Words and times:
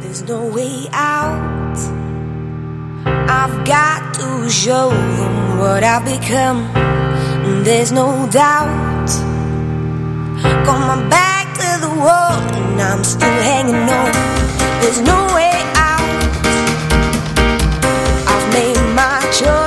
There's 0.00 0.22
no 0.22 0.46
way 0.46 0.88
out. 0.92 1.76
I've 3.04 3.66
got 3.66 4.14
to 4.14 4.48
show 4.48 4.88
them 4.88 5.58
what 5.58 5.84
I've 5.84 6.06
become. 6.06 6.72
There's 7.64 7.92
no 7.92 8.26
doubt. 8.30 9.08
Got 10.64 10.80
my 10.80 11.08
back 11.10 11.54
to 11.58 11.86
the 11.86 11.92
wall 12.00 12.32
and 12.56 12.80
I'm 12.80 13.04
still 13.04 13.28
hanging 13.28 13.74
on. 13.74 14.12
There's 14.80 15.00
no 15.02 15.18
way 15.34 15.52
out. 15.76 16.00
I've 18.26 18.52
made 18.54 18.94
my 18.94 19.20
choice. 19.32 19.59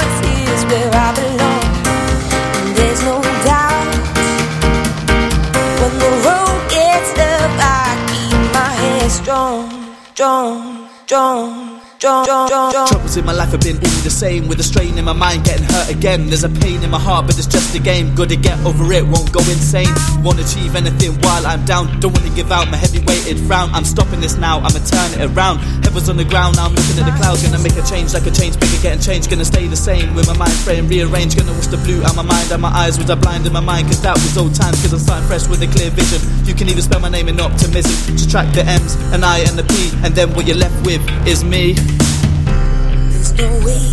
Strong. 11.05 11.72
Troubles 12.03 13.15
in 13.15 13.23
my 13.23 13.31
life 13.31 13.55
have 13.55 13.61
been 13.61 13.79
all 13.79 14.01
the 14.03 14.11
same 14.11 14.49
With 14.49 14.59
a 14.59 14.63
strain 14.63 14.97
in 14.97 15.05
my 15.05 15.13
mind 15.13 15.45
getting 15.45 15.63
hurt 15.63 15.87
again. 15.87 16.27
There's 16.27 16.43
a 16.43 16.49
pain 16.49 16.83
in 16.83 16.91
my 16.91 16.99
heart 16.99 17.27
but 17.27 17.37
it's 17.39 17.47
just 17.47 17.73
a 17.75 17.79
game. 17.79 18.13
Gotta 18.13 18.35
get 18.35 18.59
over 18.67 18.83
it, 18.91 19.07
won't 19.07 19.31
go 19.31 19.39
insane. 19.47 19.87
Won't 20.19 20.35
achieve 20.35 20.75
anything 20.75 21.15
while 21.23 21.47
I'm 21.47 21.63
down. 21.63 21.87
Don't 22.01 22.11
wanna 22.11 22.35
give 22.35 22.51
out 22.51 22.67
my 22.67 22.75
heavy 22.75 22.99
weighted 23.07 23.39
frown. 23.47 23.71
I'm 23.71 23.85
stopping 23.85 24.19
this 24.19 24.35
now, 24.35 24.59
I'ma 24.59 24.83
turn 24.83 25.15
it 25.15 25.31
around. 25.31 25.63
Heaven's 25.87 26.09
on 26.09 26.17
the 26.17 26.27
ground, 26.27 26.57
now 26.57 26.67
I'm 26.67 26.75
looking 26.75 26.99
at 26.99 27.07
the 27.07 27.15
clouds. 27.15 27.41
Gonna 27.41 27.63
make 27.63 27.79
a 27.79 27.85
change 27.87 28.13
like 28.13 28.27
a 28.27 28.31
change, 28.35 28.59
bigger 28.59 28.83
getting 28.83 28.99
changed. 28.99 29.29
Gonna 29.29 29.47
stay 29.47 29.67
the 29.67 29.79
same 29.79 30.13
with 30.13 30.27
my 30.27 30.35
mind 30.35 30.59
frame 30.67 30.89
rearranged. 30.89 31.39
Gonna 31.39 31.55
wash 31.55 31.71
the 31.71 31.79
blue 31.87 32.03
out 32.03 32.19
my 32.19 32.27
mind 32.27 32.51
and 32.51 32.61
my 32.61 32.73
eyes 32.75 32.99
Was 32.99 33.09
I 33.09 33.15
blind 33.15 33.47
in 33.47 33.53
my 33.53 33.63
mind. 33.63 33.87
Cause 33.87 34.01
that 34.03 34.19
was 34.19 34.35
old 34.35 34.53
times 34.55 34.75
Cause 34.83 34.91
I'm 34.91 34.99
starting 34.99 35.27
fresh 35.31 35.47
with 35.47 35.63
a 35.63 35.71
clear 35.71 35.87
vision. 35.89 36.19
You 36.43 36.51
can 36.53 36.67
even 36.67 36.83
spell 36.83 36.99
my 36.99 37.07
name 37.07 37.31
in 37.31 37.39
optimism. 37.39 37.95
Subtract 38.19 38.51
the 38.55 38.67
M's, 38.67 38.99
and 39.15 39.23
I 39.23 39.39
and 39.47 39.55
the 39.55 39.63
P. 39.63 39.95
And 40.03 40.11
then 40.11 40.35
what 40.35 40.47
you're 40.47 40.59
left 40.59 40.75
with 40.83 40.99
is 41.25 41.45
me 41.47 41.79
There's 43.23 43.39
no 43.39 43.65
way 43.65 43.83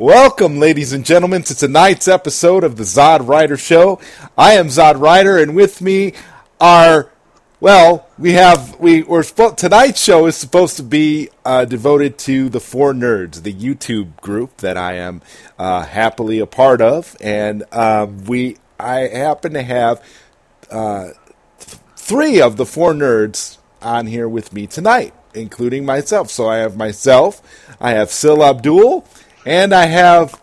Welcome, 0.00 0.60
ladies 0.60 0.92
and 0.92 1.04
gentlemen, 1.04 1.42
to 1.42 1.56
tonight's 1.56 2.06
episode 2.06 2.62
of 2.62 2.76
the 2.76 2.84
Zod 2.84 3.26
Rider 3.26 3.56
Show. 3.56 3.98
I 4.38 4.52
am 4.52 4.68
Zod 4.68 5.00
Rider, 5.00 5.36
and 5.36 5.56
with 5.56 5.82
me 5.82 6.12
are, 6.60 7.10
well, 7.58 8.08
we 8.16 8.34
have 8.34 8.78
we 8.78 9.02
tonight's 9.02 10.00
show 10.00 10.26
is 10.26 10.36
supposed 10.36 10.76
to 10.76 10.84
be 10.84 11.30
uh, 11.44 11.64
devoted 11.64 12.16
to 12.18 12.48
the 12.48 12.60
Four 12.60 12.92
Nerds, 12.92 13.42
the 13.42 13.52
YouTube 13.52 14.20
group 14.20 14.58
that 14.58 14.76
I 14.76 14.92
am 14.92 15.20
uh, 15.58 15.82
happily 15.82 16.38
a 16.38 16.46
part 16.46 16.80
of, 16.80 17.16
and 17.20 17.64
um, 17.72 18.24
we 18.26 18.58
I 18.78 19.08
happen 19.08 19.52
to 19.54 19.64
have 19.64 20.00
uh, 20.70 21.08
three 21.96 22.40
of 22.40 22.56
the 22.56 22.66
four 22.66 22.92
nerds 22.92 23.58
on 23.82 24.06
here 24.06 24.28
with 24.28 24.52
me 24.52 24.68
tonight, 24.68 25.12
including 25.34 25.84
myself. 25.84 26.30
So 26.30 26.48
I 26.48 26.58
have 26.58 26.76
myself, 26.76 27.42
I 27.80 27.90
have 27.90 28.12
Sil 28.14 28.44
Abdul, 28.44 29.04
and 29.48 29.72
I 29.72 29.86
have 29.86 30.38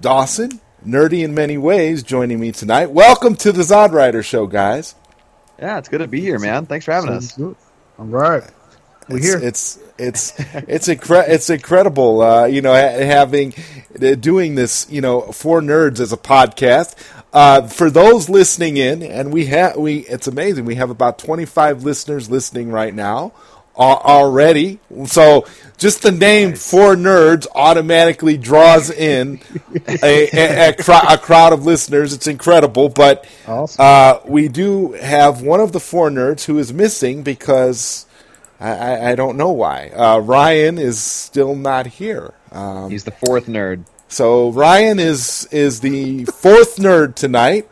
Dawson, 0.00 0.60
nerdy 0.84 1.22
in 1.22 1.32
many 1.32 1.56
ways, 1.56 2.02
joining 2.02 2.40
me 2.40 2.50
tonight. 2.50 2.90
Welcome 2.90 3.36
to 3.36 3.52
the 3.52 3.62
Zod 3.62 3.92
Rider 3.92 4.20
Show, 4.20 4.48
guys. 4.48 4.96
Yeah, 5.60 5.78
it's 5.78 5.88
good 5.88 5.98
to 5.98 6.08
be 6.08 6.20
here, 6.20 6.40
man. 6.40 6.66
Thanks 6.66 6.86
for 6.86 6.90
having 6.90 7.10
us. 7.10 7.38
All 7.38 7.54
right. 7.98 8.42
We're 9.08 9.18
it's, 9.18 9.26
here. 9.26 9.38
It's 9.40 9.78
it's 9.96 10.34
it's 10.54 10.88
incre- 10.88 11.28
it's 11.28 11.50
incredible, 11.50 12.20
uh, 12.20 12.46
you 12.46 12.62
know, 12.62 12.74
having 12.74 13.54
uh, 14.02 14.16
doing 14.16 14.56
this, 14.56 14.90
you 14.90 15.00
know, 15.00 15.20
for 15.30 15.60
nerds 15.60 16.00
as 16.00 16.12
a 16.12 16.16
podcast. 16.16 16.96
Uh, 17.32 17.68
for 17.68 17.90
those 17.90 18.28
listening 18.28 18.76
in, 18.76 19.04
and 19.04 19.32
we 19.32 19.46
have 19.46 19.76
we, 19.76 19.98
it's 19.98 20.26
amazing. 20.26 20.64
We 20.64 20.74
have 20.74 20.90
about 20.90 21.16
twenty 21.16 21.44
five 21.44 21.84
listeners 21.84 22.28
listening 22.28 22.72
right 22.72 22.92
now 22.92 23.34
al- 23.78 24.00
already. 24.00 24.80
So 25.06 25.46
just 25.78 26.02
the 26.02 26.10
name 26.12 26.54
Four 26.54 26.94
Nerds 26.96 27.46
automatically 27.54 28.36
draws 28.36 28.90
in 28.90 29.40
a, 30.02 30.28
a, 30.32 30.68
a, 30.70 30.72
cro- 30.74 31.00
a 31.08 31.16
crowd 31.16 31.52
of 31.52 31.64
listeners. 31.64 32.12
It's 32.12 32.26
incredible, 32.26 32.88
but 32.90 33.26
Awesome. 33.46 33.76
uh, 33.82 34.18
we 34.26 34.48
do 34.48 34.92
have 34.92 35.40
one 35.42 35.60
of 35.60 35.72
the 35.72 35.80
four 35.80 36.10
nerds 36.10 36.44
who 36.44 36.58
is 36.58 36.72
missing 36.72 37.22
because 37.22 38.04
I, 38.60 38.70
I, 38.72 39.10
I 39.10 39.14
don't 39.14 39.36
know 39.36 39.52
why. 39.52 39.88
Uh, 39.90 40.18
Ryan 40.18 40.78
is 40.78 41.00
still 41.00 41.54
not 41.54 41.86
here. 41.86 42.34
Um, 42.52 42.90
He's 42.90 43.04
the 43.04 43.12
fourth 43.12 43.46
nerd. 43.46 43.84
so 44.08 44.50
Ryan 44.50 44.98
is 44.98 45.46
is 45.52 45.80
the 45.80 46.24
fourth 46.24 46.76
nerd 46.76 47.14
tonight. 47.14 47.68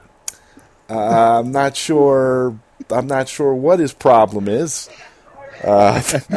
Uh, 0.88 1.40
I'm 1.40 1.50
not 1.50 1.76
sure. 1.76 2.56
I'm 2.90 3.08
not 3.08 3.28
sure 3.28 3.52
what 3.54 3.80
his 3.80 3.92
problem 3.92 4.46
is. 4.46 4.88
Uh, 5.64 6.00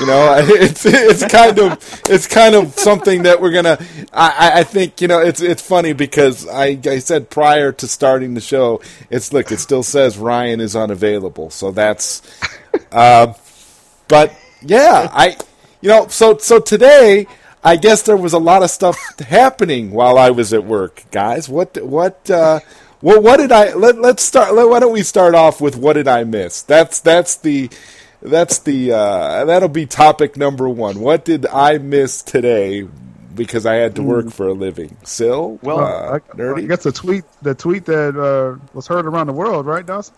you 0.00 0.06
know, 0.06 0.34
it's 0.48 0.84
it's 0.86 1.24
kind 1.26 1.58
of 1.58 1.72
it's 2.08 2.26
kind 2.26 2.54
of 2.54 2.72
something 2.74 3.22
that 3.24 3.40
we're 3.40 3.52
gonna. 3.52 3.78
I, 4.12 4.60
I- 4.60 4.64
think 4.64 5.00
you 5.00 5.08
know 5.08 5.20
it's 5.20 5.40
it's 5.40 5.62
funny 5.62 5.92
because 5.92 6.46
I 6.48 6.78
I 6.84 6.98
said 6.98 7.30
prior 7.30 7.72
to 7.72 7.86
starting 7.88 8.34
the 8.34 8.40
show, 8.40 8.80
it's 9.10 9.32
look 9.32 9.50
it 9.52 9.60
still 9.60 9.82
says 9.82 10.18
Ryan 10.18 10.60
is 10.60 10.74
unavailable, 10.76 11.50
so 11.50 11.70
that's. 11.70 12.22
Uh, 12.92 13.32
but 14.08 14.32
yeah, 14.62 15.08
I 15.12 15.36
you 15.80 15.88
know 15.88 16.08
so 16.08 16.38
so 16.38 16.58
today 16.60 17.26
I 17.62 17.76
guess 17.76 18.02
there 18.02 18.16
was 18.16 18.32
a 18.32 18.38
lot 18.38 18.62
of 18.62 18.70
stuff 18.70 18.96
happening 19.20 19.90
while 19.90 20.18
I 20.18 20.30
was 20.30 20.52
at 20.52 20.64
work, 20.64 21.04
guys. 21.10 21.48
What 21.48 21.76
what 21.84 22.30
uh, 22.30 22.60
what 23.00 23.22
what 23.22 23.36
did 23.38 23.52
I 23.52 23.74
let 23.74 23.98
let's 23.98 24.22
start 24.22 24.54
let, 24.54 24.68
why 24.68 24.80
don't 24.80 24.92
we 24.92 25.02
start 25.02 25.34
off 25.34 25.60
with 25.60 25.76
what 25.76 25.94
did 25.94 26.08
I 26.08 26.24
miss? 26.24 26.62
That's 26.62 27.00
that's 27.00 27.36
the 27.36 27.70
that's 28.22 28.60
the 28.60 28.92
uh, 28.92 29.44
that'll 29.44 29.68
be 29.68 29.86
topic 29.86 30.36
number 30.36 30.68
1. 30.68 31.00
What 31.00 31.24
did 31.24 31.46
I 31.46 31.78
miss 31.78 32.22
today 32.22 32.88
because 33.34 33.66
I 33.66 33.76
had 33.76 33.94
to 33.96 34.02
work 34.02 34.30
for 34.30 34.48
a 34.48 34.52
living? 34.52 34.96
Sil? 35.06 35.58
Well, 35.62 35.80
uh, 35.80 36.18
I, 36.36 36.42
I 36.42 36.60
guess 36.62 36.82
the 36.82 36.92
tweet, 36.92 37.24
the 37.42 37.54
tweet 37.54 37.84
that 37.86 38.16
uh, 38.16 38.58
was 38.72 38.86
heard 38.86 39.06
around 39.06 39.28
the 39.28 39.32
world, 39.32 39.66
right, 39.66 39.86
Dawson? 39.86 40.14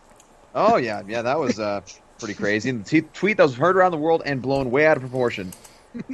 Oh 0.54 0.76
yeah, 0.76 1.02
yeah, 1.06 1.22
that 1.22 1.38
was 1.38 1.60
uh, 1.60 1.82
pretty 2.18 2.34
crazy. 2.34 2.70
And 2.70 2.84
the 2.84 3.02
t- 3.02 3.08
tweet 3.12 3.36
that 3.36 3.44
was 3.44 3.54
heard 3.54 3.76
around 3.76 3.92
the 3.92 3.98
world 3.98 4.22
and 4.24 4.40
blown 4.40 4.70
way 4.70 4.86
out 4.86 4.96
of 4.96 5.02
proportion, 5.02 5.52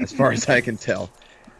as 0.00 0.12
far 0.12 0.32
as 0.32 0.48
I 0.48 0.60
can 0.60 0.76
tell. 0.76 1.10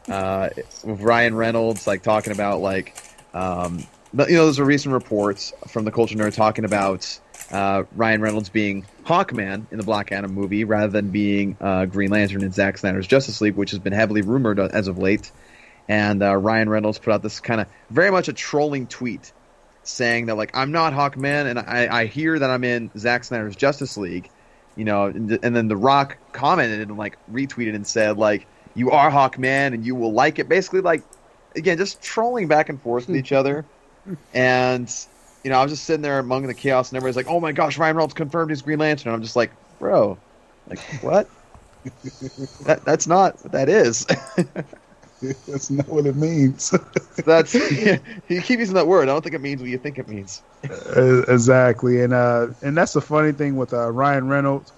Uh, 0.08 0.50
with 0.84 1.00
Ryan 1.00 1.34
Reynolds 1.34 1.87
like 1.87 2.03
talking 2.03 2.32
about 2.32 2.60
like, 2.60 2.97
um, 3.34 3.78
you 4.12 4.37
know, 4.37 4.44
there's 4.44 4.58
a 4.58 4.64
recent 4.64 4.93
reports 4.93 5.53
from 5.69 5.84
the 5.84 5.91
Culture 5.91 6.16
Nerd 6.16 6.34
talking 6.34 6.64
about 6.64 7.19
uh, 7.50 7.84
Ryan 7.94 8.20
Reynolds 8.20 8.48
being 8.48 8.86
Hawkman 9.04 9.66
in 9.70 9.78
the 9.78 9.84
Black 9.84 10.12
Adam 10.12 10.32
movie 10.32 10.64
rather 10.64 10.88
than 10.88 11.10
being 11.10 11.56
uh, 11.60 11.86
Green 11.86 12.10
Lantern 12.10 12.42
in 12.42 12.52
Zack 12.52 12.78
Snyder's 12.78 13.06
Justice 13.06 13.40
League, 13.40 13.54
which 13.54 13.70
has 13.70 13.78
been 13.78 13.92
heavily 13.92 14.22
rumored 14.22 14.58
as 14.58 14.88
of 14.88 14.98
late. 14.98 15.30
And 15.88 16.22
uh, 16.22 16.34
Ryan 16.36 16.68
Reynolds 16.68 16.98
put 16.98 17.12
out 17.12 17.22
this 17.22 17.40
kind 17.40 17.60
of 17.60 17.68
very 17.90 18.10
much 18.10 18.28
a 18.28 18.32
trolling 18.32 18.86
tweet 18.86 19.32
saying 19.84 20.26
that 20.26 20.34
like 20.36 20.56
I'm 20.56 20.72
not 20.72 20.92
Hawkman 20.92 21.46
and 21.46 21.58
I, 21.58 22.00
I 22.00 22.06
hear 22.06 22.38
that 22.38 22.50
I'm 22.50 22.64
in 22.64 22.90
Zack 22.98 23.24
Snyder's 23.24 23.54
Justice 23.54 23.96
League, 23.96 24.28
you 24.74 24.84
know, 24.84 25.06
and, 25.06 25.38
and 25.42 25.54
then 25.54 25.68
The 25.68 25.76
Rock 25.76 26.18
commented 26.32 26.88
and 26.88 26.98
like 26.98 27.16
retweeted 27.30 27.74
and 27.74 27.87
said 27.87 28.19
like 28.19 28.46
you 28.75 28.90
are 28.90 29.10
Hawkman 29.10 29.75
and 29.75 29.87
you 29.87 29.94
will 29.94 30.12
like 30.12 30.40
it. 30.40 30.49
Basically 30.49 30.81
like 30.81 31.02
again 31.54 31.78
just 31.78 32.02
trolling 32.02 32.49
back 32.49 32.69
and 32.69 32.82
forth 32.82 33.06
with 33.06 33.16
each 33.16 33.32
other, 33.32 33.64
and 34.34 34.92
you 35.44 35.50
know 35.50 35.59
I 35.59 35.62
was 35.62 35.73
just 35.73 35.85
sitting 35.85 36.03
there 36.03 36.19
among 36.19 36.47
the 36.47 36.55
chaos 36.55 36.91
and 36.91 36.97
everybody's 36.97 37.17
like 37.17 37.33
oh 37.33 37.41
my 37.41 37.53
gosh 37.53 37.79
Ryan 37.79 37.97
Reynolds 37.97 38.15
confirmed 38.15 38.50
he's 38.50 38.62
Green 38.62 38.79
Lantern 38.79 39.09
and 39.09 39.17
I'm 39.17 39.23
just 39.23 39.37
like 39.37 39.50
bro 39.79 40.19
like 40.69 40.81
what. 41.03 41.29
that, 42.65 42.83
that's 42.85 43.06
not 43.06 43.41
what 43.43 43.53
that 43.53 43.69
is. 43.69 44.06
That's 45.49 45.71
not 45.71 45.88
what 45.88 46.05
it 46.05 46.15
means. 46.15 46.75
That's 47.25 47.55
you 47.55 48.43
keep 48.43 48.59
using 48.59 48.75
that 48.75 48.87
word. 48.87 49.05
I 49.05 49.06
don't 49.12 49.23
think 49.23 49.35
it 49.35 49.41
means 49.41 49.62
what 49.62 49.71
you 49.71 49.79
think 49.79 49.99
it 49.99 50.09
means. 50.09 50.43
Exactly, 50.62 52.03
and 52.03 52.12
uh, 52.12 52.49
and 52.61 52.77
that's 52.77 52.93
the 52.93 53.00
funny 53.00 53.33
thing 53.33 53.56
with 53.56 53.73
uh, 53.73 53.91
Ryan 53.91 54.29
Reynolds. 54.29 54.73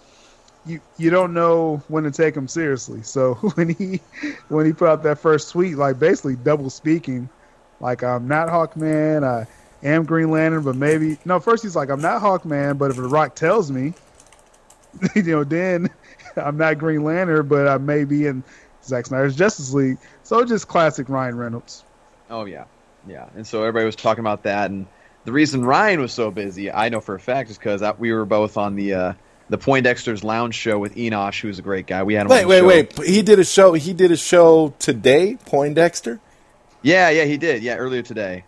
You 0.65 0.81
you 0.97 1.11
don't 1.11 1.35
know 1.35 1.83
when 1.89 2.05
to 2.05 2.13
take 2.13 2.37
him 2.37 2.47
seriously. 2.47 3.03
So 3.03 3.35
when 3.35 3.71
he 3.71 4.01
when 4.49 4.65
he 4.65 4.73
put 4.73 4.89
out 4.89 5.03
that 5.03 5.19
first 5.19 5.51
tweet, 5.51 5.77
like 5.77 5.99
basically 5.99 6.37
double 6.37 6.71
speaking, 6.71 7.29
like 7.81 8.05
I'm 8.05 8.29
not 8.29 8.49
Hawkman, 8.49 9.25
I 9.25 9.45
am 9.83 10.05
Green 10.05 10.31
Lantern, 10.31 10.63
but 10.63 10.77
maybe 10.77 11.19
no. 11.25 11.41
First 11.41 11.63
he's 11.63 11.77
like 11.77 11.91
I'm 11.91 12.01
not 12.01 12.23
Hawkman, 12.23 12.79
but 12.79 12.91
if 12.91 12.97
The 12.97 13.03
Rock 13.03 13.35
tells 13.35 13.71
me, 13.71 13.95
you 15.15 15.23
know, 15.23 15.45
then 15.45 15.91
I'm 16.37 16.57
not 16.57 16.79
Green 16.79 17.05
Lantern, 17.05 17.49
but 17.49 17.69
I 17.69 17.79
may 17.79 18.05
be 18.05 18.27
in 18.27 18.43
Zack 18.85 19.07
Snyder's 19.07 19.37
Justice 19.37 19.73
League. 19.73 19.99
So 20.23 20.45
just 20.45 20.69
classic 20.69 21.09
Ryan 21.09 21.37
Reynolds. 21.37 21.85
Oh 22.31 22.45
yeah, 22.45 22.65
yeah. 23.07 23.29
And 23.35 23.47
so 23.47 23.61
everybody 23.61 23.87
was 23.87 23.97
talking 23.97 24.21
about 24.21 24.45
that, 24.45 24.71
and 24.71 24.87
the 25.25 25.33
reason 25.33 25.65
Ryan 25.65 26.01
was 26.01 26.13
so 26.13 26.31
busy, 26.31 26.71
I 26.71 26.89
know 26.89 27.01
for 27.01 27.15
a 27.15 27.21
fact, 27.21 27.51
is 27.51 27.59
because 27.59 27.83
we 27.99 28.13
were 28.13 28.25
both 28.25 28.57
on 28.57 28.77
the 28.77 28.95
uh, 28.95 29.13
the 29.49 29.59
Poindexter's 29.59 30.23
Lounge 30.25 30.55
show 30.55 30.79
with 30.79 30.95
Enosh, 30.95 31.41
who's 31.41 31.59
a 31.59 31.63
great 31.63 31.87
guy. 31.87 32.03
We 32.03 32.15
had 32.15 32.27
him 32.27 32.29
Wait, 32.31 32.43
on 32.43 32.49
the 32.49 32.65
wait, 32.67 32.93
show. 32.93 33.01
wait. 33.03 33.09
He 33.09 33.23
did 33.23 33.39
a 33.39 33.45
show. 33.45 33.73
He 33.73 33.93
did 33.93 34.11
a 34.11 34.17
show 34.17 34.75
today, 34.79 35.37
Poindexter. 35.47 36.21
Yeah, 36.83 37.11
yeah, 37.11 37.25
he 37.25 37.39
did. 37.39 37.63
Yeah, 37.63 37.77
earlier 37.77 38.03
today. 38.03 38.45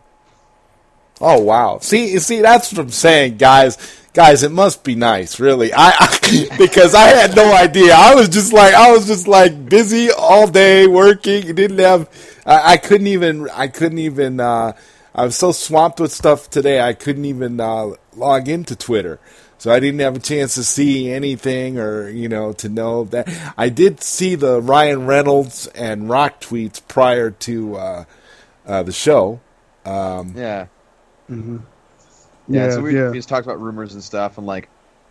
Oh 1.20 1.40
wow! 1.40 1.78
See, 1.81 2.19
see, 2.19 2.40
that's 2.40 2.72
what 2.72 2.81
I'm 2.81 2.90
saying, 2.90 3.37
guys. 3.37 3.76
Guys, 4.12 4.43
it 4.43 4.50
must 4.50 4.82
be 4.82 4.94
nice, 4.96 5.38
really. 5.38 5.72
I, 5.72 5.90
I 5.90 6.49
because 6.58 6.94
I 6.94 7.06
had 7.08 7.37
no 7.37 7.55
idea. 7.55 7.94
I 7.94 8.14
was 8.14 8.28
just 8.28 8.52
like, 8.52 8.75
I 8.75 8.90
was 8.90 9.06
just 9.06 9.28
like 9.28 9.69
busy 9.69 10.11
all 10.11 10.46
day 10.49 10.87
working. 10.88 11.55
Didn't 11.55 11.78
have, 11.78 12.08
I, 12.44 12.72
I 12.72 12.76
couldn't 12.76 13.06
even, 13.06 13.49
I 13.50 13.69
couldn't 13.69 13.99
even. 13.99 14.40
uh 14.40 14.72
I 15.12 15.25
was 15.25 15.34
so 15.37 15.50
swamped 15.52 15.99
with 15.99 16.12
stuff 16.12 16.49
today. 16.50 16.81
I 16.81 16.93
couldn't 16.94 17.25
even 17.25 17.58
uh, 17.61 17.90
log 18.14 18.49
into 18.49 18.76
Twitter, 18.76 19.19
so 19.58 19.73
I 19.73 19.81
didn't 19.81 19.99
have 20.00 20.14
a 20.14 20.20
chance 20.20 20.55
to 20.55 20.62
see 20.62 21.11
anything 21.11 21.78
or 21.78 22.08
you 22.08 22.28
know 22.28 22.52
to 22.55 22.69
know 22.69 23.05
that. 23.05 23.28
I 23.58 23.70
did 23.70 24.02
see 24.02 24.37
the 24.37 24.61
Ryan 24.61 25.06
Reynolds 25.06 25.66
and 25.69 26.08
Rock 26.08 26.40
tweets 26.40 26.81
prior 26.87 27.32
to 27.32 27.75
uh, 27.76 28.05
uh, 28.66 28.82
the 28.84 28.93
show. 28.93 29.40
Um, 29.84 30.34
Yeah. 30.37 30.66
Mm-hmm. 31.31 31.59
Yeah, 32.49 32.67
Yeah, 32.67 32.71
so 32.73 32.81
we, 32.82 32.94
yeah. 32.94 33.11
we 33.11 33.19
just 33.19 33.29
talked 33.29 33.47
about 33.47 33.61
rumors 33.61 33.94
and 33.94 34.03
stuff 34.03 34.38
and 34.38 34.47
like 34.47 34.69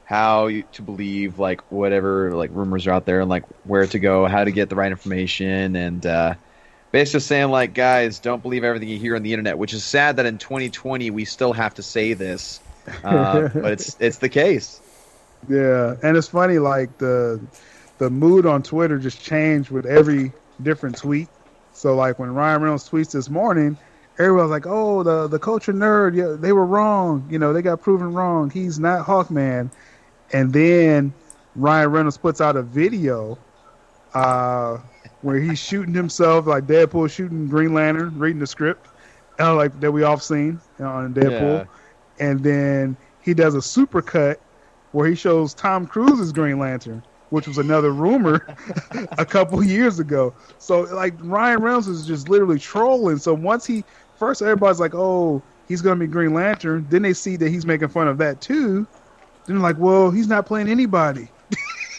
how 0.09 0.47
you, 0.47 0.63
to 0.73 0.81
believe 0.81 1.37
like 1.37 1.61
whatever 1.71 2.33
like 2.33 2.49
rumors 2.51 2.87
are 2.87 2.91
out 2.91 3.05
there 3.05 3.21
and 3.21 3.29
like 3.29 3.43
where 3.65 3.85
to 3.85 3.99
go, 3.99 4.25
how 4.25 4.43
to 4.43 4.51
get 4.51 4.67
the 4.69 4.75
right 4.75 4.91
information, 4.91 5.75
and 5.75 6.05
uh, 6.05 6.33
basically 6.91 7.19
saying 7.19 7.49
like 7.49 7.73
guys, 7.73 8.19
don't 8.19 8.41
believe 8.41 8.63
everything 8.63 8.89
you 8.89 8.97
hear 8.97 9.15
on 9.15 9.23
the 9.23 9.31
internet. 9.31 9.57
Which 9.57 9.73
is 9.73 9.83
sad 9.83 10.17
that 10.17 10.25
in 10.25 10.37
2020 10.37 11.11
we 11.11 11.25
still 11.25 11.53
have 11.53 11.75
to 11.75 11.83
say 11.83 12.13
this, 12.13 12.59
uh, 13.03 13.47
but 13.53 13.73
it's 13.73 13.95
it's 13.99 14.17
the 14.17 14.29
case. 14.29 14.81
Yeah, 15.47 15.95
and 16.03 16.17
it's 16.17 16.27
funny 16.27 16.57
like 16.57 16.97
the 16.97 17.39
the 17.99 18.09
mood 18.09 18.45
on 18.45 18.63
Twitter 18.63 18.97
just 18.97 19.21
changed 19.21 19.69
with 19.69 19.85
every 19.85 20.33
different 20.63 20.97
tweet. 20.97 21.27
So 21.73 21.95
like 21.95 22.17
when 22.17 22.33
Ryan 22.33 22.61
Reynolds 22.63 22.89
tweets 22.89 23.11
this 23.11 23.29
morning, 23.29 23.77
everyone's 24.19 24.51
like, 24.51 24.67
"Oh, 24.67 25.03
the 25.03 25.27
the 25.27 25.39
culture 25.39 25.73
nerd, 25.73 26.15
yeah, 26.15 26.35
they 26.37 26.51
were 26.51 26.65
wrong. 26.65 27.27
You 27.29 27.39
know, 27.39 27.53
they 27.53 27.61
got 27.61 27.81
proven 27.81 28.13
wrong. 28.13 28.49
He's 28.49 28.79
not 28.79 29.05
Hawkman." 29.05 29.71
And 30.31 30.53
then 30.53 31.13
Ryan 31.55 31.89
Reynolds 31.91 32.17
puts 32.17 32.41
out 32.41 32.55
a 32.55 32.61
video 32.61 33.37
uh, 34.13 34.77
where 35.21 35.39
he's 35.39 35.59
shooting 35.59 35.93
himself, 35.93 36.45
like 36.47 36.65
Deadpool 36.65 37.09
shooting 37.09 37.47
Green 37.47 37.73
Lantern, 37.73 38.17
reading 38.19 38.39
the 38.39 38.47
script, 38.47 38.87
uh, 39.39 39.55
like 39.55 39.79
that 39.79 39.91
we 39.91 40.03
all 40.03 40.19
seen 40.19 40.59
on 40.79 41.13
Deadpool. 41.13 41.67
And 42.19 42.43
then 42.43 42.97
he 43.21 43.33
does 43.33 43.55
a 43.55 43.61
super 43.61 44.01
cut 44.01 44.39
where 44.91 45.07
he 45.07 45.15
shows 45.15 45.53
Tom 45.53 45.87
Cruise's 45.87 46.31
Green 46.31 46.59
Lantern, 46.59 47.03
which 47.29 47.47
was 47.47 47.57
another 47.57 47.91
rumor 47.91 48.55
a 49.17 49.25
couple 49.25 49.63
years 49.63 49.99
ago. 49.99 50.33
So 50.57 50.81
like 50.81 51.13
Ryan 51.19 51.61
Reynolds 51.61 51.87
is 51.87 52.05
just 52.05 52.29
literally 52.29 52.59
trolling. 52.59 53.17
So 53.17 53.33
once 53.33 53.65
he 53.65 53.83
first 54.19 54.41
everybody's 54.41 54.79
like, 54.79 54.93
"Oh, 54.93 55.41
he's 55.67 55.81
going 55.81 55.97
to 55.97 56.05
be 56.05 56.11
Green 56.11 56.33
Lantern." 56.33 56.85
Then 56.89 57.01
they 57.01 57.13
see 57.13 57.37
that 57.37 57.49
he's 57.49 57.65
making 57.65 57.87
fun 57.87 58.07
of 58.07 58.17
that 58.19 58.41
too. 58.41 58.85
Then 59.45 59.55
they're 59.55 59.63
like, 59.63 59.77
"Well, 59.79 60.11
he's 60.11 60.27
not 60.27 60.45
playing 60.45 60.69
anybody." 60.69 61.29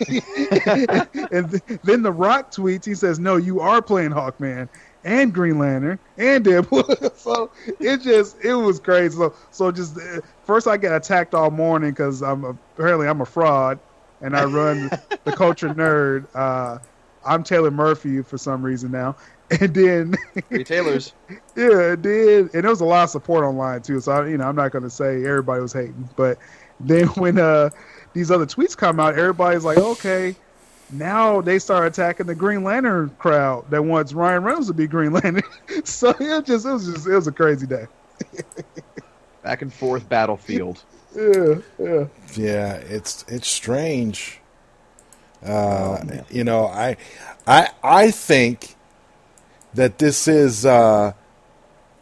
and 0.08 1.50
th- 1.50 1.80
then 1.82 2.02
the 2.02 2.12
Rock 2.12 2.52
tweets. 2.52 2.84
He 2.84 2.94
says, 2.94 3.18
"No, 3.18 3.36
you 3.36 3.60
are 3.60 3.82
playing 3.82 4.10
Hawkman." 4.10 4.68
And 5.02 5.32
Green 5.32 5.58
Lantern 5.58 5.98
and 6.18 6.44
Deadpool, 6.44 7.16
so 7.16 7.50
it 7.78 8.02
just 8.02 8.36
it 8.44 8.54
was 8.54 8.78
crazy. 8.78 9.16
So 9.16 9.34
so 9.50 9.72
just 9.72 9.96
uh, 9.96 10.20
first 10.44 10.68
I 10.68 10.76
get 10.76 10.92
attacked 10.94 11.34
all 11.34 11.50
morning 11.50 11.90
because 11.90 12.22
I'm 12.22 12.44
a, 12.44 12.50
apparently 12.76 13.08
I'm 13.08 13.22
a 13.22 13.26
fraud, 13.26 13.78
and 14.20 14.36
I 14.36 14.44
run 14.44 14.90
the 15.24 15.32
culture 15.32 15.70
nerd. 15.70 16.26
Uh, 16.34 16.80
I'm 17.24 17.42
Taylor 17.42 17.70
Murphy 17.70 18.22
for 18.22 18.38
some 18.38 18.62
reason 18.62 18.90
now, 18.90 19.16
and 19.60 19.74
then 19.74 20.14
Three 20.48 20.64
Taylors. 20.64 21.12
yeah, 21.28 21.92
it 21.92 22.02
did, 22.02 22.54
and 22.54 22.64
there 22.64 22.70
was 22.70 22.80
a 22.80 22.84
lot 22.84 23.04
of 23.04 23.10
support 23.10 23.44
online 23.44 23.82
too. 23.82 24.00
So 24.00 24.12
I, 24.12 24.28
you 24.28 24.38
know, 24.38 24.48
I'm 24.48 24.56
not 24.56 24.72
going 24.72 24.84
to 24.84 24.90
say 24.90 25.24
everybody 25.24 25.60
was 25.60 25.72
hating, 25.72 26.08
but 26.16 26.38
then 26.78 27.06
when 27.16 27.38
uh, 27.38 27.70
these 28.12 28.30
other 28.30 28.46
tweets 28.46 28.76
come 28.76 29.00
out, 29.00 29.18
everybody's 29.18 29.64
like, 29.64 29.78
okay, 29.78 30.34
now 30.92 31.40
they 31.40 31.58
start 31.58 31.86
attacking 31.86 32.26
the 32.26 32.34
Green 32.34 32.64
Lantern 32.64 33.10
crowd 33.18 33.70
that 33.70 33.82
wants 33.82 34.12
Ryan 34.12 34.42
Reynolds 34.42 34.68
to 34.68 34.74
be 34.74 34.86
Green 34.86 35.12
Lantern. 35.12 35.42
so 35.84 36.10
it 36.18 36.46
just, 36.46 36.66
it 36.66 36.72
was 36.72 36.86
just, 36.86 37.06
it 37.06 37.14
was 37.14 37.26
a 37.26 37.32
crazy 37.32 37.66
day. 37.66 37.86
Back 39.42 39.62
and 39.62 39.72
forth 39.72 40.08
battlefield. 40.08 40.82
Yeah, 41.14 41.56
yeah. 41.78 42.06
Yeah, 42.34 42.74
it's 42.74 43.24
it's 43.28 43.48
strange. 43.48 44.39
Uh, 45.44 46.22
you 46.30 46.44
know, 46.44 46.66
I 46.66 46.96
I 47.46 47.70
I 47.82 48.10
think 48.10 48.76
that 49.74 49.98
this 49.98 50.28
is 50.28 50.66
uh, 50.66 51.12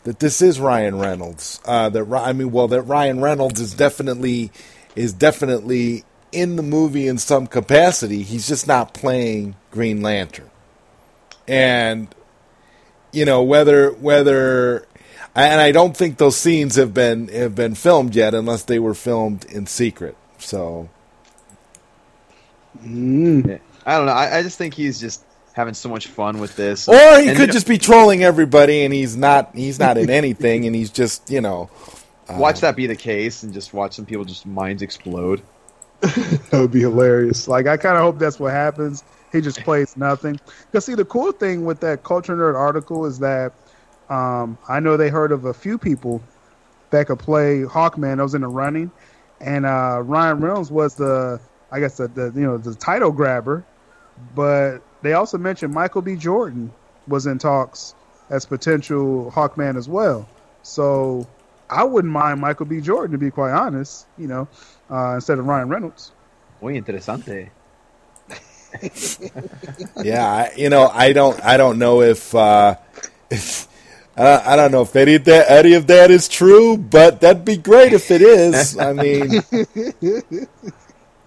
that 0.05 0.19
this 0.19 0.43
is 0.43 0.59
Ryan 0.59 0.99
Reynolds. 0.99 1.61
Uh, 1.65 1.89
that 1.91 2.13
I 2.13 2.33
mean, 2.33 2.51
well, 2.51 2.69
that 2.69 2.83
Ryan 2.83 3.21
Reynolds 3.21 3.61
is 3.61 3.75
definitely 3.75 4.51
is 4.97 5.13
definitely 5.13 6.05
in 6.33 6.57
the 6.57 6.63
movie 6.63 7.07
in 7.07 7.19
some 7.19 7.47
capacity. 7.47 8.23
He's 8.23 8.49
just 8.49 8.67
not 8.67 8.95
playing 8.95 9.55
Green 9.71 10.03
Lantern, 10.03 10.51
and 11.47 12.09
you 13.13 13.25
know 13.25 13.43
whether 13.43 13.93
whether 13.93 14.87
and 15.35 15.61
I 15.61 15.73
don't 15.73 15.97
think 15.97 16.19
those 16.19 16.37
scenes 16.37 16.77
have 16.77 16.93
been 16.93 17.29
have 17.29 17.55
been 17.55 17.75
filmed 17.75 18.15
yet, 18.15 18.35
unless 18.35 18.65
they 18.65 18.79
were 18.79 18.95
filmed 18.95 19.45
in 19.45 19.67
secret. 19.67 20.17
So 20.39 20.89
Mm. 22.83 23.61
I 23.87 23.97
don't 23.97 24.07
know. 24.07 24.13
I, 24.13 24.39
I 24.39 24.43
just 24.43 24.59
think 24.59 24.75
he's 24.75 25.01
just 25.01 25.25
having 25.53 25.75
so 25.75 25.89
much 25.89 26.07
fun 26.09 26.39
with 26.39 26.55
this. 26.57 26.89
Or 26.89 26.95
he 26.95 27.29
And, 27.29 27.37
could 27.37 27.39
you 27.39 27.47
know, 27.47 27.53
just 27.53 27.67
be 27.67 27.79
trolling 27.79 28.23
everybody, 28.23 28.85
and 28.85 28.93
he's 28.95 29.17
not. 29.17 29.55
He's 29.55 29.79
not 29.79 29.99
in 29.99 30.11
anything, 30.11 30.67
and 30.67 30.75
he's 30.75 30.91
just 30.91 31.31
you 31.31 31.41
know. 31.41 31.71
watch 32.31 32.61
that 32.61 32.77
be 32.77 32.87
the 32.87 32.97
case 32.97 33.43
and 33.43 33.55
just 33.55 33.73
watch 33.73 33.95
some 33.95 34.05
people 34.05 34.25
just 34.25 34.47
minds 34.47 34.83
explode. 34.83 35.43
That 36.51 36.61
would 36.61 36.71
be 36.71 36.81
hilarious. 36.81 37.49
Like 37.49 37.67
I 37.67 37.77
kind 37.77 37.97
of 37.97 38.03
hope 38.03 38.19
that's 38.19 38.39
what 38.39 38.53
happens. 38.53 39.03
He 39.33 39.41
just 39.41 39.63
plays 39.63 39.97
nothing. 39.97 40.39
Because 40.71 40.85
see, 40.85 40.95
the 40.95 41.05
cool 41.05 41.33
thing 41.33 41.65
with 41.65 41.81
that 41.81 42.05
Culture 42.05 42.37
Nerd 42.37 42.55
article 42.55 43.05
is 43.05 43.19
that 43.19 43.53
um, 44.09 44.57
I 44.69 44.81
know 44.81 44.97
they 44.97 45.09
heard 45.11 45.33
of 45.33 45.45
a 45.47 45.53
few 45.55 45.77
people 45.77 46.23
that 46.91 47.07
could 47.09 47.19
play 47.19 47.63
Hawkman. 47.63 48.21
I 48.21 48.23
was 48.23 48.35
in 48.35 48.41
the 48.43 48.49
running, 48.49 48.91
and 49.41 49.67
uh, 49.67 50.01
Ryan 50.05 50.41
Reynolds 50.41 50.71
was 50.71 50.95
the, 50.95 51.41
I 51.71 51.81
guess 51.81 51.97
the, 51.97 52.09
the 52.09 52.33
you 52.35 52.47
know 52.47 52.59
the 52.59 52.75
title 52.75 53.13
grabber. 53.13 53.65
But 54.35 54.79
they 55.03 55.13
also 55.13 55.39
mentioned 55.39 55.73
Michael 55.73 56.03
B. 56.03 56.17
Jordan 56.17 56.73
was 57.07 57.27
in 57.27 57.39
talks 57.39 57.95
as 58.31 58.45
potential 58.45 59.31
Hawkman 59.31 59.77
as 59.77 59.89
well. 59.89 60.29
So 60.63 61.27
I 61.71 61.85
wouldn't 61.85 62.13
mind 62.13 62.41
Michael 62.41 62.67
B. 62.67 62.81
Jordan 62.81 63.13
to 63.13 63.19
be 63.19 63.31
quite 63.31 63.53
honest. 63.53 64.07
You 64.17 64.29
know, 64.29 64.49
uh, 64.91 65.15
instead 65.15 65.39
of 65.39 65.47
Ryan 65.47 65.69
Reynolds. 65.69 66.13
Muy 66.61 66.75
interesante. 66.81 67.51
Yeah, 70.03 70.27
I, 70.27 70.53
you 70.57 70.69
know, 70.69 70.89
I 70.93 71.13
don't. 71.13 71.43
I 71.45 71.57
don't 71.57 71.79
know 71.79 72.03
if. 72.03 72.35
Uh, 72.35 72.77
if 73.31 73.67
I 74.17 74.53
I 74.53 74.57
don't 74.57 74.73
know 74.73 74.83
if 74.83 74.95
any 74.97 75.15
of 75.15 75.25
that 75.25 75.51
any 75.51 75.75
of 75.75 75.87
that 75.87 76.11
is 76.11 76.29
true, 76.29 76.77
but 76.77 77.21
that'd 77.21 77.45
be 77.45 77.57
great 77.57 77.93
if 77.93 78.11
it 78.11 78.21
is. 78.21 78.77
I 78.77 78.93
mean, 78.93 79.43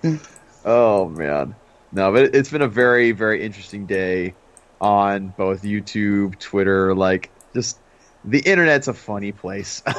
Oh 0.63 1.07
man, 1.09 1.55
no, 1.91 2.11
but 2.11 2.35
it's 2.35 2.49
been 2.49 2.61
a 2.61 2.67
very, 2.67 3.11
very 3.11 3.43
interesting 3.43 3.85
day 3.85 4.33
on 4.79 5.29
both 5.29 5.63
YouTube, 5.63 6.37
Twitter. 6.39 6.93
Like, 6.95 7.29
just 7.53 7.79
the 8.23 8.39
internet's 8.39 8.87
a 8.87 8.93
funny 8.93 9.31
place. 9.31 9.81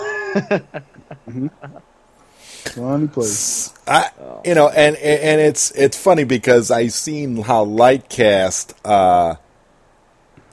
Funny 2.74 3.08
place. 3.08 3.72
I, 3.86 4.10
you 4.44 4.54
know, 4.54 4.68
and 4.68 4.96
and 4.96 5.40
it's 5.40 5.72
it's 5.72 5.96
funny 5.96 6.24
because 6.24 6.70
I 6.70 6.86
seen 6.86 7.38
how 7.38 7.64
Lightcast, 7.64 8.74
uh, 8.84 9.34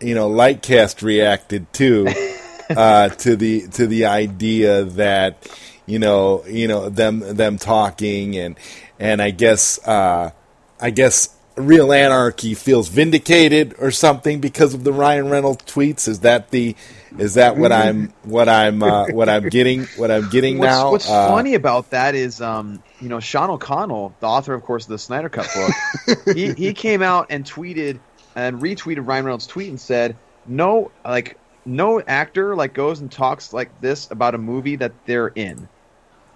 you 0.01 0.15
know, 0.15 0.29
Lightcast 0.29 1.03
reacted 1.03 1.71
too 1.71 2.07
uh, 2.69 3.09
to 3.09 3.35
the 3.35 3.67
to 3.69 3.85
the 3.85 4.05
idea 4.05 4.83
that 4.83 5.47
you 5.85 5.99
know 5.99 6.43
you 6.47 6.67
know 6.67 6.89
them 6.89 7.19
them 7.19 7.57
talking 7.57 8.35
and 8.37 8.57
and 8.99 9.21
I 9.21 9.31
guess 9.31 9.79
uh, 9.87 10.31
I 10.79 10.89
guess 10.91 11.35
Real 11.55 11.91
Anarchy 11.91 12.53
feels 12.53 12.87
vindicated 12.89 13.75
or 13.79 13.91
something 13.91 14.39
because 14.39 14.73
of 14.73 14.83
the 14.83 14.93
Ryan 14.93 15.29
Reynolds 15.29 15.63
tweets. 15.65 16.07
Is 16.07 16.21
that 16.21 16.51
the 16.51 16.75
is 17.17 17.35
that 17.35 17.57
what 17.57 17.71
I'm 17.71 18.13
what 18.23 18.47
I'm 18.49 18.83
uh, 18.83 19.07
what 19.07 19.29
I'm 19.29 19.49
getting 19.49 19.85
what 19.97 20.11
I'm 20.11 20.29
getting 20.29 20.57
What's, 20.57 20.69
now? 20.69 20.91
what's 20.91 21.09
Uh, 21.09 21.27
funny 21.29 21.55
about 21.55 21.89
that 21.91 22.15
is, 22.15 22.41
um, 22.41 22.83
you 23.01 23.09
know, 23.09 23.19
Sean 23.19 23.49
O'Connell, 23.49 24.15
the 24.19 24.27
author, 24.27 24.53
of 24.53 24.63
course, 24.63 24.85
of 24.85 24.89
the 24.89 24.99
Snyder 24.99 25.29
Cut 25.29 25.49
book, 25.55 26.15
he, 26.35 26.53
he 26.53 26.73
came 26.73 27.01
out 27.01 27.27
and 27.29 27.45
tweeted 27.45 27.99
and 28.35 28.61
retweeted 28.61 29.07
Ryan 29.07 29.25
Reynolds' 29.25 29.47
tweet 29.47 29.69
and 29.69 29.79
said, 29.79 30.15
"No, 30.45 30.91
like 31.03 31.37
no 31.65 32.01
actor 32.01 32.55
like 32.55 32.73
goes 32.73 32.99
and 32.99 33.11
talks 33.11 33.53
like 33.53 33.81
this 33.81 34.09
about 34.11 34.35
a 34.35 34.37
movie 34.37 34.77
that 34.77 34.93
they're 35.05 35.27
in. 35.27 35.67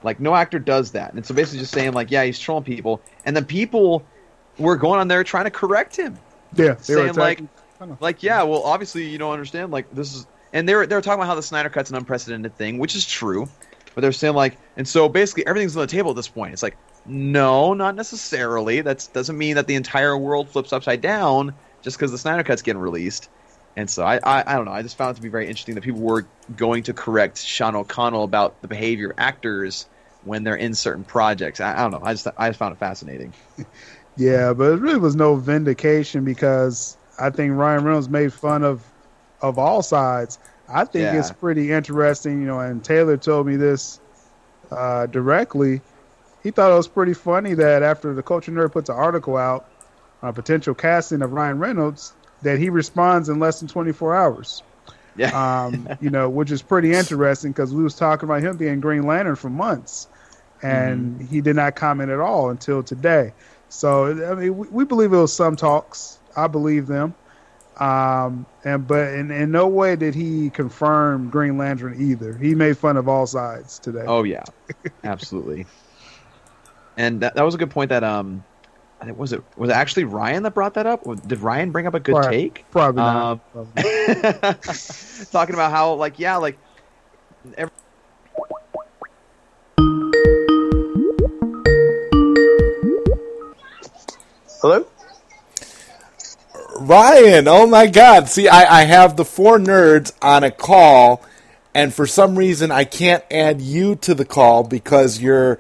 Like 0.03 0.19
no 0.19 0.35
actor 0.35 0.59
does 0.59 0.91
that." 0.91 1.13
And 1.13 1.25
so 1.25 1.33
basically, 1.33 1.59
just 1.59 1.73
saying 1.73 1.93
like, 1.93 2.11
"Yeah, 2.11 2.23
he's 2.23 2.39
trolling 2.39 2.63
people," 2.63 3.01
and 3.25 3.35
then 3.35 3.45
people 3.45 4.05
were 4.57 4.75
going 4.75 4.99
on 4.99 5.07
there 5.07 5.23
trying 5.23 5.45
to 5.45 5.51
correct 5.51 5.95
him 5.95 6.17
Yeah, 6.55 6.73
they 6.73 6.95
were 6.95 7.13
saying 7.13 7.13
like, 7.15 7.41
like 7.99 8.23
yeah, 8.23 8.43
well, 8.43 8.63
obviously 8.63 9.07
you 9.07 9.17
don't 9.17 9.33
understand. 9.33 9.71
Like 9.71 9.93
this 9.93 10.13
is, 10.15 10.27
and 10.51 10.67
they 10.67 10.75
were 10.75 10.85
they 10.85 10.95
were 10.95 11.01
talking 11.01 11.19
about 11.19 11.27
how 11.27 11.35
the 11.35 11.43
Snyder 11.43 11.69
Cut's 11.69 11.89
an 11.89 11.95
unprecedented 11.95 12.55
thing, 12.57 12.77
which 12.77 12.95
is 12.95 13.05
true. 13.05 13.47
But 13.95 14.01
they're 14.01 14.11
saying 14.11 14.33
like, 14.33 14.57
and 14.75 14.87
so 14.87 15.07
basically 15.07 15.45
everything's 15.45 15.75
on 15.75 15.81
the 15.81 15.87
table 15.87 16.11
at 16.11 16.15
this 16.15 16.27
point. 16.27 16.53
It's 16.53 16.63
like, 16.63 16.77
no, 17.05 17.73
not 17.73 17.95
necessarily. 17.95 18.81
That 18.81 19.07
doesn't 19.13 19.37
mean 19.37 19.55
that 19.55 19.67
the 19.67 19.75
entire 19.75 20.17
world 20.17 20.49
flips 20.49 20.73
upside 20.73 21.01
down 21.01 21.53
just 21.83 21.97
because 21.97 22.11
the 22.11 22.17
Snyder 22.17 22.43
Cut's 22.43 22.63
getting 22.63 22.81
released. 22.81 23.29
And 23.75 23.89
so 23.89 24.03
I, 24.03 24.19
I, 24.23 24.43
I 24.47 24.55
don't 24.55 24.65
know. 24.65 24.71
I 24.71 24.81
just 24.81 24.97
found 24.97 25.11
it 25.11 25.15
to 25.15 25.21
be 25.21 25.29
very 25.29 25.47
interesting 25.47 25.75
that 25.75 25.83
people 25.83 26.01
were 26.01 26.27
going 26.55 26.83
to 26.83 26.93
correct 26.93 27.39
Sean 27.39 27.75
O'Connell 27.75 28.23
about 28.23 28.61
the 28.61 28.67
behavior 28.67 29.11
of 29.11 29.15
actors 29.17 29.87
when 30.25 30.43
they're 30.43 30.55
in 30.55 30.73
certain 30.73 31.03
projects. 31.03 31.59
I, 31.59 31.73
I 31.73 31.77
don't 31.81 31.91
know. 31.91 32.01
I 32.03 32.13
just 32.13 32.27
I 32.37 32.49
just 32.49 32.59
found 32.59 32.73
it 32.73 32.79
fascinating. 32.79 33.33
Yeah, 34.15 34.53
but 34.53 34.73
it 34.73 34.79
really 34.79 34.99
was 34.99 35.15
no 35.15 35.35
vindication 35.37 36.23
because 36.23 36.97
I 37.19 37.31
think 37.31 37.55
Ryan 37.55 37.83
Reynolds 37.83 38.09
made 38.09 38.31
fun 38.31 38.63
of 38.63 38.83
of 39.41 39.57
all 39.57 39.81
sides. 39.81 40.37
I 40.69 40.85
think 40.85 41.05
Yeah. 41.05 41.17
it's 41.17 41.31
pretty 41.31 41.71
interesting, 41.71 42.39
you 42.39 42.45
know. 42.45 42.59
And 42.59 42.83
Taylor 42.83 43.17
told 43.17 43.47
me 43.47 43.55
this 43.55 43.99
uh, 44.71 45.07
directly. 45.07 45.81
He 46.43 46.51
thought 46.51 46.71
it 46.71 46.75
was 46.75 46.87
pretty 46.87 47.15
funny 47.15 47.55
that 47.55 47.81
after 47.81 48.13
the 48.13 48.21
Culture 48.21 48.51
Nerd 48.51 48.71
puts 48.71 48.87
an 48.89 48.95
article 48.97 49.35
out 49.35 49.65
on 50.21 50.29
a 50.29 50.33
potential 50.33 50.75
casting 50.75 51.23
of 51.23 51.33
Ryan 51.33 51.57
Reynolds, 51.57 52.13
that 52.43 52.59
he 52.59 52.69
responds 52.69 53.29
in 53.29 53.39
less 53.39 53.61
than 53.61 53.67
24 53.67 54.15
hours. 54.15 54.61
Yeah. 55.15 55.63
Um, 55.65 55.89
you 56.01 56.11
know, 56.11 56.29
which 56.29 56.51
is 56.51 56.61
pretty 56.61 56.93
interesting 56.93 57.51
because 57.51 57.73
we 57.73 57.81
was 57.83 57.95
talking 57.95 58.29
about 58.29 58.41
him 58.43 58.57
being 58.57 58.79
Green 58.79 59.03
Lantern 59.07 59.35
for 59.37 59.49
months, 59.49 60.07
and 60.63 61.21
he 61.29 61.41
did 61.41 61.55
not 61.55 61.75
comment 61.75 62.09
at 62.09 62.19
all 62.19 62.49
until 62.49 62.81
today. 62.81 63.33
So 63.69 64.05
I 64.31 64.35
mean, 64.35 64.57
we, 64.57 64.67
we 64.69 64.85
believe 64.85 65.13
it 65.13 65.17
was 65.17 65.33
some 65.33 65.55
talks. 65.55 66.19
I 66.35 66.47
believe 66.47 66.87
them, 66.87 67.13
um, 67.79 68.45
and 68.63 68.87
but 68.87 69.13
in, 69.13 69.29
in 69.31 69.51
no 69.51 69.67
way 69.67 69.95
did 69.95 70.15
he 70.15 70.49
confirm 70.49 71.29
Green 71.29 71.57
Lantern 71.57 71.95
either. 71.99 72.35
He 72.37 72.55
made 72.55 72.77
fun 72.77 72.97
of 72.97 73.07
all 73.07 73.27
sides 73.27 73.77
today. 73.79 74.05
Oh 74.07 74.23
yeah, 74.23 74.43
absolutely. 75.03 75.65
And 76.95 77.21
that, 77.21 77.33
that 77.33 77.41
was 77.43 77.55
a 77.55 77.57
good 77.57 77.71
point. 77.71 77.89
That 77.89 78.03
um, 78.03 78.43
I 79.01 79.11
was 79.13 79.33
it 79.33 79.43
was 79.57 79.71
it 79.71 79.73
actually 79.75 80.03
Ryan 80.03 80.43
that 80.43 80.53
brought 80.53 80.75
that 80.75 80.85
up? 80.85 81.01
Did 81.27 81.39
Ryan 81.39 81.71
bring 81.71 81.87
up 81.87 81.95
a 81.95 81.99
good 81.99 82.13
Probably- 82.13 82.37
take? 82.51 82.65
Probably 82.69 83.01
Um, 83.01 83.41
not. 83.55 83.73
Probably. 83.73 85.25
Talking 85.31 85.55
about 85.55 85.71
how 85.71 85.95
like 85.95 86.19
yeah 86.19 86.37
like. 86.37 86.59
Every, 87.57 87.73
Hello? 94.63 94.85
Ryan, 96.79 97.49
oh 97.49 97.67
my 97.67 97.85
God! 97.85 98.29
See, 98.29 98.47
I, 98.47 98.79
I 98.79 98.83
have 98.85 99.17
the 99.17 99.25
four 99.25 99.59
nerds 99.59 100.13
on 100.21 100.45
a 100.45 100.51
call, 100.51 101.21
and 101.75 101.93
for 101.93 102.07
some 102.07 102.37
reason 102.37 102.71
I 102.71 102.85
can't 102.85 103.25
add 103.29 103.61
you 103.61 103.95
to 103.97 104.13
the 104.13 104.23
call 104.23 104.63
because 104.63 105.19
your 105.19 105.59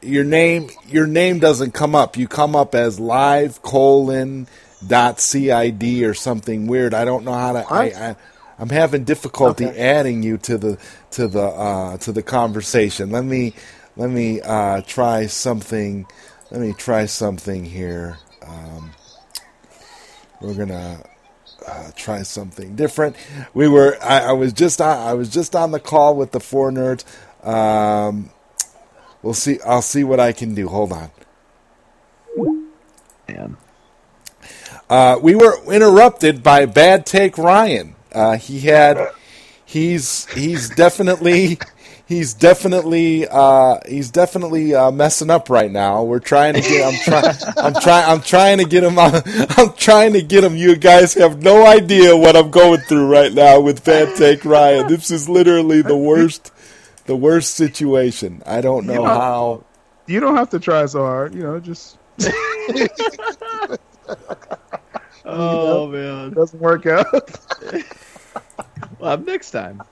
your 0.00 0.22
name 0.22 0.70
your 0.86 1.08
name 1.08 1.40
doesn't 1.40 1.72
come 1.74 1.96
up. 1.96 2.16
You 2.16 2.28
come 2.28 2.54
up 2.54 2.76
as 2.76 3.00
live 3.00 3.60
colon 3.60 4.46
dot 4.86 5.18
cid 5.18 5.82
or 6.04 6.14
something 6.14 6.68
weird. 6.68 6.94
I 6.94 7.04
don't 7.04 7.24
know 7.24 7.32
how 7.32 7.54
to. 7.54 7.66
I, 7.68 8.10
I 8.10 8.16
I'm 8.60 8.68
having 8.70 9.02
difficulty 9.02 9.66
Okay. 9.66 9.78
adding 9.80 10.22
you 10.22 10.38
to 10.38 10.58
the 10.58 10.78
to 11.10 11.26
the 11.26 11.42
uh, 11.42 11.96
to 11.98 12.12
the 12.12 12.22
conversation. 12.22 13.10
Let 13.10 13.24
me 13.24 13.52
let 13.96 14.10
me 14.10 14.40
uh, 14.40 14.82
try 14.82 15.26
something. 15.26 16.06
Let 16.52 16.60
me 16.60 16.72
try 16.72 17.06
something 17.06 17.64
here. 17.64 18.18
Um, 18.46 18.92
we're 20.40 20.54
gonna 20.54 21.02
uh, 21.66 21.90
try 21.96 22.22
something 22.22 22.76
different. 22.76 23.16
We 23.54 23.68
were. 23.68 23.96
I, 24.02 24.20
I 24.20 24.32
was 24.32 24.52
just. 24.52 24.80
On, 24.80 24.96
I 24.96 25.14
was 25.14 25.28
just 25.28 25.54
on 25.56 25.70
the 25.70 25.80
call 25.80 26.16
with 26.16 26.32
the 26.32 26.40
four 26.40 26.70
nerds. 26.70 27.04
Um, 27.46 28.30
we'll 29.22 29.34
see. 29.34 29.58
I'll 29.66 29.82
see 29.82 30.04
what 30.04 30.20
I 30.20 30.32
can 30.32 30.54
do. 30.54 30.68
Hold 30.68 30.92
on. 30.92 31.10
man. 33.28 33.56
Uh, 34.90 35.18
we 35.22 35.34
were 35.34 35.62
interrupted 35.72 36.42
by 36.42 36.66
Bad 36.66 37.06
Take 37.06 37.38
Ryan. 37.38 37.94
Uh, 38.12 38.36
he 38.36 38.60
had. 38.60 39.10
He's 39.64 40.26
he's 40.32 40.68
definitely 40.68 41.58
he's 42.06 42.34
definitely 42.34 43.26
uh, 43.28 43.78
he's 43.88 44.10
definitely 44.10 44.74
uh, 44.74 44.90
messing 44.90 45.30
up 45.30 45.48
right 45.50 45.70
now. 45.70 46.02
We're 46.04 46.18
trying 46.20 46.54
to 46.54 46.60
get. 46.60 46.84
I'm 46.86 47.00
trying. 47.04 47.34
I'm 47.58 47.74
trying. 47.82 48.10
I'm 48.10 48.20
trying 48.20 48.58
to 48.58 48.64
get 48.64 48.84
him. 48.84 48.98
On, 48.98 49.12
I'm 49.56 49.72
trying 49.74 50.12
to 50.14 50.22
get 50.22 50.44
him. 50.44 50.56
You 50.56 50.76
guys 50.76 51.14
have 51.14 51.42
no 51.42 51.66
idea 51.66 52.16
what 52.16 52.36
I'm 52.36 52.50
going 52.50 52.80
through 52.80 53.06
right 53.10 53.32
now 53.32 53.60
with 53.60 53.84
Bad 53.84 54.16
Take 54.16 54.44
Ryan. 54.44 54.86
This 54.88 55.10
is 55.10 55.28
literally 55.28 55.82
the 55.82 55.96
worst. 55.96 56.50
The 57.06 57.14
worst 57.16 57.54
situation. 57.56 58.42
I 58.46 58.62
don't 58.62 58.86
know 58.86 58.94
You 58.94 58.98
know- 59.00 59.04
how. 59.04 59.64
you 60.06 60.20
don't 60.20 60.36
have 60.36 60.48
to 60.50 60.58
try 60.58 60.86
so 60.86 61.00
hard. 61.00 61.34
You 61.34 61.42
know, 61.42 61.60
just 61.60 61.98
Oh 65.26 65.86
man. 65.88 66.28
it 66.28 66.34
doesn't 66.34 66.60
work 66.60 66.86
out. 66.86 67.06
Well, 68.98 69.12
up 69.12 69.20
next 69.26 69.50
time. 69.50 69.82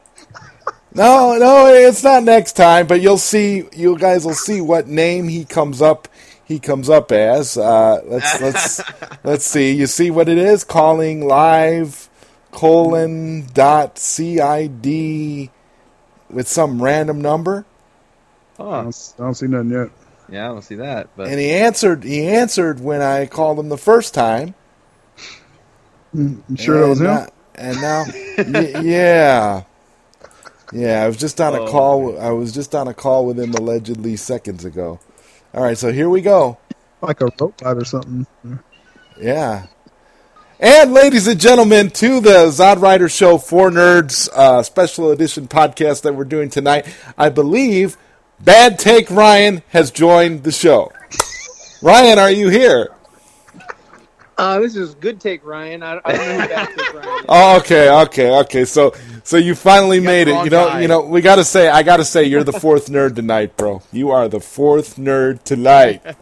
No, 0.95 1.37
no, 1.39 1.67
it's 1.73 2.05
not 2.05 2.23
next 2.25 2.53
time, 2.53 2.87
but 2.87 3.01
you'll 3.01 3.17
see. 3.19 3.65
You 3.75 3.97
guys 3.99 4.25
will 4.27 4.35
see 4.35 4.61
what 4.61 4.87
name 4.89 5.29
he 5.29 5.45
comes 5.45 5.81
up. 5.81 6.09
He 6.45 6.59
comes 6.59 6.91
up 6.91 7.11
as. 7.13 7.57
Uh, 7.57 8.03
let's 8.05 8.41
let's 8.41 8.85
let's 9.25 9.45
see. 9.45 9.73
You 9.73 9.87
see 9.87 10.11
what 10.11 10.29
it 10.29 10.37
is? 10.39 10.65
Calling 10.65 11.27
live 11.27 12.09
colon 12.51 13.47
dot 13.55 13.99
cid 13.99 15.49
with 16.31 16.47
some 16.49 16.83
random 16.83 17.21
number, 17.23 17.65
I, 18.59 18.63
Huh. 18.63 18.83
don't, 18.83 19.15
I 19.19 19.23
don't 19.23 19.35
see 19.35 19.47
nothing 19.47 19.71
yet. 19.71 19.89
Yeah, 20.31 20.45
I 20.45 20.49
don't 20.49 20.63
see 20.63 20.75
that. 20.77 21.09
But 21.17 21.29
and 21.29 21.41
he 21.41 21.51
answered. 21.51 22.05
He 22.05 22.27
answered 22.27 22.81
when 22.81 23.01
I 23.01 23.27
called 23.27 23.59
him 23.59 23.69
the 23.71 23.79
first 23.79 24.13
time. 24.15 24.55
You 26.15 26.43
sure 26.57 26.79
that 26.81 26.89
was 26.89 27.01
and, 27.01 27.09
him? 27.09 27.17
uh, 27.17 27.27
and 27.55 27.81
now, 27.81 28.05
y- 28.47 28.73
yeah, 28.77 29.63
yeah. 30.73 31.03
I 31.03 31.07
was 31.07 31.17
just 31.17 31.41
on 31.41 31.55
a 31.55 31.61
Oh, 31.63 31.67
call. 31.71 32.21
I 32.21 32.31
was 32.31 32.53
just 32.53 32.75
on 32.75 32.89
a 32.89 32.95
call 32.95 33.27
with 33.27 33.39
him 33.39 33.53
allegedly 33.55 34.17
seconds 34.17 34.65
ago. 34.65 34.99
All 35.55 35.63
right, 35.63 35.77
so 35.77 35.93
here 35.93 36.09
we 36.09 36.21
go. 36.23 36.59
like 37.01 37.21
a 37.21 37.27
robot 37.39 37.77
or 37.77 37.85
something. 37.85 38.27
Yeah. 39.21 39.67
And 40.61 40.93
ladies 40.93 41.27
and 41.27 41.41
gentlemen, 41.41 41.91
to 41.91 42.21
the 42.21 42.47
Zod 42.47 42.81
Rider 42.81 43.09
Show 43.09 43.37
Four 43.39 43.71
Nerds 43.71 44.29
uh, 44.33 44.63
special 44.63 45.11
edition 45.11 45.49
podcast 45.49 46.03
that 46.03 46.15
we're 46.15 46.25
doing 46.25 46.49
tonight, 46.51 46.87
I 47.19 47.29
believe 47.31 47.97
Bad 48.41 48.79
Take 48.79 49.11
Ryan 49.11 49.63
has 49.71 49.91
joined 49.91 50.45
the 50.45 50.53
show. 50.53 50.93
Ryan, 51.83 52.19
are 52.21 52.31
you 52.31 52.49
here? 52.49 52.91
Uh, 54.39 54.59
this 54.61 54.77
is 54.77 54.95
good 54.95 55.21
take, 55.21 55.45
Ryan. 55.45 55.83
I, 55.83 56.01
I 56.05 56.13
don't 56.13 56.29
know 56.29 56.41
who 56.41 56.49
bad 56.49 56.69
take 56.77 56.95
Ryan. 56.95 57.25
Oh, 57.29 57.57
okay, 57.59 57.91
okay, 58.03 58.31
okay. 58.41 58.65
So, 58.65 58.95
so 59.25 59.37
you 59.37 59.55
finally 59.55 60.01
got 60.01 60.07
made 60.07 60.29
it. 60.29 60.45
You 60.45 60.51
know, 60.51 60.69
guy. 60.69 60.81
you 60.81 60.89
know. 60.89 61.01
We 61.03 61.21
got 61.21 61.37
to 61.37 61.45
say, 61.45 61.69
I 61.69 61.83
got 61.83 61.99
to 61.99 62.05
say, 62.05 62.25
you're 62.25 62.45
the 62.45 62.53
fourth 62.53 62.87
nerd 62.89 63.15
tonight, 63.15 63.57
bro. 63.57 63.83
You 63.93 64.11
are 64.11 64.29
the 64.29 64.41
fourth 64.41 64.97
nerd 64.97 65.43
tonight. 65.45 66.03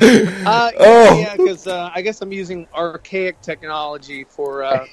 Uh, 0.00 0.70
Oh. 0.78 1.18
Yeah, 1.18 1.36
because 1.36 1.66
uh, 1.66 1.90
I 1.94 2.02
guess 2.02 2.20
I'm 2.20 2.32
using 2.32 2.66
archaic 2.74 3.40
technology 3.40 4.24
for 4.24 4.62
uh, 4.62 4.86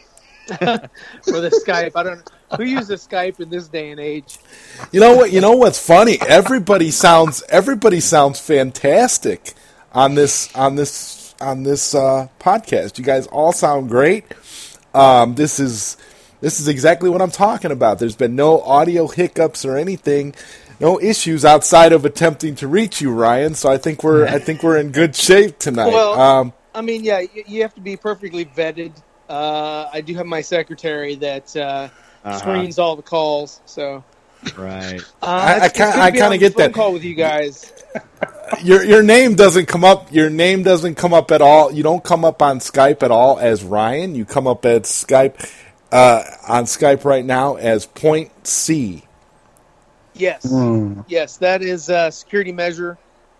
for 0.47 1.41
the 1.41 1.49
Skype. 1.65 1.93
I 1.95 2.03
don't 2.03 2.31
who 2.55 2.63
uses 2.63 3.05
Skype 3.07 3.39
in 3.39 3.49
this 3.49 3.67
day 3.67 3.91
and 3.91 3.99
age. 3.99 4.37
You 4.91 4.99
know 4.99 5.15
what? 5.15 5.31
You 5.31 5.41
know 5.41 5.53
what's 5.53 5.79
funny? 5.83 6.17
Everybody 6.21 6.91
sounds 6.91 7.43
everybody 7.49 7.99
sounds 7.99 8.39
fantastic 8.39 9.53
on 9.91 10.15
this 10.15 10.53
on 10.55 10.75
this 10.75 11.24
on 11.41 11.63
this 11.63 11.93
uh, 11.95 12.27
podcast. 12.39 12.97
You 12.97 13.03
guys 13.03 13.27
all 13.27 13.51
sound 13.51 13.89
great. 13.89 14.25
Um, 14.93 15.35
this 15.35 15.59
is 15.59 15.97
this 16.41 16.59
is 16.59 16.67
exactly 16.67 17.09
what 17.09 17.21
I'm 17.21 17.31
talking 17.31 17.71
about. 17.71 17.99
There's 17.99 18.15
been 18.15 18.35
no 18.35 18.61
audio 18.61 19.07
hiccups 19.07 19.65
or 19.65 19.77
anything, 19.77 20.35
no 20.79 20.99
issues 21.01 21.43
outside 21.45 21.91
of 21.93 22.05
attempting 22.05 22.55
to 22.55 22.67
reach 22.67 23.01
you, 23.01 23.11
Ryan. 23.11 23.55
So 23.55 23.69
I 23.69 23.77
think 23.77 24.03
we're 24.03 24.27
I 24.27 24.39
think 24.39 24.63
we're 24.63 24.77
in 24.77 24.91
good 24.91 25.15
shape 25.15 25.59
tonight. 25.59 25.87
Well, 25.91 26.19
um, 26.19 26.53
I 26.73 26.81
mean, 26.81 27.03
yeah, 27.03 27.19
you, 27.19 27.43
you 27.47 27.61
have 27.63 27.73
to 27.75 27.81
be 27.81 27.95
perfectly 27.97 28.45
vetted. 28.45 28.91
Uh, 29.29 29.89
I 29.91 30.01
do 30.01 30.13
have 30.15 30.25
my 30.25 30.41
secretary 30.41 31.15
that 31.15 31.55
uh, 31.55 31.89
Uh-huh. 32.25 32.39
screens 32.39 32.79
all 32.79 32.95
the 32.95 33.01
calls, 33.03 33.61
so 33.65 34.03
Right. 34.57 35.01
uh, 35.21 35.25
I- 35.25 35.43
I 35.43 35.55
it's- 35.55 35.65
it's 35.69 35.77
kinda- 35.77 36.01
I 36.01 36.11
kinda 36.11 36.37
get 36.37 36.53
phone 36.53 36.61
that. 36.63 36.73
call 36.73 36.93
with 36.93 37.03
you 37.03 37.15
guys. 37.15 37.71
Your 38.63 38.83
your 38.83 39.01
name 39.01 39.33
doesn't 39.35 39.65
come 39.65 39.83
up. 39.83 40.13
Your 40.13 40.29
name 40.29 40.61
doesn't 40.61 40.95
come 40.95 41.13
up 41.15 41.31
at 41.31 41.41
all. 41.41 41.71
You 41.71 41.81
don't 41.81 42.03
come 42.03 42.23
up 42.23 42.41
on 42.43 42.59
Skype 42.59 43.01
at 43.01 43.09
all 43.09 43.39
as 43.39 43.63
Ryan. 43.63 44.13
You 44.13 44.23
come 44.23 44.45
up 44.45 44.65
at 44.67 44.83
Skype 44.83 45.49
uh, 45.91 46.21
on 46.47 46.65
Skype 46.65 47.03
right 47.05 47.25
now 47.25 47.55
as 47.55 47.87
Point 47.87 48.29
C. 48.45 49.03
Yes, 50.13 50.43
Hmm. 50.47 51.01
yes, 51.07 51.37
that 51.37 51.63
is 51.63 51.89
a 51.89 52.11
security 52.11 52.51
measure 52.51 52.97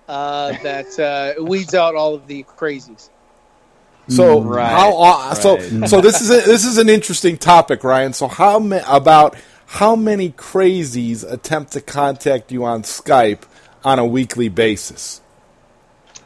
uh, 0.09 0.53
that 0.63 0.99
uh, 0.99 1.41
weeds 1.43 1.75
out 1.75 1.93
all 1.95 2.15
of 2.15 2.25
the 2.27 2.43
crazies. 2.57 3.09
So 4.07 4.41
Right, 4.41 4.69
how 4.71 4.97
uh, 5.01 5.33
so 5.35 5.59
so 5.87 6.01
this 6.01 6.19
is 6.21 6.29
a, 6.31 6.41
this 6.47 6.65
is 6.65 6.77
an 6.79 6.89
interesting 6.89 7.37
topic, 7.37 7.83
Ryan. 7.83 8.13
So 8.13 8.27
how 8.27 8.57
ma- 8.59 8.81
about 8.87 9.35
how 9.67 9.95
many 9.95 10.31
crazies 10.31 11.29
attempt 11.29 11.73
to 11.73 11.81
contact 11.81 12.51
you 12.51 12.65
on 12.65 12.83
Skype 12.83 13.43
on 13.83 13.99
a 13.99 14.05
weekly 14.05 14.49
basis? 14.49 15.21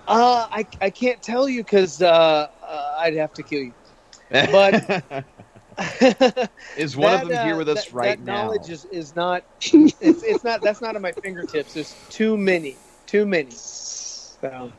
Uh, 0.07 0.47
I, 0.51 0.67
I 0.81 0.89
can't 0.91 1.21
tell 1.21 1.49
you 1.49 1.63
because 1.63 2.01
uh, 2.01 2.47
uh, 2.63 2.95
I'd 2.99 3.15
have 3.15 3.33
to 3.35 3.43
kill 3.43 3.61
you. 3.61 3.75
But 4.51 4.85
is 6.75 6.97
one 6.97 7.13
that, 7.13 7.23
of 7.23 7.29
them 7.29 7.39
here 7.39 7.55
uh, 7.55 7.57
with 7.57 7.69
us 7.69 7.85
that, 7.85 7.93
right 7.93 8.17
that 8.17 8.19
now? 8.19 8.45
knowledge 8.45 8.69
is, 8.69 8.85
is 8.85 9.15
not 9.15 9.45
it's, 9.61 10.23
it's 10.23 10.43
not 10.43 10.63
that's 10.63 10.81
not 10.81 10.95
at 10.95 11.01
my 11.01 11.13
fingertips 11.13 11.73
there's 11.73 11.97
too 12.09 12.37
many 12.37 12.77
too 13.07 13.25
many 13.25 13.63
so 14.31 14.73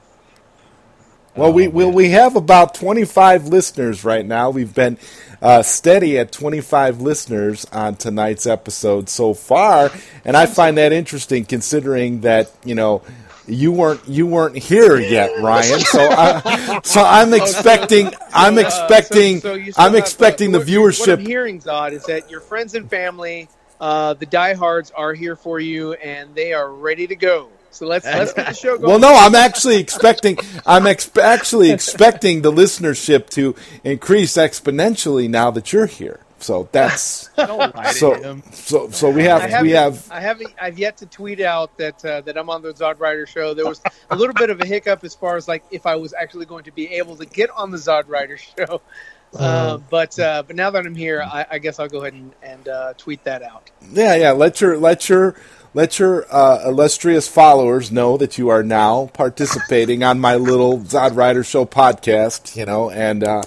Well, 1.36 1.52
we 1.52 1.68
well, 1.68 1.92
we 1.92 2.10
have 2.10 2.36
about 2.36 2.74
25 2.74 3.48
listeners 3.48 4.04
right 4.04 4.24
now. 4.24 4.50
We've 4.50 4.74
been 4.74 4.98
uh, 5.42 5.62
steady 5.62 6.18
at 6.18 6.32
25 6.32 7.00
listeners 7.00 7.64
on 7.73 7.97
tonight's 7.97 8.47
episode 8.47 9.09
so 9.09 9.35
far, 9.35 9.90
and 10.25 10.37
I 10.37 10.47
find 10.47 10.76
that 10.78 10.92
interesting 10.92 11.44
considering 11.44 12.20
that 12.23 12.50
you 12.64 12.75
know 12.75 13.02
you 13.47 13.73
weren't 13.73 14.06
you 14.06 14.26
weren't 14.26 14.56
here 14.56 14.99
yet, 14.99 15.40
Ryan. 15.42 15.80
So 15.80 15.99
I, 16.00 16.80
so 16.85 17.02
I'm 17.02 17.32
expecting 17.35 18.11
I'm 18.32 18.59
uh, 18.59 18.61
expecting 18.62 19.40
so- 19.40 19.56
so 19.62 19.73
I'm 19.76 19.97
expecting 19.97 20.54
uh, 20.54 20.59
the 20.59 20.59
what- 20.59 20.66
what 20.68 21.09
I'm 21.09 21.18
viewership. 21.18 21.26
hearing 21.26 21.61
Zod 21.61 21.92
is 21.92 22.04
that 22.04 22.30
your 22.30 22.40
friends 22.40 22.75
and 22.75 22.88
family 22.88 23.49
uh, 23.80 24.12
the 24.14 24.26
diehards 24.26 24.90
are 24.90 25.14
here 25.14 25.37
for 25.37 25.59
you 25.59 25.94
and 25.94 26.35
they 26.35 26.52
are 26.52 26.70
ready 26.70 27.06
to 27.06 27.16
go 27.16 27.49
so 27.70 27.86
let's 27.86 28.04
let's 28.20 28.32
get 28.32 28.46
the 28.48 28.54
show 28.54 28.76
going 28.76 28.90
Well, 28.90 28.98
no, 28.98 29.14
I'm 29.14 29.34
actually 29.34 29.76
expecting 29.76 30.38
I'm 30.66 30.86
ex- 30.86 31.16
actually 31.16 31.70
expecting 31.70 32.42
the 32.42 32.52
listenership 32.52 33.30
to 33.30 33.54
increase 33.84 34.34
exponentially 34.34 35.28
now 35.28 35.50
that 35.52 35.72
you're 35.72 35.86
here. 35.86 36.20
So 36.38 36.68
that's 36.72 37.28
Don't 37.36 37.74
lie 37.76 37.92
to 37.92 37.92
so 37.92 38.14
him. 38.14 38.42
so 38.50 38.90
so 38.90 39.10
we 39.10 39.24
have 39.24 39.42
haven't, 39.42 39.62
we 39.62 39.70
have 39.72 40.10
I 40.10 40.20
haven't. 40.20 40.54
I've 40.60 40.78
yet 40.78 40.96
to 40.98 41.06
tweet 41.06 41.40
out 41.40 41.76
that 41.76 42.02
uh, 42.04 42.22
that 42.22 42.38
I'm 42.38 42.48
on 42.48 42.62
the 42.62 42.72
Zod 42.72 42.98
Rider 42.98 43.26
show. 43.26 43.52
There 43.54 43.66
was 43.66 43.80
a 44.10 44.16
little 44.16 44.34
bit 44.34 44.48
of 44.50 44.60
a 44.60 44.66
hiccup 44.66 45.04
as 45.04 45.14
far 45.14 45.36
as 45.36 45.46
like 45.46 45.64
if 45.70 45.86
I 45.86 45.96
was 45.96 46.14
actually 46.14 46.46
going 46.46 46.64
to 46.64 46.72
be 46.72 46.94
able 46.94 47.16
to 47.16 47.26
get 47.26 47.50
on 47.50 47.70
the 47.70 47.76
Zod 47.78 48.08
Rider 48.08 48.36
show. 48.38 48.80
Uh, 49.32 49.76
but 49.90 50.18
uh, 50.18 50.42
but 50.44 50.56
now 50.56 50.70
that 50.70 50.84
I'm 50.84 50.96
here, 50.96 51.22
I, 51.22 51.46
I 51.52 51.58
guess 51.60 51.78
I'll 51.78 51.86
go 51.88 52.00
ahead 52.00 52.14
and, 52.14 52.32
and 52.42 52.66
uh, 52.68 52.94
tweet 52.98 53.22
that 53.22 53.42
out. 53.42 53.70
Yeah, 53.92 54.16
yeah. 54.16 54.32
Let 54.32 54.60
your 54.60 54.76
let 54.76 55.08
your 55.08 55.36
let 55.74 55.98
your 55.98 56.26
uh, 56.34 56.62
illustrious 56.66 57.28
followers 57.28 57.90
know 57.90 58.16
that 58.16 58.38
you 58.38 58.48
are 58.48 58.62
now 58.62 59.06
participating 59.12 60.02
on 60.02 60.20
my 60.20 60.36
little 60.36 60.78
Zod 60.78 61.16
Rider 61.16 61.44
Show 61.44 61.64
podcast. 61.64 62.56
You 62.56 62.66
know, 62.66 62.90
and 62.90 63.24
uh, 63.24 63.42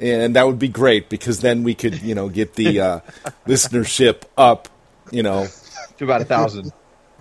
and 0.00 0.36
that 0.36 0.46
would 0.46 0.58
be 0.58 0.68
great 0.68 1.08
because 1.08 1.40
then 1.40 1.62
we 1.62 1.74
could 1.74 2.02
you 2.02 2.14
know 2.14 2.28
get 2.28 2.54
the 2.54 2.80
uh, 2.80 3.00
listenership 3.46 4.22
up. 4.36 4.68
You 5.10 5.22
know, 5.22 5.46
To 5.98 6.04
about 6.04 6.20
a 6.20 6.24
thousand. 6.24 6.72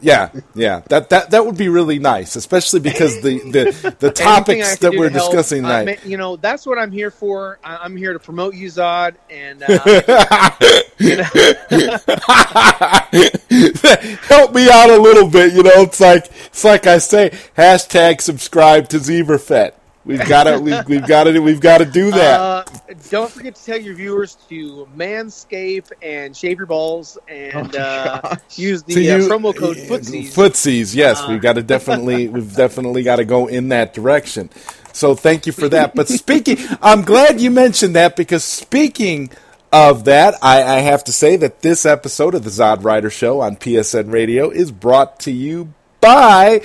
Yeah, 0.01 0.29
yeah. 0.53 0.81
That 0.89 1.09
that 1.09 1.31
that 1.31 1.45
would 1.45 1.57
be 1.57 1.69
really 1.69 1.99
nice, 1.99 2.35
especially 2.35 2.81
because 2.81 3.21
the 3.21 3.39
the, 3.39 3.95
the 3.99 4.11
topics 4.11 4.77
that 4.79 4.91
we're 4.91 5.09
to 5.09 5.15
help, 5.15 5.31
discussing 5.31 5.63
I 5.65 5.83
tonight. 5.83 6.03
mean, 6.03 6.11
you 6.11 6.17
know, 6.17 6.35
that's 6.35 6.65
what 6.65 6.77
I'm 6.77 6.91
here 6.91 7.11
for. 7.11 7.59
I'm 7.63 7.95
here 7.95 8.13
to 8.13 8.19
promote 8.19 8.55
you, 8.55 8.67
Zod, 8.67 9.15
and 9.29 9.63
uh, 9.63 9.67
Help 14.27 14.53
me 14.53 14.69
out 14.69 14.89
a 14.89 15.01
little 15.01 15.29
bit, 15.29 15.53
you 15.53 15.63
know. 15.63 15.71
It's 15.83 16.01
like 16.01 16.25
it's 16.47 16.63
like 16.63 16.87
I 16.87 16.97
say, 16.97 17.29
hashtag 17.57 18.21
subscribe 18.21 18.89
to 18.89 18.97
Zebrafet. 18.97 19.74
We've 20.05 20.23
got 20.27 20.43
to 20.43 20.59
we've, 20.59 20.87
we've 20.87 21.07
got 21.07 21.23
to 21.23 21.39
we've 21.39 21.59
got 21.59 21.79
to 21.79 21.85
do 21.85 22.11
that. 22.11 22.39
uh, 22.39 22.63
don't 23.09 23.31
forget 23.31 23.55
to 23.55 23.65
tell 23.65 23.79
your 23.81 23.95
viewers 23.95 24.35
to 24.49 24.87
manscape 24.95 25.91
and 26.01 26.37
shave 26.37 26.57
your 26.59 26.67
balls 26.67 27.17
and 27.27 27.75
Oh 27.75 27.79
uh, 27.79 28.35
use 28.55 28.83
the 28.83 28.93
So 28.93 28.99
uh, 28.99 29.03
you- 29.17 29.27
promo 29.27 29.55
code 29.55 29.77
uh, 29.77 29.81
Footsies. 29.81 30.27
Footsies, 30.33 30.93
yes, 30.95 31.21
Uh, 31.21 31.27
we've 31.29 31.41
got 31.41 31.53
to 31.53 31.63
definitely 31.63 32.27
we've 32.27 32.53
definitely 32.55 33.01
got 33.01 33.15
to 33.15 33.25
go 33.25 33.47
in 33.47 33.69
that 33.69 33.93
direction. 33.95 34.49
So 34.93 35.15
thank 35.15 35.45
you 35.47 35.51
for 35.51 35.67
that. 35.69 35.95
But 35.95 36.07
speaking, 36.07 36.57
I'm 36.81 37.01
glad 37.01 37.41
you 37.41 37.49
mentioned 37.51 37.95
that 37.95 38.15
because 38.15 38.43
speaking 38.43 39.31
of 39.71 40.05
that, 40.05 40.35
I, 40.41 40.61
I 40.63 40.79
have 40.81 41.03
to 41.05 41.11
say 41.11 41.35
that 41.37 41.61
this 41.63 41.85
episode 41.85 42.33
of 42.35 42.43
the 42.43 42.49
Zod 42.49 42.83
Rider 42.83 43.09
Show 43.09 43.41
on 43.41 43.57
PSN 43.57 44.13
Radio 44.13 44.49
is 44.51 44.71
brought 44.71 45.19
to 45.21 45.31
you 45.31 45.73
by 45.99 46.61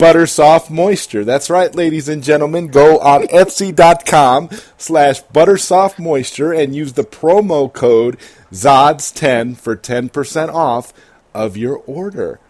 Buttersoft 0.00 0.70
Moisture. 0.70 1.26
That's 1.26 1.50
right, 1.50 1.74
ladies 1.74 2.08
and 2.08 2.24
gentlemen. 2.24 2.68
Go 2.68 2.98
on 3.00 3.22
Etsy.com 3.26 4.48
slash 4.78 5.20
butter 5.20 5.58
soft 5.58 5.98
Moisture 5.98 6.54
and 6.54 6.74
use 6.74 6.94
the 6.94 7.04
promo 7.04 7.70
code 7.70 8.16
ZODS10 8.50 9.58
for 9.58 9.76
10% 9.76 10.54
off 10.54 10.94
of 11.34 11.58
your 11.58 11.82
order. 11.86 12.40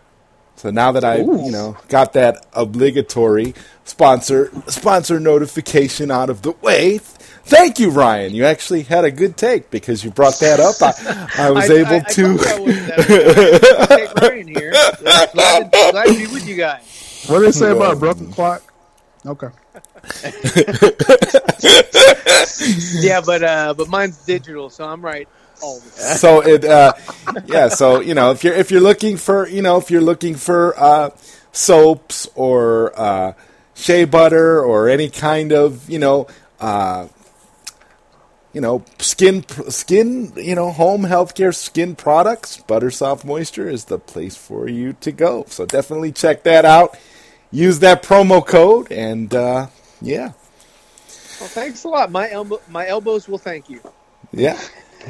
So 0.54 0.70
now 0.70 0.92
that 0.92 1.02
I, 1.02 1.16
you 1.16 1.50
know, 1.50 1.76
got 1.88 2.12
that 2.12 2.46
obligatory 2.52 3.56
sponsor 3.82 4.52
sponsor 4.68 5.18
notification 5.18 6.12
out 6.12 6.30
of 6.30 6.42
the 6.42 6.52
way, 6.52 7.00
thank 7.44 7.78
you, 7.78 7.90
Ryan. 7.90 8.34
You 8.34 8.44
actually 8.44 8.82
had 8.82 9.04
a 9.04 9.10
good 9.10 9.36
take 9.36 9.70
because 9.70 10.04
you 10.04 10.10
brought 10.10 10.38
that 10.40 10.60
up. 10.60 10.76
I, 10.80 11.46
I 11.46 11.50
was 11.50 11.70
I- 11.70 11.74
able 11.74 11.90
I, 11.90 11.96
I 11.96 12.00
to. 12.00 12.22
told 12.38 12.40
you 12.40 12.46
I 12.46 12.58
was, 12.60 13.88
Take 13.88 14.14
Ryan 14.14 14.48
here. 14.48 14.70
Glad 14.70 15.26
to, 15.30 15.32
glad 15.92 16.06
to 16.06 16.12
be 16.18 16.26
with 16.32 16.46
you 16.48 16.56
guys. 16.56 17.24
What 17.28 17.38
did 17.40 17.48
they 17.48 17.52
say 17.52 17.70
about 17.72 17.94
a 17.94 17.96
broken 17.96 18.32
clock? 18.32 18.62
Okay. 19.26 19.48
Yeah, 23.00 23.20
but 23.24 23.42
uh, 23.42 23.74
but 23.74 23.88
mine's 23.88 24.18
digital, 24.24 24.70
so 24.70 24.84
I'm 24.84 25.02
right 25.02 25.28
all 25.62 25.78
the 25.80 25.90
time. 25.90 26.16
so 26.16 26.40
it 26.40 26.64
uh 26.64 26.92
yeah 27.46 27.68
so 27.68 28.00
you 28.00 28.14
know 28.14 28.30
if 28.30 28.42
you're 28.44 28.54
if 28.54 28.70
you're 28.70 28.80
looking 28.80 29.16
for 29.18 29.46
you 29.46 29.60
know 29.60 29.76
if 29.76 29.90
you're 29.90 30.00
looking 30.00 30.34
for 30.34 30.74
uh 30.78 31.10
soaps 31.52 32.26
or 32.34 32.98
uh 32.98 33.32
shea 33.74 34.04
butter 34.06 34.62
or 34.62 34.88
any 34.88 35.08
kind 35.10 35.52
of 35.52 35.88
you 35.90 35.98
know 35.98 36.26
uh 36.60 37.06
you 38.52 38.60
know 38.60 38.84
skin 38.98 39.44
skin 39.68 40.32
you 40.36 40.54
know 40.54 40.70
home 40.72 41.02
healthcare 41.02 41.54
skin 41.54 41.94
products 41.94 42.62
buttersoft 42.68 43.24
moisture 43.24 43.68
is 43.68 43.84
the 43.86 43.98
place 43.98 44.36
for 44.36 44.68
you 44.68 44.92
to 44.94 45.12
go 45.12 45.44
so 45.48 45.64
definitely 45.66 46.10
check 46.12 46.42
that 46.42 46.64
out 46.64 46.98
use 47.52 47.78
that 47.80 48.02
promo 48.02 48.44
code 48.44 48.90
and 48.90 49.34
uh 49.34 49.66
yeah 50.00 50.32
Well, 51.40 51.48
thanks 51.48 51.84
a 51.84 51.88
lot. 51.88 52.10
My 52.10 52.30
elbow, 52.30 52.60
my 52.68 52.86
elbows 52.86 53.26
will 53.28 53.38
thank 53.38 53.68
you. 53.70 53.80
Yeah, 54.32 54.60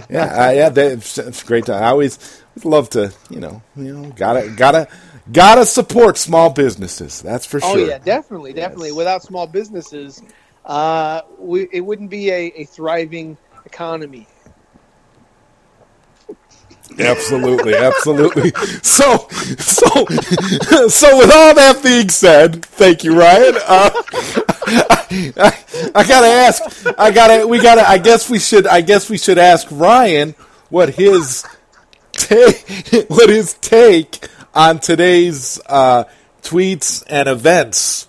yeah, 0.08 0.24
uh, 0.46 0.50
yeah. 0.52 0.68
That, 0.68 0.92
it's, 0.92 1.18
it's 1.18 1.42
great. 1.42 1.66
To, 1.66 1.74
I 1.74 1.88
always 1.88 2.18
love 2.62 2.88
to, 2.90 3.12
you 3.30 3.40
know, 3.40 3.62
you 3.76 3.92
know, 3.92 4.10
gotta, 4.12 4.48
gotta, 4.56 4.86
gotta 5.32 5.66
support 5.66 6.16
small 6.18 6.50
businesses. 6.50 7.20
That's 7.20 7.46
for 7.46 7.58
Oh 7.62 7.74
sure. 7.74 7.80
Oh 7.80 7.88
yeah, 7.88 7.98
definitely, 7.98 8.52
definitely. 8.52 8.92
Without 8.92 9.22
small 9.24 9.46
businesses, 9.48 10.22
uh, 10.64 11.22
we, 11.38 11.68
it 11.72 11.80
wouldn't 11.80 12.10
be 12.10 12.30
a, 12.30 12.52
a 12.56 12.64
thriving 12.64 13.36
economy. 13.64 14.26
Absolutely, 16.98 17.74
absolutely. 17.74 18.50
So, 18.82 19.28
so, 19.30 20.06
so, 20.88 21.18
with 21.18 21.30
all 21.32 21.54
that 21.54 21.80
being 21.82 22.08
said, 22.08 22.64
thank 22.64 23.04
you, 23.04 23.18
Ryan. 23.18 23.54
Uh, 23.66 23.90
I, 25.36 25.58
I 25.94 26.04
gotta 26.06 26.26
ask. 26.26 26.86
I 26.98 27.10
gotta. 27.10 27.46
We 27.46 27.60
gotta. 27.60 27.88
I 27.88 27.98
guess 27.98 28.28
we 28.28 28.38
should. 28.38 28.66
I 28.66 28.80
guess 28.80 29.08
we 29.08 29.18
should 29.18 29.38
ask 29.38 29.66
Ryan 29.70 30.34
what 30.68 30.90
his 30.90 31.44
take. 32.12 32.64
What 33.08 33.28
his 33.28 33.54
take 33.54 34.28
on 34.54 34.80
today's 34.80 35.60
uh, 35.66 36.04
tweets 36.42 37.04
and 37.06 37.28
events 37.28 38.08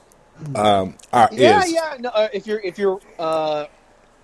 um, 0.56 0.98
are 1.14 1.32
Yeah, 1.32 1.66
is. 1.66 1.66
yeah. 1.66 1.96
No, 2.00 2.10
uh, 2.10 2.30
if 2.34 2.48
you're 2.48 2.60
if 2.62 2.78
you're 2.78 3.02
uh, 3.20 3.68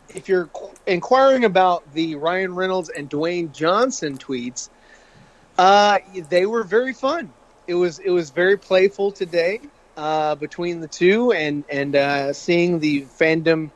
if 0.09 0.29
you're 0.29 0.47
qu- 0.47 0.75
inquiring 0.87 1.45
about 1.45 1.91
the 1.93 2.15
Ryan 2.15 2.55
Reynolds 2.55 2.89
and 2.89 3.09
Dwayne 3.09 3.51
Johnson 3.51 4.17
tweets, 4.17 4.69
uh, 5.57 5.99
they 6.29 6.45
were 6.45 6.63
very 6.63 6.93
fun. 6.93 7.33
It 7.67 7.75
was 7.75 7.99
it 7.99 8.11
was 8.11 8.31
very 8.31 8.57
playful 8.57 9.11
today. 9.13 9.61
uh, 9.97 10.35
between 10.35 10.79
the 10.79 10.87
two, 10.87 11.31
and 11.31 11.65
and 11.69 11.95
uh, 11.95 12.33
seeing 12.33 12.79
the 12.79 13.03
fandom 13.19 13.71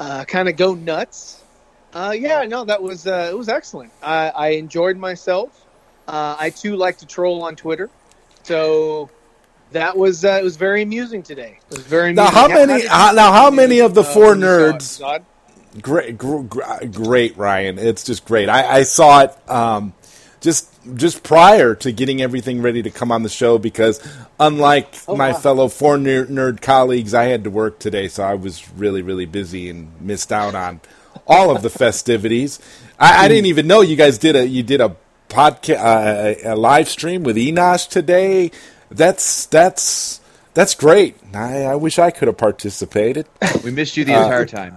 uh, 0.00 0.24
kind 0.24 0.48
of 0.48 0.56
go 0.56 0.74
nuts. 0.74 1.44
Uh, 1.92 2.14
yeah, 2.18 2.44
no, 2.44 2.64
that 2.64 2.82
was 2.82 3.06
uh, 3.06 3.28
it 3.30 3.36
was 3.36 3.48
excellent. 3.48 3.92
I, 4.02 4.30
I 4.30 4.48
enjoyed 4.50 4.96
myself. 4.96 5.52
Uh, 6.08 6.36
I 6.38 6.50
too 6.50 6.76
like 6.76 6.98
to 6.98 7.06
troll 7.06 7.42
on 7.42 7.56
Twitter, 7.56 7.90
so 8.44 9.10
that 9.72 9.96
was 9.96 10.24
uh, 10.24 10.38
it 10.40 10.44
was 10.44 10.56
very 10.56 10.82
amusing 10.82 11.22
today. 11.22 11.58
It 11.70 11.76
was 11.76 11.86
very 11.86 12.12
Now, 12.12 12.30
how 12.30 12.48
many- 12.48 12.86
how- 12.86 13.12
now, 13.12 13.32
how 13.32 13.50
many 13.50 13.80
of 13.80 13.94
the 13.94 14.02
uh, 14.02 14.04
four 14.04 14.28
when 14.30 14.40
you 14.40 14.80
saw 14.80 15.14
it, 15.16 15.22
nerds- 15.22 15.82
Great, 15.82 16.16
gr- 16.16 16.38
gr- 16.42 16.86
great, 16.90 17.36
Ryan. 17.36 17.78
It's 17.78 18.02
just 18.02 18.24
great. 18.24 18.48
I, 18.48 18.78
I 18.78 18.82
saw 18.84 19.20
it 19.24 19.50
um, 19.50 19.92
just 20.40 20.70
just 20.94 21.22
prior 21.22 21.74
to 21.74 21.92
getting 21.92 22.22
everything 22.22 22.62
ready 22.62 22.82
to 22.82 22.90
come 22.90 23.12
on 23.12 23.22
the 23.24 23.28
show 23.28 23.58
because, 23.58 24.00
unlike 24.40 24.94
Oh, 25.06 25.16
my 25.16 25.32
wow. 25.32 25.36
fellow 25.38 25.68
four 25.68 25.96
nerd, 25.98 26.28
nerd 26.28 26.62
colleagues, 26.62 27.12
I 27.12 27.24
had 27.24 27.44
to 27.44 27.50
work 27.50 27.78
today, 27.78 28.08
so 28.08 28.22
I 28.22 28.34
was 28.34 28.66
really, 28.72 29.02
really 29.02 29.26
busy 29.26 29.68
and 29.68 29.90
missed 30.00 30.32
out 30.32 30.54
on 30.54 30.80
all 31.26 31.54
of 31.54 31.60
the 31.62 31.68
festivities. 31.84 32.58
I, 32.98 33.24
I 33.24 33.28
didn't 33.28 33.46
even 33.46 33.66
know 33.66 33.82
you 33.82 33.96
guys 33.96 34.16
did 34.16 34.34
a 34.34 34.46
you 34.48 34.62
did 34.62 34.80
a 34.80 34.96
podcast 35.28 35.76
uh, 36.44 36.52
a 36.52 36.56
live 36.56 36.88
stream 36.88 37.22
with 37.22 37.36
Enosh 37.36 37.86
today. 37.88 38.50
That's 38.90 39.46
that's 39.46 40.20
that's 40.54 40.74
great. 40.74 41.16
I, 41.34 41.64
I 41.64 41.74
wish 41.74 41.98
I 41.98 42.10
could 42.10 42.28
have 42.28 42.38
participated. 42.38 43.26
We 43.64 43.70
missed 43.70 43.96
you 43.96 44.04
the 44.04 44.14
Uh, 44.14 44.22
entire 44.24 44.46
time. 44.46 44.76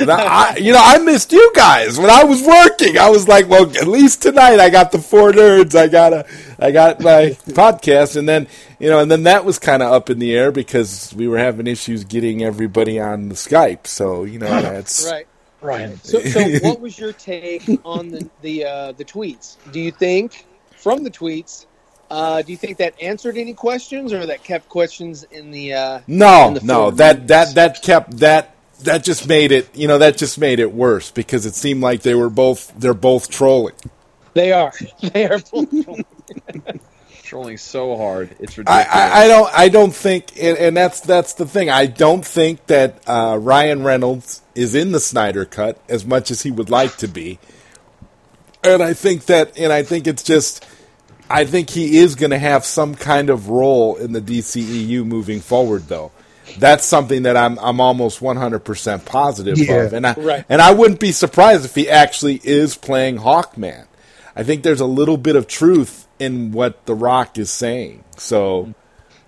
And 0.00 0.10
I, 0.10 0.56
you 0.56 0.72
know, 0.72 0.80
I 0.82 0.96
missed 0.96 1.30
you 1.30 1.52
guys 1.54 1.98
when 1.98 2.08
I 2.08 2.24
was 2.24 2.42
working. 2.42 2.96
I 2.96 3.10
was 3.10 3.28
like, 3.28 3.48
well, 3.50 3.64
at 3.76 3.86
least 3.86 4.22
tonight 4.22 4.60
I 4.60 4.70
got 4.70 4.92
the 4.92 4.98
four 4.98 5.30
nerds. 5.30 5.74
I 5.74 5.88
got 5.88 6.14
a, 6.14 6.26
I 6.58 6.70
got 6.70 7.00
my 7.00 7.36
podcast, 7.48 8.16
and 8.16 8.26
then 8.26 8.46
you 8.78 8.88
know, 8.88 9.00
and 9.00 9.10
then 9.10 9.24
that 9.24 9.44
was 9.44 9.58
kind 9.58 9.82
of 9.82 9.92
up 9.92 10.08
in 10.08 10.20
the 10.20 10.34
air 10.34 10.50
because 10.52 11.12
we 11.14 11.28
were 11.28 11.36
having 11.38 11.66
issues 11.66 12.04
getting 12.04 12.42
everybody 12.42 12.98
on 12.98 13.28
the 13.28 13.34
Skype. 13.34 13.86
So 13.86 14.24
you 14.24 14.38
know, 14.38 14.48
that's 14.48 15.06
Right. 15.10 15.26
Right. 15.60 15.98
So, 16.06 16.20
so 16.20 16.40
what 16.62 16.80
was 16.80 16.98
your 16.98 17.12
take 17.12 17.68
on 17.84 18.08
the 18.08 18.30
the 18.40 18.64
uh, 18.64 18.92
the 18.92 19.04
tweets? 19.04 19.56
Do 19.70 19.80
you 19.80 19.90
think 19.90 20.46
from 20.76 21.02
the 21.04 21.10
tweets? 21.10 21.66
Uh, 22.10 22.42
do 22.42 22.52
you 22.52 22.58
think 22.58 22.78
that 22.78 22.94
answered 23.02 23.36
any 23.36 23.52
questions, 23.52 24.12
or 24.12 24.24
that 24.26 24.42
kept 24.42 24.68
questions 24.68 25.24
in 25.24 25.50
the? 25.50 25.74
Uh, 25.74 26.00
No, 26.06 26.48
in 26.48 26.54
the 26.54 26.60
no, 26.62 26.90
that 26.92 27.28
that 27.28 27.54
that 27.54 27.82
kept 27.82 28.18
that 28.18 28.56
that 28.80 29.04
just 29.04 29.28
made 29.28 29.52
it. 29.52 29.74
You 29.76 29.88
know, 29.88 29.98
that 29.98 30.16
just 30.16 30.38
made 30.38 30.58
it 30.58 30.72
worse 30.72 31.10
because 31.10 31.44
it 31.44 31.54
seemed 31.54 31.82
like 31.82 32.02
they 32.02 32.14
were 32.14 32.30
both 32.30 32.72
they're 32.78 32.94
both 32.94 33.30
trolling. 33.30 33.74
They 34.34 34.52
are. 34.52 34.72
They 35.00 35.28
are. 35.28 35.40
Trolling 37.22 37.58
so 37.58 37.94
hard, 37.94 38.34
it's 38.40 38.58
I, 38.58 38.60
ridiculous. 38.60 38.86
I, 38.90 39.24
I 39.24 39.28
don't 39.28 39.50
I 39.52 39.68
don't 39.68 39.94
think 39.94 40.32
and, 40.40 40.56
and 40.56 40.74
that's 40.74 41.00
that's 41.00 41.34
the 41.34 41.44
thing. 41.44 41.68
I 41.68 41.84
don't 41.84 42.24
think 42.24 42.66
that 42.68 43.06
uh, 43.06 43.36
Ryan 43.38 43.84
Reynolds 43.84 44.40
is 44.54 44.74
in 44.74 44.92
the 44.92 45.00
Snyder 45.00 45.44
cut 45.44 45.78
as 45.90 46.06
much 46.06 46.30
as 46.30 46.42
he 46.42 46.50
would 46.50 46.70
like 46.70 46.96
to 46.98 47.06
be. 47.06 47.38
And 48.64 48.82
I 48.82 48.94
think 48.94 49.26
that 49.26 49.58
and 49.58 49.74
I 49.74 49.82
think 49.82 50.06
it's 50.06 50.22
just 50.22 50.64
I 51.30 51.44
think 51.44 51.70
he 51.70 51.98
is 51.98 52.14
going 52.14 52.30
to 52.30 52.38
have 52.38 52.64
some 52.64 52.94
kind 52.94 53.28
of 53.30 53.48
role 53.48 53.96
in 53.96 54.12
the 54.12 54.20
DCEU 54.20 55.04
moving 55.04 55.40
forward 55.40 55.88
though. 55.88 56.10
That's 56.58 56.84
something 56.84 57.24
that 57.24 57.36
I'm 57.36 57.58
I'm 57.58 57.80
almost 57.80 58.20
100% 58.20 59.04
positive 59.04 59.58
Yeah. 59.58 59.74
of. 59.82 59.92
And 59.92 60.06
I 60.06 60.14
Right. 60.14 60.44
and 60.48 60.62
I 60.62 60.72
wouldn't 60.72 61.00
be 61.00 61.12
surprised 61.12 61.64
if 61.66 61.74
he 61.74 61.90
actually 61.90 62.40
is 62.42 62.74
playing 62.76 63.18
Hawkman. 63.18 63.86
I 64.34 64.42
think 64.44 64.62
there's 64.62 64.80
a 64.80 64.86
little 64.86 65.18
bit 65.18 65.36
of 65.36 65.46
truth 65.46 66.06
in 66.18 66.52
what 66.52 66.86
The 66.86 66.94
Rock 66.94 67.36
is 67.38 67.50
saying. 67.50 68.02
So 68.16 68.72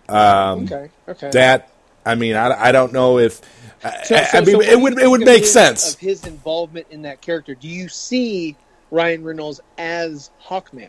um, 0.08 0.64
okay. 0.64 0.90
Okay. 1.08 1.30
that 1.30 1.68
I 2.06 2.14
mean, 2.14 2.34
I, 2.36 2.68
I 2.68 2.72
don't 2.72 2.92
know 2.94 3.18
if 3.18 3.40
I, 3.84 4.02
So- 4.04 4.16
I- 4.16 4.24
so- 4.24 4.38
I 4.38 4.40
mean 4.40 4.54
so 4.54 4.60
it 4.62 4.80
would 4.80 4.92
it 4.94 4.96
think 5.00 5.10
would 5.10 5.20
of 5.22 5.26
make 5.26 5.40
his- 5.42 5.52
sense. 5.52 5.94
of 5.94 6.00
his 6.00 6.26
involvement 6.26 6.86
in 6.90 7.02
that 7.02 7.20
character. 7.20 7.54
Do 7.54 7.68
you 7.68 7.88
see 7.90 8.56
Ryan 8.90 9.22
Reynolds 9.24 9.60
as 9.76 10.30
Hawkman? 10.42 10.88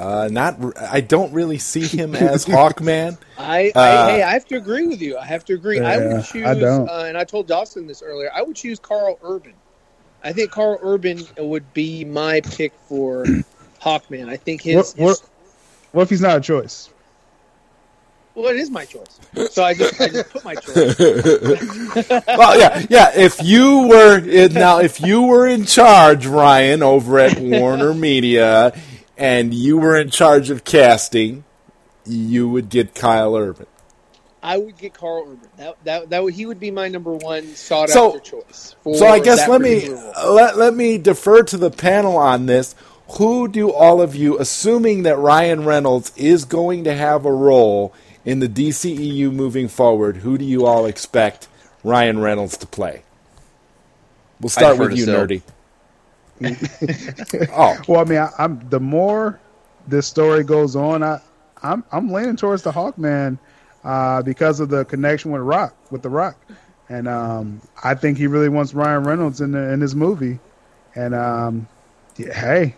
Uh, 0.00 0.28
not 0.32 0.56
r- 0.62 0.72
I 0.80 1.02
don't 1.02 1.30
really 1.34 1.58
see 1.58 1.86
him 1.86 2.14
as 2.16 2.46
Hawkman. 2.46 3.18
I, 3.36 3.70
Uh, 3.74 4.08
hey, 4.08 4.22
I 4.22 4.32
have 4.32 4.46
to 4.46 4.56
agree 4.56 4.86
with 4.86 5.02
you. 5.02 5.18
I 5.18 5.26
have 5.26 5.44
to 5.44 5.52
agree. 5.52 5.78
I 5.78 5.98
would 5.98 6.24
choose, 6.24 6.46
I 6.46 6.54
don't. 6.54 6.88
Uh, 6.88 7.04
and 7.06 7.18
I 7.18 7.24
told 7.24 7.46
Dawson 7.46 7.86
this 7.86 8.02
earlier. 8.02 8.30
I 8.34 8.40
would 8.40 8.56
choose 8.56 8.78
Karl 8.78 9.18
Urban. 9.22 9.52
I 10.24 10.32
think 10.32 10.50
Karl 10.52 10.78
Urban 10.82 11.20
would 11.36 11.74
be 11.74 12.06
my 12.06 12.40
pick 12.40 12.72
for 12.88 13.26
Hawkman. 13.82 14.30
I 14.30 14.36
think 14.38 14.62
his, 14.62 14.94
What, 14.94 15.02
what, 15.02 15.08
his 15.10 15.22
what 15.92 16.02
if 16.04 16.10
he's 16.10 16.22
not 16.22 16.38
a 16.38 16.40
choice? 16.40 16.88
well, 18.34 18.48
it 18.48 18.56
is 18.56 18.70
my 18.70 18.86
choice. 18.86 19.18
So 19.50 19.62
I 19.62 19.74
just 19.74 20.00
I 20.00 20.08
just 20.08 20.30
put 20.30 20.44
my 20.44 20.54
choice. 20.54 20.98
well, 22.26 22.58
yeah, 22.58 22.86
yeah. 22.88 23.10
If 23.14 23.42
you 23.42 23.88
were 23.88 24.18
in, 24.18 24.54
now, 24.54 24.78
if 24.78 25.00
you 25.00 25.22
were 25.22 25.46
in 25.46 25.66
charge, 25.66 26.26
Ryan, 26.26 26.82
over 26.82 27.18
at 27.18 27.38
Warner 27.40 27.92
Media, 27.92 28.72
and 29.20 29.52
you 29.54 29.76
were 29.78 29.96
in 29.98 30.10
charge 30.10 30.50
of 30.50 30.64
casting, 30.64 31.44
you 32.06 32.48
would 32.48 32.68
get 32.70 32.94
Kyle 32.94 33.36
Urban. 33.36 33.66
I 34.42 34.56
would 34.56 34.78
get 34.78 34.94
Karl 34.94 35.24
Urban. 35.24 35.48
That 35.58 35.76
that 35.84 36.10
that 36.10 36.22
would, 36.22 36.34
he 36.34 36.46
would 36.46 36.58
be 36.58 36.70
my 36.70 36.88
number 36.88 37.12
one 37.12 37.54
sought 37.54 37.90
So- 37.90 38.16
after 38.16 38.20
choice. 38.20 38.74
For 38.82 38.94
So 38.96 39.06
I 39.06 39.20
guess 39.20 39.46
let 39.46 39.60
me 39.60 39.88
role. 39.90 40.34
let, 40.34 40.56
let 40.56 40.74
me 40.74 40.96
defer 40.98 41.42
to 41.42 41.56
the 41.58 41.70
panel 41.70 42.16
on 42.16 42.46
this. 42.46 42.74
Who 43.18 43.48
do 43.48 43.70
all 43.72 44.00
of 44.00 44.14
you, 44.14 44.38
assuming 44.38 45.02
that 45.02 45.18
Ryan 45.18 45.64
Reynolds 45.64 46.12
is 46.16 46.44
going 46.44 46.84
to 46.84 46.94
have 46.94 47.26
a 47.26 47.32
role 47.32 47.92
in 48.24 48.38
the 48.38 48.48
DCEU 48.48 49.32
moving 49.32 49.66
forward, 49.68 50.18
who 50.18 50.38
do 50.38 50.44
you 50.44 50.64
all 50.64 50.86
expect 50.86 51.48
Ryan 51.82 52.20
Reynolds 52.20 52.56
to 52.58 52.66
play? 52.66 53.02
We'll 54.40 54.48
start 54.48 54.76
defer 54.78 54.88
with 54.90 54.96
you, 54.98 55.04
Sil. 55.10 55.16
Nerdy. 55.26 55.42
oh, 57.52 57.78
Well, 57.86 58.00
I 58.00 58.04
mean, 58.04 58.18
I, 58.18 58.30
I'm 58.38 58.68
the 58.68 58.80
more 58.80 59.38
this 59.86 60.06
story 60.06 60.44
goes 60.44 60.76
on, 60.76 61.02
I 61.02 61.20
I'm 61.62 61.84
I'm 61.92 62.10
leaning 62.10 62.36
towards 62.36 62.62
the 62.62 62.72
Hawkman 62.72 63.38
uh, 63.84 64.22
because 64.22 64.60
of 64.60 64.68
the 64.68 64.84
connection 64.84 65.30
with 65.30 65.42
Rock 65.42 65.74
with 65.90 66.02
the 66.02 66.08
Rock, 66.08 66.36
and 66.88 67.08
um, 67.08 67.60
I 67.82 67.94
think 67.94 68.18
he 68.18 68.26
really 68.26 68.48
wants 68.48 68.74
Ryan 68.74 69.04
Reynolds 69.04 69.40
in 69.40 69.52
the, 69.52 69.72
in 69.72 69.80
his 69.80 69.94
movie, 69.94 70.38
and 70.94 71.14
um, 71.14 71.68
yeah, 72.16 72.32
hey, 72.32 72.74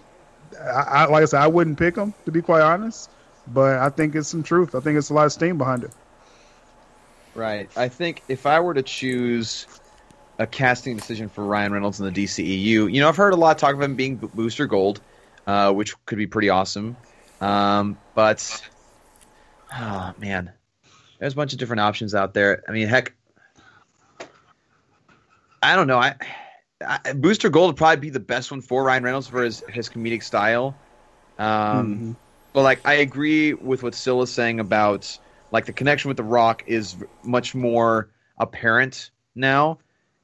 I, 0.60 0.82
I, 0.82 1.04
like 1.06 1.22
I 1.22 1.26
said, 1.26 1.40
I 1.40 1.46
wouldn't 1.46 1.78
pick 1.78 1.96
him 1.96 2.14
to 2.24 2.32
be 2.32 2.42
quite 2.42 2.62
honest, 2.62 3.10
but 3.48 3.78
I 3.78 3.88
think 3.90 4.14
it's 4.14 4.28
some 4.28 4.42
truth. 4.42 4.74
I 4.74 4.80
think 4.80 4.98
it's 4.98 5.10
a 5.10 5.14
lot 5.14 5.26
of 5.26 5.32
steam 5.32 5.58
behind 5.58 5.84
it. 5.84 5.90
Right. 7.34 7.70
I 7.76 7.88
think 7.88 8.22
if 8.28 8.46
I 8.46 8.60
were 8.60 8.74
to 8.74 8.82
choose 8.82 9.66
a 10.42 10.46
casting 10.46 10.96
decision 10.96 11.28
for 11.28 11.44
Ryan 11.44 11.72
Reynolds 11.72 12.00
in 12.00 12.12
the 12.12 12.24
DCEU, 12.24 12.64
you 12.64 13.00
know, 13.00 13.08
I've 13.08 13.16
heard 13.16 13.32
a 13.32 13.36
lot 13.36 13.52
of 13.52 13.56
talk 13.58 13.74
of 13.74 13.80
him 13.80 13.94
being 13.94 14.16
Booster 14.16 14.66
Gold, 14.66 15.00
uh, 15.46 15.72
which 15.72 15.94
could 16.06 16.18
be 16.18 16.26
pretty 16.26 16.48
awesome. 16.48 16.96
Um, 17.40 17.96
but, 18.14 18.62
oh, 19.74 20.12
man. 20.18 20.52
There's 21.18 21.34
a 21.34 21.36
bunch 21.36 21.52
of 21.52 21.58
different 21.58 21.80
options 21.80 22.14
out 22.14 22.34
there. 22.34 22.64
I 22.68 22.72
mean, 22.72 22.88
heck, 22.88 23.14
I 25.62 25.76
don't 25.76 25.86
know. 25.86 25.98
I, 25.98 26.16
I 26.84 27.12
Booster 27.12 27.48
Gold 27.48 27.68
would 27.68 27.76
probably 27.76 28.00
be 28.00 28.10
the 28.10 28.20
best 28.20 28.50
one 28.50 28.60
for 28.60 28.82
Ryan 28.82 29.04
Reynolds 29.04 29.28
for 29.28 29.42
his, 29.42 29.62
his 29.68 29.88
comedic 29.88 30.22
style. 30.22 30.74
Um, 31.38 32.16
But 32.52 32.62
like, 32.62 32.80
I 32.84 32.94
agree 32.94 33.54
with 33.54 33.82
what 33.82 33.94
Sil 33.96 34.20
is 34.22 34.30
saying 34.30 34.60
about 34.60 35.18
like 35.52 35.66
the 35.66 35.72
connection 35.72 36.08
with 36.08 36.16
the 36.16 36.24
Rock 36.24 36.64
is 36.66 36.96
much 37.22 37.54
more 37.54 38.10
apparent 38.38 39.10
now, 39.34 39.78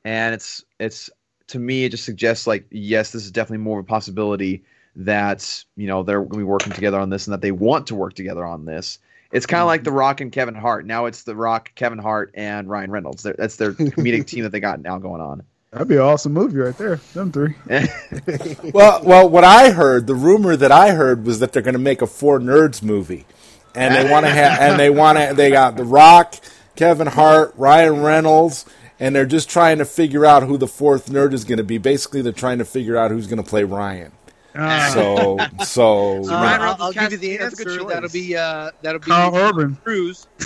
and 0.04 0.34
it's 0.34 0.64
it's 0.78 1.10
to 1.48 1.58
me 1.58 1.84
it 1.84 1.90
just 1.90 2.04
suggests 2.04 2.46
like 2.46 2.66
yes, 2.70 3.12
this 3.12 3.24
is 3.24 3.30
definitely 3.30 3.64
more 3.64 3.78
of 3.80 3.86
a 3.86 3.88
possibility 3.88 4.64
that 4.96 5.64
you 5.76 5.86
know 5.86 6.02
they're 6.02 6.20
going 6.20 6.30
to 6.30 6.38
be 6.38 6.44
working 6.44 6.72
together 6.72 6.98
on 6.98 7.10
this 7.10 7.26
and 7.26 7.34
that 7.34 7.40
they 7.40 7.52
want 7.52 7.86
to 7.88 7.94
work 7.94 8.14
together 8.14 8.44
on 8.44 8.64
this. 8.64 8.98
It's 9.30 9.46
kind 9.46 9.60
of 9.60 9.62
mm-hmm. 9.62 9.68
like 9.68 9.84
the 9.84 9.92
Rock 9.92 10.20
and 10.20 10.32
Kevin 10.32 10.54
Hart. 10.54 10.86
Now 10.86 11.06
it's 11.06 11.22
the 11.22 11.36
Rock, 11.36 11.72
Kevin 11.74 11.98
Hart, 11.98 12.30
and 12.34 12.68
Ryan 12.68 12.90
Reynolds. 12.90 13.22
They're, 13.22 13.34
that's 13.36 13.56
their 13.56 13.72
comedic 13.72 14.26
team 14.26 14.44
that 14.44 14.52
they 14.52 14.60
got 14.60 14.80
now 14.80 14.98
going 14.98 15.20
on. 15.20 15.42
That'd 15.70 15.88
be 15.88 15.96
an 15.96 16.00
awesome 16.00 16.32
movie 16.32 16.56
right 16.56 16.76
there. 16.78 16.96
Them 17.12 17.30
three. 17.30 17.54
well, 18.72 19.02
well. 19.04 19.28
What 19.28 19.44
I 19.44 19.70
heard, 19.70 20.06
the 20.06 20.14
rumor 20.14 20.56
that 20.56 20.72
I 20.72 20.92
heard 20.92 21.26
was 21.26 21.40
that 21.40 21.52
they're 21.52 21.62
going 21.62 21.74
to 21.74 21.78
make 21.78 22.00
a 22.00 22.06
Four 22.06 22.40
Nerds 22.40 22.82
movie, 22.82 23.26
and 23.74 23.94
they 23.94 24.10
want 24.10 24.24
to 24.24 24.30
have, 24.30 24.60
and 24.60 24.80
they 24.80 24.88
want 24.88 25.18
to. 25.18 25.34
They 25.34 25.50
got 25.50 25.76
The 25.76 25.84
Rock, 25.84 26.36
Kevin 26.74 27.06
Hart, 27.06 27.52
Ryan 27.58 28.00
Reynolds, 28.02 28.64
and 29.00 29.14
they're 29.14 29.26
just 29.26 29.48
trying 29.48 29.78
to 29.78 29.84
figure 29.84 30.26
out 30.26 30.42
who 30.42 30.56
the 30.56 30.66
fourth 30.66 31.08
nerd 31.08 31.32
is 31.32 31.44
going 31.44 31.58
to 31.58 31.64
be. 31.64 31.78
Basically, 31.78 32.22
they're 32.22 32.32
trying 32.32 32.58
to 32.58 32.64
figure 32.64 32.96
out 32.96 33.10
who's 33.10 33.26
going 33.26 33.42
to 33.42 33.48
play 33.48 33.64
Ryan. 33.64 34.12
Ah, 34.56 34.90
So, 34.92 35.38
so 35.64 36.24
Uh, 36.24 36.28
Ryan 36.28 36.60
I'll, 36.60 36.76
I'll 36.80 36.92
give 36.92 37.12
you 37.12 37.18
the 37.18 37.38
casting, 37.38 37.38
that's 37.38 37.60
a 37.60 37.64
good 37.64 37.80
answer. 37.80 37.88
That'll 37.88 38.10
be 38.10 38.36
uh, 38.36 38.70
that'll 38.82 39.00
be 39.00 39.06
Karl 39.06 39.36
Urban. 39.36 39.76
Cruise. 39.76 40.26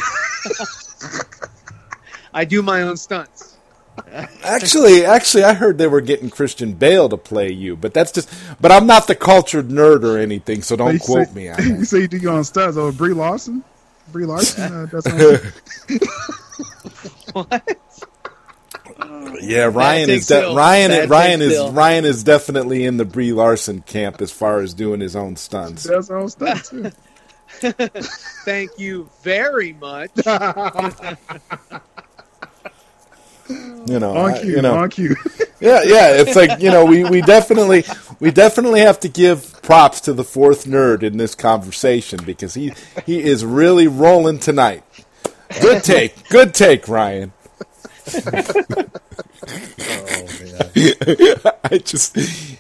I 2.34 2.44
do 2.44 2.62
my 2.62 2.82
own 2.82 2.96
stunts. 2.96 3.56
Actually, 4.42 5.04
actually, 5.04 5.44
I 5.44 5.52
heard 5.52 5.76
they 5.76 5.86
were 5.86 6.00
getting 6.00 6.30
Christian 6.30 6.72
Bale 6.72 7.10
to 7.10 7.18
play 7.18 7.52
you, 7.52 7.76
but 7.76 7.92
that's 7.92 8.10
just. 8.10 8.32
But 8.60 8.72
I'm 8.72 8.86
not 8.86 9.06
the 9.06 9.14
cultured 9.14 9.68
nerd 9.68 10.02
or 10.02 10.18
anything, 10.18 10.62
so 10.62 10.76
don't 10.76 10.98
quote 10.98 11.28
say, 11.28 11.34
me 11.34 11.48
on 11.50 11.62
You 11.62 11.84
say 11.84 12.00
you 12.00 12.08
do 12.08 12.16
your 12.16 12.32
own 12.32 12.44
stunts 12.44 12.78
over 12.78 12.90
Brie 12.90 13.12
Larson? 13.12 13.62
Brie 14.10 14.24
Larson 14.24 14.72
uh, 14.72 14.86
does 14.86 15.04
something. 15.04 15.52
What? 17.32 17.78
Yeah, 19.40 19.64
Ryan 19.72 20.10
is 20.10 20.26
de- 20.26 20.54
Ryan. 20.54 20.90
Bad 20.90 21.10
Ryan 21.10 21.42
is 21.42 21.52
Bill. 21.52 21.72
Ryan 21.72 22.04
is 22.04 22.22
definitely 22.24 22.84
in 22.84 22.96
the 22.96 23.04
Brie 23.04 23.32
Larson 23.32 23.80
camp 23.82 24.20
as 24.20 24.30
far 24.32 24.60
as 24.60 24.74
doing 24.74 25.00
his 25.00 25.16
own 25.16 25.36
stunts. 25.36 25.84
does 25.84 26.08
her 26.08 26.18
own 26.18 26.28
stuff 26.28 26.68
too. 26.70 26.90
Thank 28.44 28.70
you 28.78 29.08
very 29.22 29.72
much. 29.74 30.10
You 33.86 33.98
know, 33.98 34.16
on 34.16 34.30
I- 34.34 34.40
cue, 34.40 34.50
you 34.56 34.62
know, 34.62 34.76
on 34.76 34.88
cue. 34.88 35.16
yeah, 35.60 35.82
yeah. 35.82 36.12
It's 36.12 36.36
like 36.36 36.60
you 36.62 36.70
know, 36.70 36.84
we, 36.86 37.04
we 37.04 37.20
definitely 37.20 37.84
we 38.20 38.30
definitely 38.30 38.80
have 38.80 39.00
to 39.00 39.08
give 39.08 39.60
props 39.62 40.00
to 40.02 40.12
the 40.14 40.24
fourth 40.24 40.64
nerd 40.64 41.02
in 41.02 41.16
this 41.18 41.34
conversation 41.34 42.20
because 42.24 42.54
he 42.54 42.72
he 43.04 43.20
is 43.20 43.44
really 43.44 43.88
rolling 43.88 44.38
tonight. 44.38 44.84
Good 45.60 45.82
take, 45.84 46.28
good 46.30 46.54
take, 46.54 46.88
Ryan. 46.88 47.32
I 51.64 51.78
just, 51.78 52.16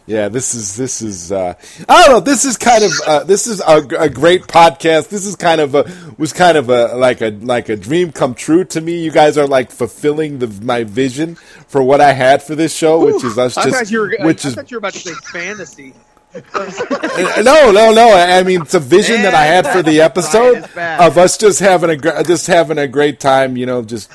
yeah, 0.06 0.28
this 0.28 0.54
is 0.54 0.76
this 0.76 1.02
is. 1.02 1.32
Uh, 1.32 1.54
I 1.88 2.02
don't 2.02 2.12
know. 2.12 2.20
This 2.20 2.44
is 2.44 2.56
kind 2.56 2.84
of 2.84 2.92
uh, 3.06 3.24
this 3.24 3.46
is 3.46 3.60
a, 3.60 3.78
a 3.98 4.08
great 4.08 4.42
podcast. 4.42 5.08
This 5.08 5.26
is 5.26 5.36
kind 5.36 5.60
of 5.60 5.74
a 5.74 5.90
was 6.18 6.32
kind 6.32 6.56
of 6.56 6.70
a 6.70 6.94
like 6.96 7.20
a 7.20 7.30
like 7.30 7.68
a 7.68 7.76
dream 7.76 8.12
come 8.12 8.34
true 8.34 8.64
to 8.66 8.80
me. 8.80 9.02
You 9.02 9.10
guys 9.10 9.36
are 9.36 9.46
like 9.46 9.70
fulfilling 9.70 10.38
the 10.38 10.46
my 10.64 10.84
vision 10.84 11.34
for 11.34 11.82
what 11.82 12.00
I 12.00 12.12
had 12.12 12.42
for 12.42 12.54
this 12.54 12.74
show, 12.74 13.04
which 13.04 13.24
is 13.24 13.38
us 13.38 13.56
I 13.56 13.64
just 13.64 13.92
were. 13.92 14.16
which 14.20 14.44
I 14.44 14.48
is 14.48 14.54
thought 14.54 14.70
you 14.70 14.76
were 14.76 14.78
about 14.78 14.92
to 14.92 15.00
say 15.00 15.14
fantasy. 15.32 15.94
no, 16.34 17.70
no, 17.72 17.92
no. 17.92 18.08
I 18.08 18.38
I 18.38 18.42
mean, 18.42 18.62
it's 18.62 18.74
a 18.74 18.80
vision 18.80 19.22
that 19.22 19.34
I 19.34 19.44
had 19.44 19.66
for 19.66 19.82
the 19.82 20.00
episode 20.00 20.52
Brian 20.52 20.64
is 20.64 20.74
back. 20.74 21.00
of 21.00 21.18
us 21.18 21.36
just 21.36 21.60
having 21.60 21.90
a 21.90 21.96
gr- 21.96 22.22
just 22.26 22.46
having 22.46 22.78
a 22.78 22.88
great 22.88 23.20
time. 23.20 23.56
You 23.56 23.66
know, 23.66 23.82
just 23.82 24.10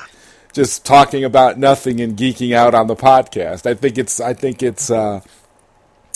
just 0.58 0.84
talking 0.84 1.22
about 1.22 1.56
nothing 1.56 2.00
and 2.00 2.16
geeking 2.16 2.52
out 2.52 2.74
on 2.74 2.88
the 2.88 2.96
podcast. 2.96 3.64
I 3.64 3.74
think 3.74 3.96
it's 3.96 4.20
I 4.20 4.34
think 4.34 4.60
it's 4.60 4.90
uh, 4.90 5.20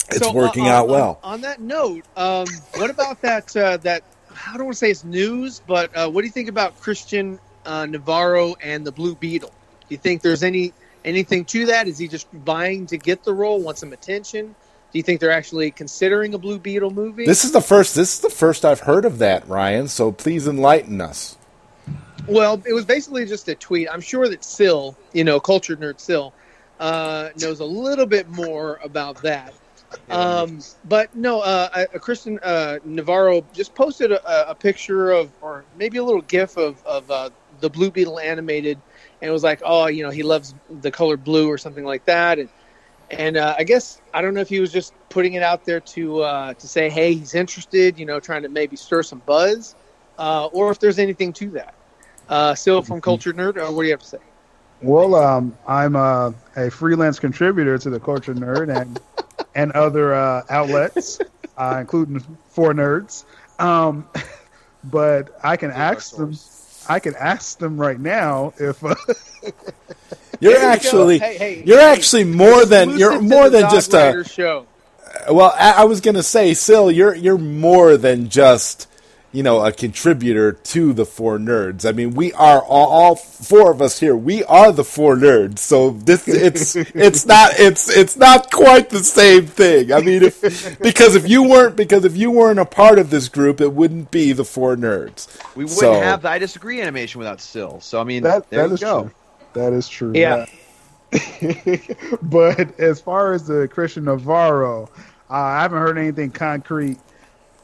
it's 0.09 0.17
So, 0.19 0.31
uh, 0.31 0.33
working 0.33 0.63
on- 0.63 0.69
out 0.73 0.89
well. 0.89 1.19
On, 1.23 1.39
that 1.41 1.61
note, 1.61 2.03
um, 2.17 2.45
what 2.75 2.89
about 2.89 3.21
that? 3.21 3.55
Uh, 3.55 3.77
that 3.77 4.03
I 4.29 4.57
don't 4.57 4.65
want 4.65 4.75
to 4.75 4.79
say 4.79 4.91
it's 4.91 5.05
news, 5.05 5.61
but 5.65 5.95
uh, 5.95 6.09
what 6.09 6.21
do 6.21 6.27
you 6.27 6.33
think 6.33 6.49
about 6.49 6.77
Christian 6.81 7.39
uh, 7.65 7.85
Navarro 7.85 8.55
and 8.61 8.85
the 8.85 8.91
Blue 8.91 9.15
Beetle? 9.15 9.49
Do 9.49 9.85
you 9.87 9.97
think 9.97 10.21
there's 10.21 10.43
any 10.43 10.73
anything 11.05 11.45
to 11.45 11.67
that? 11.67 11.87
Is 11.87 11.97
he 11.97 12.09
just 12.09 12.29
vying 12.31 12.85
to 12.87 12.97
get 12.97 13.23
the 13.23 13.33
role, 13.33 13.61
want 13.61 13.77
some 13.77 13.93
attention? 13.93 14.47
Do 14.91 14.99
you 14.99 15.03
think 15.03 15.21
they're 15.21 15.31
actually 15.31 15.71
considering 15.71 16.33
a 16.33 16.37
Blue 16.37 16.59
Beetle 16.59 16.91
movie? 16.91 17.25
This 17.25 17.45
is 17.45 17.53
the 17.53 17.61
first. 17.61 17.95
This 17.95 18.15
is 18.15 18.19
the 18.19 18.29
first 18.29 18.65
I've 18.65 18.81
heard 18.81 19.05
of 19.05 19.19
that, 19.19 19.47
Ryan. 19.47 19.87
So 19.87 20.11
please 20.11 20.49
enlighten 20.49 20.99
us. 20.99 21.37
Well, 22.27 22.61
it 22.65 22.73
was 22.73 22.85
basically 22.85 23.25
just 23.25 23.47
a 23.49 23.55
tweet. 23.55 23.87
I'm 23.91 24.01
sure 24.01 24.29
that 24.29 24.43
Sil, 24.45 24.95
you 25.11 25.23
know, 25.23 25.39
cultured 25.39 25.79
nerd 25.79 25.99
Sil, 25.99 26.31
uh, 26.79 27.29
knows 27.41 27.59
a 27.59 27.65
little 27.65 28.05
bit 28.05 28.29
more 28.29 28.79
about 28.83 29.21
that. 29.23 29.53
Um, 30.09 30.59
but 30.85 31.15
no, 31.15 31.41
uh, 31.41 31.69
a, 31.75 31.95
a 31.95 31.99
Christian 31.99 32.39
uh, 32.41 32.79
Navarro 32.83 33.45
just 33.53 33.75
posted 33.75 34.11
a, 34.11 34.49
a 34.49 34.55
picture 34.55 35.11
of, 35.11 35.31
or 35.41 35.65
maybe 35.77 35.97
a 35.97 36.03
little 36.03 36.21
GIF 36.21 36.57
of 36.57 36.83
of 36.85 37.09
uh, 37.11 37.29
the 37.59 37.69
Blue 37.69 37.91
Beetle 37.91 38.19
animated, 38.19 38.79
and 39.21 39.29
it 39.29 39.31
was 39.31 39.43
like, 39.43 39.61
oh, 39.63 39.87
you 39.87 40.03
know, 40.03 40.09
he 40.09 40.23
loves 40.23 40.55
the 40.81 40.91
color 40.91 41.17
blue 41.17 41.47
or 41.47 41.57
something 41.57 41.85
like 41.85 42.05
that, 42.05 42.39
and 42.39 42.49
and 43.11 43.37
uh, 43.37 43.55
I 43.57 43.63
guess 43.63 44.01
I 44.13 44.21
don't 44.21 44.33
know 44.33 44.41
if 44.41 44.49
he 44.49 44.59
was 44.59 44.71
just 44.71 44.93
putting 45.09 45.33
it 45.33 45.43
out 45.43 45.65
there 45.65 45.79
to 45.79 46.21
uh, 46.21 46.53
to 46.55 46.67
say, 46.67 46.89
hey, 46.89 47.13
he's 47.13 47.35
interested, 47.35 47.99
you 47.99 48.05
know, 48.05 48.19
trying 48.19 48.43
to 48.43 48.49
maybe 48.49 48.75
stir 48.75 49.03
some 49.03 49.21
buzz, 49.25 49.75
uh, 50.17 50.47
or 50.47 50.71
if 50.71 50.79
there's 50.79 50.99
anything 50.99 51.33
to 51.33 51.51
that. 51.51 51.75
Uh, 52.33 52.55
Sil 52.57 52.81
from 52.81 52.99
Culture 52.99 53.31
Nerd, 53.31 53.57
uh, 53.57 53.71
what 53.71 53.83
do 53.83 53.87
you 53.87 53.93
have 53.93 54.01
to 54.01 54.07
say? 54.07 54.17
Well, 54.81 55.13
um, 55.13 55.55
I'm 55.67 55.95
uh, 55.95 56.31
a 56.55 56.71
freelance 56.71 57.19
contributor 57.19 57.77
to 57.77 57.91
the 57.91 57.99
Culture 57.99 58.33
Nerd 58.33 58.75
and 58.75 58.99
and 59.55 59.71
other 59.73 60.15
uh, 60.15 60.41
outlets, 60.49 61.19
uh, 61.59 61.77
including 61.79 62.21
Four 62.49 62.73
Nerds. 62.73 63.25
Um, 63.59 64.07
but 64.83 65.39
I 65.43 65.57
can 65.57 65.69
ask 65.69 66.15
them. 66.15 66.33
I 66.89 66.99
can 66.99 67.13
ask 67.15 67.59
them 67.59 67.77
right 67.77 67.99
now 67.99 68.55
if 68.57 68.83
uh, 68.83 68.95
You're 70.39 70.53
There 70.53 70.69
actually 70.71 71.19
Hey, 71.19 71.37
hey, 71.37 71.63
you're 71.63 71.79
hey. 71.79 71.93
actually 71.93 72.23
more 72.23 72.65
than 72.65 72.97
you're 72.97 73.21
more 73.21 73.51
than 73.51 73.69
just 73.69 73.93
a 73.93 74.23
show. 74.27 74.65
Well, 75.29 75.53
I, 75.55 75.73
I 75.73 75.83
was 75.83 76.01
gonna 76.01 76.23
say, 76.23 76.55
Sil, 76.57 76.89
you're 76.89 77.13
you're 77.13 77.37
more 77.37 77.95
than 77.95 78.29
just 78.29 78.87
you 79.33 79.41
know 79.43 79.65
a 79.65 79.71
contributor 79.71 80.53
to 80.53 80.93
the 80.93 81.05
four 81.05 81.37
nerds. 81.37 81.89
I 81.89 81.91
mean, 81.91 82.13
we 82.13 82.31
are 82.33 82.63
all, 82.63 82.87
all 82.87 83.15
four 83.15 83.71
of 83.71 83.81
us 83.81 83.99
here. 83.99 84.15
We 84.15 84.43
are 84.45 84.71
the 84.71 84.83
four 84.83 85.15
nerds. 85.15 85.57
So 85.59 85.89
this 85.89 86.27
it's 86.27 86.75
it's 86.75 87.25
not 87.25 87.53
it's 87.57 87.89
it's 87.89 88.15
not 88.15 88.51
quite 88.51 88.89
the 88.89 89.03
same 89.03 89.47
thing. 89.47 89.91
I 89.91 90.01
mean, 90.01 90.23
if 90.23 90.79
because 90.79 91.15
if 91.15 91.27
you 91.27 91.43
weren't 91.43 91.75
because 91.75 92.05
if 92.05 92.15
you 92.15 92.31
weren't 92.31 92.59
a 92.59 92.65
part 92.65 92.99
of 92.99 93.09
this 93.09 93.27
group, 93.27 93.59
it 93.59 93.73
wouldn't 93.73 94.11
be 94.11 94.31
the 94.31 94.45
four 94.45 94.75
nerds. 94.75 95.27
We 95.55 95.65
wouldn't 95.65 95.79
So- 95.79 95.93
have 95.93 96.21
the 96.21 96.29
I 96.29 96.37
disagree 96.37 96.79
animation 96.79 97.19
without 97.19 97.41
Sil. 97.41 97.81
So 97.81 97.99
I 97.99 98.03
mean, 98.03 98.23
that 98.23 98.49
there 98.51 98.61
that 98.61 98.67
you 98.69 98.73
is 98.75 98.79
go. 98.81 99.01
true. 99.01 99.11
That 99.53 99.73
is 99.73 99.89
true. 99.89 100.13
Yeah. 100.15 100.45
but 102.21 102.79
as 102.79 103.01
far 103.01 103.33
as 103.33 103.45
the 103.45 103.67
Christian 103.67 104.05
Navarro, 104.05 104.89
uh, 105.29 105.33
I 105.33 105.61
haven't 105.61 105.79
heard 105.79 105.97
anything 105.97 106.31
concrete 106.31 106.97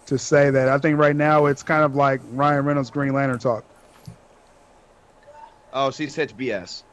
to 0.10 0.18
say 0.18 0.50
that. 0.50 0.68
I 0.68 0.78
think 0.78 1.00
right 1.00 1.16
now 1.16 1.46
it's 1.46 1.64
kind 1.64 1.84
of 1.84 1.96
like 1.96 2.20
Ryan 2.32 2.66
Reynolds 2.66 2.90
Green 2.92 3.14
Lantern 3.14 3.40
talk. 3.40 3.64
Oh, 5.72 5.92
so 5.92 6.04
you 6.04 6.10
said 6.10 6.34
BS. 6.38 6.84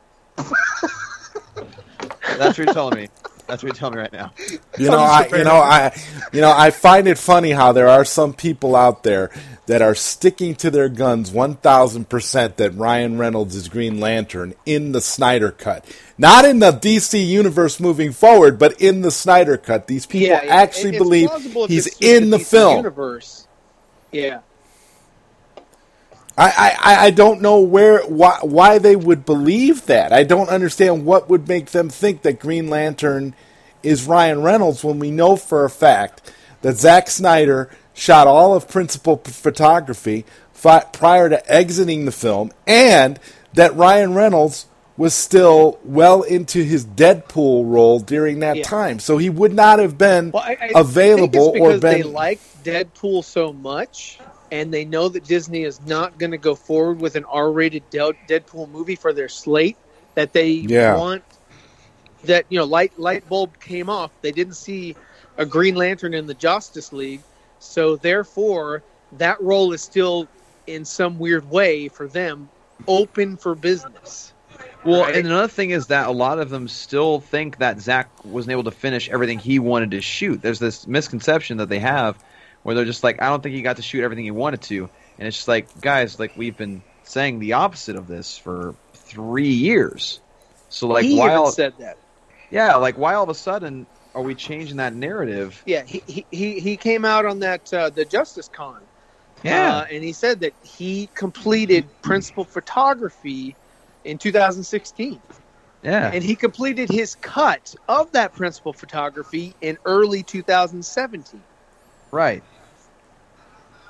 That's 2.36 2.58
what 2.58 2.58
you're 2.58 2.66
telling 2.66 2.98
me. 2.98 3.08
That's 3.46 3.62
what 3.62 3.68
you're 3.68 3.74
telling 3.74 3.94
me 3.94 4.02
right 4.02 4.12
now. 4.12 4.32
You 4.78 4.90
know, 4.90 4.98
I 4.98 5.28
you 5.32 5.44
know 5.44 5.56
I 5.56 6.02
you 6.32 6.40
know 6.40 6.52
I 6.54 6.70
find 6.70 7.08
it 7.08 7.16
funny 7.16 7.52
how 7.52 7.72
there 7.72 7.88
are 7.88 8.04
some 8.04 8.34
people 8.34 8.76
out 8.76 9.02
there 9.02 9.30
that 9.66 9.82
are 9.82 9.94
sticking 9.94 10.54
to 10.54 10.70
their 10.70 10.88
guns 10.88 11.30
one 11.30 11.56
thousand 11.56 12.08
percent 12.08 12.56
that 12.58 12.70
Ryan 12.74 13.18
Reynolds 13.18 13.54
is 13.56 13.68
Green 13.68 13.98
Lantern 14.00 14.54
in 14.64 14.92
the 14.92 15.00
Snyder 15.00 15.50
cut, 15.50 15.84
not 16.16 16.44
in 16.44 16.60
the 16.60 16.70
DC 16.72 17.26
universe 17.26 17.80
moving 17.80 18.12
forward, 18.12 18.58
but 18.58 18.80
in 18.80 19.02
the 19.02 19.10
Snyder 19.10 19.56
cut. 19.56 19.86
These 19.88 20.06
people 20.06 20.28
Yeah, 20.28 20.42
actually 20.48 20.92
believe 20.98 21.30
he's 21.68 21.88
in 22.00 22.30
the 22.30 22.38
DC 22.38 22.46
film. 22.50 22.76
universe. 22.76 23.46
Yeah. 24.12 24.40
I, 26.38 26.48
I, 26.84 26.92
I- 26.94 27.04
I 27.06 27.10
don't 27.10 27.40
know 27.40 27.60
where 27.60 28.02
why, 28.02 28.38
why 28.42 28.78
they 28.78 28.94
would 28.96 29.24
believe 29.24 29.86
that. 29.86 30.12
I 30.12 30.22
don't 30.22 30.48
understand 30.50 31.04
what 31.06 31.28
would 31.30 31.48
make 31.48 31.66
them 31.70 31.88
think 31.88 32.22
that 32.22 32.38
Green 32.38 32.68
Lantern 32.68 33.34
is 33.82 34.06
Ryan 34.06 34.42
Reynolds 34.42 34.84
when 34.84 34.98
we 34.98 35.10
know 35.10 35.36
for 35.36 35.64
a 35.64 35.70
fact 35.70 36.32
that 36.62 36.76
Zack 36.76 37.08
Snyder 37.08 37.70
shot 37.96 38.26
all 38.26 38.54
of 38.54 38.68
principal 38.68 39.16
p- 39.16 39.32
photography 39.32 40.24
prior 40.92 41.28
to 41.28 41.50
exiting 41.52 42.04
the 42.04 42.12
film, 42.12 42.52
and 42.66 43.18
that 43.54 43.74
Ryan 43.74 44.14
Reynolds 44.14 44.66
was 44.96 45.14
still 45.14 45.78
well 45.84 46.22
into 46.22 46.62
his 46.62 46.84
Deadpool 46.84 47.70
role 47.70 48.00
during 48.00 48.40
that 48.40 48.56
Yeah. 48.58 48.62
time, 48.64 48.98
so 48.98 49.18
he 49.18 49.28
would 49.30 49.52
not 49.52 49.78
have 49.78 49.96
been 49.98 50.30
Well, 50.32 50.42
I, 50.42 50.56
I 50.74 50.80
available 50.80 51.52
think 51.52 51.56
it's 51.56 51.60
or 51.60 51.68
because 51.68 51.80
they 51.82 52.02
like 52.02 52.40
Deadpool 52.64 53.24
so 53.24 53.52
much, 53.52 54.18
and 54.50 54.72
they 54.72 54.84
know 54.84 55.08
that 55.08 55.24
Disney 55.24 55.64
is 55.64 55.80
not 55.86 56.18
going 56.18 56.32
to 56.32 56.38
go 56.38 56.54
forward 56.54 57.00
with 57.00 57.14
an 57.16 57.24
R-rated 57.24 57.90
Deadpool 57.90 58.70
movie 58.70 58.96
for 58.96 59.12
their 59.12 59.28
slate. 59.28 59.76
That 60.14 60.32
they 60.32 60.50
Yeah. 60.50 60.96
want 60.96 61.22
that 62.24 62.46
you 62.48 62.58
know 62.58 62.64
light 62.64 62.98
light 62.98 63.28
bulb 63.28 63.58
came 63.60 63.88
off. 63.90 64.10
They 64.22 64.32
didn't 64.32 64.54
see 64.54 64.96
a 65.36 65.44
Green 65.46 65.74
Lantern 65.74 66.14
in 66.14 66.26
the 66.26 66.34
Justice 66.34 66.92
League, 66.92 67.22
so 67.58 67.96
therefore 67.96 68.82
that 69.12 69.40
role 69.42 69.72
is 69.72 69.82
still 69.82 70.28
in 70.66 70.84
some 70.84 71.18
weird 71.18 71.48
way 71.48 71.88
for 71.88 72.08
them 72.08 72.48
open 72.86 73.36
for 73.36 73.54
business. 73.54 74.32
Well, 74.84 75.02
Right. 75.02 75.16
and 75.16 75.26
another 75.26 75.48
thing 75.48 75.70
is 75.70 75.88
that 75.88 76.06
a 76.06 76.12
lot 76.12 76.38
of 76.38 76.50
them 76.50 76.68
still 76.68 77.20
think 77.20 77.58
that 77.58 77.80
Zack 77.80 78.08
wasn't 78.24 78.52
able 78.52 78.64
to 78.64 78.70
finish 78.70 79.08
everything 79.08 79.38
he 79.38 79.58
wanted 79.58 79.92
to 79.92 80.00
shoot. 80.00 80.40
There's 80.42 80.58
this 80.58 80.86
misconception 80.86 81.58
that 81.58 81.68
they 81.68 81.80
have 81.80 82.16
where 82.62 82.74
they're 82.74 82.84
just 82.84 83.04
like, 83.04 83.20
I 83.22 83.28
don't 83.28 83.42
think 83.42 83.54
he 83.54 83.62
got 83.62 83.76
to 83.76 83.82
shoot 83.82 84.02
everything 84.02 84.24
he 84.24 84.30
wanted 84.30 84.62
to. 84.62 84.88
And 85.18 85.26
it's 85.28 85.36
just 85.36 85.48
like, 85.48 85.68
guys, 85.80 86.18
like 86.18 86.32
we've 86.36 86.56
been 86.56 86.82
saying 87.04 87.38
the 87.38 87.54
opposite 87.54 87.96
of 87.96 88.06
this 88.06 88.38
for 88.38 88.74
three 88.94 89.50
years. 89.50 90.20
So 90.68 90.88
like 90.88 91.04
he 91.04 91.16
while 91.16 91.42
even 91.42 91.52
said 91.52 91.74
that. 91.78 91.96
yeah, 92.50 92.76
like 92.76 92.98
why 92.98 93.14
all 93.14 93.24
of 93.24 93.28
a 93.28 93.34
sudden 93.34 93.86
are 94.16 94.22
we 94.22 94.34
changing 94.34 94.78
that 94.78 94.94
narrative? 94.94 95.62
Yeah, 95.66 95.84
he, 95.84 96.02
he- 96.06 96.26
he, 96.30 96.58
he 96.58 96.76
came 96.76 97.04
out 97.04 97.26
on 97.26 97.40
that 97.40 97.72
uh, 97.72 97.90
the 97.90 98.04
Justice 98.04 98.48
Con. 98.48 98.80
Yeah. 99.44 99.76
Uh, 99.76 99.86
and 99.92 100.02
he 100.02 100.12
said 100.12 100.40
that 100.40 100.54
he 100.64 101.08
completed 101.14 101.86
principal 102.02 102.44
photography 102.44 103.54
in 104.04 104.16
2016. 104.18 105.20
yeah. 105.82 106.10
And 106.12 106.24
he 106.24 106.34
completed 106.34 106.90
his 106.90 107.14
cut 107.16 107.74
of 107.88 108.10
that 108.12 108.34
principal 108.34 108.72
photography 108.72 109.54
in 109.60 109.76
early 109.84 110.22
2017. 110.22 111.42
right. 112.10 112.42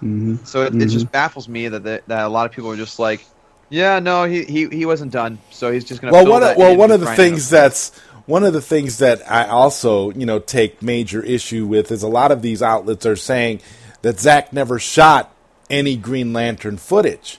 Mm-hmm. 0.03 0.45
So 0.45 0.63
it, 0.65 0.75
it 0.75 0.89
just 0.89 1.11
baffles 1.11 1.49
me 1.49 1.69
that, 1.69 1.85
that 1.85 2.07
that 2.09 2.25
a 2.27 2.29
lot 2.29 2.45
of 2.45 2.53
people 2.53 2.71
are 2.71 2.77
just 2.77 2.99
like, 2.99 3.25
yeah, 3.71 3.99
no, 3.99 4.25
he 4.25 4.45
he, 4.45 4.69
he 4.69 4.85
wasn't 4.85 5.11
done, 5.11 5.39
so 5.51 5.73
he's 5.73 5.85
just 5.85 6.03
gonna. 6.03 6.13
well 6.13 6.27
one 6.27 6.43
of, 6.43 6.49
that 6.51 6.59
well 6.59 6.77
one 6.77 6.91
of 6.91 7.01
the 7.01 7.07
things 7.07 7.51
Reynolds. 7.51 7.51
that's 7.51 8.01
one 8.27 8.45
of 8.45 8.53
the 8.53 8.61
things 8.61 8.99
that 8.99 9.29
I 9.31 9.47
also 9.47 10.11
you 10.11 10.27
know 10.27 10.39
take 10.39 10.83
major 10.83 11.23
issue 11.23 11.67
with 11.67 11.91
is 11.91 12.03
a 12.03 12.09
lot 12.09 12.33
of 12.33 12.43
these 12.43 12.63
outlets 12.63 13.07
are 13.07 13.17
saying 13.17 13.61
that 14.03 14.21
Zack 14.21 14.53
never 14.53 14.79
shot 14.79 15.35
any 15.71 15.97
Green 15.97 16.33
Lantern 16.33 16.77
footage, 16.77 17.39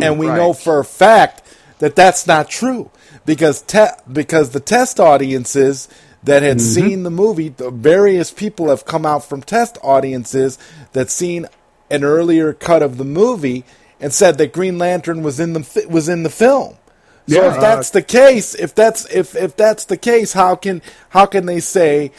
and 0.00 0.18
we 0.18 0.26
know 0.26 0.52
for 0.52 0.78
a 0.78 0.84
fact 0.84 1.42
that 1.78 1.96
that's 1.96 2.26
not 2.26 2.48
true 2.48 2.90
because 3.26 3.62
te- 3.62 3.86
because 4.10 4.50
the 4.50 4.60
test 4.60 4.98
audiences 4.98 5.88
that 6.22 6.42
had 6.42 6.58
mm-hmm. 6.58 6.88
seen 6.88 7.02
the 7.02 7.10
movie, 7.10 7.48
the 7.48 7.70
various 7.70 8.30
people 8.30 8.68
have 8.68 8.84
come 8.84 9.06
out 9.06 9.24
from 9.24 9.42
test 9.42 9.78
audiences 9.82 10.58
that 10.92 11.10
seen 11.10 11.46
an 11.90 12.04
earlier 12.04 12.52
cut 12.52 12.82
of 12.82 12.98
the 12.98 13.04
movie 13.04 13.64
and 14.00 14.12
said 14.12 14.38
that 14.38 14.52
Green 14.52 14.78
Lantern 14.78 15.22
was 15.22 15.40
in 15.40 15.52
the 15.54 15.86
was 15.88 16.08
in 16.08 16.22
the 16.22 16.30
film. 16.30 16.76
So 17.28 17.42
Yeah, 17.42 17.54
if 17.54 17.60
that's 17.60 17.90
the 17.90 18.02
case, 18.02 18.54
if 18.54 18.74
that's 18.74 19.04
if 19.14 19.34
if 19.36 19.56
that's 19.56 19.84
the 19.84 19.96
case, 19.96 20.32
how 20.32 20.56
can 20.56 20.82
how 21.10 21.26
can 21.26 21.46
they 21.46 21.60
say 21.60 22.12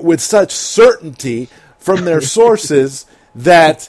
with 0.00 0.20
such 0.20 0.52
certainty 0.52 1.48
from 1.78 2.04
their 2.04 2.20
sources 2.38 3.06
that 3.34 3.88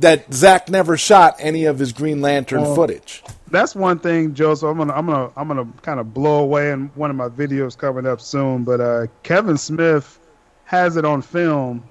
that 0.00 0.32
Zack 0.32 0.68
never 0.68 0.96
shot 0.96 1.36
any 1.38 1.64
of 1.64 1.78
his 1.78 1.92
Green 1.92 2.20
Lantern 2.20 2.62
Well, 2.62 2.74
footage? 2.74 3.22
That's 3.50 3.74
one 3.74 3.98
thing, 3.98 4.34
Joseph. 4.34 4.68
I'm 4.68 4.76
gonna 4.78 4.92
I'm 4.92 5.06
gonna 5.06 5.30
I'm 5.36 5.48
gonna 5.48 5.66
kind 5.82 5.98
of 5.98 6.12
blow 6.12 6.40
away 6.42 6.70
in 6.70 6.88
one 6.94 7.10
of 7.10 7.16
my 7.16 7.28
videos 7.28 7.76
coming 7.76 8.06
up 8.06 8.20
soon. 8.20 8.64
But 8.64 8.80
uh, 8.80 9.06
Kevin 9.22 9.56
Smith 9.56 10.18
has 10.64 10.96
it 10.98 11.04
on 11.06 11.22
film 11.22 11.82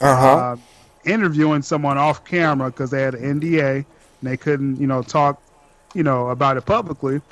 Uh-huh. 0.00 0.26
uh, 0.36 0.56
interviewing 1.06 1.62
someone 1.62 1.96
off 1.96 2.22
camera 2.24 2.70
because 2.70 2.90
they 2.90 3.00
had 3.00 3.14
an 3.14 3.40
NDA 3.40 3.76
and 3.76 3.84
they 4.22 4.36
couldn't, 4.36 4.76
you 4.78 4.86
know, 4.86 5.02
talk, 5.02 5.40
you 5.94 6.02
know, 6.02 6.28
about 6.28 6.58
it 6.58 6.66
publicly. 6.66 7.22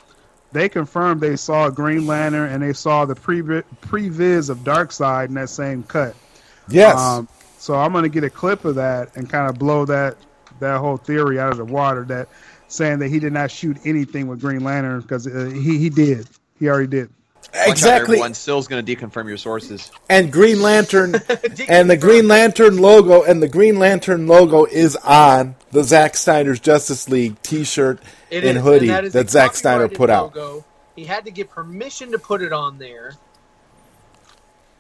They 0.55 0.69
confirmed 0.69 1.21
they 1.21 1.35
saw 1.35 1.69
Green 1.69 2.07
Lantern 2.07 2.49
and 2.49 2.63
they 2.63 2.73
saw 2.73 3.05
the 3.05 3.17
pre 3.17 3.43
previs 3.43 4.49
of 4.49 4.59
Darkseid 4.59 5.27
in 5.27 5.35
that 5.35 5.49
same 5.49 5.83
cut. 5.83 6.15
yes. 6.69 6.97
Um, 6.97 7.29
so 7.59 7.75
I'm 7.75 7.93
gonna 7.93 8.09
get 8.09 8.23
a 8.23 8.31
clip 8.31 8.65
of 8.65 8.77
that 8.77 9.17
and 9.17 9.29
kind 9.29 9.51
of 9.51 9.59
blow 9.59 9.85
that 9.87 10.17
that 10.61 10.79
whole 10.79 10.97
theory 10.97 11.41
out 11.41 11.51
of 11.51 11.59
the 11.59 11.65
water. 11.65 12.05
That 12.05 12.29
saying 12.69 13.01
that 13.01 13.09
he 13.09 13.19
did 13.19 13.33
not 13.33 13.51
shoot 13.51 13.79
anything 13.85 14.29
with 14.29 14.41
Green 14.41 14.63
Lantern 14.63 15.01
because 15.01 15.27
uh, 15.27 15.51
he 15.53 15.77
he 15.77 15.91
did. 15.91 16.29
He 16.61 16.69
already 16.69 16.87
did. 16.87 17.11
Watch 17.53 17.61
out, 17.63 17.69
exactly. 17.69 18.15
Everyone 18.17 18.35
still's 18.35 18.69
going 18.69 18.85
to 18.85 18.97
deconfirm 18.97 19.29
your 19.29 19.37
sources. 19.37 19.91
and 20.09 20.33
Green 20.33 20.63
Lantern 20.63 21.17
and 21.69 21.91
the 21.91 21.97
Green 21.97 22.29
Lantern 22.29 22.79
logo 22.79 23.23
and 23.23 23.43
the 23.43 23.49
Green 23.49 23.79
Lantern 23.79 24.27
logo 24.29 24.65
is 24.65 24.97
on 24.97 25.57
the 25.73 25.83
Zack 25.83 26.17
Snyder's 26.17 26.61
Justice 26.61 27.09
League 27.09 27.41
T-shirt 27.43 28.01
It 28.35 28.45
and 28.45 28.59
is, 28.59 28.65
hoodie 28.65 28.89
and 28.89 28.97
that, 28.97 29.05
is 29.05 29.13
that 29.13 29.27
a 29.27 29.29
Zack 29.29 29.55
Snyder 29.55 29.89
copyrighted 29.89 29.97
put 29.97 30.11
out. 30.11 30.65
He 30.97 31.05
had 31.05 31.25
to 31.25 31.31
get 31.31 31.51
permission 31.51 32.11
to 32.11 32.19
put 32.19 32.43
it 32.43 32.53
on 32.53 32.79
there. 32.79 33.13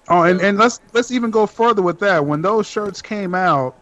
Oh, 0.08 0.22
and, 0.22 0.40
and 0.40 0.58
let's 0.58 0.80
let's 0.92 1.12
even 1.12 1.30
go 1.30 1.46
further 1.46 1.80
with 1.80 2.00
that. 2.00 2.26
When 2.26 2.42
those 2.42 2.68
shirts 2.68 3.00
came 3.00 3.32
out, 3.32 3.76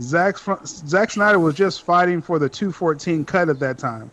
Zack 0.00 0.38
Fr- 0.38 0.64
Zack 0.64 1.10
Snyder 1.10 1.38
was 1.38 1.54
just 1.54 1.82
fighting 1.82 2.22
for 2.22 2.38
the 2.38 2.48
214 2.48 3.26
cut 3.26 3.50
at 3.50 3.60
that 3.60 3.76
time. 3.76 4.10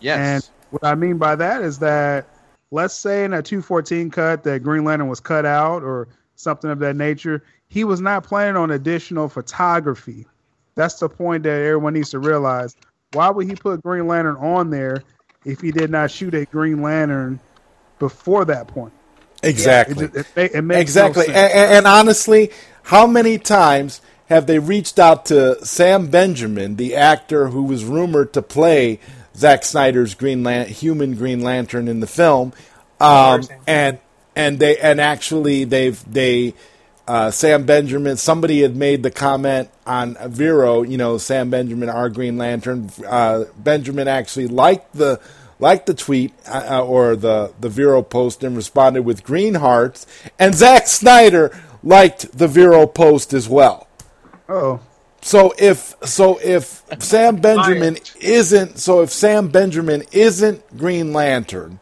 Yes. 0.00 0.18
And 0.18 0.50
what 0.70 0.84
I 0.84 0.96
mean 0.96 1.18
by 1.18 1.36
that 1.36 1.62
is 1.62 1.78
that 1.78 2.28
let's 2.72 2.94
say 2.94 3.24
in 3.24 3.32
a 3.34 3.42
214 3.42 4.10
cut 4.10 4.42
that 4.42 4.64
Green 4.64 4.82
Lantern 4.82 5.08
was 5.08 5.20
cut 5.20 5.46
out 5.46 5.84
or 5.84 6.08
something 6.34 6.68
of 6.68 6.80
that 6.80 6.96
nature, 6.96 7.44
he 7.68 7.84
was 7.84 8.00
not 8.00 8.24
planning 8.24 8.56
on 8.56 8.72
additional 8.72 9.28
photography. 9.28 10.26
That's 10.74 10.98
the 10.98 11.08
point 11.08 11.44
that 11.44 11.62
everyone 11.62 11.94
needs 11.94 12.10
to 12.10 12.18
realize. 12.18 12.76
Why 13.12 13.30
would 13.30 13.48
he 13.48 13.54
put 13.54 13.82
Green 13.82 14.06
Lantern 14.06 14.36
on 14.36 14.70
there 14.70 15.02
if 15.44 15.60
he 15.60 15.70
did 15.70 15.90
not 15.90 16.10
shoot 16.10 16.34
a 16.34 16.44
Green 16.44 16.82
Lantern 16.82 17.40
before 17.98 18.44
that 18.46 18.68
point? 18.68 18.92
Exactly. 19.42 20.06
It, 20.06 20.12
just- 20.14 20.36
it, 20.36 20.54
it 20.54 20.62
makes 20.62 20.80
exactly. 20.80 21.26
No 21.28 21.32
and, 21.32 21.50
sense. 21.50 21.52
and- 21.54 21.72
and 21.72 21.86
honestly, 21.86 22.50
how 22.84 23.06
many 23.06 23.38
times 23.38 24.00
have 24.26 24.46
they 24.46 24.58
reached 24.58 24.98
out 24.98 25.24
to 25.26 25.64
Sam 25.64 26.08
Benjamin, 26.08 26.76
the 26.76 26.94
actor 26.96 27.48
who 27.48 27.62
was 27.62 27.84
rumored 27.84 28.34
to 28.34 28.42
play 28.42 29.00
Zack 29.34 29.64
Snyder's 29.64 30.14
Green 30.14 30.42
Lan- 30.42 30.66
human 30.66 31.14
Green 31.14 31.40
Lantern 31.40 31.88
in 31.88 32.00
the 32.00 32.06
film, 32.06 32.52
um, 33.00 33.42
and 33.66 33.98
and 34.36 34.58
they 34.58 34.76
and 34.78 35.00
actually 35.00 35.64
they've 35.64 36.02
they 36.12 36.52
uh, 37.08 37.30
Sam 37.30 37.64
Benjamin. 37.64 38.18
Somebody 38.18 38.60
had 38.60 38.76
made 38.76 39.02
the 39.02 39.10
comment 39.10 39.70
on 39.86 40.16
Vero. 40.28 40.82
You 40.82 40.98
know, 40.98 41.16
Sam 41.16 41.48
Benjamin, 41.48 41.88
our 41.88 42.10
Green 42.10 42.36
Lantern. 42.36 42.90
Uh, 43.06 43.44
Benjamin 43.56 44.06
actually 44.06 44.46
liked 44.46 44.92
the 44.94 45.18
liked 45.58 45.86
the 45.86 45.94
tweet 45.94 46.34
uh, 46.46 46.84
or 46.84 47.16
the 47.16 47.52
the 47.58 47.70
Vero 47.70 48.02
post 48.02 48.44
and 48.44 48.54
responded 48.54 49.02
with 49.02 49.24
green 49.24 49.54
hearts. 49.54 50.06
And 50.38 50.54
Zack 50.54 50.86
Snyder 50.86 51.58
liked 51.82 52.36
the 52.36 52.46
Vero 52.46 52.86
post 52.86 53.32
as 53.32 53.48
well. 53.48 53.88
Oh, 54.48 54.80
So 55.22 55.54
if 55.58 55.94
so 56.04 56.38
if 56.42 56.82
Sam 57.00 57.36
Benjamin 57.36 57.96
isn't 58.20 58.78
so 58.78 59.00
if 59.00 59.10
Sam 59.10 59.48
Benjamin 59.48 60.04
isn't 60.12 60.76
Green 60.76 61.14
Lantern, 61.14 61.80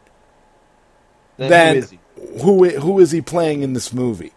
then, 1.37 1.51
then 1.81 1.99
who 2.43 2.65
is 2.65 2.75
who 2.75 2.81
who 2.81 2.99
is 3.01 3.11
he 3.11 3.21
playing 3.21 3.63
in 3.63 3.73
this 3.73 3.93
movie? 3.93 4.33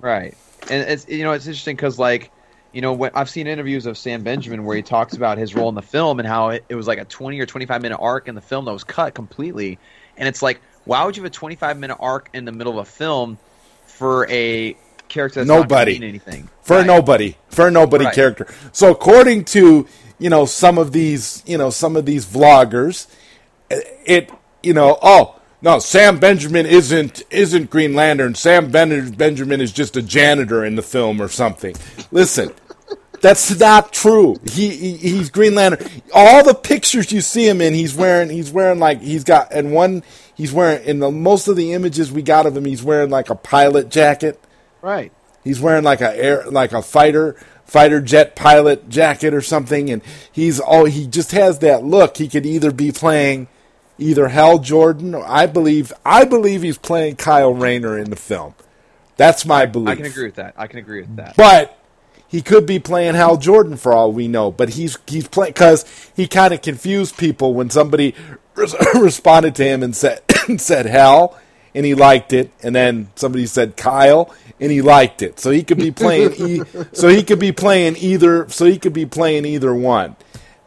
Right, 0.00 0.36
and 0.70 0.88
it's 0.88 1.08
you 1.08 1.24
know 1.24 1.32
it's 1.32 1.46
interesting 1.46 1.76
because 1.76 1.98
like 1.98 2.30
you 2.72 2.80
know 2.80 2.92
when 2.92 3.10
I've 3.14 3.30
seen 3.30 3.46
interviews 3.46 3.86
of 3.86 3.96
Sam 3.96 4.22
Benjamin 4.22 4.64
where 4.64 4.76
he 4.76 4.82
talks 4.82 5.16
about 5.16 5.38
his 5.38 5.54
role 5.54 5.68
in 5.68 5.74
the 5.74 5.82
film 5.82 6.18
and 6.18 6.28
how 6.28 6.50
it, 6.50 6.64
it 6.68 6.74
was 6.74 6.86
like 6.86 6.98
a 6.98 7.04
twenty 7.04 7.40
or 7.40 7.46
twenty 7.46 7.66
five 7.66 7.82
minute 7.82 7.98
arc 7.98 8.28
in 8.28 8.34
the 8.34 8.40
film 8.40 8.64
that 8.66 8.72
was 8.72 8.84
cut 8.84 9.14
completely, 9.14 9.78
and 10.16 10.28
it's 10.28 10.42
like 10.42 10.60
why 10.84 11.04
would 11.04 11.16
you 11.16 11.22
have 11.22 11.30
a 11.30 11.34
twenty 11.34 11.56
five 11.56 11.78
minute 11.78 11.96
arc 11.98 12.30
in 12.34 12.44
the 12.44 12.52
middle 12.52 12.78
of 12.78 12.86
a 12.86 12.90
film 12.90 13.38
for 13.86 14.28
a 14.30 14.76
character 15.08 15.40
that's 15.40 15.48
not 15.48 15.68
gonna 15.68 15.84
Nobody. 15.84 15.96
anything 15.96 16.48
for 16.62 16.78
Right. 16.78 16.86
nobody 16.86 17.36
for 17.48 17.68
a 17.68 17.70
nobody 17.70 18.04
Right. 18.04 18.14
character. 18.14 18.46
So 18.72 18.90
according 18.90 19.44
to 19.46 19.86
you 20.18 20.30
know 20.30 20.44
some 20.46 20.78
of 20.78 20.92
these 20.92 21.42
you 21.46 21.56
know 21.56 21.70
some 21.70 21.96
of 21.96 22.04
these 22.06 22.26
vloggers, 22.26 23.06
it 23.70 24.30
you 24.62 24.74
know 24.74 24.98
oh 25.00 25.35
no 25.62 25.78
Sam 25.78 26.18
Benjamin 26.18 26.66
isn't 26.66 27.22
isn't 27.30 27.70
Green 27.70 27.94
Lantern. 27.94 28.34
Sam 28.34 28.70
ben- 28.70 29.10
Benjamin 29.12 29.60
is 29.60 29.72
just 29.72 29.96
a 29.96 30.02
janitor 30.02 30.64
in 30.64 30.76
the 30.76 30.82
film 30.82 31.20
or 31.20 31.28
something. 31.28 31.74
Listen. 32.10 32.52
That's 33.22 33.58
not 33.58 33.94
true. 33.94 34.36
He, 34.50 34.68
he 34.68 34.96
he's 34.96 35.30
Green 35.30 35.54
Lantern. 35.54 35.88
All 36.14 36.44
the 36.44 36.54
pictures 36.54 37.10
you 37.10 37.22
see 37.22 37.48
him 37.48 37.60
in, 37.62 37.72
he's 37.72 37.94
wearing 37.94 38.28
he's 38.28 38.52
wearing 38.52 38.78
like 38.78 39.00
he's 39.00 39.24
got 39.24 39.52
and 39.52 39.72
one 39.72 40.02
he's 40.34 40.52
wearing 40.52 40.84
in 40.84 41.00
the 41.00 41.10
most 41.10 41.48
of 41.48 41.56
the 41.56 41.72
images 41.72 42.12
we 42.12 42.22
got 42.22 42.46
of 42.46 42.56
him, 42.56 42.66
he's 42.66 42.82
wearing 42.82 43.10
like 43.10 43.30
a 43.30 43.34
pilot 43.34 43.88
jacket. 43.88 44.38
right 44.82 45.12
He's 45.46 45.60
wearing 45.60 45.84
like 45.84 46.00
a 46.00 46.14
air, 46.16 46.44
like 46.50 46.72
a 46.72 46.82
fighter, 46.82 47.36
fighter 47.64 48.00
jet 48.00 48.34
pilot 48.34 48.88
jacket 48.88 49.32
or 49.32 49.40
something, 49.40 49.88
and 49.90 50.02
he's 50.32 50.58
all 50.58 50.86
he 50.86 51.06
just 51.06 51.30
has 51.30 51.60
that 51.60 51.84
look. 51.84 52.16
He 52.16 52.28
could 52.28 52.44
either 52.44 52.72
be 52.72 52.90
playing 52.90 53.46
either 53.98 54.28
Hal 54.28 54.58
Jordan, 54.58 55.14
or 55.14 55.24
I 55.26 55.46
believe, 55.46 55.92
I 56.04 56.24
believe 56.24 56.62
he's 56.62 56.78
playing 56.78 57.16
Kyle 57.16 57.54
Rayner 57.54 57.98
in 57.98 58.10
the 58.10 58.16
film. 58.16 58.54
That's 59.16 59.46
my 59.46 59.66
belief. 59.66 59.88
I 59.88 59.96
can 59.96 60.04
agree 60.04 60.26
with 60.26 60.34
that 60.34 60.54
I 60.56 60.66
can 60.66 60.78
agree 60.78 61.00
with 61.00 61.16
that 61.16 61.36
But 61.36 61.78
he 62.28 62.42
could 62.42 62.66
be 62.66 62.78
playing 62.78 63.14
Hal 63.14 63.36
Jordan 63.38 63.76
for 63.76 63.92
all 63.92 64.12
we 64.12 64.28
know. 64.28 64.50
But 64.50 64.70
he's 64.70 64.98
he's 65.06 65.26
playing 65.28 65.52
because 65.52 65.84
he 66.14 66.26
kind 66.26 66.52
of 66.52 66.62
confused 66.62 67.16
people 67.16 67.54
when 67.54 67.70
somebody 67.70 68.14
res- 68.54 68.74
responded 68.94 69.54
to 69.56 69.64
him 69.64 69.82
and 69.82 69.96
said 69.96 70.20
and 70.48 70.60
said 70.60 70.86
Hal, 70.86 71.38
and 71.74 71.86
he 71.86 71.94
liked 71.94 72.32
it, 72.32 72.50
and 72.62 72.74
then 72.74 73.08
somebody 73.14 73.46
said 73.46 73.76
Kyle, 73.76 74.34
and 74.60 74.70
he 74.70 74.82
liked 74.82 75.22
it. 75.22 75.40
So 75.40 75.50
he 75.50 75.62
could 75.62 75.78
be 75.78 75.90
playing. 75.90 76.34
e- 76.34 76.62
so 76.92 77.08
he 77.08 77.22
could 77.22 77.38
be 77.40 77.52
playing 77.52 77.96
either. 77.96 78.48
So 78.50 78.66
he 78.66 78.78
could 78.78 78.92
be 78.92 79.06
playing 79.06 79.46
either 79.46 79.74
one. 79.74 80.16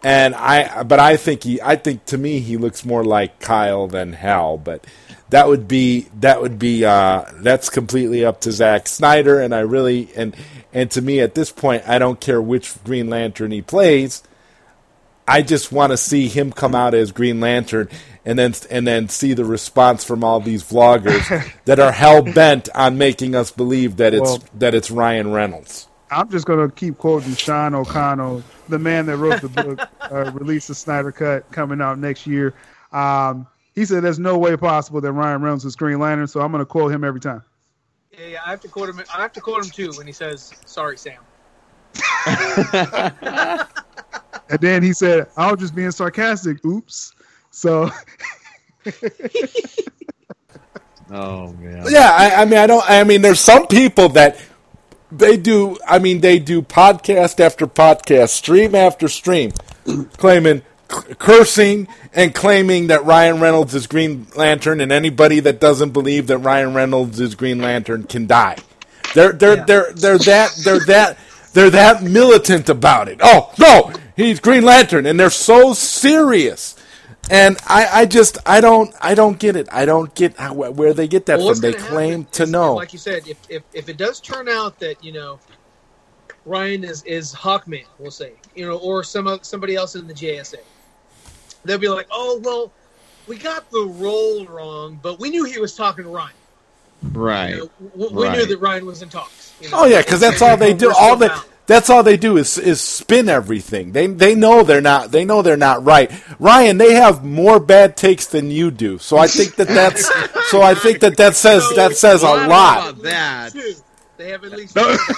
And 0.02 0.34
I, 0.34 0.84
but 0.84 1.00
I 1.00 1.18
think 1.18 1.44
he, 1.44 1.62
I 1.62 1.76
think 1.76 2.06
to 2.06 2.18
me 2.18 2.40
he 2.40 2.56
looks 2.58 2.86
more 2.86 3.04
like 3.04 3.40
Kyle 3.40 3.88
than 3.88 4.14
Hal. 4.14 4.58
But 4.58 4.86
that 5.30 5.48
would 5.48 5.68
be, 5.68 6.08
that 6.22 6.42
would 6.42 6.58
be, 6.58 6.86
uh, 6.86 7.26
that's 7.36 7.70
completely 7.70 8.24
up 8.24 8.42
to 8.42 8.52
Zack 8.52 8.88
Snyder. 8.88 9.42
And 9.42 9.54
I 9.54 9.60
really, 9.60 10.10
and 10.16 10.36
and 10.72 10.90
to 10.92 11.02
me 11.02 11.20
at 11.20 11.36
this 11.36 11.52
point, 11.52 11.84
I 11.88 12.00
don't 12.00 12.20
care 12.20 12.42
which 12.42 12.82
Green 12.84 13.10
Lantern 13.10 13.52
he 13.52 13.62
plays. 13.62 14.24
I 15.28 15.42
just 15.44 15.72
want 15.72 15.92
to 15.92 15.98
see 15.98 16.28
him 16.28 16.52
come 16.52 16.74
out 16.74 16.96
as 16.96 17.12
Green 17.12 17.40
Lantern, 17.40 17.88
and 18.26 18.40
then 18.40 18.54
and 18.72 18.88
then 18.88 19.10
see 19.10 19.34
the 19.36 19.46
response 19.46 20.04
from 20.04 20.24
all 20.24 20.40
these 20.40 20.64
vloggers 20.64 21.54
that 21.66 21.80
are 21.80 21.92
hell 21.92 22.24
bent 22.24 22.68
on 22.74 22.98
making 22.98 23.36
us 23.36 23.52
believe 23.52 23.98
that 23.98 24.14
it's 24.16 24.22
Well- 24.24 24.44
that 24.56 24.74
it's 24.74 24.90
Ryan 24.90 25.32
Reynolds. 25.32 25.88
I'm 26.12 26.30
just 26.32 26.48
going 26.48 26.68
to 26.68 26.74
keep 26.74 26.98
quoting 26.98 27.36
Sean 27.36 27.76
O'Connell, 27.76 28.42
the 28.70 28.80
man 28.80 29.06
that 29.08 29.18
wrote 29.18 29.42
the 29.42 29.50
book, 29.50 29.80
uh, 30.12 30.32
Release 30.32 30.68
the 30.68 30.76
Snyder 30.76 31.12
Cut, 31.12 31.50
coming 31.52 31.82
out 31.82 32.00
next 32.00 32.26
year. 32.28 32.54
Um, 32.92 33.48
he 33.76 33.86
said, 33.86 34.04
There's 34.04 34.20
no 34.20 34.38
way 34.38 34.56
possible 34.58 35.02
that 35.02 35.12
Ryan 35.12 35.42
Reynolds 35.42 35.66
is 35.66 35.76
Green 35.76 36.00
Lantern, 36.00 36.28
so 36.28 36.42
I'm 36.42 36.52
going 36.52 36.62
to 36.62 36.66
quote 36.66 36.92
him 36.92 37.04
every 37.04 37.20
time. 37.20 37.44
Yeah, 38.12 38.28
yeah, 38.28 38.42
I 38.46 38.50
have 38.50 38.62
to 38.62 38.68
quote 38.68 38.90
him. 38.90 39.02
I 39.14 39.22
have 39.22 39.34
to 39.34 39.42
quote 39.42 39.64
him 39.64 39.72
too 39.72 39.92
when 39.96 40.08
he 40.08 40.14
says, 40.14 40.54
"Sorry, 40.66 40.98
Sam." 40.98 41.22
and 44.50 44.60
then 44.60 44.84
he 44.84 44.94
said, 44.94 45.28
"I 45.38 45.52
was 45.52 45.60
just 45.60 45.76
being 45.76 45.92
sarcastic." 45.92 46.64
Oops. 46.66 47.14
So 47.52 47.90
Oh 51.12 51.54
man. 51.54 51.86
Yeah, 51.90 52.12
I, 52.12 52.42
I 52.42 52.46
mean, 52.46 52.60
I 52.60 52.68
don't. 52.68 52.84
I 52.88 53.04
mean, 53.04 53.22
there's 53.22 53.40
some 53.40 53.68
people 53.68 54.10
that 54.10 54.40
they 55.12 55.38
do. 55.38 55.78
I 55.88 56.00
mean, 56.00 56.22
they 56.22 56.40
do 56.40 56.62
podcast 56.62 57.40
after 57.40 57.68
podcast, 57.68 58.30
stream 58.30 58.76
after 58.76 59.08
stream, 59.08 59.52
claiming 60.18 60.62
cursing 61.20 61.88
and 62.14 62.34
claiming 62.34 62.88
that 62.88 63.06
Ryan 63.06 63.40
Reynolds 63.40 63.76
is 63.76 63.86
Green 63.88 64.26
Lantern, 64.36 64.82
and 64.82 64.92
anybody 64.92 65.40
that 65.42 65.60
doesn't 65.60 65.92
believe 65.92 66.28
that 66.28 66.40
Ryan 66.40 66.74
Reynolds 66.74 67.20
is 67.20 67.36
Green 67.36 67.60
Lantern 67.60 68.04
can 68.04 68.26
die. 68.28 68.58
They're 69.14 69.32
they're 69.34 69.58
Yeah. 69.58 69.64
they're 69.66 69.92
they're 69.94 70.18
that 70.20 70.52
they're 70.64 70.80
that 70.86 71.18
they're 71.54 71.70
that 71.72 72.04
militant 72.04 72.70
about 72.70 73.08
it. 73.10 73.20
Oh 73.24 73.52
no, 73.60 73.92
he's 74.16 74.40
Green 74.40 74.64
Lantern, 74.64 75.06
and 75.06 75.20
they're 75.20 75.30
so 75.30 75.74
serious. 75.74 76.76
And 77.30 77.58
I, 77.68 77.88
I 77.92 78.06
just 78.06 78.40
I 78.46 78.60
don't 78.60 78.94
I 79.02 79.14
don't 79.14 79.38
get 79.38 79.56
it. 79.56 79.68
I 79.72 79.86
don't 79.86 80.14
get 80.16 80.36
how, 80.38 80.54
where 80.54 80.94
they 80.94 81.08
get 81.08 81.28
that 81.28 81.38
Well, 81.38 81.54
from. 81.54 81.62
They 81.62 81.74
claim 81.74 82.26
to 82.26 82.44
is, 82.44 82.52
know. 82.52 82.74
Like 82.74 82.92
you 82.92 83.00
said, 83.00 83.28
if, 83.28 83.38
if 83.50 83.64
if 83.74 83.88
it 83.88 83.98
does 83.98 84.20
turn 84.20 84.50
out 84.50 84.80
that 84.80 85.04
you 85.04 85.12
know 85.12 85.40
Ryan 86.46 86.84
is 86.84 87.04
is 87.04 87.34
Hawkman, 87.34 87.86
we'll 88.00 88.10
say, 88.10 88.34
you 88.56 88.66
know, 88.68 88.78
or 88.78 89.04
some 89.04 89.28
of 89.28 89.46
somebody 89.46 89.76
else 89.76 89.96
in 89.96 90.08
the 90.08 90.14
JSA, 90.14 90.58
they'll 91.66 91.78
be 91.78 91.88
like, 91.88 92.08
oh 92.10 92.42
well, 92.44 92.72
we 93.28 93.38
got 93.38 93.70
the 93.70 93.86
role 93.98 94.46
wrong, 94.48 95.00
but 95.02 95.20
we 95.20 95.30
knew 95.30 95.44
he 95.44 95.60
was 95.60 95.76
talking 95.76 96.06
to 96.06 96.10
Ryan. 96.10 96.34
Right. 97.14 97.50
You 97.50 97.58
know, 97.58 97.90
w- 97.96 98.16
we 98.16 98.30
knew 98.30 98.46
that 98.46 98.58
Ryan 98.60 98.86
was 98.86 99.04
in 99.04 99.10
talks. 99.10 99.54
you 99.62 99.68
oh, 99.68 99.72
know. 99.72 99.84
Oh 99.84 99.86
yeah, 99.86 100.02
because 100.02 100.20
that's 100.20 100.42
all 100.42 100.58
they 100.58 100.74
do. 100.74 100.88
All 100.90 101.16
still 101.16 101.16
that 101.18 101.30
bound. 101.30 101.46
That's 101.70 101.90
all 101.90 102.04
they 102.04 102.18
do 102.18 102.36
is 102.38 102.58
is 102.58 102.82
spin 102.82 103.30
everything. 103.30 103.92
They 103.94 104.08
they 104.08 104.36
know 104.36 104.64
they're 104.64 104.82
not 104.82 105.12
they 105.12 105.24
know 105.24 105.42
they're 105.42 105.56
not 105.56 105.86
right. 105.86 106.12
Ryan, 106.40 106.78
they 106.80 106.96
have 106.96 107.24
more 107.24 107.60
bad 107.60 107.96
takes 107.96 108.26
than 108.26 108.52
you 108.52 108.72
do. 108.72 108.98
So 108.98 109.18
I 109.18 109.28
think 109.28 109.56
that 109.56 109.68
that's 109.70 110.06
so 110.50 110.62
I 110.62 110.74
think 110.76 111.00
that 111.02 111.16
that 111.18 111.36
says 111.36 111.64
So- 111.70 111.76
that 111.76 111.96
says 111.96 112.24
Well, 112.24 112.34
I 112.34 112.36
a 112.36 112.40
don't 112.40 112.50
know 112.50 112.56
lot. 112.56 112.90
about 112.90 113.04
that. 113.04 113.54
They 114.18 114.30
have 114.32 114.44
at 114.44 114.52
least. 114.52 114.76
No. 114.76 114.98
two. 114.98 115.14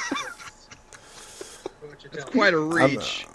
What 1.82 2.04
you're 2.04 2.12
telling 2.12 2.26
me. 2.28 2.32
Quite 2.32 2.54
a 2.54 2.60
reach. 2.60 3.26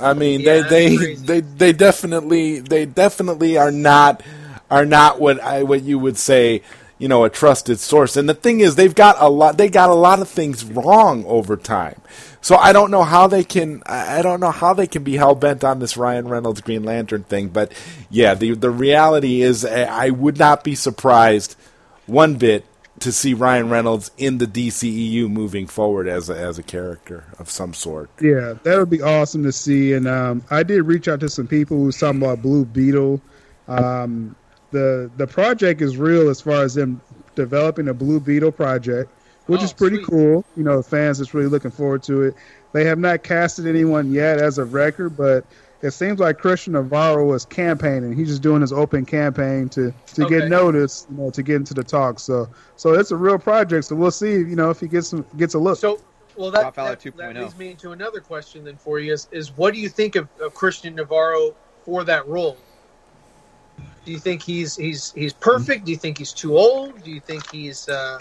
I 0.00 0.14
mean, 0.14 0.40
Yeah, 0.40 0.62
they 0.68 0.96
they, 0.96 1.14
they 1.14 1.40
they 1.40 1.72
definitely 1.72 2.60
they 2.60 2.86
definitely 2.86 3.58
are 3.58 3.72
not 3.72 4.22
are 4.70 4.86
not 4.86 5.20
what 5.20 5.40
I 5.40 5.62
what 5.64 5.82
you 5.82 5.98
would 5.98 6.16
say, 6.16 6.62
you 6.98 7.08
know, 7.08 7.24
a 7.24 7.30
trusted 7.30 7.80
source. 7.80 8.16
And 8.16 8.28
the 8.28 8.34
thing 8.34 8.60
is, 8.60 8.76
they've 8.76 8.94
got 8.94 9.16
a 9.18 9.28
lot 9.28 9.56
they 9.58 9.68
got 9.68 9.90
a 9.90 9.94
lot 9.94 10.20
of 10.20 10.28
things 10.28 10.64
wrong 10.64 11.24
over 11.26 11.56
time. 11.56 12.00
So 12.42 12.56
I 12.56 12.72
don't 12.72 12.90
know 12.90 13.02
how 13.02 13.26
they 13.26 13.44
can 13.44 13.82
I 13.86 14.22
don't 14.22 14.40
know 14.40 14.50
how 14.50 14.72
they 14.72 14.86
can 14.86 15.04
be 15.04 15.16
hell 15.16 15.34
bent 15.34 15.62
on 15.62 15.78
this 15.78 15.96
Ryan 15.96 16.28
Reynolds 16.28 16.60
Green 16.60 16.84
Lantern 16.84 17.24
thing. 17.24 17.48
But 17.48 17.72
yeah, 18.10 18.34
the 18.34 18.54
the 18.54 18.70
reality 18.70 19.42
is, 19.42 19.64
I 19.64 20.06
I 20.06 20.10
would 20.10 20.38
not 20.38 20.64
be 20.64 20.74
surprised 20.74 21.56
one 22.06 22.36
bit 22.36 22.64
to 23.00 23.12
see 23.12 23.34
Ryan 23.34 23.70
Reynolds 23.70 24.10
in 24.18 24.38
the 24.38 24.46
DCEU 24.46 25.28
moving 25.28 25.66
forward 25.66 26.06
as 26.06 26.28
a, 26.28 26.36
as 26.38 26.58
a 26.58 26.62
character 26.62 27.24
of 27.38 27.50
some 27.50 27.72
sort. 27.72 28.10
Yeah, 28.20 28.54
that 28.62 28.78
would 28.78 28.90
be 28.90 29.02
awesome 29.02 29.42
to 29.44 29.52
see. 29.52 29.94
And 29.94 30.06
um, 30.06 30.42
I 30.50 30.62
did 30.62 30.82
reach 30.82 31.08
out 31.08 31.20
to 31.20 31.28
some 31.28 31.46
people 31.46 31.78
who 31.78 31.84
was 31.84 31.98
talking 31.98 32.22
about 32.22 32.42
Blue 32.42 32.64
Beetle. 32.64 33.20
Um, 33.68 34.36
the 34.70 35.10
the 35.16 35.26
project 35.26 35.82
is 35.82 35.96
real 35.96 36.28
as 36.28 36.40
far 36.40 36.62
as 36.62 36.74
them 36.74 37.00
developing 37.34 37.88
a 37.88 37.94
Blue 37.94 38.20
Beetle 38.20 38.52
project, 38.52 39.10
which 39.50 39.62
Oh, 39.62 39.64
is 39.64 39.72
pretty 39.72 39.96
sweet. 39.96 40.06
cool. 40.08 40.44
You 40.54 40.62
know, 40.62 40.80
fans 40.82 41.18
is 41.20 41.34
really 41.34 41.48
looking 41.48 41.72
forward 41.72 42.04
to 42.04 42.22
it. 42.22 42.34
They 42.72 42.84
have 42.84 42.98
not 42.98 43.24
casted 43.24 43.66
anyone 43.66 44.12
yet 44.12 44.38
as 44.38 44.58
of 44.58 44.72
record, 44.72 45.16
but 45.16 45.44
it 45.82 45.90
seems 45.90 46.20
like 46.20 46.38
Christian 46.38 46.74
Navarro 46.74 47.32
is 47.32 47.44
campaigning. 47.46 48.12
He's 48.12 48.28
just 48.28 48.42
doing 48.42 48.60
his 48.60 48.72
open 48.72 49.04
campaign 49.04 49.68
to 49.70 49.92
to 50.14 50.22
Okay. 50.22 50.38
get 50.38 50.48
noticed, 50.48 51.08
you 51.10 51.16
know, 51.16 51.30
to 51.30 51.42
get 51.42 51.56
into 51.56 51.74
the 51.74 51.82
talk. 51.82 52.20
So 52.20 52.46
so 52.76 52.94
it's 52.94 53.10
a 53.10 53.16
real 53.16 53.38
project. 53.38 53.86
So 53.86 53.96
we'll 53.96 54.12
see, 54.12 54.32
you 54.34 54.54
know, 54.56 54.70
if 54.70 54.78
he 54.78 54.86
gets 54.86 55.08
some, 55.08 55.26
gets 55.36 55.54
a 55.54 55.58
look. 55.58 55.78
So, 55.78 56.00
well, 56.36 56.52
that, 56.52 56.74
that, 56.76 57.00
that 57.16 57.34
leads 57.36 57.56
me 57.56 57.70
into 57.72 57.90
another 57.90 58.20
question 58.20 58.62
then 58.64 58.76
for 58.76 59.00
you 59.00 59.12
is, 59.12 59.26
is 59.32 59.50
what 59.56 59.74
do 59.74 59.80
you 59.80 59.88
think 59.88 60.14
of, 60.14 60.28
of 60.40 60.54
Christian 60.54 60.94
Navarro 60.94 61.56
for 61.84 62.04
that 62.04 62.26
role? 62.28 62.56
Do 64.04 64.12
you 64.12 64.18
think 64.18 64.42
he's 64.42 64.76
he's 64.76 65.12
he's 65.12 65.32
perfect? 65.34 65.84
Do 65.86 65.92
you 65.92 65.98
think 65.98 66.18
he's 66.18 66.32
too 66.32 66.56
old? 66.56 67.02
Do 67.02 67.10
you 67.10 67.20
think 67.20 67.50
he's 67.50 67.88
uh, 67.88 68.18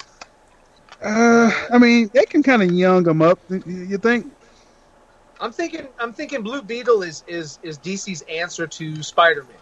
Uh, 1.01 1.51
I 1.71 1.77
mean, 1.77 2.09
they 2.13 2.25
can 2.25 2.43
kind 2.43 2.61
of 2.61 2.71
young 2.71 3.03
them 3.03 3.21
up. 3.21 3.39
You- 3.49 3.97
think? 3.97 4.27
I'm 5.39 5.51
thinking 5.51 5.87
I'm 5.99 6.13
thinking 6.13 6.43
Blue 6.43 6.61
Beetle 6.61 7.01
is 7.03 7.23
is 7.27 7.59
is 7.61 7.77
DC's 7.79 8.21
answer 8.23 8.67
to 8.67 9.01
Spider-Man. 9.03 9.57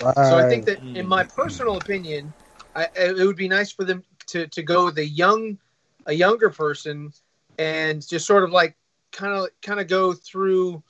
Right. 0.00 0.14
So 0.28 0.38
I 0.38 0.44
think 0.44 0.64
that, 0.66 0.80
in 0.94 1.06
my 1.06 1.24
personal 1.24 1.76
opinion, 1.76 2.34
I, 2.74 2.88
it 2.94 3.26
would 3.26 3.36
be 3.36 3.48
nice 3.48 3.70
for 3.72 3.84
them 3.84 4.04
to, 4.28 4.46
to 4.46 4.62
go 4.62 4.86
with 4.86 4.98
a 4.98 5.06
young, 5.06 5.58
a 6.06 6.12
younger 6.12 6.50
person, 6.50 7.12
and 7.58 8.06
just 8.06 8.26
sort 8.26 8.44
of 8.44 8.50
like 8.50 8.76
kind 9.12 9.32
of 9.34 9.48
kind 9.62 9.80
of 9.80 9.88
go 9.88 10.12
through 10.12 10.82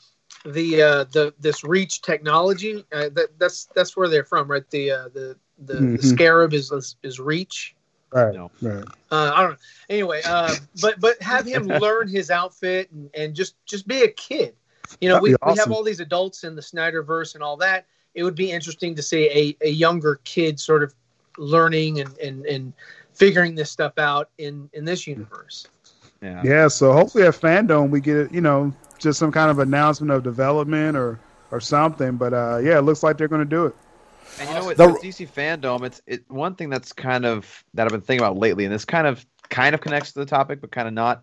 the 0.44 0.82
uh, 0.82 1.05
the 1.05 1.34
this 1.40 1.64
Reach 1.64 2.03
technology. 2.03 2.84
Uh, 2.92 3.09
that 3.14 3.38
that's 3.38 3.66
that's 3.74 3.96
where 3.96 4.09
they're 4.09 4.24
from, 4.24 4.51
right? 4.51 4.68
The 4.70 4.90
uh, 4.90 5.09
the 5.09 5.36
the, 5.59 5.88
the 5.96 6.03
Mhm. 6.03 6.03
Scarab 6.03 6.55
is, 6.55 6.72
is 7.03 7.18
Reach. 7.18 7.74
Right, 8.12 8.34
No. 8.34 8.50
right. 8.62 8.84
Uh, 9.11 9.32
I 9.34 9.42
don't 9.42 9.50
know. 9.52 9.56
Anyway, 9.88 10.22
uh, 10.24 10.54
but 10.80 11.00
but 11.00 11.20
have 11.22 11.46
him 11.46 11.66
learn 11.80 12.09
his 12.09 12.30
outfit 12.30 12.90
and, 12.90 13.11
and 13.14 13.34
just 13.34 13.54
just 13.66 13.86
be 13.86 14.02
a 14.02 14.09
kid. 14.09 14.54
You 15.00 15.09
know, 15.09 15.16
That'd 15.16 15.22
we, 15.22 15.30
be 15.30 15.36
we 15.52 15.59
have 15.59 15.72
all 15.72 15.82
these 15.82 16.00
adults 16.00 16.44
in 16.44 16.54
the 16.54 16.62
Snyderverse 16.62 17.34
and 17.34 17.42
all 17.42 17.56
that. 17.59 17.86
It 18.14 18.22
would 18.22 18.34
be 18.34 18.50
interesting 18.50 18.94
to 18.94 19.02
see 19.02 19.56
a, 19.61 19.66
a 19.66 19.70
younger 19.70 20.20
kid 20.24 20.59
sort 20.59 20.82
of 20.82 20.94
learning 21.36 22.00
and, 22.00 22.16
and, 22.18 22.46
and 22.46 22.72
figuring 23.12 23.54
this 23.54 23.70
stuff 23.70 23.98
out 23.98 24.30
in, 24.38 24.68
in 24.72 24.84
this 24.84 25.06
universe. 25.06 25.66
Yeah. 26.22 26.42
Yeah. 26.44 26.68
So 26.68 26.92
hopefully 26.92 27.24
at 27.24 27.34
Fandom 27.34 27.90
we 27.90 28.00
get 28.00 28.32
you 28.32 28.40
know 28.40 28.72
just 28.98 29.18
some 29.18 29.30
kind 29.30 29.50
of 29.50 29.59
announcement 29.59 30.11
of 30.11 30.22
development 30.22 30.96
or 30.96 31.20
or 31.50 31.61
something. 31.61 32.16
But 32.16 32.32
uh, 32.32 32.59
yeah, 32.62 32.78
it 32.78 32.82
looks 32.82 33.02
like 33.02 33.18
they're 33.18 33.28
going 33.28 33.40
to 33.40 33.44
do 33.44 33.66
it. 33.66 33.76
And 34.41 34.49
you 34.49 34.55
know 34.55 34.64
what? 34.64 34.76
The- 34.76 34.89
with 34.89 35.03
DC 35.03 35.29
FanDome, 35.29 35.85
it's 35.85 36.01
it 36.07 36.24
one 36.31 36.55
thing 36.55 36.70
that's 36.70 36.93
kind 36.93 37.24
of 37.26 37.64
that 37.74 37.85
I've 37.87 37.93
been 37.93 38.01
thinking 38.01 38.24
about 38.24 38.37
lately, 38.39 38.64
and 38.64 38.72
this 38.72 38.85
kind 38.85 39.07
of 39.07 39.24
kind 39.49 39.74
of 39.74 39.81
connects 39.81 40.12
to 40.12 40.20
the 40.20 40.26
topic, 40.26 40.61
but 40.61 40.70
kind 40.70 40.89
of 40.89 40.95
not. 40.95 41.22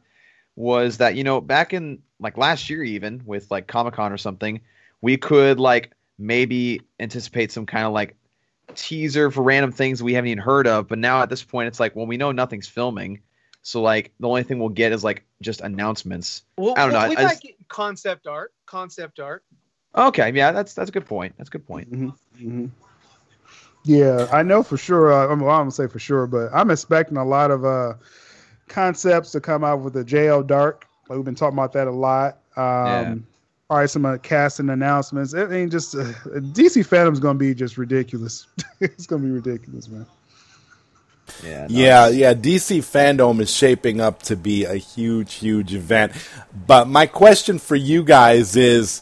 Was 0.58 0.98
that 0.98 1.16
you 1.16 1.24
know 1.24 1.42
back 1.42 1.74
in 1.74 2.00
like 2.20 2.38
last 2.38 2.70
year, 2.70 2.84
even 2.84 3.22
with 3.26 3.52
like 3.52 3.68
Comic 3.68 3.94
Con 3.96 4.12
or 4.14 4.18
something, 4.18 4.62
we 5.02 5.18
could 5.18 5.60
like 5.60 5.92
maybe 6.18 6.82
anticipate 7.00 7.52
some 7.52 7.66
kind 7.66 7.86
of 7.86 7.92
like 7.92 8.16
teaser 8.74 9.30
for 9.32 9.42
random 9.44 9.72
things 9.72 10.02
we 10.02 10.14
haven't 10.14 10.30
even 10.30 10.42
heard 10.42 10.66
of. 10.66 10.88
But 10.88 11.00
now 11.00 11.22
at 11.22 11.30
this 11.30 11.44
point, 11.44 11.68
it's 11.68 11.80
like, 11.80 11.94
well, 11.96 12.06
we 12.06 12.16
know 12.16 12.32
nothing's 12.32 12.68
filming, 12.68 13.20
so 13.64 13.82
like 13.82 14.14
the 14.22 14.30
only 14.30 14.44
thing 14.44 14.60
we'll 14.60 14.70
get 14.70 14.94
is 14.94 15.04
like 15.04 15.26
just 15.42 15.60
announcements. 15.60 16.44
Well, 16.58 16.74
I 16.78 16.84
don't 16.90 16.94
know, 16.94 17.10
we 17.10 17.18
I 17.18 17.24
might 17.24 17.30
just- 17.32 17.44
get 17.44 17.68
concept 17.68 18.26
art. 18.28 18.54
Concept 18.66 19.20
art. 19.20 19.44
Okay, 19.94 20.32
yeah, 20.34 20.52
that's 20.54 20.74
that's 20.74 20.90
a 20.90 20.94
good 20.94 21.06
point. 21.06 21.36
That's 21.38 21.50
a 21.50 21.52
good 21.52 21.66
point. 21.68 21.92
Mm-hmm. 21.92 22.66
Yeah, 23.86 24.28
I 24.32 24.42
know 24.42 24.64
for 24.64 24.78
sure. 24.78 25.14
Uh, 25.14 25.32
I'm, 25.32 25.40
well, 25.40 25.56
I'm 25.56 25.62
gonna 25.62 25.72
say 25.72 25.88
for 25.88 26.00
sure, 26.00 26.26
but 26.26 26.50
I'm 26.54 26.72
expecting 26.72 27.18
a 27.18 27.24
lot 27.26 27.52
of 27.52 27.64
uh, 27.64 27.94
concepts 28.68 29.32
to 29.32 29.40
come 29.40 29.64
out 29.64 29.82
with 29.82 29.94
the 29.94 30.04
JL 30.04 30.46
Dark. 30.46 30.88
Like 31.08 31.18
we've 31.18 31.26
been 31.26 31.36
talking 31.36 31.58
about 31.58 31.72
that 31.74 31.88
a 31.88 31.92
lot. 31.92 32.40
Um, 32.58 32.66
Yeah. 32.66 33.16
All 33.68 33.78
right, 33.78 33.90
some 33.90 34.06
uh, 34.06 34.18
casting 34.18 34.70
announcements. 34.70 35.34
I 35.34 35.46
mean, 35.46 35.72
just 35.72 35.96
uh, 35.96 36.04
DC 36.04 36.86
FanDome's 36.86 37.20
gonna 37.20 37.38
be 37.38 37.54
just 37.56 37.78
ridiculous. 37.78 38.48
it's 38.80 39.06
gonna 39.08 39.24
be 39.24 39.32
ridiculous, 39.32 39.88
man. 39.88 40.06
Yeah, 41.44 41.62
no, 41.62 41.68
Yeah, 41.70 42.08
yeah. 42.10 42.34
DC 42.34 42.80
FanDome 42.80 43.40
is 43.40 43.52
shaping 43.52 44.02
up 44.02 44.22
to 44.24 44.36
be 44.36 44.66
a 44.66 44.76
huge, 44.76 45.36
huge 45.36 45.74
event. 45.74 46.12
But 46.68 46.88
my 46.88 47.08
question 47.08 47.58
for 47.58 47.76
you 47.76 48.04
guys 48.04 48.56
is 48.56 49.02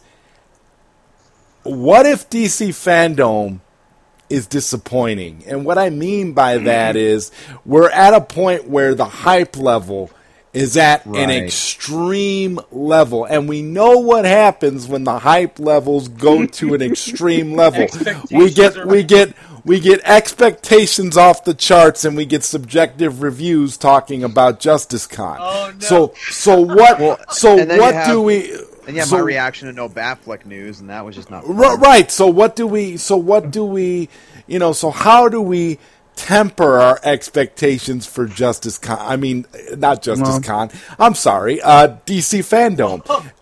what 1.63 2.05
if 2.05 2.29
DC 2.29 2.69
FanDome 2.69 3.59
is 4.33 4.47
disappointing? 4.47 5.43
And 5.47 5.63
what 5.63 5.77
I 5.77 5.89
mean 5.91 6.33
by 6.33 6.55
mm-hmm. 6.55 6.65
that 6.65 6.95
is 6.95 7.31
we're 7.65 7.91
at 7.91 8.13
a 8.13 8.21
point 8.21 8.67
where 8.67 8.95
the 8.95 9.05
hype 9.05 9.55
level 9.55 10.09
is 10.53 10.77
at 10.77 11.05
an 11.05 11.31
extreme 11.31 12.59
level. 12.71 13.25
And 13.25 13.47
we 13.49 13.61
know 13.61 13.99
what 13.99 14.25
happens 14.25 14.87
when 14.87 15.03
the 15.03 15.19
hype 15.19 15.59
levels 15.59 16.07
go 16.07 16.45
to 16.45 16.73
an 16.73 16.81
extreme 16.81 17.53
level. 17.55 17.87
We 18.31 18.51
get 18.51 18.77
Expectations 18.77 18.85
we 18.85 19.03
get 19.03 19.33
we 19.65 19.79
get 19.79 20.01
expectations 20.03 21.15
off 21.15 21.45
the 21.45 21.53
charts 21.53 22.03
and 22.03 22.17
we 22.17 22.25
get 22.25 22.43
subjective 22.43 23.21
reviews 23.21 23.77
talking 23.77 24.23
about 24.23 24.59
Justice 24.59 25.07
Con. 25.07 25.37
Oh, 25.39 25.73
no. 25.73 25.79
So 25.79 26.13
so 26.29 26.61
what 26.61 27.33
so 27.33 27.55
what 27.55 27.93
have- 27.93 28.07
do 28.07 28.21
we 28.21 28.55
And 28.87 28.95
yeah, 28.95 29.03
so- 29.05 29.17
my 29.17 29.21
reaction 29.23 29.67
to 29.67 29.73
no 29.73 29.87
Batfleck 29.89 30.45
news, 30.45 30.79
and 30.79 30.89
that 30.89 31.05
was 31.05 31.15
just 31.15 31.29
not. 31.31 31.47
Ri- 31.47 31.75
Right. 31.77 32.11
So 32.11 32.27
what 32.27 32.55
do 32.55 32.67
we? 32.67 32.97
So 32.97 33.17
what 33.17 33.51
do 33.51 33.63
we? 33.65 34.09
You 34.47 34.59
know. 34.59 34.73
So 34.73 34.89
how 34.91 35.29
do 35.29 35.41
we 35.41 35.79
temper 36.15 36.79
our 36.79 36.99
expectations 37.03 38.05
for 38.05 38.27
Justice 38.27 38.77
Con. 38.77 38.97
I 38.99 39.15
mean, 39.15 39.45
not 39.75 40.01
Justice 40.03 40.27
Well- 40.29 40.41
Con. 40.41 40.69
I'm 40.99 41.15
sorry, 41.15 41.59
uh, 41.61 41.97
DC 42.05 42.39
FanDome. 42.41 43.01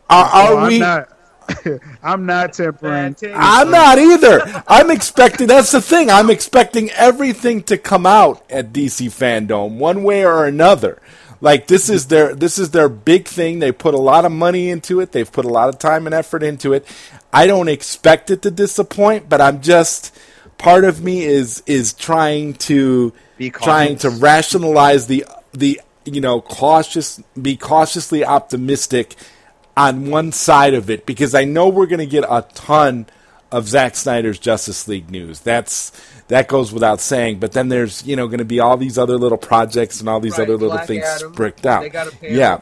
Are, 0.10 0.26
are 0.26 0.56
Well, 0.56 0.68
we? 0.68 0.76
I'm 0.76 0.80
not. 0.80 1.08
I'm 2.04 2.26
not 2.26 2.54
tempering. 2.54 3.16
I'm 3.34 3.72
not 3.72 4.00
either. 4.00 4.64
I'm 4.68 4.90
expecting. 4.90 5.48
That's 5.48 5.72
the 5.72 5.82
thing. 5.82 6.10
I'm 6.10 6.30
expecting 6.30 6.90
everything 6.92 7.64
to 7.64 7.78
come 7.78 8.06
out 8.06 8.44
at 8.50 8.72
DC 8.72 9.08
FanDome, 9.08 9.72
one 9.78 10.04
way 10.04 10.24
or 10.26 10.46
another. 10.46 11.02
Like 11.42 11.66
this 11.68 11.90
is 11.90 12.08
their 12.08 12.36
this 12.36 12.60
is 12.60 12.70
their 12.70 12.88
big 12.88 13.28
thing. 13.28 13.60
They 13.60 13.72
put 13.72 13.96
a 13.96 14.00
lot 14.00 14.26
of 14.26 14.32
money 14.32 14.70
into 14.70 15.00
it. 15.00 15.12
They've 15.12 15.32
put 15.32 15.44
a 15.44 15.50
lot 15.50 15.70
of 15.70 15.80
time 15.80 16.06
and 16.06 16.14
effort 16.14 16.44
into 16.44 16.74
it. 16.74 16.86
I 17.34 17.48
don't 17.48 17.68
expect 17.68 18.30
it 18.30 18.44
to 18.44 18.52
disappoint, 18.52 19.28
but 19.28 19.42
I'm 19.42 19.62
just 19.62 20.16
part 20.60 20.84
of 20.86 21.04
me 21.04 21.24
is 21.24 21.64
is 21.66 21.94
trying 21.94 22.54
to 22.54 23.12
Be 23.38 23.50
trying 23.50 23.98
to 23.98 24.12
rationalize 24.12 25.08
the 25.08 25.26
the 25.52 25.82
you 26.06 26.22
know 26.22 26.42
cautious 26.42 27.20
be 27.42 27.58
cautiously 27.58 28.24
optimistic 28.24 29.16
on 29.76 30.10
one 30.12 30.32
side 30.32 30.76
of 30.76 30.90
it 30.90 31.08
because 31.08 31.34
I 31.34 31.46
know 31.46 31.70
we're 31.70 31.88
going 31.88 32.00
to 32.00 32.06
get 32.06 32.24
a 32.24 32.46
ton 32.54 33.08
of 33.52 33.68
Zack 33.68 33.96
Snyder's 33.96 34.40
Justice 34.40 34.88
League 34.88 35.10
news. 35.12 35.42
That's 35.42 35.92
that 36.28 36.48
goes 36.48 36.72
without 36.72 37.02
saying. 37.02 37.40
But 37.40 37.52
then 37.52 37.70
there's 37.70 38.06
you 38.06 38.16
know 38.16 38.28
going 38.28 38.40
to 38.40 38.46
be 38.46 38.60
all 38.60 38.78
these 38.78 38.98
other 38.98 39.18
little 39.18 39.38
projects 39.38 40.00
and 40.00 40.10
all 40.10 40.20
these 40.20 40.38
Right, 40.38 40.44
other 40.44 40.54
little 40.54 40.70
Black 40.70 40.88
things 40.88 41.06
Adam, 41.06 41.32
bricked 41.34 41.66
out. 41.66 41.82
they 41.82 41.90
got 41.90 42.08
a 42.08 42.12
panel. 42.12 42.36
yeah, 42.36 42.62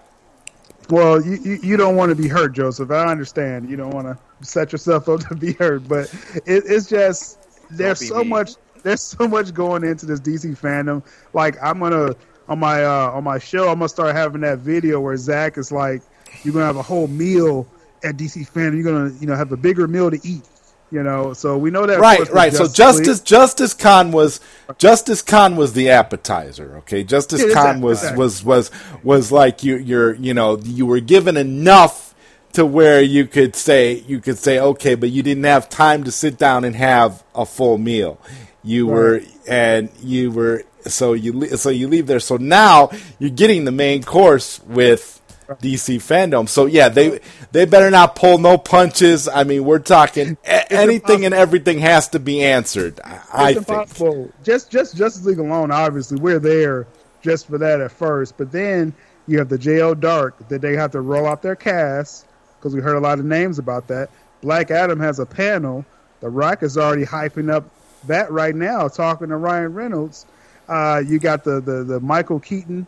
Well, 0.89 1.23
you, 1.23 1.37
you, 1.43 1.59
you 1.63 1.77
don't 1.77 1.95
want 1.95 2.09
to 2.09 2.15
be 2.15 2.27
hurt, 2.27 2.53
Joseph. 2.53 2.91
I 2.91 3.05
understand. 3.05 3.69
You 3.69 3.77
don't 3.77 3.91
want 3.91 4.07
to 4.07 4.17
set 4.45 4.71
yourself 4.71 5.07
up 5.09 5.21
to 5.27 5.35
be 5.35 5.53
hurt, 5.53 5.87
but 5.87 6.13
it, 6.45 6.63
it's 6.65 6.89
just 6.89 7.37
there's 7.69 8.07
so 8.07 8.23
me. 8.23 8.29
much 8.29 8.55
there's 8.83 9.01
so 9.01 9.27
much 9.27 9.53
going 9.53 9.83
into 9.83 10.05
this 10.05 10.19
DC 10.19 10.57
FanDome. 10.57 11.03
Like 11.33 11.55
I'm 11.61 11.79
gonna 11.79 12.15
on 12.47 12.59
my 12.59 12.83
uh, 12.83 13.11
on 13.11 13.23
my 13.23 13.37
show, 13.39 13.69
I'm 13.69 13.79
gonna 13.79 13.89
start 13.89 14.15
having 14.15 14.41
that 14.41 14.59
video 14.59 14.99
where 14.99 15.15
Zach 15.17 15.57
is 15.57 15.71
like, 15.71 16.01
you're 16.43 16.53
gonna 16.53 16.65
have 16.65 16.77
a 16.77 16.81
whole 16.81 17.07
meal 17.07 17.67
at 18.03 18.17
DC 18.17 18.49
FanDome. 18.49 18.75
You're 18.75 18.83
gonna 18.83 19.13
you 19.19 19.27
know 19.27 19.35
have 19.35 19.51
a 19.51 19.57
bigger 19.57 19.87
meal 19.87 20.09
to 20.09 20.19
eat. 20.23 20.43
You 20.91 21.03
know, 21.03 21.33
so 21.33 21.57
we 21.57 21.69
know 21.69 21.85
that. 21.85 21.99
right, 21.99 22.27
right. 22.29 22.51
So 22.51 22.63
League. 22.63 22.73
Justice 22.73 23.19
Justice 23.19 23.73
Con 23.75 24.11
was 24.11 24.39
Justice 24.79 25.21
Con 25.21 25.55
was 25.55 25.73
the 25.73 25.91
appetizer. 25.91 26.77
Okay, 26.77 27.03
Justice 27.03 27.41
Yeah, 27.41 27.53
Con 27.53 27.77
exactly, 27.77 27.83
was 27.83 27.97
exactly. 27.99 28.19
was 28.23 28.43
was 28.43 28.71
was 29.03 29.31
like 29.31 29.63
you 29.63 29.77
you're 29.77 30.15
you 30.15 30.33
know 30.33 30.57
you 30.57 30.87
were 30.87 30.99
given 30.99 31.37
enough 31.37 32.15
to 32.53 32.65
where 32.65 33.01
you 33.01 33.27
could 33.27 33.55
say 33.55 33.99
you 34.07 34.19
could 34.19 34.39
say 34.39 34.59
okay, 34.59 34.95
but 34.95 35.09
you 35.11 35.21
didn't 35.21 35.43
have 35.43 35.69
time 35.69 36.03
to 36.05 36.11
sit 36.11 36.39
down 36.39 36.63
and 36.63 36.75
have 36.75 37.23
a 37.35 37.45
full 37.45 37.77
meal. 37.77 38.19
You 38.63 38.87
were 38.87 39.21
and 39.47 39.89
you 40.01 40.31
were 40.31 40.63
so 40.87 41.13
you 41.13 41.55
so 41.57 41.69
you 41.69 41.87
leave 41.87 42.07
there. 42.07 42.19
So 42.19 42.37
now 42.37 42.89
you're 43.19 43.29
getting 43.29 43.65
the 43.65 43.71
main 43.71 44.01
course 44.01 44.59
with 44.65 45.18
DC 45.58 45.97
FanDome. 45.97 46.47
So 46.47 46.66
yeah, 46.66 46.89
they 46.89 47.20
they 47.52 47.66
better 47.66 47.89
not 47.89 48.16
pull 48.16 48.38
no 48.38 48.58
punches. 48.58 49.28
I 49.28 49.43
mean, 49.43 49.66
we're 49.66 49.80
talking 49.80 50.38
a- 50.45 50.72
anything 50.72 51.26
and 51.26 51.34
everything 51.34 51.80
has 51.80 52.10
to 52.10 52.20
be 52.20 52.43
answered. 52.43 53.00
I, 53.04 53.22
I 53.34 53.54
think. 53.54 53.70
impossible. 53.70 54.32
Just 54.43 54.72
just 54.72 54.95
Justice 54.95 55.26
League 55.26 55.39
alone, 55.39 55.72
obviously, 55.72 56.20
we're 56.20 56.39
there 56.39 56.88
just 57.22 57.47
for 57.47 57.58
that 57.58 57.82
at 57.82 57.91
first. 57.91 58.38
But 58.38 58.52
then 58.52 58.93
you 59.28 59.38
have 59.39 59.50
the 59.50 59.58
JL 59.58 60.00
Dark 60.00 60.47
that 60.50 60.62
they 60.62 60.76
have 60.76 60.91
to 60.91 61.02
roll 61.02 61.26
out 61.26 61.41
their 61.41 61.56
cast 61.56 62.26
because 62.58 62.76
we 62.76 62.82
heard 62.82 62.95
a 62.95 63.00
lot 63.00 63.20
of 63.20 63.26
names 63.26 63.60
about 63.60 63.88
that. 63.88 64.10
Black 64.41 64.72
Adam 64.72 65.00
has 65.00 65.20
a 65.20 65.26
panel. 65.26 65.86
The 66.22 66.30
Rock 66.30 66.64
is 66.64 66.78
already 66.78 67.06
hyping 67.06 67.52
up 67.52 67.70
that 68.08 68.32
right 68.32 68.56
now, 68.56 68.88
talking 68.88 69.30
to 69.30 69.38
Ryan 69.38 69.74
Reynolds. 69.74 70.26
Uh, 70.68 71.02
you 71.06 71.20
got 71.20 71.43
the, 71.43 71.60
the 71.62 71.84
the 71.84 72.00
Michael 72.00 72.39
Keaton 72.39 72.86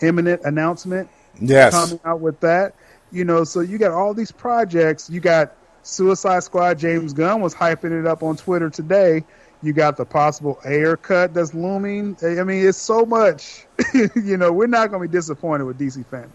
imminent 0.00 0.42
announcement 0.44 1.08
Yes. 1.40 1.72
coming 1.74 2.00
out 2.04 2.20
with 2.20 2.40
that. 2.40 2.74
You 3.10 3.24
know, 3.24 3.44
so 3.44 3.60
you 3.60 3.78
got 3.78 3.92
all 3.92 4.12
these 4.14 4.30
projects. 4.32 5.08
You 5.08 5.20
got 5.20 5.54
Suicide 5.82 6.42
Squad. 6.42 6.78
James 6.78 7.12
Gunn 7.12 7.40
was 7.40 7.54
hyping 7.54 7.98
it 7.98 8.06
up 8.06 8.22
on 8.22 8.36
Twitter 8.36 8.68
today. 8.70 9.24
You 9.62 9.72
got 9.72 9.96
the 9.96 10.04
possible 10.04 10.58
Ayer 10.64 10.96
cut 10.96 11.34
that's 11.34 11.52
looming. 11.54 12.16
I 12.22 12.44
mean, 12.44 12.66
it's 12.66 12.78
so 12.78 13.04
much. 13.04 13.66
you 14.14 14.36
know, 14.36 14.52
we're 14.52 14.66
not 14.66 14.90
going 14.90 15.02
to 15.02 15.08
be 15.08 15.12
disappointed 15.12 15.64
with 15.64 15.78
DC 15.78 16.04
FanDome. 16.06 16.30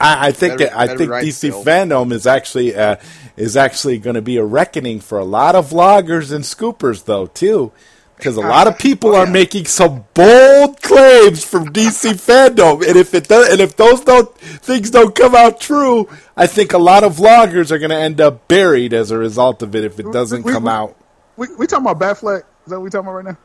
I, 0.00 0.28
I 0.28 0.32
think 0.32 0.58
Better- 0.58 0.76
I 0.76 0.86
better 0.86 0.98
think 0.98 1.10
write, 1.10 1.24
DC 1.24 1.50
Bill. 1.50 1.64
fandom 1.64 2.12
is 2.12 2.26
actually 2.26 2.74
uh, 2.74 2.96
is 3.36 3.56
actually 3.56 3.98
going 3.98 4.14
to 4.14 4.22
be 4.22 4.38
a 4.38 4.44
reckoning 4.44 4.98
for 5.00 5.18
a 5.18 5.24
lot 5.24 5.54
of 5.54 5.70
vloggers 5.70 6.32
and 6.32 6.44
scoopers, 6.44 7.04
though, 7.04 7.26
too, 7.26 7.72
because 8.20 8.36
a 8.36 8.40
lot 8.40 8.66
of 8.66 8.78
people 8.78 9.10
oh, 9.10 9.20
are 9.20 9.26
making 9.26 9.64
some 9.64 10.04
bold 10.14 10.80
claims 10.82 11.42
from 11.42 11.72
DC 11.72 12.12
FanDome, 12.12 12.86
and 12.86 12.96
if 12.96 13.14
it 13.14 13.26
does, 13.28 13.48
and 13.50 13.60
if 13.60 13.76
those 13.76 14.02
don't 14.02 14.32
things 14.38 14.90
don't 14.90 15.14
come 15.14 15.34
out 15.34 15.60
true, 15.60 16.08
I 16.36 16.46
think 16.46 16.72
a 16.72 16.78
lot 16.78 17.02
of 17.02 17.16
vloggers 17.16 17.70
are 17.70 17.78
going 17.78 17.90
to 17.90 17.96
end 17.96 18.20
up 18.20 18.46
buried 18.46 18.92
as 18.92 19.10
a 19.10 19.18
result 19.18 19.62
of 19.62 19.74
it 19.74 19.84
if 19.84 19.98
it 19.98 20.12
doesn't 20.12 20.42
we- 20.44 20.52
come 20.52 20.64
we- 20.64 20.70
out. 20.70 20.96
We 21.36 21.48
we 21.56 21.66
talking 21.66 21.86
about 21.86 21.98
Batfleck? 21.98 22.40
Is 22.40 22.44
that 22.66 22.76
what 22.76 22.82
we 22.82 22.90
talking 22.90 23.08
about 23.08 23.14
right 23.14 23.24
now? 23.24 23.38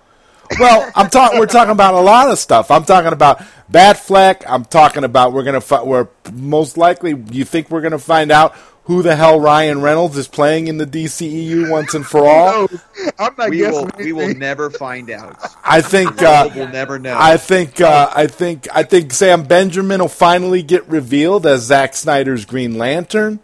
Well, 0.60 0.92
I'm 0.96 1.10
talking. 1.10 1.40
We're 1.40 1.46
talking 1.48 1.72
about 1.72 1.94
a 1.96 2.02
lot 2.02 2.30
of 2.30 2.38
stuff. 2.38 2.70
I'm 2.70 2.84
talking 2.84 3.14
about 3.14 3.42
Batfleck. 3.72 4.44
I'm 4.48 4.66
talking 4.66 5.04
about 5.04 5.34
we're 5.34 5.44
gonna. 5.44 5.62
Fi- 5.62 5.84
we're 5.84 6.08
most 6.34 6.78
likely. 6.78 7.16
You 7.32 7.46
think 7.46 7.72
we're 7.72 7.82
gonna 7.82 7.98
find 7.98 8.32
out 8.32 8.54
who 8.86 9.02
the 9.02 9.16
hell 9.16 9.40
Ryan 9.40 9.82
Reynolds 9.82 10.18
is 10.18 10.28
playing 10.28 10.68
in 10.68 10.78
the 10.78 10.86
DCEU 10.88 11.70
once 11.70 11.94
and 11.94 12.06
for 12.06 12.26
all? 12.26 12.68
No, 12.72 12.80
I'm 13.20 13.34
not 13.38 13.50
We 13.50 13.58
guessing. 13.60 13.86
will 13.86 13.92
we 13.98 14.14
will 14.14 14.34
never 14.36 14.70
find 14.70 15.10
out. 15.10 15.38
I 15.64 15.82
think. 15.82 16.22
Uh, 16.22 16.50
we'll 16.56 16.70
never 16.70 16.98
know. 17.00 17.16
I 17.20 17.38
think. 17.38 17.82
Uh, 17.82 18.10
I 18.16 18.28
think. 18.28 18.68
I 18.74 18.84
think 18.84 19.12
Sam 19.14 19.44
Benjamin 19.44 20.00
will 20.02 20.08
finally 20.08 20.62
get 20.64 20.88
revealed 20.88 21.46
as 21.46 21.64
Zack 21.64 21.96
Snyder's 21.96 22.46
Green 22.46 22.78
Lantern. 22.78 23.40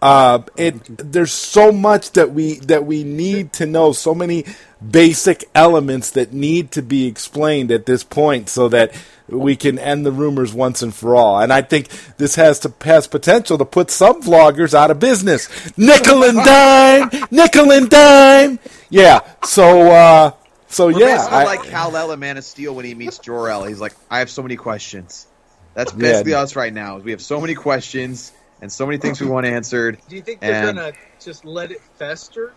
Uh, 0.00 0.42
it 0.56 0.76
there's 1.12 1.32
so 1.32 1.72
much 1.72 2.12
that 2.12 2.32
we 2.32 2.54
that 2.60 2.86
we 2.86 3.02
need 3.02 3.52
to 3.54 3.66
know, 3.66 3.92
so 3.92 4.14
many 4.14 4.44
basic 4.90 5.44
elements 5.56 6.12
that 6.12 6.32
need 6.32 6.70
to 6.72 6.82
be 6.82 7.06
explained 7.06 7.72
at 7.72 7.84
this 7.86 8.04
point, 8.04 8.48
so 8.48 8.68
that 8.68 8.92
we 9.28 9.56
can 9.56 9.76
end 9.78 10.06
the 10.06 10.12
rumors 10.12 10.54
once 10.54 10.82
and 10.82 10.94
for 10.94 11.16
all. 11.16 11.40
And 11.40 11.52
I 11.52 11.62
think 11.62 11.88
this 12.16 12.36
has 12.36 12.60
to 12.60 12.72
has 12.84 13.08
potential 13.08 13.58
to 13.58 13.64
put 13.64 13.90
some 13.90 14.22
vloggers 14.22 14.72
out 14.72 14.90
of 14.92 15.00
business. 15.00 15.48
Nickel 15.76 16.22
and 16.22 16.36
dime, 16.44 17.10
nickel 17.32 17.72
and 17.72 17.90
dime. 17.90 18.60
Yeah. 18.90 19.20
So 19.44 19.90
uh, 19.90 20.30
so 20.68 20.86
We're 20.86 21.00
yeah, 21.00 21.16
basically 21.16 21.36
I- 21.38 21.44
like 21.44 21.62
Kal 21.64 21.96
El 21.96 22.12
in 22.12 22.20
Man 22.20 22.36
of 22.36 22.44
Steel 22.44 22.72
when 22.76 22.84
he 22.84 22.94
meets 22.94 23.18
Jor 23.18 23.48
El. 23.50 23.64
He's 23.64 23.80
like, 23.80 23.96
I 24.08 24.20
have 24.20 24.30
so 24.30 24.42
many 24.42 24.54
questions. 24.56 25.26
That's 25.74 25.92
Yeah. 25.92 25.98
basically 25.98 26.34
us 26.34 26.54
right 26.54 26.72
now. 26.72 26.98
We 26.98 27.10
have 27.10 27.20
so 27.20 27.40
many 27.40 27.54
questions 27.56 28.30
and 28.60 28.70
so 28.72 28.86
many 28.86 28.98
things 28.98 29.20
we 29.20 29.26
want 29.26 29.46
answered. 29.46 29.98
Do 30.08 30.16
you 30.16 30.22
think 30.22 30.40
they're 30.40 30.68
And- 30.68 30.76
gonna 30.76 30.92
just 31.20 31.44
let 31.44 31.70
it 31.70 31.80
fester? 31.98 32.52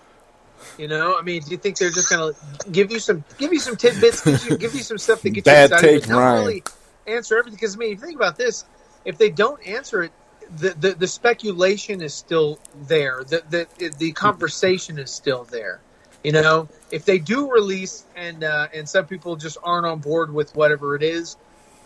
You 0.77 0.87
know, 0.87 1.17
I 1.17 1.23
mean, 1.23 1.41
do 1.41 1.49
you 1.51 1.57
think 1.57 1.77
they're 1.77 1.89
just 1.89 2.09
gonna 2.09 2.33
give 2.71 2.91
you 2.91 2.99
some, 2.99 3.23
give 3.39 3.51
you 3.51 3.59
some 3.59 3.75
tidbits, 3.75 4.23
give 4.23 4.45
you, 4.45 4.57
give 4.57 4.75
you 4.75 4.83
some 4.83 4.97
stuff 4.99 5.21
to 5.21 5.29
get 5.31 5.43
Bad 5.43 5.71
you 5.71 5.75
excited, 5.75 5.91
take, 5.93 6.01
but 6.03 6.09
not 6.09 6.19
Ryan. 6.19 6.45
really 6.45 6.63
answer 7.07 7.37
everything? 7.37 7.55
Because 7.57 7.75
I 7.75 7.79
mean, 7.79 7.93
if 7.93 7.99
you 7.99 8.05
think 8.05 8.15
about 8.19 8.37
this, 8.37 8.65
if 9.03 9.17
they 9.17 9.29
don't 9.31 9.65
answer 9.67 10.03
it, 10.03 10.11
the 10.57 10.69
the, 10.79 10.91
the 10.91 11.07
speculation 11.07 12.01
is 12.01 12.13
still 12.13 12.59
there. 12.87 13.23
The, 13.23 13.43
the 13.79 13.91
the 13.97 14.11
conversation 14.11 14.99
is 14.99 15.09
still 15.09 15.45
there. 15.45 15.81
You 16.23 16.33
know, 16.33 16.67
if 16.91 17.05
they 17.05 17.17
do 17.17 17.51
release 17.51 18.05
and 18.15 18.43
uh, 18.43 18.67
and 18.71 18.87
some 18.87 19.07
people 19.07 19.37
just 19.37 19.57
aren't 19.63 19.87
on 19.87 19.97
board 19.99 20.31
with 20.31 20.55
whatever 20.55 20.95
it 20.95 21.01
is, 21.01 21.37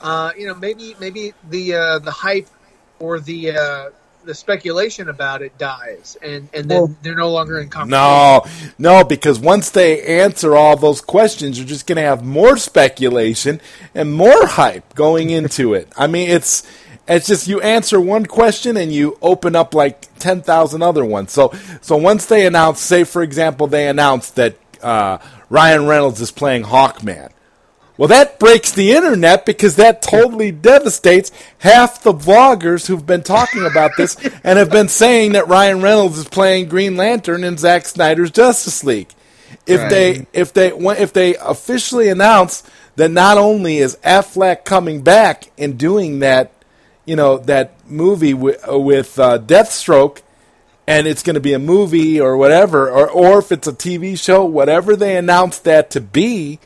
uh, 0.02 0.32
you 0.38 0.48
know, 0.48 0.56
maybe 0.56 0.96
maybe 1.00 1.34
the 1.50 1.76
uh, 1.76 2.00
the 2.00 2.12
hype 2.12 2.48
or 3.00 3.22
the 3.22 3.52
uh, 3.52 3.90
the 4.26 4.34
speculation 4.36 5.10
about 5.10 5.42
it 5.42 5.58
dies, 5.58 6.18
and 6.22 6.50
and 6.54 6.70
then 6.70 6.78
Well- 6.82 6.96
they're 7.02 7.16
no 7.16 7.30
longer 7.32 7.60
in 7.60 7.70
conversation. 7.70 7.92
No, 8.02 8.46
no, 8.78 9.04
because 9.04 9.40
once 9.40 9.70
they 9.70 10.02
answer 10.02 10.56
all 10.56 10.76
those 10.78 11.02
questions, 11.02 11.58
you're 11.58 11.68
just 11.68 11.88
going 11.88 11.98
to 11.98 12.02
have 12.02 12.24
more 12.24 12.58
speculation 12.58 13.62
and 13.94 14.14
more 14.14 14.46
hype 14.48 14.96
going 14.96 15.30
into 15.30 15.74
it. 15.80 15.88
I 15.98 16.08
mean, 16.08 16.30
it's 16.30 16.64
it's 17.08 17.28
just 17.28 17.48
you 17.48 17.62
answer 17.62 18.02
one 18.02 18.26
question 18.26 18.78
and 18.78 18.92
you 18.92 19.18
open 19.22 19.56
up 19.56 19.74
like 19.76 20.08
ten 20.20 20.42
thousand 20.42 20.82
other 20.82 21.06
ones. 21.06 21.32
So 21.32 21.54
so 21.82 21.96
once 21.98 22.26
they 22.26 22.46
announce, 22.46 22.80
say 22.82 23.04
for 23.04 23.22
example, 23.22 23.68
they 23.68 23.88
announce 23.88 24.32
that 24.32 24.56
uh, 24.82 25.20
Ryan 25.50 25.86
Reynolds 25.86 26.20
is 26.22 26.32
playing 26.32 26.64
Hawkman. 26.64 27.30
Well, 27.98 28.10
that 28.10 28.40
breaks 28.40 28.72
the 28.72 28.92
internet 28.92 29.46
because 29.46 29.78
that 29.78 30.02
totally 30.02 30.52
devastates 30.52 31.32
half 31.60 32.04
the 32.04 32.14
vloggers 32.14 32.88
who've 32.88 33.06
been 33.06 33.24
talking 33.24 33.66
about 33.66 33.92
this 33.98 34.16
and 34.44 34.60
have 34.60 34.70
been 34.70 34.90
saying 34.90 35.32
that 35.32 35.48
Ryan 35.48 35.82
Reynolds 35.82 36.18
is 36.18 36.28
playing 36.28 36.68
Green 36.68 36.98
Lantern 36.98 37.44
in 37.44 37.58
Zack 37.58 37.86
Snyder's 37.86 38.32
Justice 38.32 38.84
League. 38.84 39.14
If 39.66 39.82
Right. 39.82 39.90
they 39.90 40.28
if 40.34 40.54
they 40.54 40.72
if 40.72 41.14
they 41.14 41.36
officially 41.38 42.10
announce 42.10 42.64
that 42.98 43.10
not 43.10 43.38
only 43.38 43.78
is 43.78 43.98
Affleck 44.04 44.64
coming 44.66 45.02
back 45.02 45.52
and 45.58 45.78
doing 45.78 46.20
that, 46.20 46.52
you 47.06 47.16
know, 47.16 47.38
that 47.38 47.74
movie 47.90 48.34
with, 48.34 48.64
with 48.68 49.18
uh, 49.20 49.40
Deathstroke, 49.40 50.22
and 50.88 51.08
it's 51.08 51.24
going 51.24 51.34
to 51.36 51.40
be 51.40 51.54
a 51.54 51.60
movie 51.60 52.20
or 52.20 52.38
whatever, 52.38 52.90
or 52.90 53.10
or 53.10 53.40
if 53.40 53.52
it's 53.52 53.68
a 53.68 53.74
TV 53.74 54.22
show, 54.22 54.44
whatever 54.46 54.96
they 54.96 55.16
announce 55.18 55.60
that 55.60 55.90
to 55.92 56.02
be, 56.02 56.60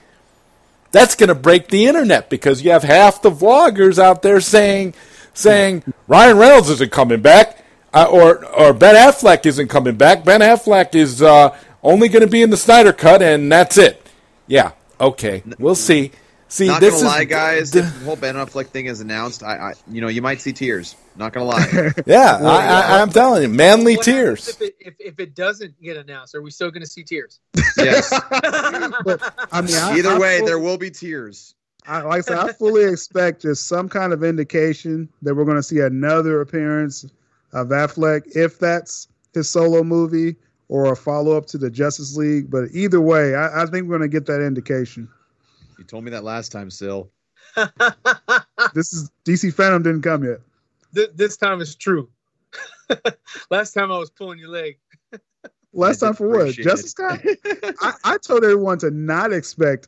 that's 0.91 1.15
going 1.15 1.29
to 1.29 1.35
break 1.35 1.67
the 1.67 1.85
internet 1.85 2.29
because 2.29 2.63
you 2.63 2.71
have 2.71 2.83
half 2.83 3.21
the 3.21 3.31
vloggers 3.31 3.99
out 3.99 4.21
there 4.21 4.41
saying 4.41 4.93
saying 5.33 5.83
Ryan 6.07 6.37
Reynolds 6.37 6.69
isn't 6.69 6.91
coming 6.91 7.21
back, 7.21 7.63
uh, 7.93 8.07
or 8.09 8.45
or 8.45 8.73
Ben 8.73 8.95
Affleck 8.95 9.45
isn't 9.45 9.67
coming 9.67 9.95
back. 9.95 10.23
Ben 10.23 10.41
Affleck 10.41 10.95
is 10.95 11.21
uh, 11.21 11.55
only 11.83 12.09
going 12.09 12.23
to 12.23 12.31
be 12.31 12.41
in 12.41 12.49
the 12.49 12.57
Snyder 12.57 12.93
cut, 12.93 13.21
and 13.21 13.51
that's 13.51 13.77
it. 13.77 14.05
Yeah, 14.47 14.71
okay, 14.99 15.43
we'll 15.59 15.75
see. 15.75 16.11
See, 16.51 16.65
Not 16.67 16.81
this 16.81 16.95
gonna 16.95 17.05
is 17.05 17.15
lie, 17.15 17.23
guys. 17.25 17.75
if 17.75 17.85
the 17.99 18.05
whole 18.05 18.15
Ben 18.15 18.33
Affleck 18.33 18.67
thing 18.69 18.87
is 18.87 19.01
announced, 19.01 19.43
I, 19.43 19.55
I, 19.57 19.73
you 19.87 20.01
know, 20.01 20.07
you 20.07 20.23
might 20.23 20.41
see 20.41 20.51
tears. 20.51 20.95
Not 21.15 21.31
gonna 21.31 21.45
lie. 21.45 21.91
yeah, 22.07 22.39
I, 22.41 22.97
I, 22.97 23.01
I'm 23.01 23.11
telling 23.11 23.43
you, 23.43 23.49
manly 23.49 23.95
What 23.97 24.05
tears. 24.05 24.47
If 24.47 24.61
it, 24.61 24.75
if, 24.79 24.93
if 24.99 25.19
it 25.19 25.35
doesn't 25.35 25.79
get 25.79 25.95
announced, 25.97 26.33
are 26.33 26.41
we 26.41 26.49
still 26.49 26.71
going 26.71 26.81
to 26.81 26.89
see 26.89 27.03
tears? 27.03 27.39
yes. 27.77 28.11
I 28.31 29.61
mean, 29.63 29.75
I, 29.75 29.95
Either 29.99 30.09
I 30.09 30.17
way, 30.19 30.37
full- 30.39 30.47
there 30.47 30.57
will 30.59 30.77
be 30.77 30.89
tears. 30.89 31.53
I, 31.85 32.01
like 32.01 32.17
I 32.17 32.21
said, 32.21 32.37
I 32.39 32.51
fully 32.53 32.83
expect 32.83 33.43
just 33.43 33.67
some 33.67 33.87
kind 33.87 34.11
of 34.11 34.23
indication 34.23 35.07
that 35.21 35.35
we're 35.35 35.45
going 35.45 35.57
to 35.57 35.63
see 35.63 35.79
another 35.79 36.41
appearance 36.41 37.05
of 37.53 37.67
Affleck, 37.69 38.35
if 38.35 38.57
that's 38.59 39.07
his 39.33 39.49
solo 39.49 39.83
movie 39.83 40.35
or 40.67 40.91
a 40.91 40.95
follow 40.95 41.37
up 41.37 41.45
to 41.47 41.57
the 41.57 41.69
Justice 41.69 42.15
League. 42.17 42.49
But 42.51 42.65
either 42.73 43.01
way, 43.01 43.35
I, 43.35 43.63
I 43.63 43.65
think 43.67 43.87
we're 43.87 43.97
going 43.97 44.09
to 44.09 44.13
get 44.19 44.25
that 44.27 44.43
indication. 44.45 45.07
You 45.79 45.85
told 45.85 46.03
me 46.03 46.11
that 46.11 46.25
last 46.25 46.51
time, 46.51 46.69
Sil. 46.75 47.07
This 48.75 48.91
is 48.91 49.09
DC 49.25 49.53
FanDome 49.55 49.83
didn't 49.83 50.01
come 50.01 50.25
yet. 50.25 50.41
Th- 50.93 51.09
this 51.15 51.37
time 51.37 51.61
it's 51.61 51.73
true. 51.73 52.09
Last 53.49 53.71
time 53.71 53.91
I 53.91 53.97
was 53.97 54.09
pulling 54.09 54.37
your 54.37 54.49
leg. 54.49 54.77
Last 55.73 56.03
I 56.03 56.07
time 56.07 56.15
for 56.15 56.27
what? 56.27 56.53
Justice 56.53 56.93
Con? 56.93 57.21
I, 57.81 57.93
I 58.03 58.17
told 58.17 58.43
everyone 58.43 58.77
to 58.79 58.91
not 58.91 59.31
expect 59.31 59.87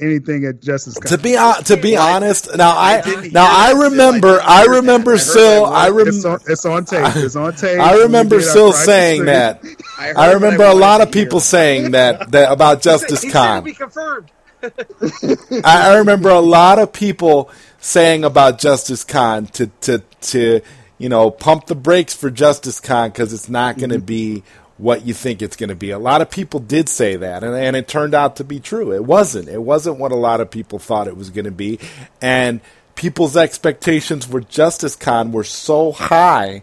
anything 0.00 0.46
at 0.46 0.62
Justice 0.62 0.94
Con. 0.94 1.10
To 1.10 1.22
be 1.22 1.34
hon- 1.34 1.62
to 1.64 1.76
be 1.76 1.96
honest, 1.96 2.56
now 2.56 2.70
I 2.76 3.02
didn't 3.02 3.32
now 3.34 3.46
I 3.46 3.72
remember 3.72 4.40
I 4.40 4.62
I 4.62 4.64
remember 4.64 5.12
that. 5.12 5.20
I 5.20 5.24
Sil 5.36 5.64
I 5.66 5.90
word. 5.90 6.08
it's, 6.08 6.24
on, 6.24 6.38
it's 6.46 6.64
on 6.64 6.84
tape. 6.86 7.16
It's 7.16 7.36
on 7.36 7.54
tape. 7.54 7.78
I 7.78 7.98
remember 7.98 8.38
did 8.38 8.46
Sil 8.48 8.72
saying 8.72 9.26
that. 9.26 9.62
I, 9.98 10.12
I 10.12 10.32
remember 10.32 10.64
a 10.64 10.74
lot 10.74 11.02
of 11.02 11.12
people 11.12 11.40
saying 11.40 11.90
that 11.90 12.32
that 12.32 12.50
about 12.50 12.80
Justice 12.80 13.22
he 13.22 13.28
said 13.30 13.40
it'll 13.40 13.54
Con. 13.56 13.64
be 13.64 13.74
confirmed. 13.74 14.30
I, 14.62 15.90
I 15.90 15.98
remember 15.98 16.30
a 16.30 16.40
lot 16.40 16.78
of 16.78 16.92
people 16.92 17.50
saying 17.80 18.24
about 18.24 18.58
Justice 18.58 19.04
Con 19.04 19.46
to 19.48 19.66
to 19.82 20.02
to 20.20 20.60
you 20.98 21.08
know 21.08 21.30
pump 21.30 21.66
the 21.66 21.74
brakes 21.74 22.14
for 22.14 22.30
Justice 22.30 22.80
Con 22.80 23.10
because 23.10 23.32
it's 23.32 23.48
not 23.48 23.78
going 23.78 23.90
to 23.90 23.96
mm-hmm. 23.96 24.04
be 24.04 24.42
what 24.78 25.06
you 25.06 25.12
think 25.12 25.42
it's 25.42 25.56
going 25.56 25.68
to 25.68 25.74
be. 25.74 25.90
A 25.90 25.98
lot 25.98 26.22
of 26.22 26.30
people 26.30 26.58
did 26.58 26.88
say 26.88 27.16
that, 27.16 27.44
and, 27.44 27.54
and 27.54 27.76
it 27.76 27.86
turned 27.86 28.14
out 28.14 28.36
to 28.36 28.44
be 28.44 28.60
true. 28.60 28.92
It 28.92 29.04
wasn't. 29.04 29.48
It 29.48 29.62
wasn't 29.62 29.98
what 29.98 30.12
a 30.12 30.16
lot 30.16 30.40
of 30.40 30.50
people 30.50 30.78
thought 30.78 31.06
it 31.06 31.16
was 31.16 31.30
going 31.30 31.44
to 31.44 31.50
be, 31.50 31.78
and 32.20 32.60
people's 32.94 33.36
expectations 33.36 34.26
for 34.26 34.40
Justice 34.40 34.96
Con 34.96 35.32
were 35.32 35.44
so 35.44 35.92
high 35.92 36.62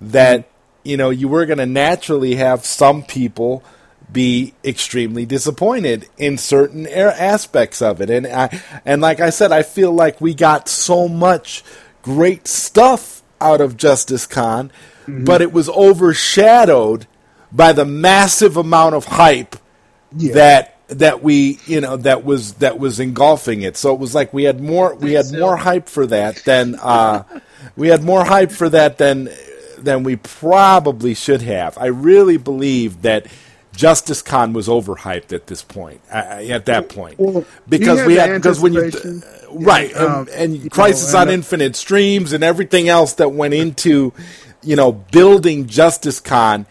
that 0.00 0.48
you 0.84 0.96
know 0.96 1.10
you 1.10 1.28
were 1.28 1.46
going 1.46 1.58
to 1.58 1.66
naturally 1.66 2.36
have 2.36 2.64
some 2.64 3.02
people 3.02 3.62
be 4.12 4.54
extremely 4.64 5.26
disappointed 5.26 6.08
in 6.16 6.38
certain 6.38 6.86
aspects 6.86 7.82
of 7.82 8.00
it. 8.00 8.08
And 8.10 8.26
I, 8.26 8.60
and 8.84 9.00
like 9.02 9.20
I 9.20 9.30
said 9.30 9.52
I 9.52 9.62
feel 9.62 9.92
like 9.92 10.20
we 10.20 10.32
got 10.34 10.68
so 10.68 11.08
much 11.08 11.64
great 12.02 12.46
stuff 12.46 13.22
out 13.40 13.60
of 13.60 13.76
Justice 13.76 14.26
Con 14.26 14.70
but 15.08 15.40
it 15.40 15.52
was 15.52 15.68
overshadowed 15.68 17.06
by 17.52 17.72
the 17.72 17.84
massive 17.84 18.56
amount 18.56 18.94
of 18.94 19.04
hype 19.04 19.56
Yeah. 20.16 20.34
that 20.34 20.72
that 20.88 21.22
we 21.22 21.58
you 21.66 21.80
know 21.80 21.96
that 21.96 22.24
was 22.24 22.54
that 22.54 22.78
was 22.78 23.00
engulfing 23.00 23.62
it. 23.62 23.76
So 23.76 23.92
it 23.92 23.98
was 24.00 24.14
like 24.14 24.32
we 24.32 24.44
had 24.44 24.60
more 24.60 24.94
we 24.94 25.12
had 25.14 25.26
more 25.32 25.56
hype 25.56 25.88
for 25.88 26.06
that 26.06 26.44
than 26.44 26.74
uh 26.76 27.22
we 27.76 27.88
had 27.88 28.02
more 28.02 28.24
hype 28.24 28.50
for 28.52 28.68
that 28.68 28.98
than 28.98 29.28
than 29.78 30.02
we 30.04 30.16
probably 30.16 31.14
should 31.14 31.42
have. 31.42 31.76
I 31.78 31.86
really 31.86 32.36
believe 32.36 33.02
that 33.02 33.26
justice 33.76 34.22
con 34.22 34.52
was 34.52 34.66
overhyped 34.68 35.32
at 35.32 35.46
this 35.46 35.62
point 35.62 36.00
uh, 36.12 36.16
at 36.56 36.64
that 36.66 36.88
point 36.88 37.18
Well, 37.18 37.44
because 37.68 38.00
you 38.00 38.06
we 38.06 38.14
had 38.14 38.30
had 38.30 38.42
because 38.42 38.58
when 38.60 38.72
you 38.72 38.84
anticipation. 38.84 39.22
right 39.64 39.94
um, 39.96 40.12
Um, 40.12 40.28
and 40.34 40.56
you 40.56 40.70
crisis 40.70 41.12
know, 41.12 41.18
on 41.20 41.22
and, 41.28 41.30
uh, 41.30 41.34
infinite 41.34 41.76
streams 41.76 42.32
and 42.32 42.42
everything 42.42 42.88
else 42.88 43.14
that 43.14 43.28
went 43.30 43.54
into 43.54 44.12
you 44.62 44.76
know 44.76 44.92
building 44.92 45.66
justice 45.66 46.18
con 46.20 46.66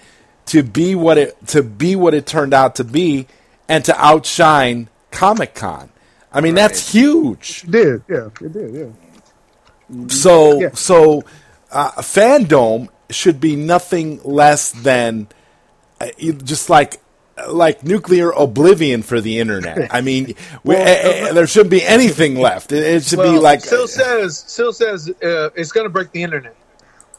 to 0.47 0.63
be 0.63 0.95
what 0.95 1.17
it 1.17 1.35
to 1.47 1.63
be 1.63 1.95
what 1.95 2.13
it 2.13 2.25
turned 2.25 2.53
out 2.53 2.75
to 2.75 2.83
be 2.83 3.27
and 3.69 3.85
to 3.85 3.93
outshine 3.99 4.89
comic 5.11 5.53
con 5.55 5.89
i 6.33 6.41
mean 6.41 6.55
that's 6.55 6.91
huge 6.91 7.63
It 7.65 7.71
did. 7.71 8.01
Yeah, 8.09 8.29
it 8.41 8.53
did. 8.53 8.73
Yeah. 8.75 10.07
so 10.07 10.59
Yeah. 10.61 10.69
so 10.73 11.23
uh, 11.71 11.91
fandom 12.01 12.89
should 13.09 13.39
be 13.39 13.55
nothing 13.55 14.19
less 14.23 14.71
than 14.71 15.27
uh, 15.27 15.33
just 16.43 16.69
like 16.69 17.01
like 17.49 17.83
nuclear 17.83 18.31
oblivion 18.31 19.01
for 19.01 19.19
the 19.19 19.39
internet. 19.39 19.93
I 19.93 20.01
mean, 20.01 20.27
we, 20.63 20.75
Well, 20.75 21.27
uh, 21.27 21.29
uh, 21.29 21.33
there 21.33 21.47
shouldn't 21.47 21.71
be 21.71 21.83
anything 21.83 22.35
left. 22.39 22.71
It, 22.71 22.83
it 22.83 23.03
should 23.03 23.19
be 23.21 23.37
like 23.37 23.61
Sil 23.61 23.87
says, 23.87 24.39
Sil 24.47 24.71
says 24.73 25.09
uh, 25.09 25.49
it's 25.55 25.71
going 25.71 25.85
to 25.85 25.89
break 25.89 26.11
the 26.11 26.23
internet. 26.23 26.55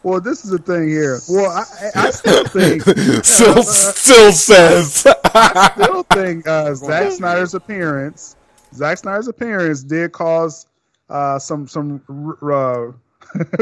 Well, 0.03 0.20
this 0.20 0.45
is 0.45 0.51
the 0.53 0.59
thing 0.59 0.89
here. 0.89 1.20
Well, 1.29 1.51
I, 1.51 1.64
I 1.97 2.07
I 2.07 2.11
still 2.11 2.45
think, 2.49 2.83
still 3.24 3.62
still 3.62 4.33
says. 4.33 5.07
I 5.24 5.70
still 5.74 6.03
think 6.05 6.47
uh, 6.47 6.74
Zack 6.74 7.11
Snyder's 7.12 7.55
appearance, 7.55 8.37
Zack 8.72 8.99
Snyder's 8.99 9.29
appearance 9.29 9.83
did 9.83 10.12
cause 10.12 10.66
uh, 11.11 11.39
some 11.41 11.66
some 11.66 12.01
uh, 12.41 12.93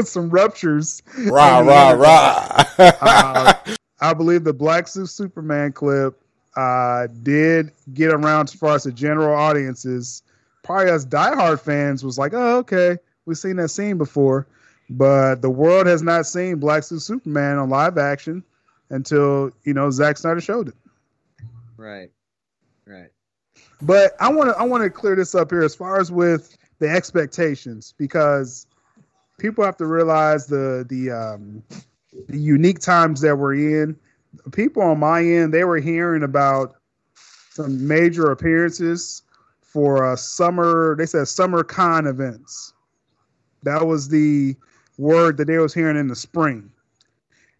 some 0.03 0.29
ruptures. 0.29 1.01
rah 1.17 1.59
in 1.61 1.65
the 1.65 1.71
rah 1.71 1.91
internet. 1.91 1.99
rah. 2.77 3.75
I 3.99 4.13
believe 4.13 4.43
the 4.43 4.53
Black 4.53 4.87
Suit 4.87 5.07
Superman 5.07 5.71
clip 5.71 6.19
uh, 6.55 7.07
did 7.23 7.71
get 7.93 8.11
around 8.11 8.49
as 8.49 8.53
far 8.53 8.75
as 8.75 8.83
the 8.83 8.91
general 8.91 9.35
audiences. 9.35 10.23
Probably 10.63 10.91
us 10.91 11.05
diehard 11.05 11.61
fans 11.61 12.03
was 12.03 12.17
like, 12.17 12.33
oh, 12.33 12.57
okay, 12.57 12.97
we've 13.25 13.37
seen 13.37 13.57
that 13.57 13.69
scene 13.69 13.97
before. 13.97 14.47
But 14.89 15.41
the 15.41 15.49
world 15.49 15.87
has 15.87 16.01
not 16.01 16.25
seen 16.25 16.57
Black 16.57 16.83
Suit 16.83 17.01
Superman 17.01 17.57
on 17.57 17.69
live 17.69 17.97
action 17.97 18.43
until, 18.89 19.51
you 19.63 19.73
know, 19.73 19.89
Zack 19.89 20.17
Snyder 20.17 20.41
showed 20.41 20.69
it. 20.69 20.75
Right. 21.77 22.11
Right. 22.85 23.09
But 23.81 24.15
I 24.19 24.31
want 24.31 24.49
to 24.49 24.57
I 24.57 24.63
want 24.63 24.83
to 24.83 24.89
clear 24.89 25.15
this 25.15 25.35
up 25.35 25.51
here 25.51 25.63
as 25.63 25.75
far 25.75 25.99
as 25.99 26.11
with 26.11 26.57
the 26.79 26.89
expectations 26.89 27.93
because 27.97 28.67
people 29.37 29.63
have 29.65 29.77
to 29.77 29.85
realize 29.85 30.45
the 30.47 30.85
the 30.87 31.11
um, 31.11 31.63
the 32.27 32.37
unique 32.37 32.79
times 32.79 33.21
that 33.21 33.37
we're 33.37 33.83
in. 33.83 33.95
People 34.51 34.81
on 34.81 34.99
my 34.99 35.23
end 35.23 35.53
they 35.53 35.63
were 35.63 35.79
hearing 35.79 36.23
about 36.23 36.75
some 37.51 37.87
major 37.87 38.31
appearances 38.31 39.23
for 39.61 40.05
uh, 40.05 40.15
summer. 40.15 40.95
They 40.97 41.05
said 41.05 41.27
summer 41.27 41.63
con 41.63 42.07
events. 42.07 42.73
That 43.63 43.87
was 43.87 44.09
the 44.09 44.55
word 44.97 45.37
that 45.37 45.45
they 45.45 45.57
was 45.57 45.73
hearing 45.73 45.97
in 45.97 46.07
the 46.07 46.15
spring. 46.15 46.71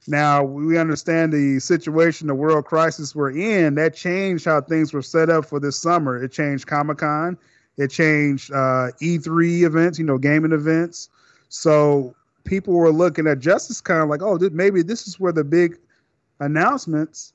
Now 0.08 0.43
we 0.43 0.78
understand 0.78 1.34
the 1.34 1.60
situation, 1.60 2.28
the 2.28 2.36
world 2.36 2.66
crisis 2.66 3.16
we're 3.16 3.32
in. 3.32 3.76
That 3.76 3.95
changed 3.95 4.45
how 4.45 4.62
things 4.62 4.93
were 4.93 5.01
set 5.01 5.30
up 5.30 5.45
for 5.45 5.60
this 5.60 5.78
summer. 5.78 6.22
It 6.22 6.32
changed 6.32 6.68
Comic 6.68 6.99
Con. 6.99 7.38
It 7.78 7.89
changed 7.89 8.51
uh, 8.51 8.91
E3 9.01 9.64
events, 9.64 9.99
you 9.99 10.06
know, 10.06 10.18
gaming 10.18 10.51
events. 10.51 11.10
So 11.49 12.16
people 12.46 12.74
were 12.74 12.91
looking 12.91 13.28
at 13.28 13.39
Justice 13.39 13.82
kind 13.82 14.02
of 14.02 14.10
like, 14.10 14.22
oh, 14.22 14.38
maybe 14.52 14.82
this 14.82 15.08
is 15.08 15.20
where 15.20 15.34
the 15.34 15.43
big 15.43 15.78
announcements. 16.39 17.34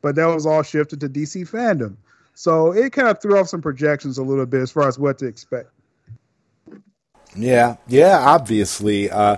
But 0.00 0.16
that 0.16 0.26
was 0.26 0.46
all 0.46 0.62
shifted 0.62 1.00
to 1.00 1.08
DC 1.08 1.48
FanDome. 1.50 1.96
So 2.34 2.72
it 2.72 2.92
kind 2.92 3.08
of 3.08 3.20
threw 3.20 3.38
off 3.38 3.48
some 3.48 3.62
projections 3.62 4.18
a 4.18 4.22
little 4.22 4.46
bit 4.46 4.60
as 4.60 4.70
far 4.70 4.88
as 4.88 4.98
what 4.98 5.18
to 5.18 5.26
expect. 5.26 5.70
Yeah, 7.36 7.76
yeah, 7.88 8.18
obviously. 8.18 9.10
Uh, 9.10 9.36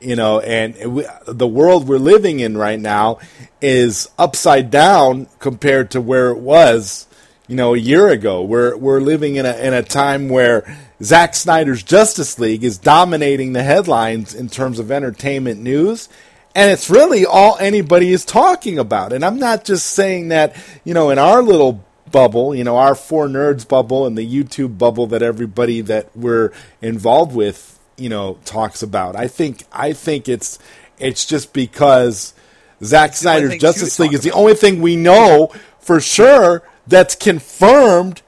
you 0.00 0.16
know, 0.16 0.40
and 0.40 0.94
we, 0.94 1.06
the 1.26 1.46
world 1.46 1.88
we're 1.88 1.98
living 1.98 2.40
in 2.40 2.56
right 2.56 2.78
now 2.78 3.18
is 3.60 4.08
upside 4.18 4.70
down 4.70 5.26
compared 5.38 5.90
to 5.92 6.00
where 6.00 6.30
it 6.30 6.38
was, 6.38 7.07
you 7.48 7.56
know, 7.56 7.74
a 7.74 7.78
year 7.78 8.08
ago. 8.08 8.42
We're 8.42 8.76
we're 8.76 9.00
living 9.00 9.36
in 9.36 9.46
a 9.46 9.56
in 9.56 9.74
a 9.74 9.82
time 9.82 10.28
where 10.28 10.78
Zack 11.02 11.34
Snyder's 11.34 11.82
Justice 11.82 12.38
League 12.38 12.62
is 12.62 12.78
dominating 12.78 13.54
the 13.54 13.62
headlines 13.62 14.34
in 14.34 14.48
terms 14.48 14.78
of 14.78 14.92
entertainment 14.92 15.60
news. 15.60 16.08
And 16.54 16.70
it's 16.70 16.90
really 16.90 17.24
all 17.24 17.56
anybody 17.58 18.12
is 18.12 18.24
talking 18.24 18.78
about. 18.78 19.12
And 19.12 19.24
I'm 19.24 19.38
not 19.38 19.64
just 19.64 19.86
saying 19.86 20.28
that, 20.28 20.56
you 20.84 20.92
know, 20.92 21.10
in 21.10 21.18
our 21.18 21.42
little 21.42 21.84
bubble, 22.10 22.54
you 22.54 22.64
know, 22.64 22.76
our 22.76 22.94
four 22.94 23.28
nerds 23.28 23.66
bubble 23.66 24.06
and 24.06 24.16
the 24.16 24.26
YouTube 24.26 24.76
bubble 24.76 25.06
that 25.08 25.22
everybody 25.22 25.80
that 25.82 26.14
we're 26.16 26.52
involved 26.82 27.34
with, 27.34 27.78
you 27.96 28.08
know, 28.08 28.38
talks 28.44 28.82
about. 28.82 29.16
I 29.16 29.28
think 29.28 29.64
I 29.72 29.92
think 29.92 30.28
it's 30.28 30.58
it's 30.98 31.24
just 31.24 31.52
because 31.52 32.34
Zack 32.82 33.14
Snyder's 33.14 33.56
Justice 33.58 33.98
League 33.98 34.14
is 34.14 34.22
the 34.22 34.32
only 34.32 34.54
thing 34.54 34.82
we 34.82 34.96
know 34.96 35.52
for 35.80 36.00
sure 36.00 36.62
that's 36.88 37.14
confirmed 37.14 38.22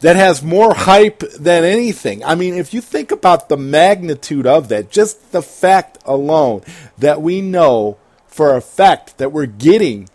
that 0.00 0.16
has 0.16 0.42
more 0.42 0.74
hype 0.74 1.20
than 1.38 1.64
anything. 1.64 2.24
I 2.24 2.34
mean, 2.34 2.54
if 2.54 2.74
you 2.74 2.80
think 2.80 3.10
about 3.10 3.48
the 3.48 3.56
magnitude 3.56 4.46
of 4.46 4.68
that, 4.68 4.90
just 4.90 5.32
the 5.32 5.42
fact 5.42 5.98
alone 6.04 6.62
that 6.98 7.22
we 7.22 7.40
know 7.40 7.98
for 8.26 8.54
a 8.54 8.60
fact 8.60 9.18
that 9.18 9.32
we're 9.32 9.46
getting 9.46 10.08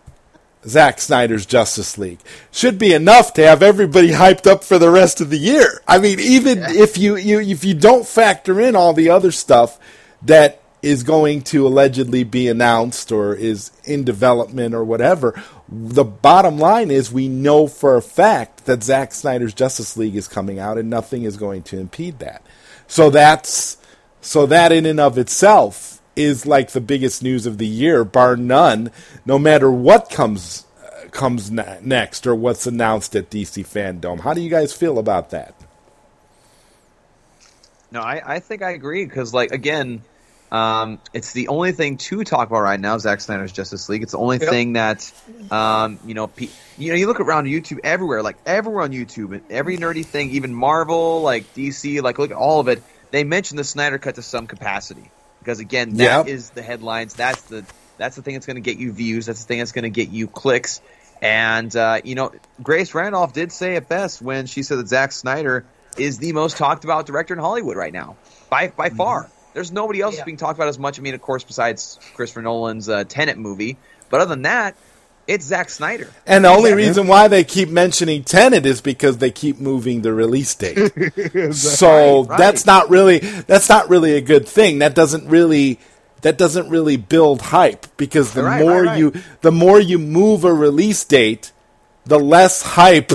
Zack 0.64 1.00
Snyder's 1.00 1.44
Justice 1.44 1.98
League 1.98 2.20
should 2.52 2.78
be 2.78 2.92
enough 2.92 3.32
to 3.34 3.46
have 3.46 3.62
everybody 3.62 4.10
hyped 4.12 4.46
up 4.46 4.62
for 4.62 4.78
the 4.78 4.90
rest 4.90 5.20
of 5.20 5.30
the 5.30 5.38
year. 5.38 5.82
I 5.88 5.98
mean, 5.98 6.20
even 6.20 6.62
if 6.62 6.96
you, 6.96 7.16
you 7.16 7.40
if 7.40 7.64
you 7.64 7.74
don't 7.74 8.06
factor 8.06 8.60
in 8.60 8.76
all 8.76 8.92
the 8.92 9.10
other 9.10 9.32
stuff 9.32 9.78
that 10.22 10.61
is 10.82 11.04
going 11.04 11.40
to 11.40 11.66
allegedly 11.66 12.24
be 12.24 12.48
announced 12.48 13.12
or 13.12 13.34
is 13.34 13.70
in 13.84 14.02
development 14.02 14.74
or 14.74 14.84
whatever, 14.84 15.40
the 15.68 16.04
bottom 16.04 16.58
line 16.58 16.90
is 16.90 17.12
we 17.12 17.28
know 17.28 17.68
for 17.68 17.96
a 17.96 18.02
fact 18.02 18.66
that 18.66 18.82
Zack 18.82 19.12
Snyder's 19.12 19.54
Justice 19.54 19.96
League 19.96 20.16
is 20.16 20.26
coming 20.26 20.58
out 20.58 20.78
and 20.78 20.90
nothing 20.90 21.22
is 21.22 21.36
going 21.36 21.62
to 21.64 21.78
impede 21.78 22.18
that. 22.18 22.44
So 22.88 23.10
that's 23.10 23.78
so 24.20 24.44
that 24.46 24.72
in 24.72 24.84
and 24.84 25.00
of 25.00 25.18
itself 25.18 26.00
is 26.16 26.46
like 26.46 26.72
the 26.72 26.80
biggest 26.80 27.22
news 27.22 27.46
of 27.46 27.58
the 27.58 27.66
year, 27.66 28.04
bar 28.04 28.36
none. 28.36 28.90
No 29.24 29.38
matter 29.38 29.70
what 29.70 30.10
comes 30.10 30.66
uh, 30.84 31.08
comes 31.10 31.50
ne- 31.50 31.78
next 31.80 32.26
or 32.26 32.34
what's 32.34 32.66
announced 32.66 33.14
at 33.16 33.30
DC 33.30 33.64
FanDome. 33.66 34.20
How 34.20 34.34
do 34.34 34.40
you 34.40 34.50
guys 34.50 34.72
feel 34.72 34.98
about 34.98 35.30
that? 35.30 35.54
No, 37.92 38.00
I, 38.00 38.22
I 38.36 38.38
think 38.40 38.62
I 38.62 38.70
agree 38.70 39.04
because, 39.04 39.34
like, 39.34 39.52
again, 39.52 40.02
um, 40.52 41.00
it's 41.14 41.32
the 41.32 41.48
only 41.48 41.72
thing 41.72 41.98
to 41.98 42.24
talk 42.24 42.48
about 42.48 42.60
right 42.62 42.80
now. 42.80 42.98
Zack 42.98 43.22
Snyder's 43.22 43.52
Justice 43.52 43.88
League. 43.88 44.04
It's 44.04 44.12
the 44.12 44.18
only 44.18 44.38
Yep. 44.40 44.50
thing 44.50 44.74
that, 44.74 45.12
um, 45.50 46.00
you 46.04 46.14
know, 46.14 46.28
pe- 46.28 46.54
you 46.76 46.90
know, 46.90 46.96
you 46.96 47.08
look 47.08 47.20
around 47.20 47.46
YouTube 47.46 47.80
everywhere, 47.84 48.22
like 48.22 48.38
everywhere 48.46 48.84
on 48.84 48.92
YouTube, 48.92 49.34
and 49.34 49.44
every 49.50 49.78
nerdy 49.78 50.06
thing, 50.06 50.32
even 50.32 50.54
Marvel, 50.54 51.22
like 51.22 51.54
DC, 51.54 52.02
like 52.02 52.18
look 52.18 52.32
at 52.32 52.38
all 52.38 52.60
of 52.60 52.68
it. 52.68 52.84
They 53.12 53.24
mention 53.24 53.58
the 53.58 53.64
Snyder 53.64 53.98
Cut 53.98 54.16
to 54.16 54.22
some 54.22 54.46
capacity 54.46 55.14
because, 55.40 55.60
again, 55.60 55.96
that 55.96 56.20
is 56.26 56.26
Yep. 56.26 56.52
the 56.52 56.62
headlines. 56.62 57.16
That's 57.16 57.44
the 57.46 57.66
that's 57.98 58.16
the 58.16 58.22
thing 58.22 58.34
that's 58.34 58.46
going 58.46 58.56
to 58.56 58.62
get 58.62 58.78
you 58.78 58.92
views. 58.92 59.26
That's 59.26 59.40
the 59.40 59.46
thing 59.46 59.60
that's 59.60 59.72
going 59.72 59.84
to 59.84 59.90
get 59.90 60.10
you 60.10 60.28
clicks. 60.28 60.82
And 61.22 61.74
uh, 61.76 62.02
you 62.04 62.14
know, 62.16 62.32
Grace 62.62 62.94
Randolph 62.94 63.32
did 63.32 63.52
say 63.52 63.76
it 63.76 63.88
best 63.88 64.22
when 64.22 64.46
she 64.46 64.64
said 64.64 64.78
that 64.78 64.88
Zack 64.88 65.12
Snyder 65.12 65.70
is 65.96 66.18
the 66.18 66.32
most 66.34 66.58
talked 66.58 66.84
about 66.84 67.06
director 67.06 67.34
in 67.34 67.40
Hollywood 67.40 67.76
right 67.76 67.92
now, 67.92 68.18
by 68.50 68.68
by 68.76 68.90
far. 68.90 69.32
There's 69.54 69.72
nobody 69.72 70.00
else 70.00 70.16
Yeah. 70.16 70.24
being 70.24 70.36
talked 70.36 70.58
about 70.58 70.68
as 70.68 70.78
much. 70.78 70.98
I 70.98 71.02
mean, 71.02 71.14
of 71.14 71.20
course, 71.22 71.44
besides 71.44 71.98
Christopher 72.14 72.42
Nolan's 72.42 72.88
uh, 72.88 73.04
Tenet 73.04 73.38
movie, 73.38 73.76
but 74.10 74.20
other 74.20 74.30
than 74.30 74.42
that, 74.42 74.74
it's 75.26 75.44
Zack 75.46 75.68
Snyder. 75.70 76.10
And 76.26 76.44
the 76.44 76.48
only 76.48 76.72
reason 76.74 77.06
why 77.06 77.28
they 77.28 77.44
keep 77.44 77.68
mentioning 77.68 78.24
Tenet 78.24 78.66
is 78.66 78.80
because 78.80 79.18
they 79.18 79.30
keep 79.30 79.60
moving 79.60 80.02
the 80.02 80.12
release 80.12 80.52
date. 80.54 80.76
so 81.54 82.22
Right, 82.22 82.28
right. 82.30 82.38
that's 82.38 82.66
not 82.66 82.90
really 82.90 83.18
that's 83.18 83.68
not 83.68 83.88
really 83.88 84.16
a 84.16 84.20
good 84.20 84.48
thing. 84.48 84.80
That 84.80 84.94
doesn't 84.96 85.28
really 85.28 85.78
that 86.22 86.38
doesn't 86.38 86.68
really 86.70 86.96
build 86.96 87.40
hype 87.40 87.86
because 87.96 88.32
the 88.32 88.42
Right, 88.42 88.60
more 88.60 88.82
right, 88.82 88.86
right. 88.86 88.98
you 88.98 89.12
the 89.42 89.52
more 89.52 89.78
you 89.78 89.98
move 89.98 90.44
a 90.44 90.52
release 90.52 91.04
date, 91.04 91.52
the 92.04 92.18
less 92.18 92.62
hype 92.62 93.12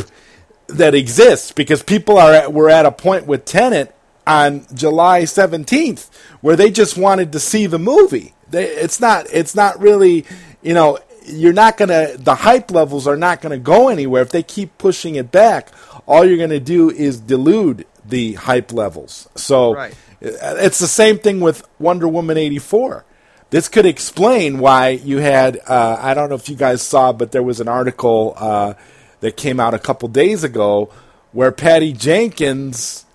that 0.68 0.96
exists 0.96 1.52
because 1.52 1.84
people 1.84 2.18
are 2.18 2.32
at, 2.34 2.54
were 2.54 2.70
at 2.70 2.86
a 2.86 2.92
point 2.92 3.26
with 3.28 3.44
Tenet 3.44 3.94
on 4.28 4.66
July 4.74 5.22
17th 5.24 6.10
where 6.42 6.56
they 6.56 6.70
just 6.70 6.98
wanted 6.98 7.32
to 7.32 7.40
see 7.40 7.66
the 7.66 7.80
movie. 7.80 8.34
They, 8.50 8.66
it's 8.66 9.00
not 9.00 9.26
it's 9.32 9.56
not 9.56 9.80
really, 9.82 10.26
you 10.62 10.74
know, 10.74 11.00
you're 11.26 11.54
not 11.54 11.78
going 11.78 11.90
to 11.90 12.18
the 12.22 12.36
hype 12.36 12.72
levels 12.72 13.08
are 13.08 13.18
not 13.18 13.42
going 13.42 13.52
to 13.52 13.58
go 13.58 13.90
anywhere 13.90 14.22
if 14.22 14.30
they 14.30 14.44
keep 14.44 14.78
pushing 14.78 15.16
it 15.16 15.32
back. 15.32 15.70
All 16.06 16.24
you're 16.26 16.38
going 16.38 16.52
to 16.52 16.60
do 16.60 16.90
is 16.90 17.20
dilute 17.20 17.88
the 18.06 18.34
hype 18.36 18.72
levels. 18.72 19.28
So 19.36 19.74
Right. 19.74 19.94
it's 20.22 20.80
the 20.80 20.88
same 20.88 21.20
thing 21.20 21.40
with 21.42 21.68
Wonder 21.80 22.08
Woman 22.08 22.38
84. 22.38 23.04
This 23.50 23.68
could 23.70 23.86
explain 23.86 24.60
why 24.60 24.90
you 24.90 25.20
had, 25.20 25.60
uh, 25.68 25.98
I 26.02 26.14
don't 26.14 26.28
know 26.30 26.36
if 26.36 26.50
you 26.50 26.56
guys 26.56 26.82
saw, 26.82 27.14
but 27.14 27.32
there 27.32 27.44
was 27.44 27.60
an 27.62 27.68
article 27.70 28.34
uh, 28.38 28.74
that 29.22 29.38
came 29.38 29.60
out 29.60 29.74
a 29.74 29.80
couple 29.80 30.08
days 30.10 30.44
ago 30.44 30.90
where 31.32 31.52
Patty 31.52 31.92
Jenkins 31.94 33.06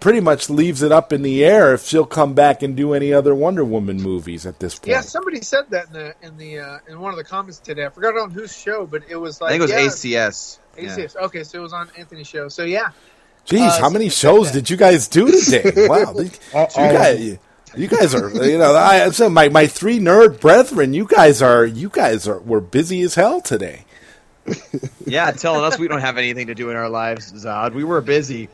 pretty 0.00 0.20
much 0.20 0.50
leaves 0.50 0.82
it 0.82 0.90
up 0.92 1.12
in 1.12 1.22
the 1.22 1.44
air 1.44 1.74
if 1.74 1.84
she'll 1.86 2.06
come 2.06 2.34
back 2.34 2.62
and 2.62 2.76
do 2.76 2.94
any 2.94 3.12
other 3.12 3.34
Wonder 3.34 3.64
Woman 3.64 3.98
movies 4.00 4.46
at 4.46 4.58
this 4.58 4.78
point. 4.78 4.88
Yeah, 4.88 5.00
somebody 5.00 5.40
said 5.42 5.70
that 5.70 5.86
in 5.88 5.92
the 5.92 6.14
in 6.22 6.36
the 6.36 6.58
uh, 6.58 6.78
in 6.88 7.00
one 7.00 7.12
of 7.12 7.18
the 7.18 7.24
comments 7.24 7.58
today. 7.58 7.86
I 7.86 7.90
forgot 7.90 8.16
on 8.18 8.30
whose 8.30 8.56
show, 8.56 8.86
but 8.86 9.02
it 9.08 9.16
was 9.16 9.40
like 9.40 9.48
I 9.48 9.58
think 9.58 9.70
it 9.70 9.74
was 9.84 10.04
yeah, 10.04 10.28
ACS. 10.28 10.58
Yeah. 10.78 10.96
ACS. 10.96 11.16
Okay, 11.16 11.44
so 11.44 11.58
it 11.58 11.62
was 11.62 11.72
on 11.72 11.88
Anthony's 11.96 12.28
show. 12.28 12.48
So 12.48 12.64
yeah, 12.64 12.90
Jeez, 13.46 13.68
Uh, 13.68 13.80
how 13.80 13.90
many 13.90 14.08
shows 14.08 14.50
did 14.50 14.70
you 14.70 14.76
guys 14.76 15.08
do 15.08 15.30
today? 15.40 15.72
Wow, 15.88 16.14
you, 16.16 16.30
you 16.54 16.68
guys, 16.74 17.38
you 17.76 17.88
guys 17.88 18.14
are, 18.14 18.30
you 18.44 18.58
know, 18.58 18.74
I 18.74 19.10
so 19.10 19.28
my 19.28 19.48
my 19.48 19.66
three 19.66 19.98
nerd 19.98 20.40
brethren. 20.40 20.94
You 20.94 21.06
guys 21.06 21.42
are, 21.42 21.64
you 21.64 21.88
guys 21.88 22.28
are, 22.28 22.38
were 22.40 22.60
busy 22.60 23.02
as 23.02 23.14
hell 23.14 23.40
today. 23.40 23.84
Yeah, 25.06 25.32
telling 25.32 25.64
us 25.64 25.76
we 25.76 25.88
don't 25.88 26.00
have 26.00 26.18
anything 26.18 26.46
to 26.46 26.54
do 26.54 26.70
in 26.70 26.76
our 26.76 26.88
lives, 26.88 27.32
Zod. 27.32 27.74
We 27.74 27.82
were 27.82 28.00
busy. 28.00 28.48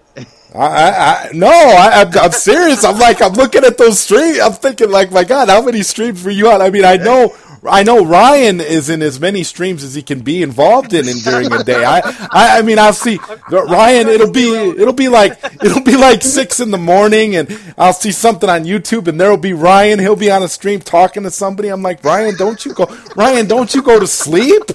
I, 0.54 0.58
I, 0.58 0.90
I 1.28 1.30
no, 1.34 1.48
I, 1.48 2.02
I'm, 2.02 2.18
I'm 2.18 2.32
serious. 2.32 2.82
I'm 2.82 2.98
like, 2.98 3.20
I'm 3.20 3.34
looking 3.34 3.62
at 3.62 3.76
those 3.76 4.00
streams. 4.00 4.38
I'm 4.40 4.52
thinking, 4.54 4.90
like, 4.90 5.12
my 5.12 5.24
God, 5.24 5.50
how 5.50 5.60
many 5.60 5.82
streams 5.82 6.24
were 6.24 6.30
you 6.30 6.48
on? 6.48 6.62
I 6.62 6.70
mean, 6.70 6.86
I 6.86 6.96
know, 6.96 7.36
I 7.68 7.82
know 7.82 8.06
Ryan 8.06 8.62
is 8.62 8.88
in 8.88 9.02
as 9.02 9.20
many 9.20 9.42
streams 9.42 9.84
as 9.84 9.94
he 9.94 10.00
can 10.00 10.20
be 10.20 10.42
involved 10.42 10.94
in, 10.94 11.06
in 11.06 11.18
during 11.18 11.52
a 11.52 11.62
day. 11.62 11.84
I, 11.84 11.98
I, 12.32 12.58
I 12.58 12.62
mean, 12.62 12.78
I'll 12.78 12.94
see 12.94 13.18
Ryan. 13.50 14.08
It'll 14.08 14.32
be, 14.32 14.48
it'll 14.50 14.94
be 14.94 15.08
like, 15.08 15.38
it'll 15.62 15.82
be 15.84 15.96
like 15.98 16.22
six 16.22 16.58
in 16.58 16.70
the 16.70 16.78
morning, 16.78 17.36
and 17.36 17.58
I'll 17.76 17.92
see 17.92 18.12
something 18.12 18.48
on 18.48 18.64
YouTube, 18.64 19.08
and 19.08 19.20
there'll 19.20 19.36
be 19.36 19.52
Ryan. 19.52 19.98
He'll 19.98 20.16
be 20.16 20.30
on 20.30 20.42
a 20.42 20.48
stream 20.48 20.80
talking 20.80 21.24
to 21.24 21.30
somebody. 21.30 21.68
I'm 21.68 21.82
like, 21.82 22.02
Ryan, 22.02 22.34
don't 22.36 22.64
you 22.64 22.72
go, 22.72 22.86
Ryan, 23.14 23.46
don't 23.46 23.74
you 23.74 23.82
go 23.82 24.00
to 24.00 24.06
sleep? 24.06 24.70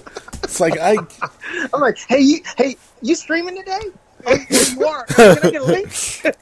It's 0.52 0.60
like 0.60 0.78
I. 0.78 0.97
I'm 1.74 1.80
like, 1.80 1.97
hey, 1.97 2.20
you, 2.20 2.41
hey, 2.58 2.76
you 3.02 3.16
streaming 3.16 3.56
today? 3.56 3.80
Oh, 4.26 4.38
you 4.49 4.86
are. 4.86 5.06
Can 5.06 5.38
I 5.38 5.49
get 5.49 5.62
a 5.62 5.64
link? 5.64 5.88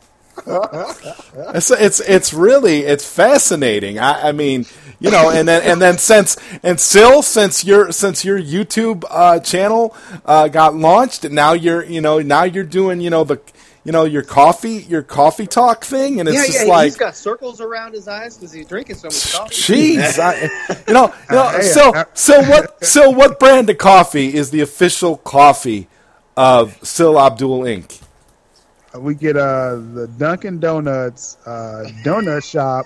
It's 1.53 1.70
it's 1.70 1.99
it's 1.99 2.34
really 2.34 2.80
it's 2.80 3.05
fascinating. 3.05 3.99
I, 3.99 4.30
I 4.30 4.32
mean, 4.32 4.66
you 4.99 5.12
know, 5.12 5.30
and 5.30 5.45
then 5.47 5.62
and 5.64 5.82
then 5.82 5.97
since 5.97 6.38
and 6.64 6.80
still 6.80 7.22
since 7.22 7.66
your 7.66 7.91
since 7.91 8.24
your 8.24 8.39
YouTube 8.39 9.03
uh, 9.10 9.41
channel 9.41 9.95
uh, 10.26 10.47
got 10.47 10.76
launched, 10.76 11.26
and 11.26 11.36
now 11.36 11.51
you're 11.51 11.84
you 11.84 11.99
know 11.99 12.20
now 12.20 12.43
you're 12.43 12.64
doing 12.64 13.01
you 13.01 13.10
know 13.10 13.26
the 13.26 13.41
you 13.84 13.92
know 13.92 14.06
your 14.06 14.24
coffee 14.24 14.84
your 14.90 15.04
coffee 15.04 15.48
talk 15.48 15.84
thing, 15.84 16.20
and 16.20 16.28
it's 16.28 16.38
yeah, 16.38 16.46
just 16.46 16.66
yeah. 16.66 16.72
like. 16.72 16.86
he's 16.86 16.98
got 16.98 17.16
circles 17.16 17.62
around 17.62 17.94
his 17.94 18.08
eyes 18.08 18.38
because 18.38 18.52
he's 18.52 18.68
drinking 18.68 18.96
so 18.96 19.08
much 19.08 19.34
coffee. 19.34 19.56
Jeez, 19.98 20.20
I, 20.20 20.44
you 20.88 20.94
know, 20.94 21.14
you 21.30 21.36
know. 21.36 21.62
So, 21.62 21.94
uh, 21.94 22.04
so 22.14 22.42
what? 22.42 22.84
So, 22.84 23.10
what 23.10 23.40
brand 23.40 23.70
of 23.70 23.78
coffee 23.78 24.34
is 24.34 24.52
the 24.52 24.62
official 24.62 25.18
coffee 25.18 25.88
of 26.36 26.78
Sil 26.86 27.20
Abdul 27.20 27.62
Inc.? 27.62 28.02
we 28.98 29.14
get 29.14 29.38
uh 29.38 29.76
the 29.94 30.10
Dunkin' 30.18 30.60
Donuts 30.60 31.38
uh, 31.46 31.86
donut 32.04 32.44
shop 32.44 32.86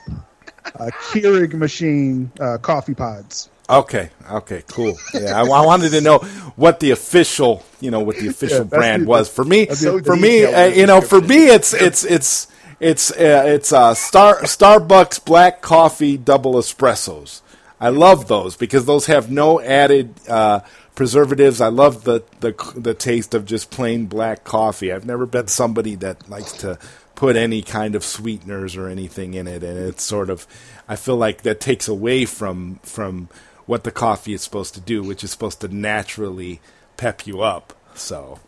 uh, 0.80 0.90
Keurig 1.12 1.54
machine 1.54 2.32
uh, 2.40 2.58
coffee 2.58 2.94
pods. 2.94 3.50
Okay. 3.70 4.10
Okay. 4.30 4.64
Cool. 4.68 4.98
Yeah, 5.14 5.42
I, 5.42 5.46
I 5.46 5.66
wanted 5.66 5.92
to 5.92 6.02
know 6.02 6.20
what 6.56 6.80
the 6.80 6.92
official, 6.92 7.64
you 7.80 7.92
know, 7.92 8.02
what 8.02 8.18
the 8.18 8.28
official 8.36 8.66
that's 8.66 8.70
brand 8.70 9.04
the- 9.04 9.08
was. 9.08 9.30
For 9.30 9.44
me, 9.46 9.68
so 9.68 10.02
for 10.02 10.16
me, 10.16 10.44
uh, 10.46 10.66
you 10.68 10.86
know, 10.86 11.02
for 11.02 11.22
me, 11.22 11.46
it's 11.48 11.74
it's 11.74 12.04
it's 12.04 12.48
it's 12.80 13.12
uh, 13.12 13.44
it's 13.48 13.72
uh, 13.72 13.94
Star 13.94 14.42
Starbucks 14.42 15.24
black 15.24 15.62
coffee 15.62 16.18
double 16.18 16.54
espressos. 16.56 17.42
I 17.80 17.90
love 17.90 18.28
those 18.28 18.56
because 18.58 18.86
those 18.86 19.06
have 19.08 19.32
no 19.32 19.60
added 19.62 20.14
uh, 20.30 20.62
preservatives. 20.96 21.60
I 21.62 21.68
love 21.70 22.04
the, 22.04 22.24
the 22.42 22.54
the 22.76 22.94
taste 22.94 23.34
of 23.34 23.46
just 23.46 23.72
plain 23.72 24.06
black 24.08 24.44
coffee. 24.44 24.92
I've 24.92 25.06
never 25.06 25.26
been 25.26 25.48
somebody 25.48 25.96
that 25.96 26.30
likes 26.30 26.52
to 26.60 26.78
put 27.16 27.36
any 27.36 27.62
kind 27.62 27.96
of 27.96 28.04
sweeteners 28.04 28.76
or 28.76 28.88
anything 28.90 29.34
in 29.34 29.48
it, 29.48 29.64
and 29.64 29.78
it's 29.78 30.04
sort 30.04 30.30
of 30.30 30.46
I 30.88 30.96
feel 30.98 31.16
like 31.18 31.44
that 31.44 31.60
takes 31.62 31.88
away 31.88 32.26
from 32.26 32.80
from 32.84 33.30
what 33.66 33.84
the 33.86 33.92
coffee 33.92 34.34
is 34.34 34.44
supposed 34.44 34.74
to 34.76 34.82
do, 34.82 35.04
which 35.04 35.24
is 35.24 35.32
supposed 35.32 35.62
to 35.62 35.68
naturally 35.70 36.62
pep 36.98 37.28
you 37.28 37.42
up. 37.42 37.74
So. 37.96 38.40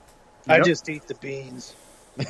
I 0.49 0.59
Yep. 0.59 0.61
just 0.61 0.89
eat 0.89 1.07
the 1.07 1.15
beans. 1.15 1.75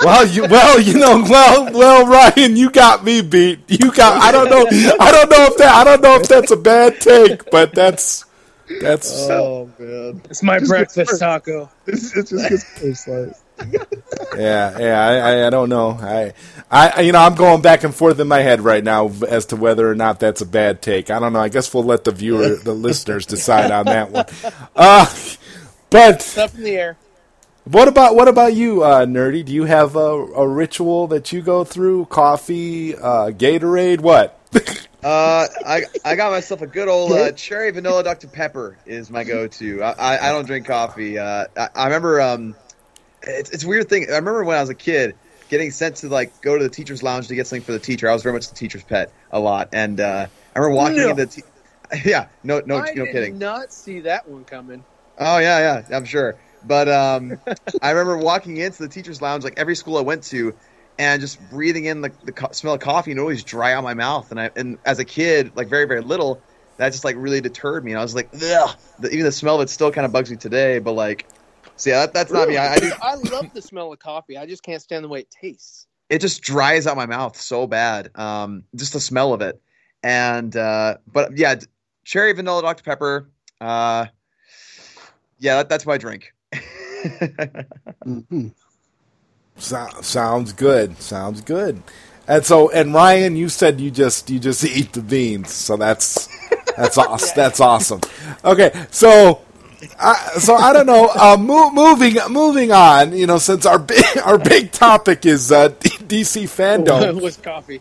Well, 0.00 0.26
you 0.28 0.46
well, 0.46 0.80
you 0.80 0.94
know, 0.98 1.24
well, 1.28 1.72
well, 1.72 2.06
Ryan, 2.06 2.56
you 2.56 2.70
got 2.70 3.04
me 3.04 3.22
beat. 3.22 3.64
You 3.68 3.92
got. 3.92 4.22
I 4.22 4.32
don't 4.32 4.50
know. 4.50 4.66
I 5.00 5.12
don't 5.12 5.30
know 5.30 5.46
if 5.46 5.56
that. 5.58 5.74
I 5.74 5.84
don't 5.84 6.02
know 6.02 6.16
if 6.16 6.28
that's 6.28 6.52
a 6.52 6.56
bad 6.56 7.00
take, 7.00 7.50
but 7.50 7.74
that's 7.74 8.26
that's. 8.80 9.30
Oh 9.30 9.72
man. 9.78 10.22
It's 10.30 10.42
my 10.42 10.60
Just 10.60 10.68
breakfast 10.68 11.18
taco. 11.18 11.70
It's, 11.86 12.16
it 12.16 12.28
just 12.28 12.48
gets 12.48 12.66
worse. 13.06 13.42
Like 13.58 13.82
yeah, 14.36 14.78
yeah. 14.78 15.00
I, 15.00 15.14
I, 15.16 15.46
I 15.46 15.50
don't 15.50 15.68
know. 15.68 15.90
I, 15.90 16.32
I, 16.70 17.00
you 17.02 17.12
know, 17.12 17.20
I'm 17.20 17.34
going 17.34 17.62
back 17.62 17.84
and 17.84 17.94
forth 17.94 18.18
in 18.20 18.28
my 18.28 18.40
head 18.40 18.60
right 18.60 18.84
now 18.84 19.10
as 19.28 19.46
to 19.46 19.56
whether 19.56 19.90
or 19.90 19.94
not 19.94 20.20
that's 20.20 20.40
a 20.40 20.46
bad 20.46 20.82
take. 20.82 21.10
I 21.10 21.18
don't 21.18 21.32
know. 21.32 21.40
I 21.40 21.48
guess 21.48 21.72
we'll 21.72 21.84
let 21.84 22.04
the 22.04 22.12
viewer, 22.12 22.56
the 22.56 22.72
listeners, 22.74 23.26
decide 23.26 23.70
on 23.70 23.86
that 23.86 24.10
one. 24.10 24.24
Uh, 24.76 25.06
but 25.90 26.16
It's 26.16 26.38
up 26.38 26.54
in 26.54 26.62
the 26.64 26.76
air. 26.76 26.96
what 27.64 27.88
about 27.88 28.14
what 28.14 28.28
about 28.28 28.54
you, 28.54 28.82
uh, 28.82 29.06
nerdy? 29.06 29.44
Do 29.44 29.52
you 29.52 29.64
have 29.64 29.96
a, 29.96 29.98
a 30.00 30.46
ritual 30.46 31.06
that 31.08 31.32
you 31.32 31.40
go 31.42 31.64
through? 31.64 32.06
Coffee, 32.06 32.94
uh, 32.96 33.30
Gatorade, 33.30 34.00
what? 34.00 34.34
Uh, 35.00 35.46
I 35.64 35.82
I 36.04 36.16
got 36.16 36.32
myself 36.32 36.60
a 36.60 36.66
good 36.66 36.88
old 36.88 37.12
uh, 37.12 37.30
cherry 37.36 37.70
vanilla 37.70 38.02
Dr 38.02 38.26
Pepper 38.26 38.76
is 38.84 39.10
my 39.10 39.22
go-to. 39.22 39.80
I 39.80 39.92
I, 39.92 40.28
I 40.28 40.32
don't 40.32 40.44
drink 40.44 40.66
coffee. 40.66 41.16
Uh, 41.16 41.44
I, 41.56 41.68
I 41.72 41.84
remember 41.84 42.20
um, 42.20 42.56
it's 43.22 43.50
it's 43.50 43.64
a 43.64 43.68
weird 43.68 43.88
thing. 43.88 44.04
I 44.08 44.16
remember 44.16 44.44
when 44.44 44.56
I 44.56 44.60
was 44.60 44.70
a 44.70 44.74
kid 44.74 45.18
getting 45.48 45.70
sent 45.70 45.96
to 45.98 46.08
like 46.08 46.40
go 46.40 46.56
to 46.58 46.64
the 46.64 46.70
teacher's 46.70 47.02
lounge 47.02 47.28
to 47.28 47.34
get 47.34 47.46
something 47.46 47.64
for 47.64 47.72
the 47.72 47.80
teacher. 47.80 48.08
I 48.08 48.12
was 48.12 48.22
very 48.22 48.34
much 48.34 48.48
the 48.48 48.54
teacher's 48.54 48.84
pet 48.84 49.12
a 49.30 49.40
lot, 49.40 49.68
and 49.72 50.00
uh, 50.00 50.28
I 50.54 50.58
remember 50.58 50.76
walking 50.76 51.02
No. 51.02 51.08
into 51.08 51.14
the 51.14 51.26
te- 51.26 51.44
yeah 52.08 52.28
no 52.42 52.62
no 52.66 52.80
I 52.80 52.94
no 52.94 53.06
did 53.06 53.06
kidding. 53.06 53.38
not 53.38 53.72
see 53.72 54.00
that 54.00 54.26
one 54.28 54.44
coming. 54.44 54.86
Oh 55.18 55.38
yeah, 55.38 55.82
yeah, 55.90 55.96
I'm 55.96 56.04
sure. 56.04 56.38
But 56.62 56.88
um, 56.88 57.40
I 57.82 57.90
remember 57.90 58.18
walking 58.18 58.56
into 58.56 58.82
the 58.82 58.88
teachers' 58.88 59.22
lounge, 59.22 59.44
like 59.44 59.54
every 59.56 59.74
school 59.76 59.96
I 59.98 60.02
went 60.02 60.24
to, 60.24 60.56
and 60.98 61.20
just 61.20 61.40
breathing 61.48 61.84
in 61.86 62.00
the, 62.00 62.16
the 62.22 62.32
co- 62.32 62.52
smell 62.52 62.74
of 62.74 62.80
coffee, 62.80 63.10
and 63.12 63.18
it 63.18 63.22
always 63.22 63.44
dry 63.44 63.72
out 63.72 63.84
my 63.84 63.94
mouth. 63.94 64.30
And 64.30 64.40
I 64.40 64.50
and 64.56 64.78
as 64.84 64.98
a 64.98 65.04
kid, 65.04 65.56
like 65.56 65.68
very 65.68 65.86
very 65.86 66.02
little, 66.02 66.44
that 66.76 66.90
just 66.92 67.04
like 67.04 67.16
really 67.18 67.40
deterred 67.40 67.84
me. 67.84 67.92
And 67.92 67.98
I 67.98 68.02
was 68.02 68.14
like, 68.14 68.30
ugh. 68.34 68.78
The, 68.98 69.10
even 69.10 69.24
the 69.24 69.32
smell 69.32 69.56
of 69.56 69.62
it 69.62 69.70
still 69.70 69.90
kind 69.92 70.04
of 70.06 70.12
bugs 70.12 70.30
me 70.30 70.36
today. 70.36 70.78
But 70.78 70.92
like, 70.92 71.28
see, 71.78 71.90
that, 71.90 72.12
that's 72.12 72.30
not 72.30 72.48
me. 72.48 72.58
I, 72.58 72.74
I 72.74 72.78
do. 72.78 72.92
I 73.02 73.14
love 73.14 73.52
the 73.54 73.62
smell 73.62 73.92
of 73.92 73.98
coffee. 73.98 74.36
I 74.36 74.46
just 74.46 74.62
can't 74.62 74.82
stand 74.82 75.04
the 75.04 75.08
way 75.08 75.20
it 75.20 75.30
tastes. 75.30 75.86
It 76.10 76.20
just 76.20 76.42
dries 76.42 76.86
out 76.86 76.96
my 76.96 77.06
mouth 77.06 77.36
so 77.40 77.66
bad. 77.66 78.10
Um, 78.16 78.64
just 78.76 78.92
the 78.92 79.00
smell 79.00 79.32
of 79.32 79.40
it. 79.42 79.60
And 80.02 80.54
uh, 80.56 80.98
but 81.12 81.36
yeah, 81.36 81.56
cherry 82.04 82.32
vanilla 82.34 82.62
Dr 82.62 82.82
Pepper. 82.82 83.30
Uh, 83.60 84.06
yeah, 85.38 85.56
that, 85.56 85.68
that's 85.68 85.86
my 85.86 85.98
drink. 85.98 86.32
Mhm. 88.06 88.52
So, 89.56 89.86
sounds 90.02 90.52
good. 90.52 91.00
Sounds 91.00 91.40
good. 91.40 91.82
And 92.28 92.44
so, 92.44 92.70
and 92.70 92.94
Ryan, 92.94 93.36
you 93.36 93.48
said 93.48 93.80
you 93.80 93.90
just 93.90 94.30
you 94.30 94.38
just 94.38 94.64
eat 94.64 94.92
the 94.92 95.02
beans, 95.02 95.52
so 95.52 95.76
that's 95.76 96.28
that's 96.76 96.98
awesome. 96.98 97.32
That's 97.36 97.60
awesome. 97.60 98.00
Okay, 98.44 98.72
so. 98.90 99.42
I 99.98 100.14
so 100.38 100.54
I 100.54 100.72
don't 100.72 100.86
know. 100.86 101.08
Uh, 101.08 101.36
mo- 101.38 101.70
moving 101.70 102.16
moving 102.30 102.72
on, 102.72 103.16
you 103.16 103.26
know, 103.26 103.38
since 103.38 103.64
our 103.66 103.78
big 103.78 104.04
our 104.24 104.38
big 104.38 104.72
topic 104.72 105.24
is 105.26 105.52
uh, 105.52 105.68
DC 105.70 106.44
FanDome, 106.44 107.20
was 107.20 107.36
coffee. 107.36 107.80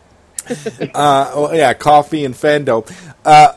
uh, 0.93 1.31
oh, 1.33 1.51
yeah, 1.53 1.73
coffee 1.73 2.23
and 2.23 2.35
fandom. 2.35 2.89
Uh, 3.25 3.53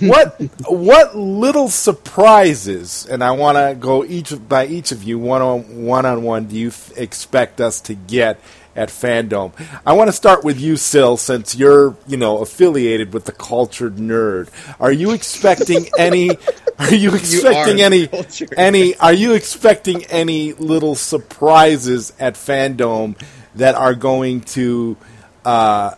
what 0.00 0.40
what 0.68 1.16
little 1.16 1.68
surprises, 1.68 3.06
and 3.06 3.22
I 3.22 3.30
want 3.30 3.56
to 3.56 3.76
go 3.78 4.04
each 4.04 4.32
by 4.48 4.66
each 4.66 4.90
of 4.90 5.04
you 5.04 5.18
one 5.18 5.42
on 5.42 5.84
one 5.84 6.04
on 6.04 6.22
one. 6.24 6.46
Do 6.46 6.56
you 6.56 6.68
f- 6.68 6.92
expect 6.96 7.60
us 7.60 7.80
to 7.82 7.94
get 7.94 8.40
at 8.76 8.88
fandom? 8.90 9.52
I 9.84 9.92
want 9.94 10.08
to 10.08 10.12
start 10.12 10.44
with 10.44 10.60
you, 10.60 10.76
Sil, 10.78 11.16
since 11.16 11.56
you're 11.56 11.96
you 12.06 12.16
know 12.16 12.38
affiliated 12.38 13.12
with 13.12 13.24
the 13.24 13.32
cultured 13.32 13.96
nerd. 13.96 14.48
Are 14.78 14.92
you 14.92 15.12
expecting 15.12 15.86
any? 15.98 16.30
Are 16.78 16.94
you 16.94 17.14
expecting 17.14 17.80
are 17.80 17.84
any 17.84 18.06
cultured. 18.06 18.54
any? 18.56 18.96
Are 18.96 19.12
you 19.12 19.34
expecting 19.34 20.04
any 20.06 20.52
little 20.52 20.94
surprises 20.94 22.12
at 22.20 22.34
fandom 22.34 23.18
that 23.54 23.74
are 23.74 23.94
going 23.94 24.42
to? 24.42 24.96
Uh, 25.44 25.94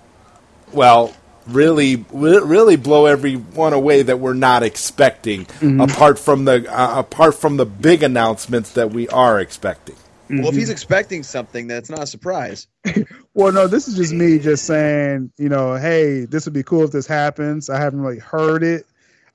well, 0.73 1.15
really, 1.49 2.05
really 2.13 2.77
blow 2.77 3.07
everyone 3.07 3.73
away 3.73 4.03
that 4.03 4.21
we're 4.21 4.35
not 4.35 4.63
expecting. 4.63 5.47
Apart 5.81 6.19
from 6.19 6.45
the 6.45 6.71
uh, 6.71 7.01
apart 7.01 7.35
from 7.35 7.57
the 7.57 7.67
big 7.67 8.03
announcements 8.03 8.73
that 8.73 8.91
we 8.91 9.09
are 9.09 9.41
expecting. 9.41 9.97
Well, 10.31 10.49
if 10.49 10.55
he's 10.55 10.71
expecting 10.71 11.23
something, 11.23 11.67
that's 11.67 11.91
not 11.91 12.03
a 12.03 12.07
surprise. 12.07 12.67
Well, 13.35 13.53
no, 13.53 13.69
this 13.69 13.87
is 13.87 13.95
just 13.95 14.13
me 14.13 14.41
just 14.41 14.65
saying, 14.65 15.31
you 15.39 15.49
know, 15.49 15.77
hey, 15.77 16.25
this 16.25 16.45
would 16.45 16.55
be 16.55 16.65
cool 16.65 16.83
if 16.83 16.91
this 16.91 17.07
happens. 17.07 17.71
I 17.71 17.79
haven't 17.79 18.01
really 18.01 18.19
heard 18.19 18.65
it. 18.65 18.85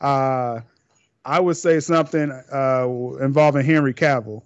Uh, 0.01 0.59
I 1.23 1.39
would 1.39 1.55
say 1.55 1.79
something 1.79 2.29
uh, 2.51 2.85
involving 3.21 3.65
Henry 3.65 3.93
Cavill, 3.93 4.41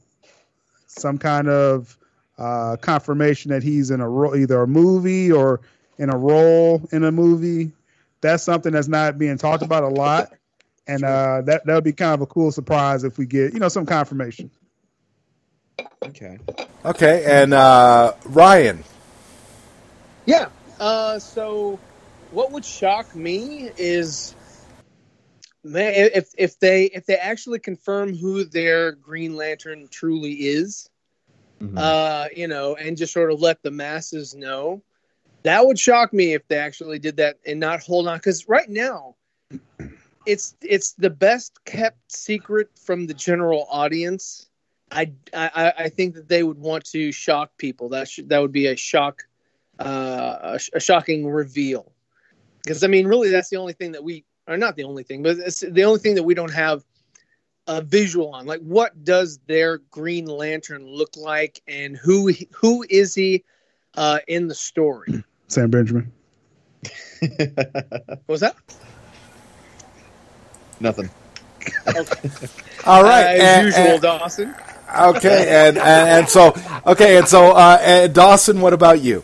some 0.86 1.18
kind 1.18 1.48
of 1.48 1.98
uh, 2.38 2.78
confirmation 2.82 3.50
that 3.50 3.64
he's 3.64 3.90
in 3.90 4.00
a 4.00 4.08
ro- 4.08 4.36
either 4.36 4.62
a 4.62 4.68
movie 4.68 5.32
or 5.32 5.62
in 5.98 6.12
a 6.12 6.18
role 6.18 6.88
in 6.92 7.04
a 7.04 7.12
movie. 7.12 7.72
That's 8.22 8.44
something 8.44 8.72
that's 8.74 8.88
not 8.88 9.18
being 9.18 9.38
talked 9.40 9.64
about 9.64 9.84
a 9.84 9.90
lot, 9.90 10.34
and 10.88 11.04
uh, 11.04 11.42
that 11.46 11.66
that 11.66 11.74
would 11.74 11.84
be 11.84 11.94
kind 11.94 12.14
of 12.14 12.22
a 12.22 12.28
cool 12.28 12.52
surprise 12.52 13.04
if 13.04 13.18
we 13.18 13.26
get 13.26 13.54
you 13.54 13.60
know 13.60 13.70
some 13.70 13.86
confirmation. 13.88 14.52
Okay. 16.06 16.40
Okay, 16.86 17.24
and 17.26 17.54
uh, 17.54 18.14
Ryan. 18.26 18.84
Yeah. 20.26 20.48
Uh, 20.80 21.20
so, 21.20 21.80
what 22.32 22.52
would 22.52 22.64
shock 22.64 23.16
me 23.16 23.70
is, 23.78 24.36
man, 25.64 25.94
if 25.96 26.30
if 26.38 26.60
they 26.60 26.86
if 26.86 27.06
they 27.06 27.16
actually 27.16 27.60
confirm 27.60 28.16
who 28.16 28.44
their 28.44 28.92
Green 28.92 29.36
Lantern 29.36 29.88
truly 29.90 30.34
is, 30.34 30.90
Mm-hmm. 31.62 31.78
uh, 31.78 32.28
you 32.36 32.48
know, 32.48 32.76
and 32.76 32.98
just 32.98 33.14
sort 33.14 33.32
of 33.32 33.40
let 33.42 33.64
the 33.64 33.72
masses 33.72 34.36
know, 34.36 34.84
that 35.44 35.66
would 35.66 35.80
shock 35.80 36.14
me 36.14 36.34
if 36.34 36.48
they 36.48 36.58
actually 36.58 37.00
did 37.00 37.18
that 37.18 37.40
and 37.46 37.60
not 37.60 37.82
hold 37.82 38.08
on. 38.08 38.18
Because 38.18 38.48
right 38.48 38.70
now, 38.70 39.16
it's 40.26 40.56
it's 40.62 40.94
the 40.94 41.10
best 41.10 41.58
kept 41.66 42.12
secret 42.12 42.70
from 42.80 43.08
the 43.08 43.14
general 43.14 43.66
audience. 43.72 44.47
I, 44.92 45.12
I, 45.34 45.74
I 45.78 45.90
think 45.90 46.16
that 46.16 46.28
they 46.30 46.44
would 46.44 46.58
want 46.58 46.86
to 46.86 47.12
shock 47.12 47.52
people. 47.58 47.90
That 47.90 48.08
should, 48.08 48.30
that 48.30 48.40
would 48.40 48.52
be 48.54 48.68
a 48.68 48.76
shock, 48.76 49.28
uh, 49.80 50.38
a, 50.42 50.60
sh- 50.60 50.70
a 50.74 50.80
shocking 50.80 51.28
reveal. 51.30 51.92
Because 52.64 52.84
I 52.84 52.88
mean, 52.88 53.08
really, 53.08 53.30
that's 53.30 53.50
the 53.50 53.58
only 53.58 53.74
thing 53.74 53.92
that 53.94 54.04
we 54.04 54.24
are 54.48 54.58
not 54.58 54.76
the 54.76 54.84
only 54.86 55.04
thing, 55.04 55.24
but 55.24 55.38
it's 55.38 55.60
the 55.60 55.84
only 55.84 56.00
thing 56.00 56.16
that 56.16 56.24
we 56.24 56.34
don't 56.34 56.54
have 56.54 56.84
a 57.68 57.82
visual 57.82 58.34
on. 58.34 58.46
Like, 58.46 58.62
what 58.62 59.04
does 59.04 59.40
their 59.48 59.80
Green 59.92 60.26
Lantern 60.26 60.86
look 60.88 61.16
like, 61.18 61.62
and 61.68 61.98
who 61.98 62.32
who 62.54 62.86
is 62.90 63.14
he 63.14 63.44
uh, 63.96 64.20
in 64.28 64.48
the 64.48 64.56
story? 64.56 65.24
Sam 65.48 65.70
Benjamin. 65.70 66.12
What 67.22 68.28
was 68.28 68.42
that? 68.42 68.56
Nothing. 70.80 71.10
All 72.86 73.04
right, 73.04 73.26
as 73.40 73.42
and- 73.42 73.66
usual, 73.66 73.82
and- 73.94 74.02
Dawson. 74.02 74.56
Okay, 74.96 75.68
and, 75.68 75.78
and 75.78 76.10
and 76.10 76.30
so 76.30 76.56
okay, 76.86 77.18
and 77.18 77.28
so 77.28 77.52
uh, 77.52 77.78
and 77.82 78.14
Dawson, 78.14 78.62
what 78.62 78.74
about 78.74 79.02
you? 79.02 79.24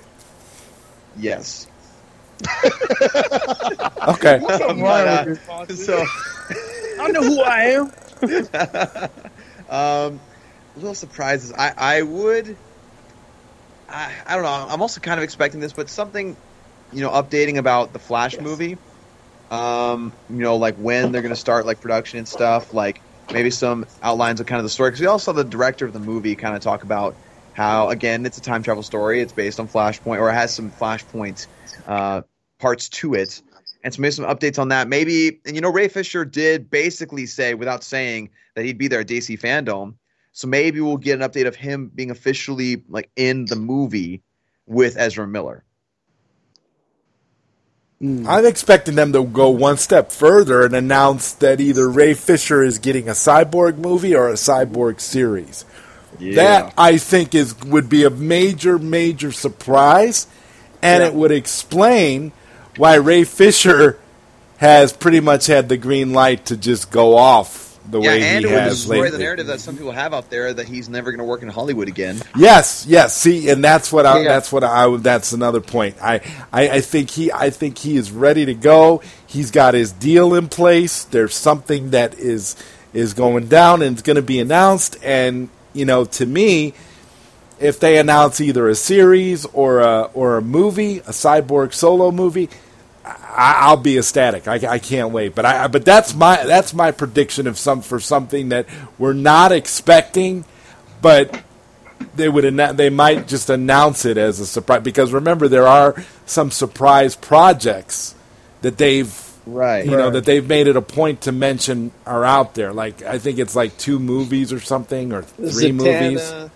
Yes. 1.17 1.67
Okay, 4.05 4.39
But, 4.41 4.61
uh, 5.07 5.67
so, 5.75 6.05
I 6.99 7.09
know 7.11 7.23
who 7.23 7.41
I 7.41 7.61
am. 7.61 7.91
um, 9.69 10.19
little 10.75 10.93
surprises. 10.95 11.53
I 11.53 11.73
I 11.77 12.01
would. 12.01 12.57
I 13.87 14.11
I 14.25 14.35
don't 14.35 14.43
know. 14.43 14.67
I'm 14.69 14.81
also 14.81 14.99
kind 14.99 15.19
of 15.19 15.23
expecting 15.23 15.61
this, 15.61 15.71
but 15.73 15.89
something, 15.89 16.35
you 16.91 17.01
know, 17.01 17.11
updating 17.11 17.57
about 17.57 17.93
the 17.93 17.99
Flash 17.99 18.37
movie. 18.39 18.77
Um, 19.51 20.11
you 20.29 20.37
know, 20.39 20.57
like 20.57 20.75
when 20.75 21.11
they're 21.11 21.21
going 21.21 21.33
to 21.33 21.39
start 21.39 21.65
like 21.65 21.79
production 21.79 22.19
and 22.19 22.27
stuff. 22.27 22.73
Like 22.73 23.02
maybe 23.31 23.49
some 23.49 23.85
outlines 24.01 24.39
of 24.39 24.47
kind 24.47 24.59
of 24.59 24.63
the 24.63 24.69
story. 24.69 24.89
Because 24.89 25.01
we 25.01 25.07
also 25.07 25.31
saw 25.31 25.33
the 25.33 25.43
director 25.43 25.85
of 25.85 25.93
the 25.93 25.99
movie 25.99 26.35
kind 26.35 26.55
of 26.55 26.61
talk 26.61 26.83
about 26.83 27.15
how 27.53 27.89
again 27.89 28.25
it's 28.25 28.37
a 28.37 28.41
time 28.41 28.63
travel 28.63 28.83
story. 28.83 29.21
It's 29.21 29.33
based 29.33 29.59
on 29.59 29.67
Flashpoint 29.67 30.19
or 30.19 30.29
it 30.29 30.33
has 30.33 30.53
some 30.53 30.71
Flashpoint 30.71 31.47
uh, 31.87 32.23
parts 32.59 32.89
to 32.89 33.13
it. 33.13 33.41
And 33.83 33.93
so 33.93 34.01
maybe 34.01 34.11
some 34.11 34.25
updates 34.25 34.57
on 34.57 34.69
that. 34.69 34.87
Maybe, 34.87 35.41
and 35.45 35.55
you 35.55 35.61
know, 35.61 35.69
Ray 35.69 35.89
Fisher 35.89 36.23
did 36.23 36.69
basically 36.69 37.25
say, 37.25 37.53
without 37.53 37.83
saying, 37.83 38.29
that 38.55 38.63
he'd 38.65 38.77
be 38.77 38.87
there 38.87 39.01
at 39.01 39.07
DC 39.07 39.39
FanDome. 39.39 39.95
So 40.31 40.47
maybe 40.47 40.81
we'll 40.81 40.97
get 40.97 41.21
an 41.21 41.29
update 41.29 41.47
of 41.47 41.55
him 41.55 41.91
being 41.93 42.11
officially 42.11 42.83
like 42.87 43.09
in 43.15 43.45
the 43.45 43.55
movie 43.55 44.23
with 44.65 44.97
Ezra 44.97 45.27
Miller. 45.27 45.63
Mm. 48.01 48.27
I'm 48.27 48.45
expecting 48.45 48.95
them 48.95 49.13
to 49.13 49.23
go 49.23 49.49
one 49.49 49.77
step 49.77 50.11
further 50.11 50.65
and 50.65 50.75
announce 50.75 51.33
that 51.33 51.61
either 51.61 51.89
Ray 51.89 52.13
Fisher 52.13 52.63
is 52.63 52.79
getting 52.79 53.07
a 53.07 53.13
cyborg 53.13 53.77
movie 53.77 54.15
or 54.15 54.29
a 54.29 54.33
cyborg 54.33 54.99
series. 54.99 55.65
That 56.19 56.73
I 56.77 56.97
think 56.97 57.33
is 57.33 57.59
would 57.63 57.89
be 57.89 58.03
a 58.03 58.09
major, 58.09 58.77
major 58.77 59.31
surprise, 59.31 60.27
and 60.81 61.01
Yeah. 61.01 61.07
it 61.07 61.13
would 61.15 61.31
explain 61.31 62.31
why 62.77 62.95
Ray 62.95 63.23
Fisher 63.23 63.97
has 64.57 64.93
pretty 64.93 65.19
much 65.19 65.47
had 65.47 65.69
the 65.69 65.77
green 65.77 66.13
light 66.13 66.45
to 66.45 66.55
just 66.57 66.91
go 66.91 67.17
off 67.17 67.72
the 67.89 67.99
yeah, 67.99 68.09
way 68.09 68.21
and 68.23 68.45
he 68.45 68.51
it 68.51 68.55
would 68.55 68.63
destroy 68.69 68.95
lately. 69.01 69.09
the 69.11 69.17
narrative 69.19 69.47
that 69.47 69.59
some 69.59 69.75
people 69.75 69.91
have 69.91 70.13
out 70.13 70.29
there 70.29 70.53
that 70.53 70.67
he's 70.67 70.87
never 70.89 71.11
going 71.11 71.19
to 71.19 71.25
work 71.25 71.41
in 71.41 71.49
Hollywood 71.49 71.87
again. 71.87 72.21
Yes, 72.37 72.85
yes. 72.87 73.15
See, 73.15 73.49
and 73.49 73.63
that's 73.63 73.91
what 73.91 74.05
I, 74.05 74.19
Yeah. 74.21 74.29
that's 74.29 74.51
what 74.51 74.63
I 74.63 74.95
that's 74.97 75.33
another 75.33 75.59
point. 75.61 75.97
I, 76.01 76.21
I 76.51 76.69
I 76.69 76.81
think 76.81 77.09
he 77.09 77.31
I 77.31 77.49
think 77.49 77.77
he 77.77 77.97
is 77.97 78.11
ready 78.11 78.45
to 78.45 78.53
go. 78.53 79.01
He's 79.27 79.51
got 79.51 79.73
his 79.73 79.91
deal 79.91 80.33
in 80.33 80.47
place. 80.49 81.03
There's 81.03 81.35
something 81.35 81.91
that 81.91 82.13
is 82.15 82.55
is 82.93 83.13
going 83.13 83.47
down 83.47 83.81
and 83.81 83.93
it's 83.93 84.01
going 84.03 84.15
to 84.17 84.21
be 84.21 84.39
announced. 84.39 84.97
And 85.03 85.49
you 85.73 85.85
know, 85.85 86.05
to 86.05 86.25
me, 86.25 86.73
if 87.59 87.79
they 87.79 87.97
announce 87.97 88.39
either 88.39 88.69
a 88.69 88.75
series 88.75 89.45
or 89.47 89.79
a 89.79 90.03
or 90.13 90.37
a 90.37 90.41
movie, 90.41 90.99
a 90.99 91.11
cyborg 91.11 91.73
solo 91.73 92.11
movie, 92.11 92.49
I, 93.05 93.57
I'll 93.61 93.77
be 93.77 93.97
ecstatic. 93.97 94.47
I, 94.47 94.55
I 94.67 94.79
can't 94.79 95.11
wait. 95.11 95.35
But 95.35 95.45
I 95.45 95.67
but 95.67 95.83
that's 95.85 96.13
my 96.13 96.43
that's 96.45 96.73
my 96.73 96.91
prediction 96.91 97.47
of 97.47 97.57
some 97.57 97.81
for 97.81 97.99
something 97.99 98.49
that 98.49 98.65
we're 98.97 99.13
not 99.13 99.51
expecting, 99.51 100.45
but 101.01 101.43
they 102.15 102.29
would 102.29 102.43
annou- 102.45 102.75
they 102.75 102.89
might 102.89 103.27
just 103.27 103.49
announce 103.49 104.05
it 104.05 104.17
as 104.17 104.39
a 104.39 104.45
surprise 104.45 104.83
because 104.83 105.11
remember 105.11 105.47
there 105.47 105.67
are 105.67 105.95
some 106.25 106.51
surprise 106.51 107.15
projects 107.15 108.15
that 108.61 108.77
they've 108.77 109.19
Right. 109.45 109.83
you 109.85 109.91
know 109.91 110.09
that 110.09 110.23
they've 110.23 110.47
made 110.47 110.67
it 110.67 110.77
a 110.77 110.81
point 110.81 111.21
to 111.21 111.33
mention 111.33 111.91
are 112.05 112.23
out 112.23 112.55
there 112.55 112.71
like 112.71 113.01
I 113.03 113.19
think 113.19 113.39
it's 113.39 113.57
like 113.57 113.77
two 113.77 113.99
movies 113.99 114.53
or 114.53 114.61
something 114.61 115.11
or 115.11 115.23
three 115.23 115.73
movies 115.73 116.21
Zatanna, 116.21 116.49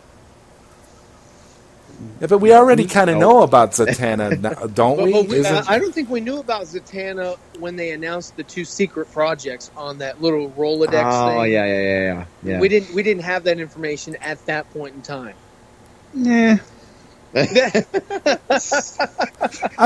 yeah, 2.22 2.28
but 2.28 2.38
we 2.40 2.54
already 2.54 2.86
kind 2.86 3.10
of 3.10 3.18
know 3.18 3.42
about 3.44 3.72
Zatanna 3.72 4.74
don't 4.74 5.02
we, 5.02 5.12
but 5.12 5.28
we- 5.28 5.46
uh, 5.46 5.64
I 5.68 5.80
don't 5.80 5.94
think 5.94 6.10
we 6.10 6.22
knew 6.22 6.40
about 6.40 6.64
Zatanna 6.64 7.38
when 7.60 7.76
they 7.76 7.92
announced 7.92 8.36
the 8.38 8.44
two 8.44 8.66
secret 8.66 9.12
projects 9.12 9.72
on 9.76 9.98
that 10.00 10.22
little 10.22 10.50
Rolodex 10.52 11.04
Oh 11.06 11.42
thing. 11.44 11.52
yeah, 11.54 11.66
yeah, 11.66 11.82
yeah, 11.82 12.04
yeah. 12.04 12.26
yeah. 12.44 12.60
We 12.60 12.70
didn't 12.70 12.94
we 12.94 13.04
didn't 13.04 13.24
have 13.24 13.44
that 13.46 13.60
information 13.60 14.16
at 14.22 14.44
that 14.48 14.70
point 14.72 14.96
in 14.96 15.02
time. 15.02 15.36
Yeah. 16.14 16.58
I 17.36 17.44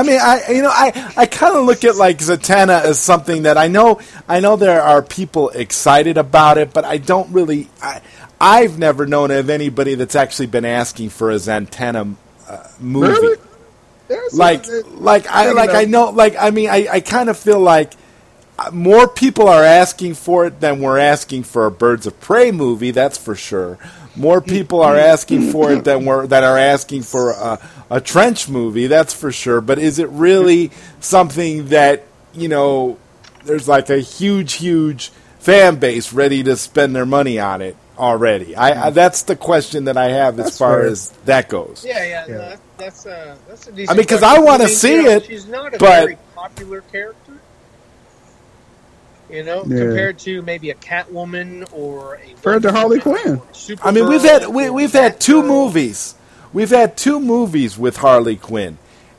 mean, 0.04 0.18
I 0.22 0.42
you 0.50 0.62
know, 0.62 0.70
I, 0.72 1.12
I 1.16 1.26
kind 1.26 1.56
of 1.56 1.64
look 1.64 1.84
at 1.84 1.96
like 1.96 2.18
Zatanna 2.18 2.82
as 2.82 2.98
something 3.00 3.42
that 3.42 3.58
I 3.58 3.66
know 3.68 4.00
I 4.28 4.40
know 4.40 4.56
there 4.56 4.80
are 4.82 5.02
people 5.02 5.48
excited 5.50 6.16
about 6.18 6.56
it, 6.58 6.72
but 6.72 6.84
I 6.84 6.98
don't 6.98 7.32
really. 7.32 7.68
I, 7.82 8.00
I've 8.42 8.76
never 8.76 9.06
known 9.06 9.30
of 9.30 9.48
anybody 9.48 9.94
that's 9.94 10.16
actually 10.16 10.46
been 10.46 10.64
asking 10.64 11.10
for 11.10 11.30
a 11.30 11.36
Zatanna 11.36 12.16
uh, 12.48 12.68
movie. 12.80 13.40
Really? 14.08 14.28
Like, 14.32 14.66
like 14.94 15.26
I 15.28 15.52
like 15.52 15.70
I 15.70 15.84
know 15.84 16.10
like 16.10 16.34
I 16.36 16.50
mean 16.50 16.68
I, 16.68 16.88
I 16.90 17.00
kind 17.00 17.30
of 17.30 17.38
feel 17.38 17.60
like 17.60 17.92
uh, 18.58 18.72
more 18.72 19.06
people 19.06 19.46
are 19.48 19.62
asking 19.62 20.14
for 20.14 20.44
it 20.44 20.58
than 20.58 20.80
we're 20.80 20.98
asking 20.98 21.44
for 21.44 21.66
a 21.66 21.70
Birds 21.70 22.04
of 22.04 22.20
Prey 22.20 22.50
movie. 22.50 22.90
That's 22.90 23.16
for 23.16 23.36
sure. 23.36 23.78
More 24.16 24.40
people 24.40 24.82
are 24.82 24.96
asking 24.96 25.52
for 25.52 25.72
it 25.72 25.84
than 25.84 26.04
we're 26.04 26.26
that 26.26 26.42
are 26.42 26.58
asking 26.58 27.02
for 27.02 27.30
a, 27.30 27.60
a 27.90 28.00
trench 28.00 28.48
movie. 28.48 28.88
That's 28.88 29.14
for 29.14 29.30
sure. 29.30 29.60
But 29.60 29.78
is 29.78 30.00
it 30.00 30.08
really 30.08 30.72
something 30.98 31.68
that 31.68 32.02
you 32.34 32.48
know? 32.48 32.98
There's 33.44 33.68
like 33.68 33.88
a 33.88 33.98
huge, 33.98 34.54
huge 34.54 35.10
fan 35.38 35.76
base 35.76 36.12
ready 36.12 36.42
to 36.42 36.56
spend 36.56 36.94
their 36.94 37.06
money 37.06 37.38
on 37.38 37.62
it 37.62 37.76
already. 37.98 38.54
I, 38.56 38.68
I 38.68 38.72
mm-hmm. 38.86 38.94
that's 38.94 39.22
the 39.22 39.36
question 39.36 39.84
that 39.84 39.96
I 39.96 40.10
have 40.10 40.38
as 40.38 40.46
That's 40.46 40.58
far 40.58 40.80
fair. 40.80 40.88
as 40.88 41.10
that 41.26 41.48
goes. 41.48 41.84
Yeah, 41.86 42.04
yeah, 42.04 42.26
Yeah. 42.28 42.38
that, 42.38 42.60
that's 42.78 43.06
a 43.06 43.36
that's 43.48 43.66
a 43.68 43.72
decent. 43.72 43.90
I 43.90 43.94
mean, 43.98 44.06
'cause 44.06 44.20
question. 44.20 44.40
I 44.42 44.44
wanna 44.44 44.58
mean, 44.64 44.68
you 44.68 44.74
see 44.74 45.02
know, 45.02 45.10
it, 45.10 45.24
She's 45.26 45.46
not 45.46 45.74
a 45.74 45.78
but- 45.78 46.04
very 46.04 46.18
popular 46.34 46.80
character. 46.92 47.32
You 49.30 49.44
know, 49.44 49.64
Yeah. 49.66 49.78
compared 49.78 50.18
to 50.20 50.42
maybe 50.42 50.70
a 50.70 50.74
Catwoman 50.74 51.66
or 51.72 52.16
a 52.16 52.26
Compared 52.34 52.62
to 52.64 52.72
Harley 52.72 52.98
Woman 52.98 53.22
Quinn. 53.22 53.36
or 53.38 53.72
a 53.82 53.88
I 53.88 53.90
mean, 53.90 54.08
we've 54.08 54.22
had 54.22 54.46
we, 54.48 54.66
or 54.66 54.72
we've 54.74 54.92
had 54.92 55.20
two 55.20 55.42
Batgirl. 55.42 55.46
movies. 55.46 56.14
We've 56.52 56.70
had 56.70 56.96
two 56.98 57.18
movies 57.18 57.78
with 57.78 57.96
Harley 57.96 58.36
Quinn, 58.36 58.76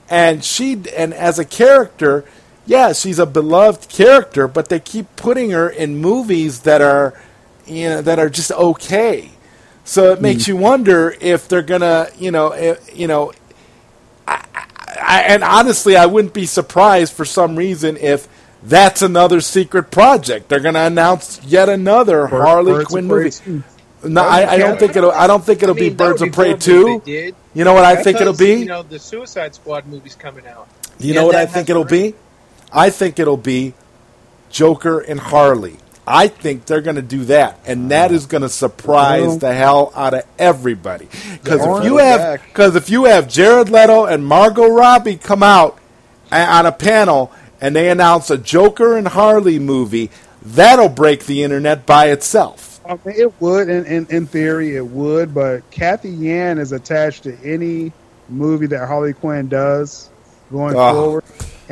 and 0.10 0.44
she 0.44 0.80
and 0.96 1.16
as 1.16 1.40
a 1.40 1.46
character, 1.46 2.26
yeah, 2.68 2.94
she's 2.94 3.18
a 3.18 3.26
beloved 3.26 3.90
character, 3.90 4.48
but 4.48 4.70
they 4.70 4.80
keep 4.80 5.16
putting 5.16 5.50
her 5.50 5.68
in 5.68 5.98
movies 5.98 6.60
that 6.60 6.80
are, 6.82 7.16
you 7.66 7.90
know, 7.90 8.02
that 8.02 8.20
are 8.20 8.30
just 8.30 8.52
okay. 8.52 9.30
So 9.86 10.12
it 10.14 10.22
makes 10.22 10.48
you 10.48 10.56
wonder 10.56 11.14
if 11.20 11.48
they're 11.48 11.62
gonna, 11.62 12.08
you 12.18 12.32
know, 12.32 12.50
eh, 12.50 12.76
you 12.94 13.08
know, 13.08 13.34
I, 14.28 14.46
I, 14.88 15.22
and 15.28 15.44
honestly, 15.44 15.98
I 15.98 16.06
wouldn't 16.06 16.34
be 16.34 16.46
surprised 16.46 17.14
for 17.14 17.26
some 17.26 17.56
reason 17.56 17.98
if 17.98 18.28
that's 18.64 19.02
another 19.02 19.42
secret 19.42 19.92
project. 19.92 20.48
They're 20.48 20.62
going 20.62 20.76
to 20.76 20.82
announce 20.88 21.44
yet 21.44 21.68
another 21.68 22.28
Bir- 22.28 22.42
Harley 22.42 22.72
Birds 22.72 22.88
Quinn 22.90 23.06
movie. 23.08 23.30
too. 23.32 23.64
No, 24.06 24.22
I, 24.24 24.52
I 24.54 24.58
don't 24.58 24.80
think 24.80 24.96
it'll. 24.96 25.12
I 25.12 25.28
don't 25.28 25.44
think 25.44 25.64
it'll 25.64 25.76
I 25.76 25.80
mean, 25.80 25.90
be 25.92 25.96
Birds 25.96 26.22
would 26.22 26.30
of 26.30 26.36
Prey 26.36 26.46
horrible 26.48 26.62
two. 26.62 26.88
if 26.98 27.04
they 27.06 27.12
did, 27.12 27.36
You 27.54 27.64
know 27.66 27.74
what 27.74 27.86
I 27.86 28.02
think 28.02 28.22
it'll 28.22 28.34
be? 28.36 28.54
You 28.56 28.66
know, 28.66 28.84
the 28.84 29.00
Suicide 29.00 29.56
Squad 29.56 29.86
movie's 29.88 30.16
coming 30.16 30.46
out. 30.48 30.68
You 31.00 31.14
Yeah, 31.14 31.22
know 31.22 31.28
what 31.28 31.36
I 31.36 31.46
think 31.46 31.70
it'll 31.70 31.84
be? 31.86 32.16
I 32.72 32.90
think 32.90 33.20
it'll 33.20 33.38
be 33.38 33.74
Joker 34.50 35.00
and 35.00 35.20
Harley. 35.20 35.78
I 36.06 36.28
think 36.28 36.66
they're 36.66 36.82
going 36.82 36.98
to 36.98 37.02
do 37.02 37.26
that, 37.26 37.60
and 37.66 37.92
that 37.92 38.12
is 38.12 38.26
going 38.26 38.42
to 38.42 38.50
surprise 38.50 39.38
the 39.38 39.54
hell 39.54 39.94
out 39.96 40.14
of 40.14 40.24
everybody. 40.38 41.08
Because 41.42 41.62
if 41.66 41.86
you 41.86 41.98
have, 41.98 42.42
because 42.44 42.76
if 42.76 42.90
you 42.90 43.06
have 43.06 43.30
Jared 43.30 43.70
Leto 43.70 44.06
and 44.06 44.26
Margot 44.26 44.68
Robbie 44.68 45.16
come 45.16 45.44
out 45.44 45.78
on 46.32 46.66
a 46.66 46.72
panel 46.74 47.32
and 47.62 47.74
they 47.76 47.90
announce 47.90 48.30
a 48.30 48.38
Joker 48.38 48.98
and 48.98 49.08
Harley 49.08 49.60
movie, 49.60 50.10
that'll 50.42 50.90
break 50.90 51.26
the 51.26 51.42
internet 51.44 51.86
by 51.86 52.10
itself. 52.12 52.82
I 52.86 53.00
mean, 53.06 53.16
it 53.18 53.34
would, 53.42 53.70
in, 53.70 53.86
in, 53.86 54.08
in 54.10 54.28
theory, 54.28 54.76
it 54.76 54.86
would, 54.86 55.34
but 55.34 55.62
Cathy 55.72 56.10
Yan 56.10 56.58
is 56.58 56.74
attached 56.74 57.24
to 57.24 57.38
any 57.46 57.94
movie 58.28 58.66
that 58.68 58.88
Harley 58.90 59.14
Quinn 59.14 59.48
does 59.48 60.10
going 60.52 60.76
Oh. 60.76 60.94
forward. 60.94 61.24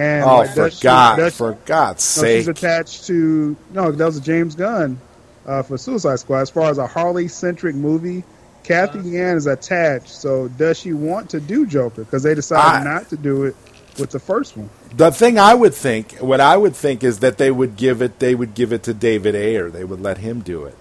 And 0.02 0.24
Oh, 0.24 0.38
like, 0.40 0.50
for 0.50 0.56
does 0.70 0.78
she- 0.80 0.84
God, 0.84 1.16
does- 1.18 1.36
for 1.36 1.58
God's 1.66 2.18
no, 2.22 2.28
she's 2.28 2.48
attached 2.48 3.06
to 3.08 3.56
no, 3.74 3.92
that 3.92 4.06
was 4.06 4.18
a 4.18 4.22
James 4.22 4.56
Gunn 4.56 5.00
uh, 5.46 5.62
for 5.64 5.78
Suicide 5.78 6.20
Squad. 6.20 6.40
As 6.42 6.50
far 6.50 6.70
as 6.72 6.78
a 6.80 6.88
Harley 6.88 7.28
centric 7.28 7.76
movie, 7.76 8.24
Cathy 8.64 9.00
Yan 9.10 9.38
is 9.38 9.46
attached. 9.48 10.10
So 10.10 10.48
does 10.48 10.80
she 10.80 10.94
want 10.94 11.30
to 11.32 11.40
do 11.40 11.66
Joker? 11.68 12.04
Because 12.04 12.24
they 12.24 12.34
decided 12.34 12.88
I- 12.88 12.94
not 12.94 13.10
to 13.10 13.18
do 13.18 13.44
it 13.44 13.56
with 14.00 14.10
the 14.12 14.20
first 14.20 14.58
one. 14.58 14.70
The 14.96 15.12
thing 15.12 15.38
I 15.38 15.54
would 15.54 15.74
think, 15.74 16.14
what 16.14 16.42
I 16.42 16.58
would 16.58 16.76
think 16.76 17.04
is 17.04 17.20
that 17.20 17.38
they 17.38 17.52
would 17.52 17.76
give 17.78 18.02
it, 18.02 18.20
they 18.20 18.34
would 18.36 18.54
give 18.56 18.74
it 18.74 18.84
to 18.84 18.94
David 18.94 19.36
Ayer. 19.36 19.70
They 19.70 19.84
would 19.84 20.02
let 20.02 20.18
him 20.18 20.40
do 20.42 20.66
it. 20.66 20.76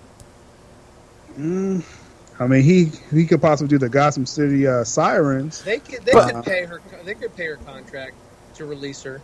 I 1.38 2.46
mean, 2.46 2.62
he 2.62 2.90
he 3.12 3.26
could 3.26 3.40
possibly 3.42 3.68
do 3.68 3.78
the 3.78 3.88
Gotham 3.88 4.24
City 4.26 4.66
uh, 4.66 4.84
Sirens. 4.84 5.62
They 5.62 5.78
could 5.78 6.04
they 6.04 6.12
But- 6.12 6.34
could 6.34 6.44
pay 6.44 6.64
her 6.64 6.80
they 7.04 7.14
could 7.14 7.34
pay 7.36 7.46
her 7.46 7.56
contract 7.56 8.14
to 8.60 8.66
release 8.66 9.02
her. 9.02 9.20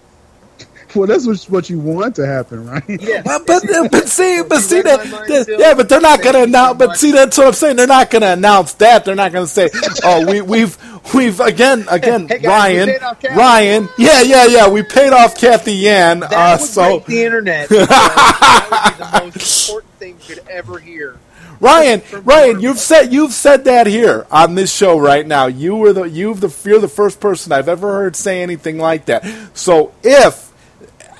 Well, 0.94 1.06
that's 1.06 1.26
what, 1.26 1.42
what 1.50 1.68
you 1.68 1.78
want 1.78 2.16
to 2.16 2.26
happen, 2.26 2.66
right? 2.66 2.82
Yeah, 2.88 3.20
Well, 3.24 3.42
but 3.46 3.62
but 3.90 4.08
see, 4.08 4.42
but 4.48 4.60
see 4.60 4.80
that, 4.80 5.00
that- 5.28 5.56
yeah, 5.58 5.74
but 5.74 5.88
they're 5.88 6.00
not 6.00 6.22
going 6.22 6.32
to 6.34 6.38
Thank 6.40 6.48
you 6.48 6.54
so 6.54 6.60
announce. 6.60 6.78
But 6.78 6.96
see, 6.96 7.10
that's 7.12 7.36
what 7.36 7.46
I'm 7.48 7.52
saying. 7.52 7.76
They're 7.76 7.86
not 7.86 8.10
going 8.10 8.22
to 8.22 8.32
announce 8.32 8.72
that. 8.74 9.04
They're 9.04 9.14
not 9.14 9.32
going 9.32 9.44
to 9.44 9.50
say, 9.50 9.68
"Oh, 10.04 10.24
we, 10.26 10.40
we've 10.40 10.78
we've 11.12 11.40
again 11.40 11.84
again 11.90 12.28
Hey, 12.28 12.38
guys, 12.38 12.46
Ryan 12.46 12.88
paid 12.88 13.02
off 13.02 13.20
Cathy. 13.20 13.36
Ryan, 13.36 13.88
yeah, 13.98 14.22
yeah, 14.22 14.46
yeah, 14.46 14.68
we 14.70 14.82
paid 14.82 15.12
off 15.12 15.36
Cathy 15.36 15.74
Yan." 15.74 16.20
That 16.20 16.32
Uh, 16.32 16.56
would 16.58 16.66
so 16.70 16.82
break 17.00 17.06
the 17.06 17.24
internet. 17.24 17.68
that 17.68 18.68
would 18.70 18.98
be 18.98 19.04
the 19.04 19.24
most 19.42 19.68
important 19.68 19.92
thing 19.98 20.16
you 20.26 20.34
could 20.36 20.48
ever 20.48 20.78
hear. 20.78 21.16
Ryan, 21.60 22.02
Ryan, 22.22 22.60
you've 22.60 22.78
said 22.78 23.12
you've 23.12 23.32
said 23.32 23.64
that 23.64 23.86
here 23.86 24.26
on 24.30 24.54
this 24.54 24.72
show 24.74 24.98
right 24.98 25.26
now. 25.26 25.46
You 25.46 25.76
were 25.76 25.92
the 25.92 26.04
you've 26.04 26.40
the 26.40 26.54
you're 26.68 26.80
the 26.80 26.88
first 26.88 27.20
person 27.20 27.52
I've 27.52 27.68
ever 27.68 27.92
heard 27.92 28.16
say 28.16 28.42
anything 28.42 28.78
like 28.78 29.06
that. 29.06 29.24
So 29.54 29.92
if 30.02 30.52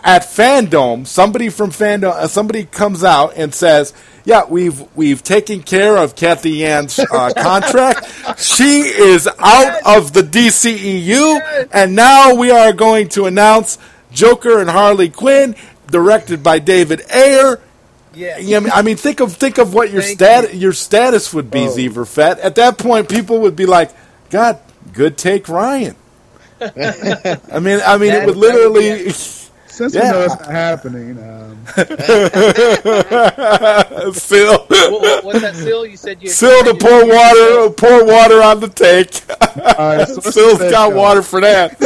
at 0.05 0.23
FanDome 0.23 1.07
somebody 1.07 1.49
from 1.49 1.71
FanDome 1.71 2.13
uh, 2.13 2.29
somebody 2.29 2.65
comes 2.65 3.03
out 3.03 3.35
and 3.37 3.55
says, 3.55 3.93
"Yeah, 4.25 4.45
we've 4.49 4.85
we've 4.95 5.23
taken 5.23 5.63
care 5.63 5.97
of 5.97 6.15
Cathy 6.15 6.51
Yan's 6.51 6.99
uh, 6.99 7.33
contract. 7.37 8.39
she 8.39 8.81
is 8.83 9.29
out 9.39 9.81
of 9.87 10.13
the 10.13 10.23
DCEU, 10.23 11.69
and 11.73 11.97
now 11.97 12.35
we 12.35 12.51
are 12.51 12.73
going 12.73 13.09
to 13.11 13.27
announce 13.27 13.79
Joker 14.13 14.61
and 14.61 14.71
Harley 14.71 15.09
Quinn, 15.09 15.57
directed 15.91 16.43
by 16.43 16.59
David 16.59 17.03
Ayer." 17.11 17.61
Yeah, 18.17 18.39
Yeah, 18.39 18.57
I 18.57 18.61
mean, 18.61 18.73
I 18.75 18.83
mean, 18.83 18.97
think 18.97 19.21
of 19.21 19.35
think 19.37 19.59
of 19.59 19.75
what 19.75 19.91
your 19.93 20.01
stat 20.03 20.55
you. 20.55 20.61
your 20.61 20.73
status 20.73 21.35
would 21.35 21.51
be, 21.51 21.67
Oh. 21.67 21.69
Zeverfet. 21.77 22.39
At 22.43 22.55
that 22.55 22.79
point, 22.79 23.09
people 23.11 23.41
would 23.41 23.55
be 23.57 23.67
like, 23.67 23.91
"God, 24.31 24.59
good 24.95 25.19
take, 25.19 25.49
Ryan." 25.51 25.95
I 26.61 26.65
mean, 27.61 27.81
I 27.85 27.99
mean, 27.99 28.13
it 28.13 28.21
That- 28.21 28.27
would 28.27 28.37
would 28.37 28.37
literally. 28.39 29.05
be 29.05 29.11
Since 29.77 29.95
Yeah. 29.95 30.05
we 30.05 30.09
know 30.13 30.23
it's 30.25 30.35
not 30.41 30.51
happening, 30.51 31.19
um, 31.19 31.59
Phil, 34.15 34.53
what, 34.59 34.71
what, 34.71 35.25
what's 35.25 35.41
that, 35.43 35.55
Phil? 35.55 35.85
You 35.85 35.99
said 35.99 36.23
you 36.23 36.31
Phil 36.31 36.65
to 36.65 36.75
pour 36.75 37.03
you- 37.03 37.13
water, 37.15 37.71
pour 37.75 38.05
water 38.07 38.43
on 38.43 38.61
the 38.61 38.69
tank. 38.69 39.21
all 39.79 39.97
right, 39.97 40.09
so 40.09 40.15
let's 40.15 40.35
Phil's 40.35 40.59
just 40.61 40.71
got 40.71 40.89
say, 40.93 40.95
water 40.97 41.21
for 41.21 41.43
that. 41.43 41.77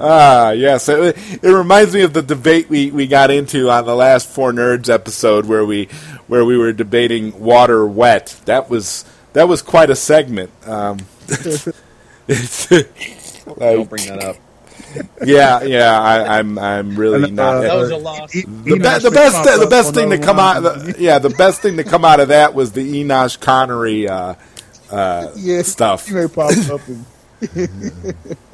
Ah, 0.00 0.50
yes. 0.52 0.88
It, 0.88 1.16
it 1.42 1.48
reminds 1.50 1.92
me 1.94 2.02
of 2.02 2.12
the 2.14 2.22
debate 2.22 2.70
we, 2.70 2.90
we 2.90 3.06
got 3.06 3.30
into 3.30 3.70
on 3.70 3.84
the 3.84 3.94
last 3.94 4.28
Four 4.28 4.52
Nerds 4.52 4.88
episode 4.92 5.46
where 5.46 5.64
we 5.64 5.86
where 6.26 6.44
we 6.44 6.56
were 6.56 6.72
debating 6.72 7.38
water 7.38 7.86
wet. 7.86 8.40
That 8.46 8.70
was 8.70 9.04
that 9.34 9.48
was 9.48 9.60
quite 9.62 9.90
a 9.90 9.96
segment. 9.96 10.50
Um, 10.66 10.98
Don't 13.58 13.88
bring 13.88 14.06
that 14.06 14.24
up. 14.24 14.36
yeah, 15.24 15.62
yeah. 15.62 16.00
I, 16.00 16.38
I'm 16.38 16.58
I'm 16.58 16.96
really 16.96 17.24
And, 17.28 17.38
uh, 17.38 17.52
not. 17.54 17.60
That 17.60 17.74
was 17.76 17.90
a 17.90 17.96
loss. 17.96 18.34
E- 18.34 18.42
the, 18.42 18.46
be- 18.64 18.72
Enoch 18.72 19.02
the 19.02 19.10
best 19.10 19.60
the 19.60 19.66
best 19.68 19.94
thing 19.94 20.10
to 20.10 20.18
come 20.18 20.38
out 20.38 20.60
the, 20.62 20.96
yeah 20.98 21.18
the 21.18 21.30
best 21.30 21.60
thing 21.60 21.76
to 21.76 21.84
come 21.84 22.04
out 22.04 22.20
of 22.20 22.28
that 22.28 22.54
was 22.54 22.72
the 22.72 23.04
Enosh 23.04 23.38
Connery 23.38 24.08
uh, 24.08 24.34
uh, 24.90 25.30
yeah, 25.36 25.62
stuff. 25.62 26.06
He 26.08 26.14
may 26.14 26.26
pop 26.26 26.52
up 26.70 26.80
and 26.88 27.04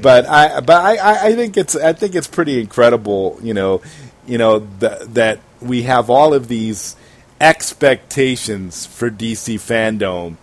but 0.00 0.26
I 0.26 0.60
but 0.60 0.84
I, 0.84 1.28
I, 1.28 1.34
think 1.34 1.56
it's 1.56 1.74
I 1.76 1.92
think 1.92 2.14
it's 2.14 2.26
pretty 2.26 2.60
incredible, 2.60 3.38
you 3.42 3.54
know, 3.54 3.82
you 4.26 4.38
know 4.38 4.60
th- 4.80 5.00
that 5.14 5.40
we 5.60 5.82
have 5.82 6.10
all 6.10 6.34
of 6.34 6.48
these 6.48 6.96
expectations 7.40 8.86
for 8.86 9.10
DC 9.10 9.56
FanDome, 9.56 10.36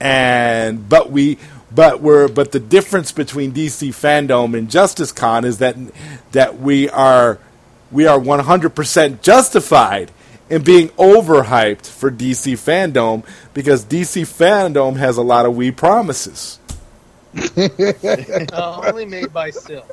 and 0.00 0.88
but 0.88 1.10
we 1.10 1.38
but 1.70 2.00
we're 2.00 2.28
but 2.28 2.52
the 2.52 2.60
difference 2.60 3.12
between 3.12 3.52
DC 3.52 3.88
FanDome 3.88 4.56
and 4.56 4.70
Justice 4.70 5.12
Con 5.12 5.44
is 5.44 5.58
that 5.58 5.76
that 6.32 6.58
we 6.58 6.88
are 6.90 7.38
we 7.92 8.06
are 8.06 8.18
100% 8.18 9.20
justified 9.20 10.12
in 10.48 10.62
being 10.62 10.88
overhyped 10.90 11.86
for 11.86 12.10
DC 12.10 12.54
FanDome 12.54 13.24
because 13.54 13.84
DC 13.84 14.22
FanDome 14.22 14.96
has 14.96 15.16
a 15.16 15.22
lot 15.22 15.46
of 15.46 15.56
we 15.56 15.70
promises. 15.70 16.58
Uh, 18.52 18.82
only 18.88 19.06
made 19.06 19.32
by 19.32 19.50
Sil. 19.54 19.86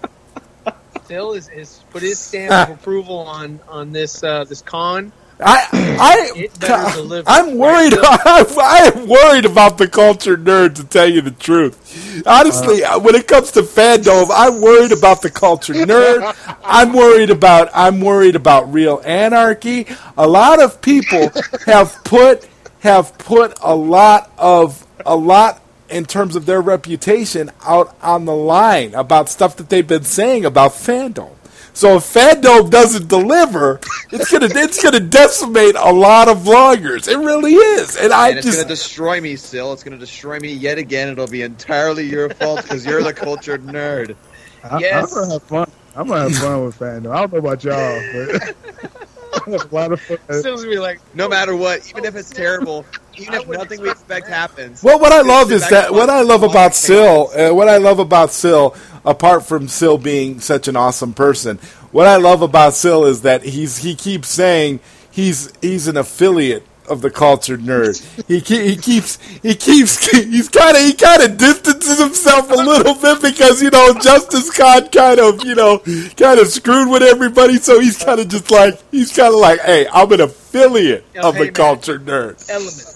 Sil 1.05 1.33
is, 1.33 1.49
is 1.49 1.83
put 1.91 2.01
his 2.01 2.19
stamp 2.19 2.69
of 2.69 2.75
approval 2.79 3.17
on 3.19 3.59
on 3.67 3.91
this 3.91 4.23
uh, 4.23 4.43
this 4.43 4.61
con. 4.61 5.11
I, 5.39 5.67
I. 5.99 7.23
I'm 7.27 7.57
worried. 7.59 7.93
I 8.01 8.91
am 8.95 9.07
worried 9.07 9.45
about 9.45 9.77
the 9.77 9.87
culture 9.87 10.35
nerd. 10.35 10.75
To 10.75 10.83
tell 10.83 11.07
you 11.07 11.21
the 11.21 11.29
truth, 11.31 12.23
honestly, 12.25 12.83
Uh. 12.83 12.97
when 12.99 13.13
it 13.13 13.27
comes 13.27 13.51
to 13.51 13.61
FanDome, 13.61 14.29
I'm 14.33 14.61
worried 14.61 14.91
about 14.91 15.21
the 15.21 15.29
culture 15.29 15.73
nerd. 15.75 16.35
I'm 16.63 16.91
worried 16.93 17.29
about. 17.29 17.69
I'm 17.75 18.01
worried 18.01 18.35
about 18.35 18.73
real 18.73 18.99
anarchy. 19.05 19.85
A 20.17 20.27
lot 20.27 20.59
of 20.59 20.81
people 20.81 21.29
have 21.67 22.03
put 22.03 22.47
have 22.79 23.15
put 23.19 23.57
a 23.61 23.75
lot 23.75 24.31
of 24.39 24.83
a 25.05 25.15
lot 25.15 25.61
in 25.89 26.05
terms 26.05 26.35
of 26.35 26.45
their 26.45 26.61
reputation 26.61 27.51
out 27.63 27.95
on 28.01 28.25
the 28.25 28.35
line 28.35 28.93
about 28.93 29.29
stuff 29.29 29.55
that 29.57 29.69
they've 29.69 29.87
been 29.87 30.03
saying 30.03 30.45
about 30.45 30.71
FanDome. 30.71 31.33
So 31.73 31.97
if 31.97 32.03
FanDome 32.05 32.71
doesn't 32.71 33.07
deliver, 33.07 33.79
it's 34.11 34.31
gonna 34.31 34.47
it's 34.49 34.81
gonna 34.81 34.99
decimate 34.99 35.75
a 35.75 35.93
lot 35.93 36.27
of 36.27 36.39
vloggers. 36.39 37.07
It 37.07 37.17
really 37.17 37.53
is, 37.53 37.95
and 37.95 38.11
I 38.11 38.29
and 38.29 38.37
it's 38.39 38.47
just 38.47 38.57
going 38.57 38.67
to 38.67 38.73
destroy 38.73 39.21
me, 39.21 39.35
Sil. 39.37 39.73
It's 39.73 39.83
going 39.83 39.93
to 39.93 40.03
destroy 40.03 40.39
me 40.39 40.51
yet 40.53 40.79
again. 40.79 41.09
It'll 41.09 41.27
be 41.27 41.43
entirely 41.43 42.09
your 42.09 42.29
fault 42.31 42.63
because 42.63 42.83
you're 42.83 43.03
the 43.03 43.13
cultured 43.13 43.63
nerd. 43.63 44.15
I, 44.63 44.79
Yes. 44.79 45.13
I'm 45.15 45.21
gonna 45.21 45.33
have 45.33 45.43
fun. 45.43 45.71
I'm 45.95 46.07
gonna 46.07 46.21
have 46.21 46.35
fun 46.35 46.65
with 46.65 46.79
FanDome. 46.79 47.15
I 47.15 47.19
don't 47.19 47.33
know 47.33 47.39
about 47.39 47.63
y'all, 47.63 48.01
but 48.11 48.55
I 49.47 49.51
have 49.51 49.71
a 49.71 49.75
lot 49.75 49.91
of 49.91 50.01
fun. 50.01 50.17
Sil's 50.29 50.63
gonna 50.63 50.75
be 50.75 50.79
like, 50.79 50.99
No 51.13 51.29
matter 51.29 51.55
what, 51.55 51.87
even 51.89 52.05
if 52.05 52.15
it's 52.15 52.29
terrible, 52.29 52.85
even 53.15 53.33
if 53.33 53.47
nothing 53.47 53.81
we 53.81 53.89
expect 53.89 54.27
happens. 54.27 54.83
Well, 54.83 54.99
what 54.99 55.11
I 55.11 55.21
love 55.21 55.51
is 55.51 55.67
that 55.69 55.93
what 55.93 56.09
I 56.09 56.21
love 56.21 56.43
about 56.43 56.71
podcast. 56.71 57.29
Sil, 57.31 57.31
uh, 57.33 57.53
what 57.53 57.69
I 57.69 57.77
love 57.77 57.99
about 57.99 58.31
Sil, 58.35 58.75
apart 59.05 59.45
from 59.45 59.67
Sil 59.71 59.97
being 59.97 60.39
such 60.39 60.67
an 60.67 60.75
awesome 60.75 61.13
person, 61.13 61.57
what 61.91 62.07
I 62.07 62.17
love 62.17 62.41
about 62.41 62.73
Sil 62.75 63.05
is 63.05 63.21
that 63.21 63.43
he's 63.43 63.77
he 63.77 63.95
keeps 63.95 64.27
saying 64.29 64.79
he's 65.09 65.51
he's 65.61 65.87
an 65.87 65.97
affiliate 65.97 66.65
of 66.89 67.01
the 67.01 67.09
cultured 67.09 67.61
nerd. 67.61 67.97
He 68.27 68.39
he 68.39 68.75
keeps 68.77 69.17
he 69.41 69.55
keeps 69.55 70.09
he's 70.11 70.49
kind 70.49 70.75
of 70.77 70.83
he 70.83 70.93
kind 70.93 71.23
of 71.23 71.37
distances 71.37 71.99
himself 71.99 72.49
a 72.51 72.55
little 72.55 72.95
bit 72.95 73.21
because 73.21 73.61
you 73.61 73.69
know 73.69 73.93
Justice 74.01 74.49
Con 74.55 74.87
kind 74.89 75.19
of 75.19 75.43
you 75.45 75.55
know 75.55 75.79
kind 76.15 76.39
of 76.39 76.47
screwed 76.47 76.89
with 76.89 77.03
everybody, 77.03 77.57
so 77.57 77.79
he's 77.79 78.01
kind 78.03 78.19
of 78.19 78.27
just 78.29 78.49
like 78.51 78.79
he's 78.91 79.15
kind 79.15 79.33
of 79.33 79.39
like, 79.39 79.59
hey, 79.61 79.87
I'm 79.91 80.11
an 80.11 80.21
affiliate 80.21 81.05
Oh, 81.17 81.29
of 81.29 81.35
hey, 81.35 81.39
the 81.39 81.45
man. 81.45 81.53
cultured 81.53 82.05
nerd. 82.05 82.49
elements. 82.49 82.93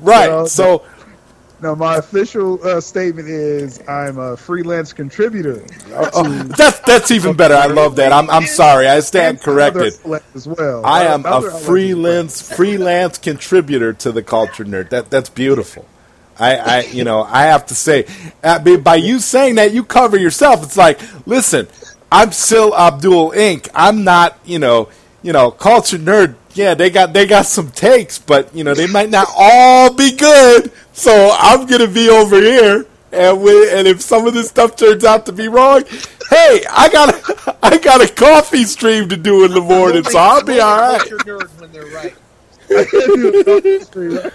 Right. 0.00 0.46
So 0.48 0.84
No, 1.62 1.74
my 1.74 1.96
official 1.96 2.62
uh, 2.66 2.80
statement 2.82 3.28
is 3.28 3.80
I'm 3.88 4.18
a 4.18 4.36
freelance 4.36 4.92
contributor. 4.92 5.64
Oh, 5.90 6.42
that's 6.56 6.80
that's 6.86 7.10
even 7.10 7.34
better. 7.34 7.54
I 7.54 7.66
love 7.66 7.96
that. 7.96 8.12
I'm 8.12 8.28
I'm 8.28 8.46
sorry. 8.46 8.86
I 8.88 9.00
stand 9.00 9.40
corrected. 9.40 9.94
as 10.34 10.46
well. 10.46 10.84
I 10.84 11.04
am 11.04 11.24
a 11.24 11.28
outlets 11.28 11.54
as 11.54 11.60
well. 11.60 11.70
freelance 11.70 12.54
freelance 12.56 13.16
contributor 13.18 13.94
to 13.94 14.12
the 14.12 14.22
culture 14.22 14.64
nerd. 14.64 14.90
That 14.90 15.10
that's 15.10 15.30
beautiful. 15.30 15.86
I, 16.38 16.56
I 16.56 16.80
you 16.82 17.04
know 17.04 17.22
I 17.22 17.44
have 17.44 17.64
to 17.66 17.74
say 17.74 18.06
by- 18.42 18.76
by 18.76 18.96
you 18.96 19.18
saying 19.18 19.54
that 19.54 19.72
you 19.72 19.82
cover 19.82 20.18
yourself. 20.18 20.62
It's 20.62 20.76
like 20.76 21.00
listen, 21.26 21.68
I'm 22.12 22.32
Sil 22.36 22.76
Abdul 22.76 23.30
Inc. 23.30 23.70
I'm 23.74 24.04
not 24.04 24.38
you 24.44 24.58
know 24.58 24.90
you 25.22 25.32
know 25.32 25.50
culture 25.50 25.98
nerd. 25.98 26.34
Yeah, 26.52 26.74
they 26.74 26.90
got 26.90 27.14
they 27.14 27.26
got 27.26 27.46
some 27.46 27.70
takes, 27.70 28.18
but 28.18 28.54
you 28.54 28.64
know 28.64 28.74
they 28.74 28.86
might 28.86 29.08
not 29.10 29.28
all 29.36 29.92
be 29.94 30.12
good. 30.14 30.70
So 30.96 31.30
I'm 31.38 31.66
gonna 31.66 31.86
be 31.86 32.08
over 32.08 32.40
here. 32.40 32.86
And, 33.12 33.42
we, 33.42 33.70
and 33.70 33.86
if 33.86 34.00
some 34.00 34.26
of 34.26 34.34
this 34.34 34.48
stuff 34.48 34.76
turns 34.76 35.04
out 35.04 35.26
to 35.26 35.32
be 35.32 35.46
wrong, 35.46 35.84
hey, 36.30 36.64
I 36.70 36.88
got 36.90 37.14
a, 37.14 37.56
I 37.62 37.78
got 37.78 38.02
a 38.02 38.12
coffee 38.12 38.64
stream 38.64 39.08
to 39.10 39.16
do 39.16 39.44
in 39.44 39.52
the 39.52 39.60
morning, 39.74 40.02
so 40.04 40.18
I'll 40.18 40.42
be 40.42 40.58
all 40.58 40.78
right. 40.78 41.08
When 41.58 41.72
they're 41.72 41.86
right. 41.86 42.14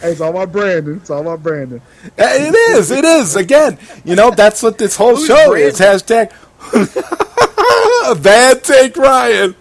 Hey, 0.00 0.12
it's 0.12 0.20
all 0.22 0.30
about 0.30 0.50
Brandon. 0.50 0.96
It's 0.96 1.10
all 1.10 1.20
about 1.20 1.42
Brandon. 1.42 1.82
It 2.16 2.54
is. 2.74 2.90
It 2.90 3.04
is. 3.04 3.36
Again, 3.36 3.78
you 4.02 4.16
know 4.16 4.30
that's 4.30 4.62
what 4.62 4.78
this 4.78 4.96
whole 4.96 5.14
Who's 5.14 5.26
show 5.26 5.52
is. 5.52 5.78
Hashtag 5.78 6.32
bad 8.22 8.64
take, 8.64 8.96
Ryan. 8.96 9.54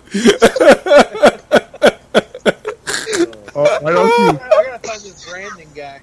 Oh, 3.54 3.80
right 3.82 3.96
on 3.98 4.08
cue. 4.08 4.40
I 4.42 4.64
gotta 4.64 4.88
find 4.88 5.02
this 5.02 5.30
Brandon 5.30 5.68
guy. 5.76 6.00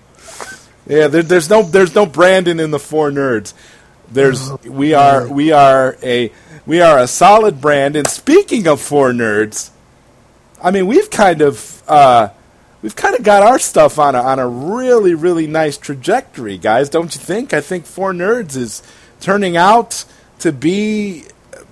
Yeah, 0.86 1.08
there, 1.08 1.22
there's 1.22 1.50
no 1.50 1.62
there's 1.62 1.94
no 1.94 2.06
Brandon 2.06 2.60
in 2.60 2.70
the 2.70 2.78
four 2.78 3.10
nerds. 3.10 3.54
There's 4.10 4.52
we 4.64 4.94
are 4.94 5.26
we 5.26 5.50
are 5.50 5.96
a 6.02 6.30
we 6.64 6.80
are 6.80 6.98
a 6.98 7.08
solid 7.08 7.60
brand. 7.60 7.96
And 7.96 8.08
speaking 8.08 8.68
of 8.68 8.80
four 8.80 9.10
nerds, 9.12 9.70
I 10.62 10.70
mean 10.70 10.86
we've 10.86 11.10
kind 11.10 11.42
of 11.42 11.82
uh, 11.88 12.28
we've 12.82 12.94
kind 12.94 13.16
of 13.16 13.24
got 13.24 13.42
our 13.42 13.58
stuff 13.58 13.98
on 13.98 14.14
a 14.14 14.20
on 14.20 14.38
a 14.38 14.48
really 14.48 15.14
really 15.14 15.48
nice 15.48 15.76
trajectory, 15.76 16.56
guys. 16.56 16.88
Don't 16.88 17.14
you 17.14 17.20
think? 17.20 17.52
I 17.52 17.60
think 17.60 17.84
four 17.84 18.12
nerds 18.12 18.56
is 18.56 18.82
turning 19.20 19.56
out 19.56 20.04
to 20.38 20.52
be 20.52 21.24
uh, 21.52 21.62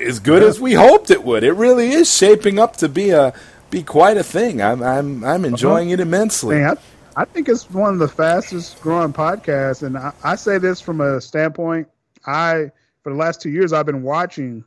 as 0.00 0.20
good 0.20 0.42
as 0.42 0.60
we 0.60 0.74
hoped 0.74 1.10
it 1.10 1.24
would. 1.24 1.42
It 1.42 1.52
really 1.52 1.92
is 1.92 2.14
shaping 2.14 2.58
up 2.58 2.76
to 2.78 2.88
be 2.88 3.10
a 3.10 3.32
be 3.70 3.82
quite 3.82 4.18
a 4.18 4.22
thing. 4.22 4.60
I'm 4.60 4.82
I'm 4.82 5.24
I'm 5.24 5.46
enjoying 5.46 5.88
it 5.88 6.00
immensely. 6.00 6.56
Man, 6.56 6.76
I, 7.16 7.24
think 7.24 7.48
it's 7.48 7.70
one 7.70 7.92
of 7.92 7.98
the 7.98 8.08
fastest 8.08 8.80
growing 8.80 9.12
podcasts, 9.12 9.82
and 9.82 9.96
I, 9.96 10.12
I 10.22 10.36
say 10.36 10.58
this 10.58 10.80
from 10.80 11.00
a 11.00 11.20
standpoint. 11.20 11.88
I 12.26 12.70
for 13.02 13.12
the 13.12 13.18
last 13.18 13.40
two 13.40 13.50
years 13.50 13.72
I've 13.72 13.86
been 13.86 14.02
watching 14.02 14.64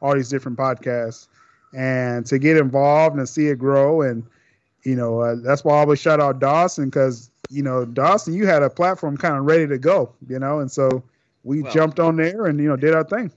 all 0.00 0.14
these 0.14 0.28
different 0.28 0.58
podcasts, 0.58 1.28
and 1.74 2.24
to 2.26 2.38
get 2.38 2.56
involved 2.56 3.16
and 3.16 3.28
see 3.28 3.48
it 3.48 3.58
grow, 3.58 4.02
and 4.02 4.24
you 4.82 4.96
know 4.96 5.20
uh, 5.20 5.36
that's 5.42 5.64
why 5.64 5.74
I 5.74 5.80
always 5.80 6.00
shout 6.00 6.20
out 6.20 6.40
Dawson 6.40 6.86
because 6.86 7.30
you 7.50 7.62
know 7.62 7.84
Dawson, 7.84 8.34
you 8.34 8.46
had 8.46 8.62
a 8.62 8.70
platform 8.70 9.16
kind 9.16 9.36
of 9.36 9.44
ready 9.44 9.66
to 9.66 9.78
go, 9.78 10.12
you 10.28 10.38
know, 10.38 10.60
and 10.60 10.70
so 10.70 11.02
we 11.44 11.62
Well- 11.62 11.72
jumped 11.72 12.00
on 12.00 12.16
there 12.16 12.46
and 12.46 12.58
you 12.60 12.68
know 12.68 12.76
did 12.76 12.94
our 12.94 13.04
thing. 13.04 13.30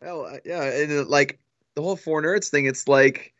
Well, 0.00 0.26
uh, 0.26 0.38
yeah, 0.44 0.64
and 0.64 0.92
uh, 0.92 1.04
like 1.04 1.38
the 1.74 1.82
whole 1.82 1.96
four 1.96 2.20
nerds 2.22 2.48
thing, 2.48 2.66
it's 2.66 2.88
like, 2.88 3.32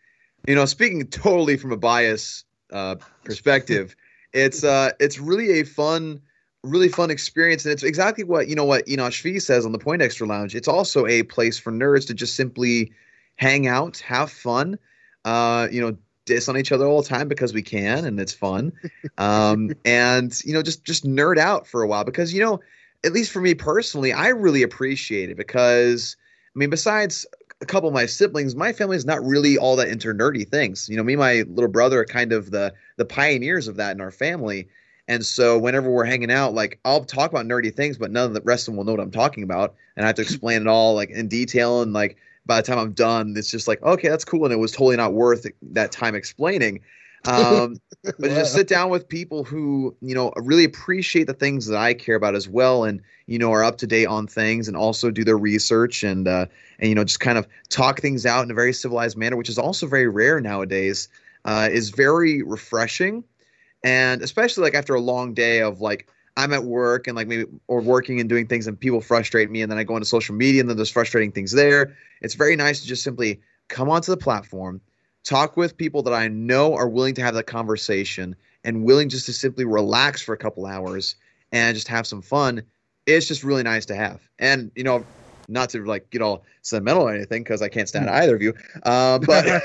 you 0.47 0.55
know, 0.55 0.65
speaking 0.65 1.05
totally 1.09 1.57
from 1.57 1.73
a 1.73 1.77
bias 1.77 2.45
uh, 2.73 2.97
perspective, 3.25 3.97
it's 4.33 4.65
uh, 4.65 4.93
it's 5.01 5.19
really 5.19 5.61
a 5.61 5.65
fun, 5.65 6.21
really 6.63 6.89
fun 6.89 7.11
experience, 7.11 7.65
and 7.65 7.73
it's 7.73 7.83
exactly 7.83 8.25
what 8.25 8.49
you 8.49 8.55
know 8.55 8.65
what 8.65 8.87
Enosh 8.87 9.23
V 9.23 9.39
says 9.39 9.67
on 9.67 9.73
the 9.73 9.79
Poindexter 9.79 10.27
Lounge. 10.27 10.55
It's 10.55 10.69
also 10.69 11.07
a 11.07 11.23
place 11.25 11.59
for 11.59 11.73
nerds 11.73 12.07
to 12.09 12.15
just 12.15 12.37
simply 12.37 12.93
hang 13.37 13.67
out, 13.67 13.99
have 13.99 14.31
fun, 14.31 14.79
uh, 15.25 15.69
you 15.71 15.81
know, 15.81 15.97
diss 16.27 16.49
on 16.49 16.57
each 16.57 16.73
other 16.73 16.87
all 16.87 17.03
the 17.03 17.09
time 17.09 17.29
because 17.29 17.53
we 17.53 17.63
can, 17.63 18.05
and 18.05 18.21
it's 18.21 18.33
fun, 18.33 18.73
um, 19.19 19.73
and 19.85 20.41
you 20.45 20.53
know, 20.53 20.63
just 20.63 20.85
just 20.85 21.05
nerd 21.05 21.39
out 21.39 21.67
for 21.67 21.83
a 21.83 21.87
while 21.87 22.05
because 22.05 22.33
you 22.33 22.41
know, 22.41 22.61
at 23.05 23.13
least 23.13 23.33
for 23.33 23.41
me 23.41 23.55
personally, 23.55 24.13
I 24.13 24.29
really 24.29 24.63
appreciate 24.63 25.31
it 25.31 25.37
because. 25.37 26.17
I 26.55 26.59
mean, 26.59 26.69
besides 26.69 27.25
a 27.63 27.67
couple 27.67 27.89
of 27.89 27.95
my 27.95 28.07
siblings, 28.07 28.57
my 28.57 28.73
family 28.73 28.97
is 28.97 29.07
not 29.07 29.25
really 29.25 29.57
all 29.57 29.77
that 29.77 29.89
into 29.89 30.13
nerdy 30.13 30.47
things. 30.47 30.89
You 30.89 30.97
know, 30.97 31.05
me 31.05 31.15
and 31.15 31.21
my 31.21 31.45
little 31.49 31.71
brother 31.71 32.01
are 32.01 32.05
kind 32.05 32.33
of 32.33 32.51
the 32.51 32.75
the 32.97 33.05
pioneers 33.05 33.69
of 33.69 33.77
that 33.77 33.95
in 33.95 34.01
our 34.01 34.11
family. 34.11 34.69
And 35.09 35.25
so 35.25 35.59
whenever 35.59 35.91
we're 35.91 36.05
hanging 36.05 36.31
out, 36.31 36.55
like 36.55 36.81
I'll 36.85 37.05
talk 37.05 37.31
about 37.31 37.47
nerdy 37.47 37.75
things, 37.75 37.97
but 37.97 38.11
none 38.11 38.27
of 38.27 38.35
the 38.35 38.41
rest 38.43 38.69
of 38.69 38.73
them 38.73 38.77
will 38.77 38.85
know 38.85 38.93
what 38.93 39.01
I'm 39.01 39.11
talking 39.11 39.45
about, 39.45 39.75
and 39.97 40.05
I 40.05 40.09
have 40.09 40.17
to 40.17 40.23
explain 40.29 40.63
it 40.63 40.69
all 40.69 40.95
like 40.95 41.11
in 41.11 41.29
detail. 41.29 41.83
And 41.83 41.93
like 41.93 42.17
by 42.45 42.61
the 42.61 42.67
time 42.67 42.79
I'm 42.79 42.93
done, 42.93 43.35
it's 43.37 43.51
just 43.51 43.69
like 43.69 43.83
okay, 43.83 44.09
that's 44.09 44.25
cool, 44.25 44.45
and 44.45 44.53
it 44.53 44.59
was 44.59 44.73
totally 44.73 44.97
not 44.97 45.15
worth 45.15 45.47
that 45.63 45.93
time 45.93 46.15
explaining. 46.15 46.81
Um, 47.25 47.77
but 48.03 48.31
just 48.31 48.53
sit 48.53 48.69
down 48.69 48.91
with 48.91 49.09
people 49.09 49.45
who 49.45 49.97
you 50.01 50.15
know 50.15 50.33
really 50.37 50.65
appreciate 50.65 51.27
the 51.27 51.35
things 51.35 51.67
that 51.67 51.79
I 51.79 51.95
care 51.95 52.17
about 52.17 52.35
as 52.35 52.49
well, 52.49 52.85
and 52.85 53.01
you 53.27 53.39
know 53.39 53.53
are 53.53 53.63
up 53.63 53.79
to 53.79 53.87
date 53.87 54.07
on 54.07 54.27
things, 54.27 54.69
and 54.69 54.77
also 54.77 55.11
do 55.11 55.25
their 55.25 55.39
research 55.39 56.03
and 56.03 56.27
uh, 56.27 56.47
and 56.79 56.89
you 56.89 56.95
know 56.95 57.05
just 57.05 57.21
kind 57.21 57.39
of 57.39 57.47
talk 57.69 58.01
things 58.01 58.27
out 58.27 58.45
in 58.45 58.51
a 58.51 58.55
very 58.55 58.73
civilized 58.73 59.17
manner, 59.17 59.37
which 59.37 59.49
is 59.49 59.59
also 59.59 59.87
very 59.87 60.09
rare 60.09 60.41
nowadays. 60.41 61.09
Uh, 61.45 61.69
is 61.73 61.91
very 61.91 62.43
refreshing, 62.43 63.25
and 63.83 64.23
especially 64.23 64.63
like 64.63 64.75
after 64.75 64.95
a 64.95 65.01
long 65.01 65.35
day 65.35 65.61
of 65.61 65.81
like 65.81 66.09
I'm 66.37 66.53
at 66.53 66.65
work 66.65 67.07
and 67.07 67.17
like 67.17 67.27
maybe 67.27 67.45
or 67.69 67.81
working 67.81 68.21
and 68.21 68.29
doing 68.29 68.47
things 68.47 68.67
and 68.67 68.79
people 68.79 69.01
frustrate 69.01 69.51
me 69.51 69.63
and 69.63 69.71
then 69.71 69.79
I 69.79 69.85
go 69.85 69.97
into 69.97 70.07
social 70.07 70.35
media 70.35 70.61
and 70.61 70.71
then 70.71 70.77
there's 70.77 70.91
frustrating 70.91 71.33
things 71.33 71.53
there. 71.53 71.95
It's 72.23 72.35
very 72.35 72.57
nice 72.57 72.81
to 72.81 72.87
just 72.87 73.03
simply 73.03 73.41
come 73.69 73.91
onto 73.91 74.11
the 74.11 74.17
platform, 74.17 74.81
talk 75.25 75.57
with 75.57 75.77
people 75.77 76.03
that 76.05 76.15
I 76.15 76.29
know 76.29 76.75
are 76.75 76.89
willing 76.89 77.15
to 77.15 77.23
have 77.23 77.35
that 77.35 77.47
conversation 77.47 78.37
and 78.65 78.85
willing 78.85 79.09
just 79.09 79.27
to 79.27 79.33
simply 79.33 79.65
relax 79.65 80.23
for 80.23 80.33
a 80.33 80.39
couple 80.39 80.67
hours 80.67 81.17
and 81.53 81.75
just 81.75 81.89
have 81.89 82.07
some 82.07 82.23
fun. 82.23 82.63
It's 83.07 83.27
just 83.27 83.43
really 83.43 83.63
nice 83.63 83.87
to 83.87 83.95
have. 83.95 84.21
And 84.39 84.71
you 84.75 84.85
know, 84.85 85.05
not 85.49 85.71
to 85.71 85.85
like 85.85 86.11
get 86.11 86.23
all 86.23 86.45
sentimental 86.63 87.03
or 87.03 87.15
anything 87.15 87.43
because 87.43 87.63
I 87.63 87.69
can't 87.69 87.89
stand 87.89 88.09
hmm. 88.09 88.15
either 88.15 88.35
of 88.35 88.43
you. 88.43 88.55
Uh, 88.83 89.19
but 89.27 89.63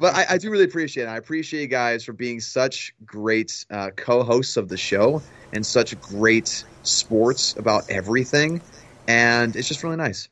but 0.00 0.14
I, 0.14 0.26
I, 0.30 0.38
do 0.38 0.50
really 0.50 0.64
appreciate 0.64 1.04
it. 1.04 1.08
I 1.08 1.16
appreciate 1.16 1.62
you 1.62 1.66
guys 1.68 2.04
for 2.04 2.12
being 2.12 2.40
such 2.40 2.94
great 3.04 3.64
uh, 3.70 3.90
co-hosts 3.96 4.56
of 4.56 4.68
the 4.68 4.76
show 4.76 5.22
and 5.52 5.64
such 5.64 5.98
great 6.00 6.64
sports 6.82 7.56
about 7.56 7.88
everything. 7.90 8.60
And 9.08 9.56
it's 9.56 9.68
just 9.68 9.82
really 9.82 9.96
nice. 9.96 10.28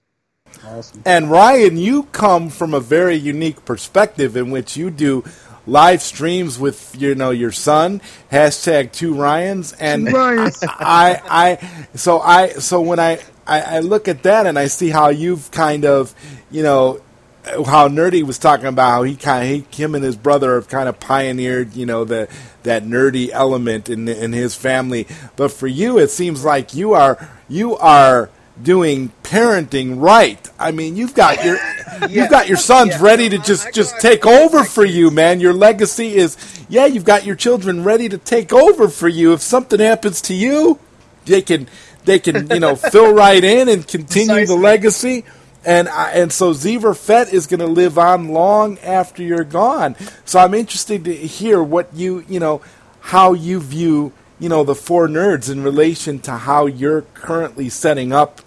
Awesome. 0.64 1.02
And 1.04 1.30
Ryan, 1.30 1.76
you 1.76 2.04
come 2.04 2.50
from 2.50 2.74
a 2.74 2.80
very 2.80 3.16
unique 3.16 3.64
perspective 3.64 4.36
in 4.36 4.50
which 4.50 4.76
you 4.76 4.90
do 4.90 5.24
live 5.66 6.02
streams 6.02 6.58
with 6.58 6.94
you 7.00 7.14
know 7.14 7.30
your 7.30 7.52
son 7.52 8.00
hashtag 8.30 8.92
two 8.92 9.14
Ryans 9.14 9.72
and 9.74 10.12
Ryans. 10.12 10.62
I, 10.68 11.20
I 11.24 11.96
so 11.96 12.20
I 12.20 12.48
so 12.48 12.80
when 12.80 13.00
I, 13.00 13.18
I 13.46 13.60
I 13.60 13.78
look 13.80 14.08
at 14.08 14.22
that 14.24 14.46
and 14.46 14.58
I 14.58 14.66
see 14.66 14.90
how 14.90 15.08
you've 15.08 15.50
kind 15.50 15.84
of 15.84 16.14
you 16.50 16.62
know 16.62 17.00
how 17.44 17.88
nerdy 17.88 18.22
was 18.22 18.38
talking 18.38 18.66
about 18.66 18.90
how 18.90 19.02
he 19.02 19.16
kind 19.16 19.42
of 19.44 19.50
he, 19.70 19.82
him 19.82 19.94
and 19.94 20.02
his 20.02 20.16
brother 20.16 20.54
have 20.54 20.68
kind 20.68 20.88
of 20.88 20.98
pioneered 20.98 21.74
you 21.74 21.84
know 21.84 22.04
the 22.04 22.28
that 22.62 22.84
nerdy 22.84 23.28
element 23.30 23.90
in 23.90 24.08
in 24.08 24.32
his 24.32 24.54
family 24.54 25.06
but 25.36 25.52
for 25.52 25.66
you 25.66 25.98
it 25.98 26.10
seems 26.10 26.42
like 26.44 26.74
you 26.74 26.94
are 26.94 27.28
you 27.48 27.76
are 27.76 28.30
doing 28.62 29.12
parenting 29.22 30.00
right. 30.00 30.48
I 30.58 30.70
mean, 30.70 30.96
you've 30.96 31.14
got 31.14 31.44
your 31.44 31.56
yeah. 31.56 32.06
you've 32.08 32.30
got 32.30 32.48
your 32.48 32.56
sons 32.56 32.90
yeah. 32.90 33.02
ready 33.02 33.28
to 33.28 33.38
just 33.38 33.72
just 33.72 34.00
take 34.00 34.26
over 34.26 34.64
for 34.64 34.84
you, 34.84 35.10
man. 35.10 35.40
Your 35.40 35.52
legacy 35.52 36.14
is 36.14 36.36
yeah, 36.68 36.86
you've 36.86 37.04
got 37.04 37.24
your 37.24 37.36
children 37.36 37.84
ready 37.84 38.08
to 38.08 38.18
take 38.18 38.52
over 38.52 38.88
for 38.88 39.08
you. 39.08 39.32
If 39.32 39.40
something 39.40 39.80
happens 39.80 40.20
to 40.22 40.34
you, 40.34 40.78
they 41.24 41.42
can 41.42 41.68
they 42.04 42.18
can, 42.18 42.48
you 42.50 42.60
know, 42.60 42.76
fill 42.76 43.12
right 43.12 43.42
in 43.42 43.68
and 43.68 43.86
continue 43.86 44.46
the 44.46 44.56
legacy. 44.56 45.24
And 45.66 45.88
I, 45.88 46.10
and 46.10 46.30
so 46.30 46.52
Zever 46.52 46.94
Fett 46.94 47.32
is 47.32 47.46
going 47.46 47.60
to 47.60 47.66
live 47.66 47.98
on 47.98 48.28
long 48.28 48.78
after 48.80 49.22
you're 49.22 49.44
gone. 49.44 49.96
So 50.26 50.38
I'm 50.38 50.52
interested 50.52 51.06
to 51.06 51.14
hear 51.14 51.62
what 51.62 51.88
you, 51.94 52.22
you 52.28 52.38
know, 52.38 52.60
how 53.00 53.32
you 53.32 53.60
view 53.60 54.12
you 54.38 54.48
know 54.48 54.64
the 54.64 54.74
four 54.74 55.08
nerds 55.08 55.50
in 55.50 55.62
relation 55.62 56.18
to 56.18 56.32
how 56.32 56.66
you're 56.66 57.02
currently 57.14 57.68
setting 57.68 58.12
up 58.12 58.40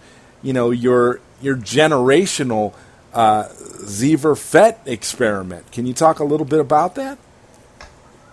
you 0.48 0.54
know 0.54 0.72
your 0.72 1.20
your 1.42 1.58
generational 1.58 2.74
uh, 3.14 3.50
Zever 3.84 4.38
Fett 4.38 4.80
experiment. 4.86 5.70
Can 5.74 5.86
you 5.86 5.94
talk 5.94 6.20
a 6.20 6.24
little 6.24 6.46
bit 6.46 6.62
about 6.62 6.96
that? 6.96 7.20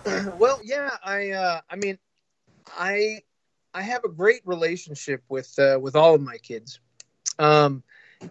Well, 0.37 0.59
yeah, 0.63 0.91
I 1.03 1.31
uh, 1.31 1.61
I 1.69 1.75
mean, 1.75 1.97
I 2.77 3.19
I 3.73 3.81
have 3.81 4.05
a 4.05 4.09
great 4.09 4.41
relationship 4.45 5.23
with 5.27 5.53
uh, 5.59 5.77
with 5.81 5.97
all 5.97 6.15
of 6.15 6.21
my 6.21 6.37
kids, 6.37 6.79
um, 7.37 7.83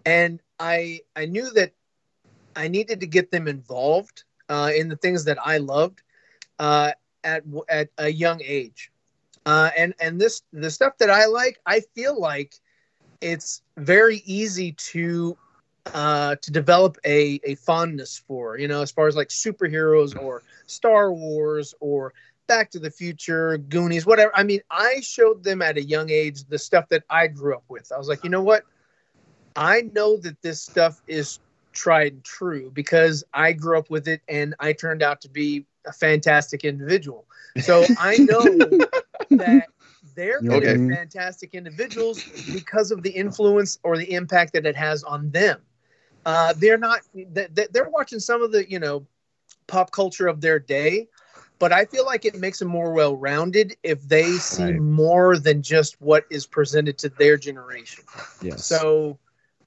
and 0.06 0.40
I 0.58 1.00
I 1.14 1.26
knew 1.26 1.50
that 1.50 1.72
I 2.56 2.68
needed 2.68 3.00
to 3.00 3.06
get 3.06 3.30
them 3.30 3.48
involved 3.48 4.24
uh, 4.48 4.70
in 4.74 4.88
the 4.88 4.96
things 4.96 5.24
that 5.24 5.36
I 5.44 5.58
loved 5.58 6.00
uh, 6.58 6.92
at 7.22 7.42
at 7.68 7.90
a 7.98 8.08
young 8.08 8.40
age. 8.42 8.90
Uh, 9.44 9.70
and 9.76 9.92
and 10.00 10.18
this 10.18 10.42
the 10.54 10.70
stuff 10.70 10.96
that 10.98 11.10
I 11.10 11.26
like, 11.26 11.58
I 11.66 11.80
feel 11.94 12.18
like 12.18 12.54
it's 13.24 13.62
very 13.78 14.22
easy 14.26 14.72
to 14.72 15.36
uh, 15.86 16.36
to 16.36 16.52
develop 16.52 16.98
a 17.04 17.40
a 17.44 17.54
fondness 17.56 18.22
for. 18.26 18.58
You 18.58 18.68
know, 18.68 18.82
as 18.82 18.92
far 18.92 19.08
as 19.08 19.16
like 19.16 19.28
superheroes 19.28 20.20
or 20.20 20.42
Star 20.66 21.12
Wars 21.12 21.74
or 21.80 22.12
Back 22.46 22.70
to 22.72 22.78
the 22.78 22.90
Future, 22.90 23.56
Goonies, 23.56 24.04
whatever. 24.04 24.30
I 24.34 24.42
mean, 24.42 24.60
I 24.70 25.00
showed 25.00 25.42
them 25.42 25.62
at 25.62 25.78
a 25.78 25.82
young 25.82 26.10
age 26.10 26.44
the 26.44 26.58
stuff 26.58 26.88
that 26.90 27.04
I 27.08 27.26
grew 27.26 27.54
up 27.54 27.64
with. 27.68 27.90
I 27.90 27.96
was 27.96 28.08
like, 28.08 28.22
you 28.22 28.30
know 28.30 28.42
what? 28.42 28.64
I 29.56 29.82
know 29.94 30.18
that 30.18 30.42
this 30.42 30.60
stuff 30.60 31.00
is 31.06 31.38
tried 31.72 32.12
and 32.12 32.24
true 32.24 32.70
because 32.72 33.24
I 33.32 33.52
grew 33.52 33.78
up 33.78 33.88
with 33.88 34.06
it 34.08 34.20
and 34.28 34.54
I 34.60 34.74
turned 34.74 35.02
out 35.02 35.22
to 35.22 35.28
be 35.28 35.64
a 35.86 35.92
fantastic 35.92 36.64
individual. 36.64 37.24
So 37.60 37.84
I 37.98 38.16
know 38.18 38.42
that 39.30 39.68
they're 40.14 40.40
going 40.40 40.62
to 40.62 40.88
be 40.88 40.94
fantastic 40.94 41.54
individuals 41.54 42.22
because 42.52 42.90
of 42.90 43.02
the 43.02 43.10
influence 43.10 43.78
or 43.82 43.96
the 43.98 44.12
impact 44.12 44.52
that 44.52 44.66
it 44.66 44.76
has 44.76 45.02
on 45.04 45.30
them. 45.30 45.60
Uh, 46.26 46.54
they're 46.56 46.78
not 46.78 47.00
they're 47.14 47.88
watching 47.90 48.18
some 48.18 48.42
of 48.42 48.50
the 48.50 48.68
you 48.70 48.78
know 48.78 49.06
pop 49.66 49.90
culture 49.90 50.26
of 50.26 50.40
their 50.40 50.58
day, 50.58 51.08
but 51.58 51.72
I 51.72 51.84
feel 51.84 52.06
like 52.06 52.24
it 52.24 52.36
makes 52.36 52.58
them 52.58 52.68
more 52.68 52.92
well 52.92 53.16
rounded 53.16 53.76
if 53.82 54.02
they 54.02 54.32
see 54.32 54.64
right. 54.64 54.80
more 54.80 55.38
than 55.38 55.62
just 55.62 56.00
what 56.00 56.24
is 56.30 56.46
presented 56.46 56.98
to 56.98 57.08
their 57.10 57.36
generation. 57.36 58.04
Yes. 58.40 58.64
So, 58.64 59.18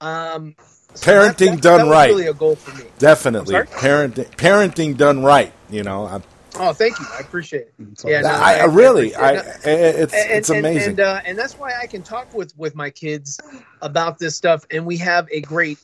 um, 0.02 0.56
so 0.94 1.12
parenting 1.12 1.38
that, 1.38 1.38
that, 1.38 1.62
done 1.62 1.86
that 1.86 1.92
right. 1.92 2.10
Really 2.10 2.28
a 2.28 2.34
goal 2.34 2.56
for 2.56 2.76
me. 2.76 2.90
Definitely, 2.98 3.54
parenting 3.56 4.30
parenting 4.32 4.98
done 4.98 5.24
right. 5.24 5.54
You 5.70 5.84
know, 5.84 6.06
I'm, 6.08 6.24
Oh, 6.60 6.74
thank 6.74 7.00
you. 7.00 7.06
I 7.14 7.20
appreciate 7.20 7.68
it. 7.68 8.04
yeah, 8.06 8.22
no, 8.22 8.30
I, 8.30 8.56
I, 8.56 8.66
really, 8.66 9.14
I, 9.16 9.34
it's 9.34 9.64
and, 9.66 10.32
it's 10.32 10.50
amazing, 10.50 10.92
and, 10.92 11.00
and, 11.00 11.00
uh, 11.00 11.22
and, 11.26 11.38
that's 11.38 11.58
why 11.58 11.72
I 11.80 11.88
can 11.88 12.02
talk 12.02 12.34
with 12.34 12.58
with 12.58 12.76
my 12.76 12.90
kids 12.90 13.40
about 13.82 14.18
this 14.18 14.36
stuff, 14.36 14.66
and 14.72 14.86
we 14.86 14.98
have 14.98 15.28
a 15.32 15.42
great, 15.42 15.78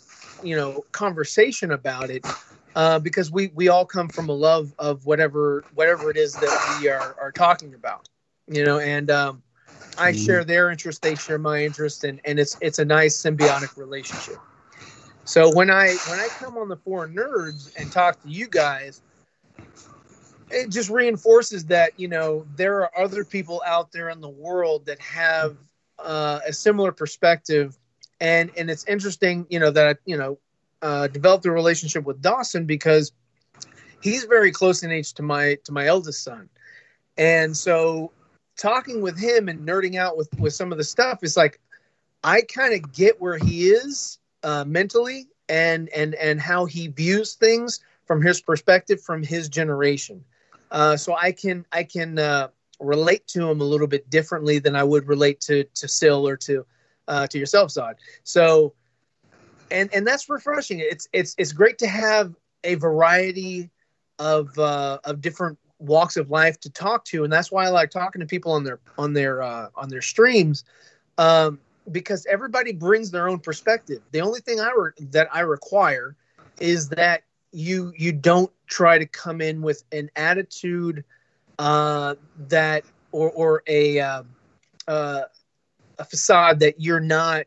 you 0.44 0.56
know, 0.56 0.86
conversation 0.92 1.72
about 1.72 2.10
it, 2.10 2.26
uh, 2.76 3.00
because 3.00 3.32
we 3.32 3.52
we 3.54 3.70
all 3.70 3.86
come 3.86 4.10
from 4.10 4.30
a 4.30 4.34
love 4.34 4.74
of 4.80 5.06
whatever 5.06 5.64
whatever 5.76 6.10
it 6.10 6.18
is 6.18 6.34
that 6.34 6.80
we 6.82 6.90
are 6.90 7.16
are 7.22 7.32
talking 7.32 7.74
about, 7.76 8.10
you 8.48 8.66
know, 8.66 8.80
and 8.80 9.12
um, 9.12 9.44
I 9.98 10.12
mm-hmm. 10.12 10.26
share 10.26 10.44
their 10.44 10.72
interest, 10.72 11.02
they 11.02 11.16
share 11.16 11.38
my 11.38 11.64
interest, 11.64 12.04
and 12.04 12.20
and 12.26 12.40
it's 12.40 12.58
it's 12.62 12.80
a 12.80 12.86
nice 12.86 13.16
symbiotic 13.16 13.78
relationship. 13.78 14.38
So 15.26 15.54
when 15.56 15.70
I 15.70 15.96
when 16.10 16.20
I 16.20 16.28
come 16.40 16.58
on 16.58 16.68
the 16.68 16.78
four 16.78 17.08
nerds 17.08 17.74
and 17.78 17.92
talk 17.92 18.22
to 18.24 18.30
you 18.30 18.48
guys 18.48 19.02
it 20.54 20.70
just 20.70 20.90
reinforces 20.90 21.66
that 21.66 22.00
you 22.00 22.08
know 22.08 22.46
there 22.56 22.82
are 22.82 22.92
other 22.98 23.26
people 23.26 23.62
out 23.66 23.92
there 23.92 24.10
in 24.10 24.22
the 24.22 24.30
world 24.30 24.86
that 24.86 25.00
have 25.00 25.58
uh, 26.00 26.40
a 26.48 26.54
similar 26.54 26.92
perspective. 26.92 27.78
And 28.20 28.52
and 28.56 28.70
it's 28.70 28.86
interesting 28.86 29.46
you 29.50 29.60
know 29.60 29.72
that 29.72 30.00
you 30.06 30.18
know 30.18 30.38
uh, 30.82 31.08
developed 31.08 31.46
a 31.46 31.52
relationship 31.52 32.06
with 32.06 32.22
Dawson 32.22 32.66
because 32.66 33.12
he's 34.02 34.26
very 34.26 34.52
close 34.52 34.84
in 34.84 34.92
age 34.92 35.14
to 35.14 35.24
my 35.24 35.58
to 35.66 35.72
my 35.72 35.88
eldest 35.88 36.24
son. 36.24 36.50
And 37.18 37.56
so 37.56 38.12
talking 38.58 39.02
with 39.02 39.18
him 39.20 39.50
and 39.50 39.68
nerding 39.68 39.96
out 39.96 40.16
with 40.16 40.30
with 40.40 40.54
some 40.54 40.72
of 40.72 40.78
the 40.78 40.84
stuff 40.84 41.20
is 41.24 41.36
like 41.36 41.60
I 42.24 42.42
kind 42.42 42.74
of 42.74 42.94
get 42.94 43.20
where 43.20 43.38
he 43.38 43.70
is 43.70 44.20
uh, 44.44 44.64
mentally 44.66 45.28
and 45.50 45.90
and 45.90 46.16
and 46.16 46.40
how 46.40 46.66
he 46.66 46.88
views 46.88 47.34
things 47.34 47.82
from 48.06 48.22
his 48.22 48.42
perspective 48.42 49.02
from 49.02 49.24
his 49.24 49.50
generation 49.50 50.24
uh, 50.74 50.98
so 50.98 51.16
I 51.16 51.32
can 51.32 51.66
I 51.72 51.84
can 51.84 52.20
uh, 52.20 52.50
relate 52.80 53.28
to 53.28 53.50
him 53.50 53.62
a 53.62 53.64
little 53.64 53.88
bit 53.88 54.10
differently 54.10 54.60
than 54.60 54.76
I 54.76 54.84
would 54.84 55.08
relate 55.08 55.40
to 55.42 55.64
to 55.64 55.88
Sil 55.88 56.28
or 56.28 56.36
to 56.38 56.66
uh, 57.08 57.28
to 57.28 57.38
yourself, 57.38 57.70
Zod. 57.70 57.94
So, 58.24 58.74
and 59.72 59.94
and 59.94 60.06
that's 60.06 60.28
refreshing. 60.30 60.80
It's 60.80 61.08
it's 61.14 61.36
it's 61.38 61.54
great 61.54 61.78
to 61.78 61.88
have 61.88 62.36
a 62.64 62.76
variety 62.76 63.70
of 64.18 64.58
uh, 64.58 64.98
of 65.04 65.22
different 65.22 65.60
walks 65.78 66.18
of 66.18 66.32
life 66.32 66.60
to 66.62 66.72
talk 66.72 67.06
to, 67.06 67.24
and 67.24 67.32
that's 67.32 67.52
why 67.52 67.66
I 67.66 67.70
like 67.70 67.92
talking 67.92 68.20
to 68.22 68.26
people 68.26 68.52
on 68.52 68.64
their 68.64 68.80
on 68.98 69.14
their 69.14 69.44
uh, 69.44 69.68
on 69.76 69.90
their 69.90 70.02
streams. 70.02 70.64
Um, 71.20 71.60
because 71.92 72.26
everybody 72.26 72.72
brings 72.72 73.12
their 73.12 73.28
own 73.28 73.40
perspective. 73.40 74.02
The 74.12 74.22
only 74.22 74.40
thing 74.40 74.60
I 74.60 74.72
re- 74.76 75.06
that 75.12 75.28
I 75.32 75.42
require 75.42 76.16
is 76.60 76.90
that 76.90 77.24
you 77.52 77.94
you 77.98 78.12
don't 78.12 78.52
try 78.74 78.98
to 78.98 79.06
come 79.06 79.40
in 79.40 79.62
with 79.62 79.84
an 79.92 80.10
attitude 80.16 81.04
uh, 81.60 82.16
that 82.50 82.84
or 83.12 83.30
or 83.32 83.64
a 83.68 84.00
um, 84.00 84.28
uh, 84.88 85.22
a 86.00 86.06
facade 86.06 86.60
that 86.60 86.82
you're 86.82 87.00
not 87.00 87.46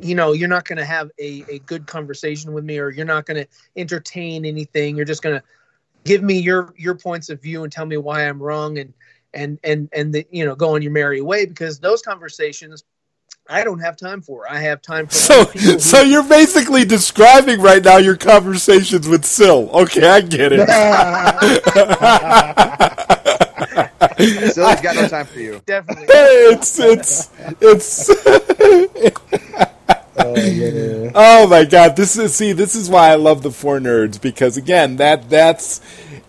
you 0.00 0.14
know 0.14 0.32
you're 0.32 0.48
not 0.48 0.64
going 0.64 0.78
to 0.78 0.84
have 0.84 1.10
a, 1.18 1.44
a 1.50 1.58
good 1.60 1.86
conversation 1.86 2.54
with 2.54 2.64
me 2.64 2.78
or 2.78 2.88
you're 2.90 3.04
not 3.04 3.26
going 3.26 3.36
to 3.36 3.48
entertain 3.76 4.46
anything. 4.46 4.96
You're 4.96 5.04
just 5.04 5.22
going 5.22 5.38
to 5.38 5.44
give 6.04 6.22
me 6.22 6.38
your 6.38 6.72
your 6.76 6.94
points 6.94 7.28
of 7.28 7.42
view 7.42 7.64
and 7.64 7.72
tell 7.72 7.84
me 7.84 7.96
why 7.96 8.26
i'm 8.26 8.42
wrong 8.42 8.78
and 8.78 8.94
and 9.34 9.58
and 9.62 9.88
and 9.92 10.14
the, 10.14 10.26
you 10.30 10.44
know 10.44 10.54
go 10.54 10.74
on 10.74 10.82
your 10.82 10.92
merry 10.92 11.20
way 11.20 11.44
because 11.44 11.78
those 11.78 12.00
conversations 12.00 12.84
I 13.50 13.64
don't 13.64 13.80
have 13.80 13.96
time 13.96 14.20
for. 14.20 14.44
I 14.50 14.60
have 14.60 14.82
time 14.82 15.06
for. 15.06 15.14
So, 15.14 15.44
who... 15.44 15.78
so 15.78 16.02
you're 16.02 16.28
basically 16.28 16.84
describing 16.84 17.62
right 17.62 17.82
now 17.82 17.96
your 17.96 18.16
conversations 18.16 19.08
with 19.08 19.24
Sil. 19.24 19.72
Okay, 19.72 20.06
I 20.06 20.20
get 20.20 20.52
it. 20.52 20.68
Sil's 24.52 24.80
got 24.82 24.96
no 24.96 25.08
time 25.08 25.24
for 25.24 25.38
you. 25.38 25.62
Definitely. 25.66 26.04
It's 26.10 26.78
it's 26.78 27.30
it's. 27.62 28.10
oh, 30.18 30.36
yeah. 30.36 31.10
oh 31.14 31.46
my 31.48 31.64
god! 31.64 31.96
This 31.96 32.18
is 32.18 32.34
see. 32.34 32.52
This 32.52 32.74
is 32.74 32.90
why 32.90 33.08
I 33.08 33.14
love 33.14 33.42
the 33.42 33.50
four 33.50 33.78
nerds 33.78 34.20
because 34.20 34.58
again, 34.58 34.96
that 34.96 35.30
that's 35.30 35.80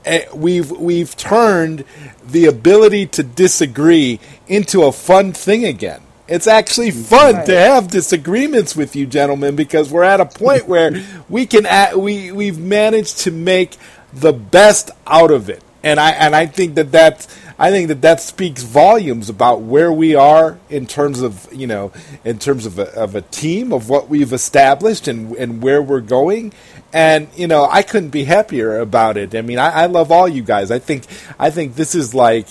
uh, 0.05 0.19
we've 0.33 0.71
we've 0.71 1.17
turned 1.17 1.83
the 2.25 2.45
ability 2.45 3.07
to 3.07 3.23
disagree 3.23 4.21
into 4.47 4.83
a 4.83 4.93
fun 4.93 5.33
thing 5.33 5.65
again 5.65 5.99
it's 6.29 6.47
actually 6.47 6.91
fun 6.91 7.35
right. 7.35 7.45
to 7.47 7.57
have 7.57 7.87
disagreements 7.87 8.75
with 8.75 8.95
you, 8.95 9.05
gentlemen, 9.05 9.55
because 9.55 9.91
we're 9.91 10.03
at 10.03 10.21
a 10.21 10.25
point 10.25 10.67
where 10.67 11.03
we 11.29 11.45
can 11.45 11.65
we 11.99 12.31
we've 12.31 12.59
managed 12.59 13.19
to 13.19 13.31
make 13.31 13.77
the 14.13 14.33
best 14.33 14.91
out 15.07 15.31
of 15.31 15.49
it, 15.49 15.63
and 15.83 15.99
I 15.99 16.11
and 16.11 16.35
I 16.35 16.45
think 16.45 16.75
that 16.75 16.91
that's 16.91 17.27
I 17.57 17.71
think 17.71 17.89
that 17.89 18.01
that 18.03 18.21
speaks 18.21 18.63
volumes 18.63 19.29
about 19.29 19.61
where 19.61 19.91
we 19.91 20.15
are 20.15 20.57
in 20.69 20.85
terms 20.85 21.21
of 21.21 21.51
you 21.51 21.67
know 21.67 21.91
in 22.23 22.39
terms 22.39 22.65
of 22.65 22.79
a, 22.79 22.93
of 22.93 23.15
a 23.15 23.21
team 23.21 23.73
of 23.73 23.89
what 23.89 24.07
we've 24.07 24.31
established 24.31 25.07
and 25.07 25.35
and 25.35 25.61
where 25.61 25.81
we're 25.81 25.99
going. 25.99 26.53
And 26.93 27.27
you 27.35 27.47
know, 27.47 27.67
I 27.69 27.83
couldn't 27.83 28.09
be 28.09 28.23
happier 28.23 28.79
about 28.79 29.17
it. 29.17 29.35
I 29.35 29.41
mean, 29.41 29.59
I, 29.59 29.83
I 29.83 29.85
love 29.87 30.11
all 30.11 30.27
you 30.27 30.41
guys. 30.41 30.71
I 30.71 30.79
think 30.79 31.05
I 31.37 31.49
think 31.49 31.75
this 31.75 31.95
is 31.95 32.15
like 32.15 32.47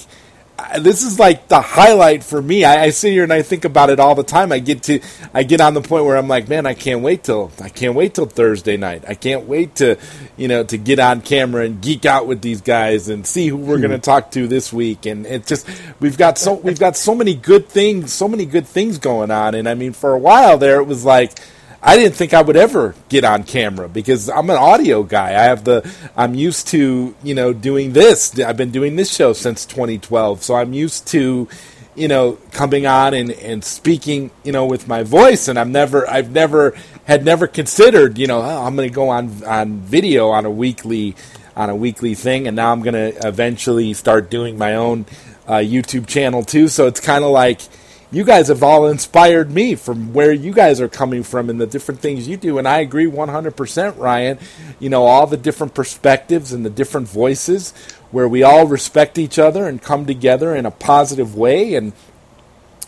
this 0.80 1.02
is 1.02 1.18
like 1.18 1.48
the 1.48 1.60
highlight 1.60 2.24
for 2.24 2.42
me. 2.42 2.64
I, 2.64 2.84
I, 2.84 2.90
sit 2.90 3.12
here 3.12 3.22
and 3.22 3.32
I 3.32 3.42
think 3.42 3.64
about 3.64 3.90
it 3.90 4.00
all 4.00 4.14
the 4.14 4.24
time. 4.24 4.50
I 4.50 4.58
get 4.58 4.82
to, 4.84 5.00
I 5.32 5.44
get 5.44 5.60
on 5.60 5.74
the 5.74 5.80
point 5.80 6.04
where 6.04 6.16
I'm 6.16 6.26
like, 6.26 6.48
man, 6.48 6.66
I 6.66 6.74
can't 6.74 7.00
wait 7.00 7.24
till, 7.24 7.52
I 7.62 7.68
can't 7.68 7.94
wait 7.94 8.14
till 8.14 8.26
Thursday 8.26 8.76
night. 8.76 9.04
I 9.06 9.14
can't 9.14 9.46
wait 9.46 9.76
to, 9.76 9.96
you 10.36 10.48
know, 10.48 10.64
to 10.64 10.76
get 10.76 10.98
on 10.98 11.20
camera 11.20 11.64
and 11.64 11.80
geek 11.80 12.04
out 12.04 12.26
with 12.26 12.42
these 12.42 12.60
guys 12.60 13.08
and 13.08 13.26
see 13.26 13.48
who 13.48 13.56
we're 13.56 13.78
going 13.78 13.90
to 13.90 13.98
hmm. 13.98 14.02
talk 14.02 14.32
to 14.32 14.48
this 14.48 14.72
week. 14.72 15.06
And 15.06 15.26
it's 15.26 15.48
just, 15.48 15.68
we've 16.00 16.18
got 16.18 16.38
so, 16.38 16.54
we've 16.54 16.80
got 16.80 16.96
so 16.96 17.14
many 17.14 17.34
good 17.34 17.68
things, 17.68 18.12
so 18.12 18.26
many 18.26 18.44
good 18.44 18.66
things 18.66 18.98
going 18.98 19.30
on. 19.30 19.54
And 19.54 19.68
I 19.68 19.74
mean, 19.74 19.92
for 19.92 20.12
a 20.12 20.18
while 20.18 20.58
there, 20.58 20.80
it 20.80 20.86
was 20.86 21.04
like, 21.04 21.38
I 21.82 21.96
didn't 21.96 22.16
think 22.16 22.34
I 22.34 22.42
would 22.42 22.56
ever 22.56 22.94
get 23.08 23.24
on 23.24 23.44
camera 23.44 23.88
because 23.88 24.28
I'm 24.28 24.50
an 24.50 24.56
audio 24.56 25.04
guy. 25.04 25.28
I 25.28 25.44
have 25.44 25.64
the 25.64 25.88
I'm 26.16 26.34
used 26.34 26.68
to, 26.68 27.14
you 27.22 27.34
know, 27.34 27.52
doing 27.52 27.92
this. 27.92 28.38
I've 28.40 28.56
been 28.56 28.72
doing 28.72 28.96
this 28.96 29.14
show 29.14 29.32
since 29.32 29.64
2012. 29.64 30.42
So 30.42 30.56
I'm 30.56 30.72
used 30.72 31.06
to, 31.08 31.48
you 31.94 32.08
know, 32.08 32.38
coming 32.50 32.86
on 32.86 33.14
and, 33.14 33.30
and 33.30 33.62
speaking, 33.62 34.32
you 34.42 34.50
know, 34.50 34.66
with 34.66 34.88
my 34.88 35.04
voice 35.04 35.46
and 35.46 35.56
I've 35.56 35.68
never 35.68 36.08
I've 36.08 36.32
never 36.32 36.76
had 37.04 37.24
never 37.24 37.46
considered, 37.46 38.18
you 38.18 38.26
know, 38.26 38.40
oh, 38.40 38.64
I'm 38.64 38.74
going 38.74 38.88
to 38.88 38.94
go 38.94 39.10
on 39.10 39.44
on 39.44 39.78
video 39.78 40.30
on 40.30 40.46
a 40.46 40.50
weekly 40.50 41.14
on 41.54 41.70
a 41.70 41.76
weekly 41.76 42.14
thing 42.14 42.48
and 42.48 42.56
now 42.56 42.72
I'm 42.72 42.82
going 42.82 42.94
to 42.94 43.26
eventually 43.26 43.94
start 43.94 44.30
doing 44.30 44.58
my 44.58 44.74
own 44.74 45.06
uh, 45.46 45.54
YouTube 45.54 46.08
channel 46.08 46.42
too. 46.42 46.66
So 46.66 46.88
it's 46.88 47.00
kind 47.00 47.22
of 47.22 47.30
like 47.30 47.60
you 48.10 48.24
guys 48.24 48.48
have 48.48 48.62
all 48.62 48.86
inspired 48.86 49.50
me 49.50 49.74
from 49.74 50.14
where 50.14 50.32
you 50.32 50.52
guys 50.52 50.80
are 50.80 50.88
coming 50.88 51.22
from 51.22 51.50
and 51.50 51.60
the 51.60 51.66
different 51.66 52.00
things 52.00 52.26
you 52.26 52.36
do. 52.36 52.58
And 52.58 52.66
I 52.66 52.78
agree 52.78 53.06
100%, 53.06 53.98
Ryan. 53.98 54.38
You 54.80 54.88
know, 54.88 55.04
all 55.04 55.26
the 55.26 55.36
different 55.36 55.74
perspectives 55.74 56.52
and 56.52 56.64
the 56.64 56.70
different 56.70 57.08
voices 57.08 57.72
where 58.10 58.28
we 58.28 58.42
all 58.42 58.66
respect 58.66 59.18
each 59.18 59.38
other 59.38 59.66
and 59.66 59.82
come 59.82 60.06
together 60.06 60.56
in 60.56 60.64
a 60.64 60.70
positive 60.70 61.36
way. 61.36 61.74
And 61.74 61.92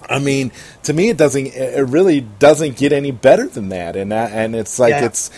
I 0.08 0.18
mean, 0.18 0.52
to 0.84 0.94
me, 0.94 1.10
it 1.10 1.18
doesn't, 1.18 1.48
it 1.48 1.86
really 1.88 2.22
doesn't 2.22 2.78
get 2.78 2.92
any 2.92 3.10
better 3.10 3.46
than 3.46 3.68
that. 3.68 3.96
And, 3.96 4.14
uh, 4.14 4.28
and 4.30 4.56
it's 4.56 4.78
like, 4.78 4.92
yeah. 4.92 5.04
it's, 5.04 5.30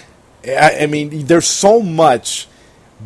I, 0.46 0.78
I 0.82 0.86
mean, 0.86 1.26
there's 1.26 1.48
so 1.48 1.82
much 1.82 2.46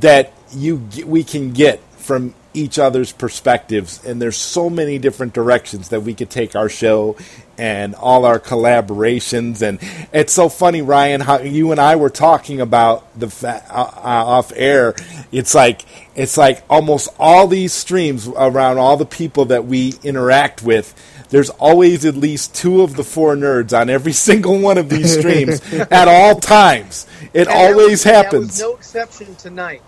that 0.00 0.34
you, 0.52 0.86
we 1.06 1.24
can 1.24 1.52
get 1.52 1.80
from 1.94 2.34
each 2.56 2.78
other's 2.78 3.12
perspectives 3.12 4.04
and 4.04 4.20
there's 4.20 4.36
so 4.36 4.70
many 4.70 4.98
different 4.98 5.32
directions 5.32 5.90
that 5.90 6.00
we 6.02 6.14
could 6.14 6.30
take 6.30 6.56
our 6.56 6.68
show 6.68 7.16
and 7.58 7.94
all 7.94 8.24
our 8.24 8.40
collaborations 8.40 9.62
and 9.62 9.78
it's 10.12 10.32
so 10.32 10.48
funny 10.48 10.82
Ryan 10.82 11.20
how 11.20 11.40
you 11.40 11.70
and 11.70 11.80
I 11.80 11.96
were 11.96 12.10
talking 12.10 12.60
about 12.60 13.18
the 13.18 13.28
fa- 13.28 13.64
uh, 13.70 13.90
uh, 13.96 14.26
off 14.26 14.52
air 14.54 14.94
it's 15.30 15.54
like 15.54 15.82
it's 16.14 16.36
like 16.36 16.64
almost 16.70 17.08
all 17.18 17.46
these 17.46 17.72
streams 17.72 18.26
around 18.28 18.78
all 18.78 18.96
the 18.96 19.06
people 19.06 19.44
that 19.46 19.66
we 19.66 19.94
interact 20.02 20.62
with 20.62 20.94
there's 21.30 21.50
always 21.50 22.04
at 22.04 22.16
least 22.16 22.54
two 22.54 22.82
of 22.82 22.96
the 22.96 23.04
four 23.04 23.34
nerds 23.34 23.78
on 23.78 23.90
every 23.90 24.12
single 24.26 24.58
one 24.58 24.78
of 24.78 24.88
these 24.88 25.18
streams 25.18 25.60
at 25.72 26.08
all 26.08 26.38
times. 26.38 27.06
It 27.32 27.48
and 27.48 27.56
always 27.56 27.90
was, 27.90 28.04
happens. 28.04 28.60
no 28.60 28.74
exception 28.74 29.34
tonight. 29.36 29.82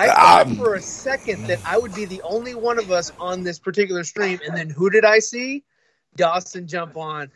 I 0.00 0.06
thought 0.06 0.46
um, 0.46 0.56
for 0.56 0.74
a 0.74 0.80
second 0.80 1.46
that 1.48 1.60
I 1.64 1.78
would 1.78 1.94
be 1.94 2.06
the 2.06 2.22
only 2.22 2.54
one 2.54 2.78
of 2.78 2.90
us 2.90 3.10
on 3.18 3.42
this 3.42 3.58
particular 3.58 4.04
stream, 4.04 4.38
and 4.46 4.56
then 4.56 4.70
who 4.70 4.88
did 4.90 5.04
I 5.04 5.18
see? 5.18 5.64
Dawson 6.16 6.66
jump 6.66 6.96
on, 6.96 7.30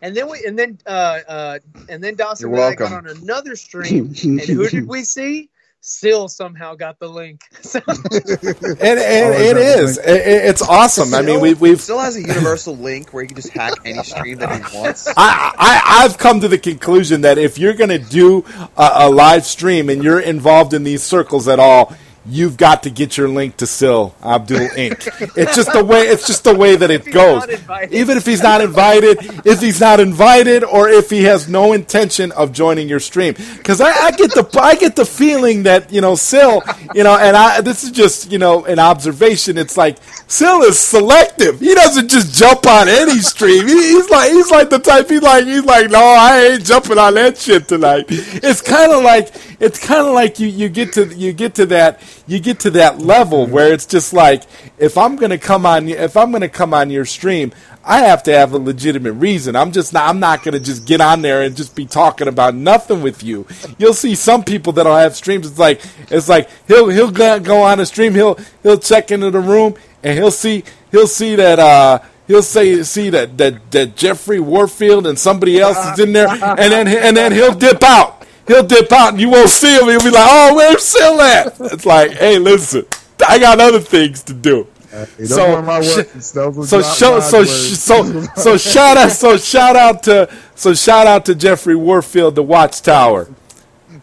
and 0.00 0.16
then 0.16 0.30
we 0.30 0.44
and 0.46 0.58
then 0.58 0.78
uh, 0.86 1.20
uh, 1.28 1.58
and 1.88 2.02
then 2.02 2.14
Dawson 2.14 2.52
and 2.52 2.60
I 2.60 2.74
got 2.74 2.92
on 2.92 3.06
another 3.06 3.56
stream, 3.56 4.14
and 4.22 4.40
who 4.40 4.68
did 4.68 4.86
we 4.86 5.02
see? 5.04 5.50
Sil 5.80 6.26
somehow 6.28 6.74
got 6.74 6.98
the 6.98 7.08
link. 7.08 7.40
and, 7.74 7.84
and 7.84 9.34
it 9.34 9.56
is. 9.56 9.98
It, 9.98 10.04
it's 10.06 10.62
awesome. 10.62 11.14
I 11.14 11.22
mean, 11.22 11.40
we've, 11.40 11.60
we've 11.60 11.80
Sil 11.80 12.00
has 12.00 12.16
a 12.16 12.20
universal 12.20 12.76
link 12.76 13.12
where 13.12 13.22
you 13.22 13.28
can 13.28 13.36
just 13.36 13.50
hack 13.50 13.74
any 13.84 14.02
stream 14.02 14.38
that 14.38 14.70
he 14.70 14.76
wants. 14.76 15.06
I, 15.16 15.54
I 15.56 16.04
I've 16.04 16.18
come 16.18 16.40
to 16.40 16.48
the 16.48 16.58
conclusion 16.58 17.20
that 17.22 17.38
if 17.38 17.58
you're 17.58 17.74
going 17.74 17.90
to 17.90 17.98
do 17.98 18.44
a, 18.76 18.90
a 18.94 19.10
live 19.10 19.44
stream 19.44 19.88
and 19.88 20.02
you're 20.02 20.20
involved 20.20 20.74
in 20.74 20.82
these 20.82 21.02
circles 21.02 21.46
at 21.48 21.60
all, 21.60 21.96
you've 22.28 22.56
got 22.56 22.82
to 22.82 22.90
get 22.90 23.16
your 23.16 23.28
link 23.28 23.56
to 23.56 23.66
Sil 23.66 24.14
Abdul 24.22 24.68
Inc. 24.68 25.36
it's 25.36 25.56
just 25.56 25.72
the 25.72 25.84
way 25.84 26.02
it's 26.02 26.26
just 26.26 26.44
the 26.44 26.54
way 26.54 26.76
that 26.76 26.90
it 26.90 27.04
goes. 27.10 27.44
Even 27.90 28.16
if 28.16 28.26
he's 28.26 28.42
not 28.42 28.60
invited, 28.60 29.18
if 29.46 29.60
he's 29.60 29.80
not 29.80 30.00
invited, 30.00 30.64
or 30.64 30.88
if 30.88 31.10
he 31.10 31.24
has 31.24 31.48
no 31.48 31.72
intention 31.72 32.32
of 32.32 32.52
joining 32.52 32.88
your 32.88 33.00
stream, 33.00 33.34
because 33.56 33.80
I, 33.80 33.90
I, 33.90 34.10
get 34.12 34.32
the 34.32 34.48
I 34.60 34.74
get 34.74 34.96
the 34.96 35.04
feeling 35.04 35.64
that 35.64 35.92
you 35.92 36.00
know 36.00 36.14
Sil, 36.16 36.60
you 36.94 37.04
know, 37.04 37.16
and 37.16 37.36
I 37.36 37.60
this 37.60 37.84
is 37.84 37.90
just 37.90 38.30
you 38.30 38.38
know 38.38 38.64
an 38.64 38.78
observation. 38.78 39.56
It's 39.58 39.76
like 39.76 39.98
Sil 40.28 40.62
is 40.62 40.78
selective. 40.78 41.60
He 41.60 41.74
doesn't 41.74 42.08
just 42.08 42.34
jump 42.38 42.66
on 42.66 42.88
any 42.88 43.20
stream. 43.20 43.66
He, 43.66 43.74
he's 43.74 44.10
like 44.10 44.30
he's 44.30 44.50
like 44.50 44.70
the 44.70 44.78
type. 44.78 45.08
He's 45.08 45.22
like 45.22 45.44
he's 45.44 45.64
like 45.64 45.90
no, 45.90 46.00
I 46.00 46.48
ain't 46.52 46.64
jumping 46.64 46.98
on 46.98 47.14
that 47.14 47.38
shit 47.38 47.68
tonight. 47.68 48.06
It's 48.08 48.60
kind 48.60 48.92
of 48.92 49.02
like 49.02 49.32
it's 49.60 49.84
kind 49.84 50.06
of 50.06 50.14
like 50.14 50.38
you 50.38 50.48
you 50.48 50.68
get 50.68 50.92
to 50.94 51.06
you 51.06 51.32
get 51.32 51.54
to 51.56 51.66
that 51.66 52.00
you 52.28 52.38
get 52.38 52.60
to 52.60 52.70
that 52.72 52.98
level 52.98 53.46
where 53.46 53.72
it's 53.72 53.86
just 53.86 54.12
like 54.12 54.44
if 54.76 54.98
I'm 54.98 55.16
going 55.16 55.30
to 55.30 55.38
come 55.38 55.64
on 55.64 55.88
if 55.88 56.16
I'm 56.16 56.30
going 56.30 56.42
to 56.42 56.48
come 56.48 56.74
on 56.74 56.90
your 56.90 57.06
stream, 57.06 57.52
I 57.82 58.00
have 58.00 58.22
to 58.24 58.32
have 58.32 58.52
a 58.52 58.58
legitimate 58.58 59.14
reason. 59.14 59.56
I'm 59.56 59.72
just 59.72 59.94
not 59.94 60.08
I'm 60.08 60.20
not 60.20 60.42
going 60.44 60.52
to 60.52 60.60
just 60.60 60.86
get 60.86 61.00
on 61.00 61.22
there 61.22 61.42
and 61.42 61.56
just 61.56 61.74
be 61.74 61.86
talking 61.86 62.28
about 62.28 62.54
nothing 62.54 63.02
with 63.02 63.22
you. 63.22 63.46
You'll 63.78 63.94
see 63.94 64.14
some 64.14 64.44
people 64.44 64.74
that'll 64.74 64.94
have 64.94 65.16
streams 65.16 65.48
it's 65.48 65.58
like 65.58 65.80
it's 66.10 66.28
like 66.28 66.50
he'll 66.68 66.90
he'll 66.90 67.10
go 67.10 67.62
on 67.62 67.80
a 67.80 67.86
stream, 67.86 68.14
he'll 68.14 68.38
he'll 68.62 68.78
check 68.78 69.10
into 69.10 69.30
the 69.30 69.40
room 69.40 69.74
and 70.02 70.18
he'll 70.18 70.30
see 70.30 70.64
he'll 70.90 71.06
see 71.06 71.34
that 71.34 71.58
uh 71.58 71.98
he'll 72.26 72.42
say 72.42 72.82
see 72.82 73.08
that 73.10 73.38
that 73.38 73.70
that 73.72 73.96
Jeffrey 73.96 74.38
Warfield 74.38 75.06
and 75.06 75.18
somebody 75.18 75.58
else 75.58 75.78
is 75.92 75.98
in 75.98 76.12
there 76.12 76.28
and 76.28 76.58
then 76.58 76.86
and 76.86 77.16
then 77.16 77.32
he'll 77.32 77.54
dip 77.54 77.82
out 77.82 78.17
he'll 78.48 78.66
dip 78.66 78.90
out 78.90 79.10
and 79.10 79.20
you 79.20 79.30
won't 79.30 79.48
see 79.50 79.78
him. 79.78 79.86
He'll 79.86 80.00
be 80.00 80.10
like, 80.10 80.26
"Oh, 80.28 80.54
where's 80.56 80.82
Sil 80.82 81.20
at?" 81.20 81.54
It's 81.60 81.86
like, 81.86 82.12
"Hey, 82.12 82.38
listen, 82.38 82.84
I 83.26 83.38
got 83.38 83.60
other 83.60 83.80
things 83.80 84.24
to 84.24 84.34
do." 84.34 84.66
Uh, 84.92 85.04
so, 85.26 85.82
sh- 85.82 86.06
so, 86.18 86.50
so, 86.62 86.80
so, 86.80 87.20
so, 87.20 87.44
so, 87.44 88.22
so, 88.36 88.56
shout 88.56 88.96
out, 88.96 89.12
so 89.12 89.36
shout 89.36 89.76
out 89.76 90.02
to, 90.04 90.34
so 90.54 90.72
shout 90.72 91.06
out 91.06 91.26
to 91.26 91.34
Jeffrey 91.34 91.76
Warfield, 91.76 92.34
the 92.34 92.42
Watchtower. 92.42 93.28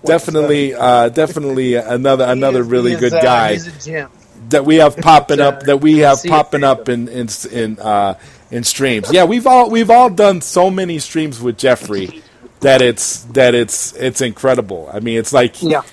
Definitely, 0.06 0.76
uh, 0.76 1.10
definitely 1.10 1.74
another 1.76 2.26
another 2.26 2.62
is, 2.62 2.68
really 2.68 2.96
good 2.96 3.14
uh, 3.14 3.22
guy 3.22 3.58
that 4.50 4.64
we 4.64 4.76
have 4.76 4.98
popping 4.98 5.40
up 5.40 5.64
that 5.64 5.82
we 5.82 6.00
have 6.00 6.24
popping 6.24 6.64
up 6.64 6.88
in 6.88 7.08
in 7.08 7.28
in 7.52 7.80
uh, 7.80 8.18
in 8.52 8.64
streams. 8.64 9.12
Yeah, 9.12 9.26
we've 9.26 9.48
all 9.48 9.72
we've 9.72 9.90
all 9.90 10.12
done 10.12 10.42
so 10.42 10.70
many 10.70 11.00
streams 11.00 11.42
with 11.42 11.58
Jeffrey 11.58 12.22
that 12.62 12.82
it's 12.82 13.24
that 13.26 13.56
it's 13.56 13.94
it's 13.94 14.22
incredible. 14.22 14.90
I 14.92 15.00
mean, 15.00 15.18
it's 15.18 15.34
like 15.34 15.62
yeah. 15.62 15.84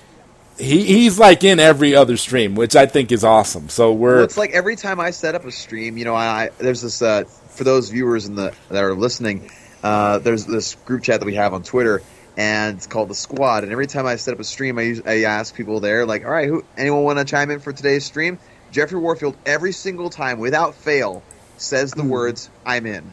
he 0.59 0.85
he's 0.85 1.19
like 1.19 1.45
in 1.45 1.61
every 1.61 1.95
other 1.95 2.17
stream, 2.17 2.55
which 2.55 2.77
I 2.77 2.87
think 2.87 3.13
is 3.13 3.25
awesome. 3.25 3.69
So 3.69 3.93
we're 3.93 4.17
Well, 4.17 4.25
it's 4.25 4.37
like 4.37 4.53
every 4.53 4.77
time 4.77 5.01
I 5.01 5.11
set 5.11 5.35
up 5.35 5.45
a 5.45 5.51
stream, 5.51 5.97
you 5.97 6.05
know, 6.05 6.15
I 6.15 6.51
there's 6.59 6.83
this 6.83 7.03
uh, 7.03 7.25
for 7.25 7.65
those 7.65 7.91
viewers 7.91 8.27
in 8.27 8.35
the 8.35 8.55
that 8.71 8.83
are 8.83 8.95
listening, 8.95 9.51
uh, 9.83 10.19
there's 10.19 10.47
this 10.47 10.75
group 10.75 11.03
chat 11.03 11.21
that 11.21 11.27
we 11.27 11.35
have 11.35 11.55
on 11.55 11.63
Twitter, 11.63 12.03
and 12.37 12.77
it's 12.77 12.87
called 12.87 13.09
the 13.09 13.15
Squad. 13.15 13.65
And 13.65 13.73
every 13.73 13.87
time 13.87 14.07
I 14.07 14.17
set 14.17 14.35
up 14.35 14.41
a 14.41 14.45
stream, 14.45 14.79
I, 14.79 14.83
use, 14.83 15.03
I 15.05 15.23
ask 15.25 15.55
people 15.55 15.81
there, 15.81 16.07
like, 16.07 16.25
all 16.25 16.31
right, 16.31 16.49
who 16.49 16.65
anyone 16.77 17.03
want 17.03 17.19
to 17.19 17.25
chime 17.25 17.51
in 17.51 17.61
for 17.61 17.73
today's 17.73 18.05
stream? 18.05 18.39
Jeffrey 18.71 18.99
Warfield 18.99 19.37
every 19.45 19.73
single 19.73 20.09
time, 20.09 20.39
without 20.39 20.75
fail, 20.75 21.23
says 21.59 21.93
the 21.93 22.05
words 22.05 22.49
"I'm 22.65 22.87
in." 22.87 23.13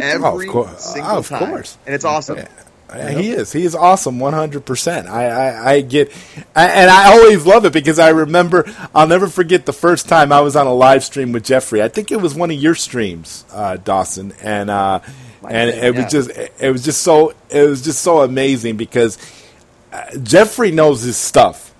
Every 0.00 0.48
cour- 0.48 0.70
single 0.78 1.10
Hmm. 1.12 1.16
of 1.18 1.28
time, 1.28 1.48
course. 1.50 1.78
and 1.86 1.94
it's 1.94 2.04
awesome. 2.04 2.38
Yeah, 2.94 3.10
He 3.10 3.30
is. 3.30 3.52
He 3.52 3.64
is 3.64 3.74
awesome, 3.74 4.18
one 4.20 4.32
hundred 4.34 4.66
percent. 4.66 5.08
I, 5.08 5.26
I, 5.28 5.70
I 5.72 5.80
get, 5.80 6.12
I, 6.54 6.66
and 6.66 6.90
I 6.90 7.12
always 7.12 7.46
love 7.46 7.64
it 7.64 7.72
because 7.72 7.98
I 7.98 8.10
remember. 8.10 8.64
I'll 8.94 9.06
never 9.08 9.28
forget 9.28 9.64
the 9.64 9.72
first 9.72 10.08
time 10.08 10.30
I 10.32 10.40
was 10.42 10.56
on 10.56 10.66
a 10.66 10.74
live 10.74 11.02
stream 11.04 11.32
with 11.32 11.44
Jeffrey. 11.44 11.82
I 11.82 11.88
think 11.88 12.10
it 12.10 12.20
was 12.20 12.34
one 12.34 12.50
of 12.50 12.56
your 12.58 12.74
streams, 12.74 13.44
uh, 13.52 13.76
Dawson, 13.78 14.34
and 14.42 14.68
uh, 14.68 15.00
and 15.48 15.70
it 15.70 15.94
yeah. 15.94 16.02
was 16.02 16.12
just, 16.12 16.30
it 16.60 16.70
was 16.70 16.84
just 16.84 17.02
so, 17.02 17.32
it 17.50 17.66
was 17.68 17.80
just 17.82 18.00
so 18.02 18.20
amazing 18.22 18.76
because 18.76 19.16
uh, 19.92 20.04
Jeffrey 20.22 20.70
knows 20.70 21.02
his 21.02 21.16
stuff. 21.16 21.70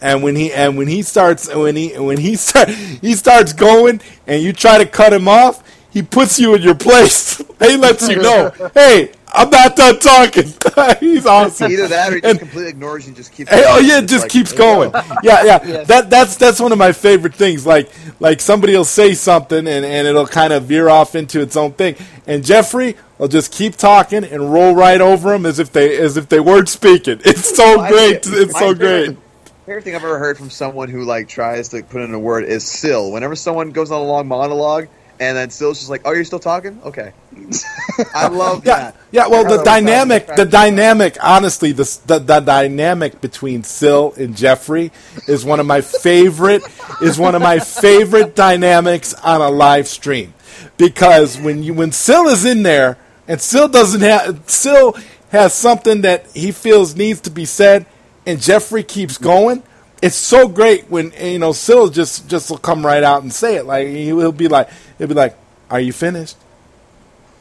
And 0.00 0.22
when 0.22 0.36
he 0.36 0.52
and 0.52 0.76
when 0.78 0.86
he 0.86 1.02
starts 1.02 1.52
when 1.52 1.74
he 1.74 1.98
when 1.98 2.18
he 2.18 2.36
start 2.46 2.68
he 2.68 3.14
starts 3.14 3.52
going 3.52 4.00
and 4.28 4.40
you 4.42 4.52
try 4.52 4.78
to 4.78 4.86
cut 4.86 5.12
him 5.12 5.26
off, 5.26 5.64
he 5.90 6.02
puts 6.02 6.38
you 6.38 6.54
in 6.54 6.62
your 6.62 6.74
place. 6.74 7.38
he 7.60 7.76
lets 7.76 8.08
you 8.08 8.16
know, 8.16 8.50
hey, 8.74 9.12
I'm 9.32 9.50
not 9.50 9.76
done 9.76 9.98
talking. 9.98 10.52
He's 11.00 11.26
awesome. 11.26 11.70
Either 11.70 11.88
that 11.88 12.12
or 12.12 12.14
he 12.16 12.20
just 12.22 12.30
And- 12.30 12.38
completely 12.38 12.70
ignores 12.70 13.04
you 13.04 13.08
and 13.10 13.16
just 13.16 13.32
keeps. 13.32 13.50
Hey, 13.50 13.64
oh 13.66 13.78
yeah, 13.78 13.98
it 13.98 14.06
just 14.06 14.24
like, 14.24 14.30
keeps 14.30 14.52
going. 14.52 14.90
go. 14.90 15.02
Yeah, 15.22 15.44
yeah. 15.44 15.60
Yes. 15.66 15.86
That 15.88 16.08
that's 16.10 16.36
that's 16.36 16.60
one 16.60 16.72
of 16.72 16.78
my 16.78 16.92
favorite 16.92 17.34
things. 17.34 17.66
Like 17.66 17.90
like 18.20 18.40
somebody 18.40 18.74
will 18.74 18.84
say 18.84 19.14
something 19.14 19.58
and, 19.58 19.84
and 19.84 20.06
it'll 20.06 20.26
kind 20.26 20.52
of 20.52 20.64
veer 20.64 20.88
off 20.88 21.14
into 21.14 21.40
its 21.40 21.56
own 21.56 21.72
thing. 21.72 21.96
And 22.26 22.44
Jeffrey 22.44 22.96
will 23.18 23.28
just 23.28 23.52
keep 23.52 23.76
talking 23.76 24.24
and 24.24 24.52
roll 24.52 24.74
right 24.74 25.00
over 25.00 25.30
them 25.30 25.44
as 25.44 25.58
if 25.58 25.72
they 25.72 25.98
as 25.98 26.16
if 26.16 26.28
they 26.30 26.40
weren't 26.40 26.68
speaking. 26.70 27.20
It's 27.24 27.54
so 27.54 27.76
My 27.76 27.90
great. 27.90 28.16
It's 28.26 28.52
so 28.58 28.72
favorite- 28.74 28.78
great. 28.78 29.18
Favorite 29.66 29.84
thing 29.84 29.94
I've 29.94 30.04
ever 30.04 30.18
heard 30.18 30.38
from 30.38 30.48
someone 30.48 30.88
who 30.88 31.04
like 31.04 31.28
tries 31.28 31.68
to 31.70 31.82
put 31.82 32.00
in 32.00 32.14
a 32.14 32.18
word 32.18 32.44
is 32.44 32.64
"Sil." 32.64 33.12
Whenever 33.12 33.36
someone 33.36 33.70
goes 33.72 33.90
on 33.90 34.00
a 34.00 34.04
long 34.04 34.26
monologue 34.26 34.88
and 35.20 35.36
then 35.36 35.50
Sil's 35.50 35.78
just 35.78 35.90
like, 35.90 36.02
"Oh, 36.04 36.12
you're 36.12 36.24
still 36.24 36.38
talking? 36.38 36.80
Okay." 36.84 37.12
I 38.14 38.28
love 38.28 38.64
Yeah, 38.66 38.78
that. 38.78 38.96
yeah. 39.10 39.26
Well, 39.26 39.44
the 39.44 39.62
dynamic, 39.62 40.26
the 40.36 40.44
dynamic, 40.44 41.16
honestly, 41.22 41.72
the, 41.72 41.84
the 42.06 42.18
the 42.18 42.40
dynamic 42.40 43.20
between 43.20 43.62
Sil 43.64 44.12
and 44.16 44.36
Jeffrey 44.36 44.92
is 45.26 45.44
one 45.44 45.60
of 45.60 45.66
my 45.66 45.80
favorite 45.80 46.62
is 47.02 47.18
one 47.18 47.34
of 47.34 47.42
my 47.42 47.58
favorite 47.58 48.34
dynamics 48.36 49.14
on 49.14 49.40
a 49.40 49.50
live 49.50 49.88
stream 49.88 50.34
because 50.76 51.38
when 51.40 51.62
you 51.62 51.74
when 51.74 51.92
Sil 51.92 52.28
is 52.28 52.44
in 52.44 52.62
there 52.62 52.98
and 53.26 53.40
Sil 53.40 53.68
doesn't 53.68 54.00
have 54.00 54.42
Sil 54.50 54.94
has 55.30 55.52
something 55.52 56.02
that 56.02 56.26
he 56.32 56.52
feels 56.52 56.96
needs 56.96 57.20
to 57.22 57.30
be 57.30 57.44
said 57.44 57.86
and 58.26 58.40
Jeffrey 58.40 58.82
keeps 58.82 59.18
going. 59.18 59.62
It's 60.00 60.16
so 60.16 60.46
great 60.48 60.88
when 60.90 61.12
you 61.20 61.38
know 61.38 61.52
Sil 61.52 61.88
just 61.90 62.28
just 62.28 62.50
will 62.50 62.58
come 62.58 62.84
right 62.86 63.02
out 63.02 63.22
and 63.22 63.32
say 63.32 63.56
it. 63.56 63.66
Like 63.66 63.88
he'll 63.88 64.32
be 64.32 64.48
like 64.48 64.68
he'll 64.98 65.08
be 65.08 65.14
like, 65.14 65.36
"Are 65.70 65.80
you 65.80 65.92
finished?" 65.92 66.36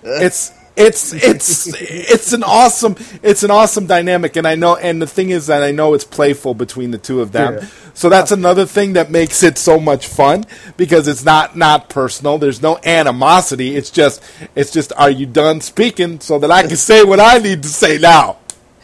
Uh. 0.05 0.21
it's 0.21 0.53
it's 0.77 1.11
it's 1.11 1.73
it's 1.81 2.33
an 2.33 2.43
awesome 2.43 2.95
it's 3.23 3.41
an 3.41 3.49
awesome 3.49 3.87
dynamic 3.87 4.35
and 4.35 4.47
i 4.47 4.53
know 4.53 4.75
and 4.75 5.01
the 5.01 5.07
thing 5.07 5.31
is 5.31 5.47
that 5.47 5.63
i 5.63 5.71
know 5.71 5.95
it's 5.95 6.03
playful 6.03 6.53
between 6.53 6.91
the 6.91 6.99
two 6.99 7.19
of 7.19 7.31
them. 7.31 7.55
Yeah. 7.55 7.67
so 7.95 8.09
that's 8.09 8.31
another 8.31 8.65
thing 8.65 8.93
that 8.93 9.09
makes 9.09 9.41
it 9.41 9.57
so 9.57 9.79
much 9.79 10.07
fun 10.07 10.45
because 10.77 11.07
it's 11.07 11.25
not 11.25 11.57
not 11.57 11.89
personal. 11.89 12.37
There's 12.37 12.61
no 12.61 12.77
animosity. 12.85 13.75
It's 13.75 13.89
just 13.89 14.23
it's 14.55 14.71
just 14.71 14.93
are 14.97 15.09
you 15.09 15.25
done 15.25 15.61
speaking? 15.61 16.19
So 16.19 16.37
that 16.39 16.51
i 16.51 16.61
can 16.61 16.77
say 16.77 17.03
what 17.03 17.19
i 17.19 17.39
need 17.39 17.63
to 17.63 17.69
say 17.69 17.97
now 17.97 18.37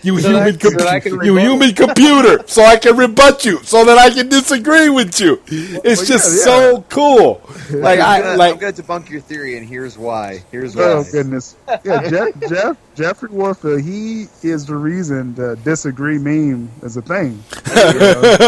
you 0.04 0.20
So 0.20 0.30
human 0.30 0.60
so 0.60 0.70
com- 0.70 0.78
that 0.80 0.88
I 0.88 1.00
can 1.00 1.14
you 1.14 1.38
rebut. 1.38 1.42
human 1.42 1.74
computer 1.88 2.44
so 2.48 2.64
i 2.64 2.78
can 2.78 2.98
rebut 2.98 3.46
you 3.46 3.64
so 3.64 3.86
that 3.86 3.98
i 3.98 4.10
can 4.10 4.28
disagree 4.30 4.90
with 4.90 5.20
you 5.20 5.42
it's 5.48 5.84
well, 6.02 6.06
just 6.06 6.38
yeah, 6.38 6.44
so 6.44 6.82
cool 6.90 7.42
like 7.72 8.00
I'm 8.00 8.22
gonna, 8.22 8.38
like 8.38 8.54
I'm 8.56 8.60
gonna 8.60 8.74
debunk 8.74 9.10
your 9.10 9.22
theory, 9.22 9.58
and 9.58 9.66
here's 9.68 9.98
why. 9.98 10.44
Here's 10.52 10.76
oh, 10.76 10.80
why. 10.80 10.86
Oh 11.08 11.12
goodness! 11.12 11.56
Yeah, 11.86 12.10
Jeff, 12.10 12.40
Jeff 12.50 12.78
Jeffrey 12.96 13.30
Warfield. 13.30 13.82
He 13.82 14.28
is 14.42 14.66
the 14.66 14.76
reason 14.76 15.34
the 15.36 15.56
disagree 15.64 16.18
meme 16.20 16.70
is 16.82 16.98
a 16.98 17.02
thing. 17.02 17.42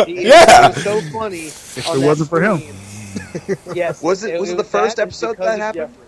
He- 0.06 0.28
Yeah. 0.28 0.68
it 0.70 0.76
was 0.76 0.84
so 0.84 1.02
funny. 1.14 1.48
If 1.48 1.88
it 1.88 2.06
wasn't 2.06 2.30
for 2.30 2.42
him. 2.42 2.58
stream. 2.60 3.58
yes. 3.74 4.02
Was 4.04 4.24
it- 4.24 4.40
was 4.40 4.50
it 4.52 4.58
the 4.58 4.64
first 4.64 4.98
that 4.98 5.04
episode 5.04 5.38
that 5.38 5.60
happened? 5.60 5.90
Jeffrey. 5.94 6.08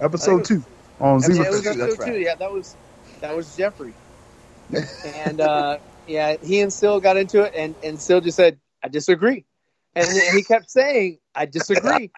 Episode 0.00 0.44
two 0.44 0.64
on 1.00 1.22
Episode 1.22 1.34
Yeah, 1.36 1.42
Zebra. 1.42 1.46
it 1.46 1.50
was 1.50 1.62
two, 1.62 1.74
that's 1.78 1.98
right. 1.98 2.12
two. 2.12 2.18
Yeah, 2.20 2.34
that 2.36 2.52
was 2.52 2.76
that 3.20 3.36
was 3.36 3.56
Jeffrey. 3.56 3.92
And 5.04 5.40
uh, 5.40 5.78
yeah, 6.06 6.36
he 6.42 6.60
and 6.60 6.72
Sil 6.72 7.00
got 7.00 7.16
into 7.16 7.42
it, 7.42 7.52
and 7.54 7.74
and 7.82 8.00
Sil 8.00 8.20
just 8.20 8.36
said, 8.36 8.58
"I 8.82 8.88
disagree," 8.88 9.44
and, 9.94 10.06
and 10.06 10.36
he 10.36 10.42
kept 10.42 10.70
saying, 10.70 11.18
"I 11.34 11.46
disagree." 11.46 12.10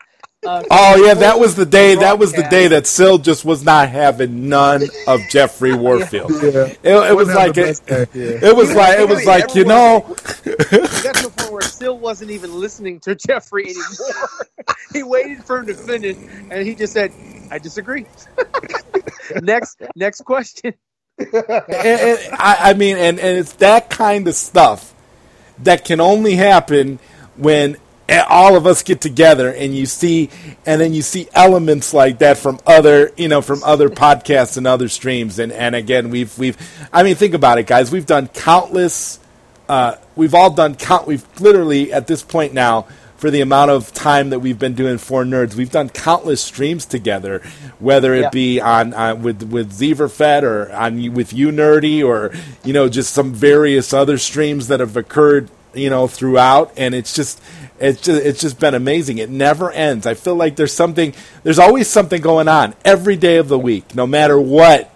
Uh, 0.46 0.62
Oh 0.70 1.04
yeah, 1.04 1.14
that 1.14 1.40
was 1.40 1.56
the 1.56 1.66
day. 1.66 1.96
That 1.96 2.20
was 2.20 2.32
the 2.32 2.44
day 2.44 2.68
that 2.68 2.86
Sil 2.86 3.18
just 3.18 3.44
was 3.44 3.64
not 3.64 3.88
having 3.88 4.48
none 4.48 4.84
of 5.08 5.20
Jeffrey 5.30 5.74
Warfield. 5.74 6.30
Yeah. 6.30 6.66
It, 6.82 7.10
it 7.10 7.16
was 7.16 7.28
like 7.28 7.54
the 7.54 7.62
it, 7.62 7.66
best 7.66 7.86
day, 7.86 8.06
it 8.14 8.56
was 8.56 8.72
like 8.72 9.00
it 9.00 9.08
was 9.08 9.26
like 9.26 9.56
you 9.56 9.64
know. 9.64 10.16
He 10.44 10.50
got 11.02 11.16
to 11.16 11.26
a 11.26 11.30
point 11.30 11.52
where 11.52 11.62
Sil 11.66 11.98
wasn't 11.98 12.30
even 12.30 12.54
listening 12.54 13.00
to 13.00 13.16
Jeffrey 13.16 13.64
anymore. 13.64 14.28
he 14.92 15.02
waited 15.02 15.44
for 15.44 15.58
him 15.58 15.66
to 15.66 15.74
finish, 15.74 16.16
and 16.50 16.64
he 16.64 16.76
just 16.76 16.92
said, 16.92 17.12
"I 17.50 17.58
disagree." 17.58 18.06
next, 19.42 19.82
next 19.96 20.20
question. 20.20 20.74
And- 21.18 21.34
and 21.68 22.18
I, 22.34 22.56
I 22.60 22.74
mean, 22.74 22.96
and, 22.96 23.18
and 23.18 23.38
it's 23.38 23.52
that 23.54 23.90
kind 23.90 24.26
of 24.28 24.34
stuff 24.34 24.94
that 25.60 25.84
can 25.84 26.00
only 26.00 26.36
happen 26.36 26.98
when 27.36 27.76
all 28.28 28.56
of 28.56 28.66
us 28.66 28.82
get 28.82 29.00
together 29.00 29.52
and 29.52 29.76
you 29.76 29.84
see, 29.84 30.30
and 30.64 30.80
then 30.80 30.94
you 30.94 31.02
see 31.02 31.28
elements 31.34 31.92
like 31.92 32.18
that 32.20 32.38
from 32.38 32.58
other, 32.66 33.12
you 33.16 33.28
know, 33.28 33.42
from 33.42 33.62
other 33.64 33.88
podcasts 33.90 34.56
and 34.56 34.66
other 34.66 34.88
streams. 34.88 35.38
And, 35.38 35.52
and 35.52 35.74
again, 35.74 36.08
we've, 36.10 36.36
we've, 36.38 36.56
I 36.92 37.02
mean, 37.02 37.16
think 37.16 37.34
about 37.34 37.58
it, 37.58 37.66
guys. 37.66 37.90
We've 37.92 38.06
done 38.06 38.28
countless, 38.28 39.20
uh, 39.68 39.96
we've 40.16 40.34
all 40.34 40.50
done 40.50 40.74
count, 40.74 41.06
we've 41.06 41.24
literally 41.40 41.92
at 41.92 42.06
this 42.06 42.22
point 42.22 42.54
now, 42.54 42.86
for 43.18 43.30
the 43.30 43.40
amount 43.40 43.70
of 43.70 43.92
time 43.92 44.30
that 44.30 44.38
we've 44.38 44.58
been 44.58 44.74
doing 44.74 44.96
Four 44.96 45.24
Nerds, 45.24 45.54
we've 45.54 45.70
done 45.72 45.88
countless 45.90 46.40
streams 46.40 46.86
together, 46.86 47.42
whether 47.80 48.14
it 48.14 48.20
Yeah. 48.22 48.30
be 48.30 48.60
on, 48.60 48.94
on 48.94 49.22
with 49.22 49.42
with 49.42 49.72
Zeverfed 49.72 50.42
or 50.44 50.72
on 50.72 51.12
with 51.12 51.32
you 51.32 51.48
Nerdy 51.50 52.02
or 52.04 52.32
you 52.64 52.72
know 52.72 52.88
just 52.88 53.12
some 53.12 53.34
various 53.34 53.92
other 53.92 54.16
streams 54.18 54.68
that 54.68 54.80
have 54.80 54.96
occurred 54.96 55.50
you 55.74 55.90
know 55.90 56.06
throughout, 56.06 56.72
and 56.76 56.94
it's 56.94 57.12
just 57.14 57.40
it's 57.80 58.00
just 58.00 58.24
it's 58.24 58.40
just 58.40 58.58
been 58.60 58.74
amazing. 58.74 59.18
It 59.18 59.30
never 59.30 59.70
ends. 59.72 60.06
I 60.06 60.14
feel 60.14 60.34
like 60.36 60.56
there's 60.56 60.72
something 60.72 61.12
there's 61.42 61.58
always 61.58 61.88
something 61.88 62.22
going 62.22 62.48
on 62.48 62.74
every 62.84 63.16
day 63.16 63.36
of 63.36 63.48
the 63.48 63.58
week, 63.58 63.94
no 63.94 64.06
matter 64.06 64.40
what. 64.40 64.94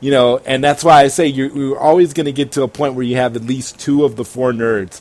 You 0.00 0.10
know, 0.10 0.38
and 0.38 0.64
that's 0.64 0.82
why 0.82 1.02
I 1.02 1.08
say 1.08 1.28
you're, 1.28 1.56
you're 1.56 1.78
always 1.78 2.12
going 2.12 2.26
to 2.26 2.32
get 2.32 2.50
to 2.52 2.64
a 2.64 2.68
point 2.68 2.94
where 2.94 3.04
you 3.04 3.16
have 3.16 3.36
at 3.36 3.42
least 3.44 3.78
two 3.78 4.04
of 4.04 4.16
the 4.16 4.24
four 4.24 4.50
nerds 4.52 5.00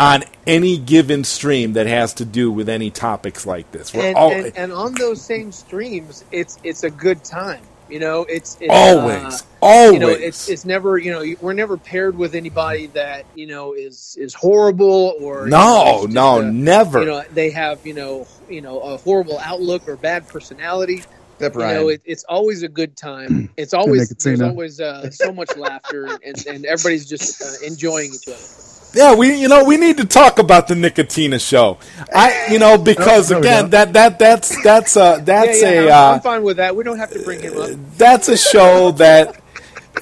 on 0.00 0.22
any 0.46 0.78
given 0.78 1.22
stream 1.24 1.74
that 1.74 1.86
has 1.86 2.14
to 2.14 2.24
do 2.24 2.50
with 2.50 2.68
any 2.70 2.90
topics 2.90 3.44
like 3.44 3.70
this. 3.70 3.94
And, 3.94 4.16
all, 4.16 4.32
and, 4.32 4.50
and 4.56 4.72
on 4.72 4.94
those 4.94 5.24
same 5.24 5.52
streams, 5.52 6.24
it's 6.32 6.58
it's 6.62 6.82
a 6.84 6.90
good 6.90 7.22
time. 7.22 7.68
You 7.86 7.98
know, 7.98 8.24
it's, 8.28 8.56
it's 8.60 8.70
always, 8.70 9.42
uh, 9.42 9.46
always. 9.60 9.92
you 9.94 9.98
know, 9.98 10.08
it's 10.08 10.48
it's 10.48 10.64
never 10.64 10.96
you 10.96 11.12
know 11.12 11.24
we're 11.40 11.52
never 11.52 11.76
paired 11.76 12.16
with 12.16 12.34
anybody 12.34 12.86
that 12.88 13.26
you 13.34 13.46
know 13.46 13.74
is 13.74 14.16
is 14.18 14.32
horrible 14.32 15.14
or 15.20 15.44
you 15.44 15.50
know, 15.50 16.06
no, 16.06 16.06
no, 16.06 16.40
a- 16.40 16.50
never. 16.50 17.00
You 17.00 17.06
know, 17.06 17.24
they 17.32 17.50
have 17.50 17.84
you 17.84 17.94
know 17.94 18.26
you 18.48 18.62
know 18.62 18.80
a 18.80 18.96
horrible 18.96 19.38
outlook 19.38 19.86
or 19.86 19.96
bad 19.96 20.28
personality. 20.28 21.04
Except 21.34 21.56
You 21.56 21.62
Ryan. 21.62 21.76
know, 21.76 21.88
it, 21.88 22.02
it's 22.04 22.24
always 22.24 22.62
a 22.62 22.68
good 22.68 22.96
time. 22.96 23.50
It's 23.56 23.74
always 23.74 24.08
there's 24.10 24.40
always 24.40 24.80
uh, 24.80 25.10
so 25.10 25.32
much 25.32 25.56
laughter 25.56 26.06
and, 26.24 26.46
and 26.46 26.64
everybody's 26.64 27.06
just 27.06 27.42
uh, 27.42 27.66
enjoying 27.66 28.14
each 28.14 28.28
other. 28.28 28.69
Yeah, 28.92 29.14
we 29.14 29.34
you 29.36 29.48
know 29.48 29.64
we 29.64 29.76
need 29.76 29.98
to 29.98 30.04
talk 30.04 30.38
about 30.38 30.68
the 30.68 30.74
Nicotina 30.74 31.40
show. 31.40 31.78
I 32.14 32.48
you 32.50 32.58
know 32.58 32.76
because 32.76 33.30
No, 33.30 33.36
no, 33.36 33.40
again 33.40 33.70
that 33.70 33.92
that 33.92 34.18
that's 34.18 34.62
that's 34.62 34.96
a 34.96 35.20
that's 35.22 35.62
yeah, 35.62 35.70
yeah, 35.70 35.80
a 35.80 35.84
I'm, 35.84 35.92
uh, 35.92 36.14
I'm 36.14 36.20
fine 36.20 36.42
with 36.42 36.56
that. 36.56 36.74
We 36.74 36.84
don't 36.84 36.98
have 36.98 37.10
to 37.12 37.20
bring 37.20 37.40
him 37.40 37.56
up. 37.56 37.70
that's 37.96 38.28
a 38.28 38.36
show 38.36 38.90
that 38.92 39.40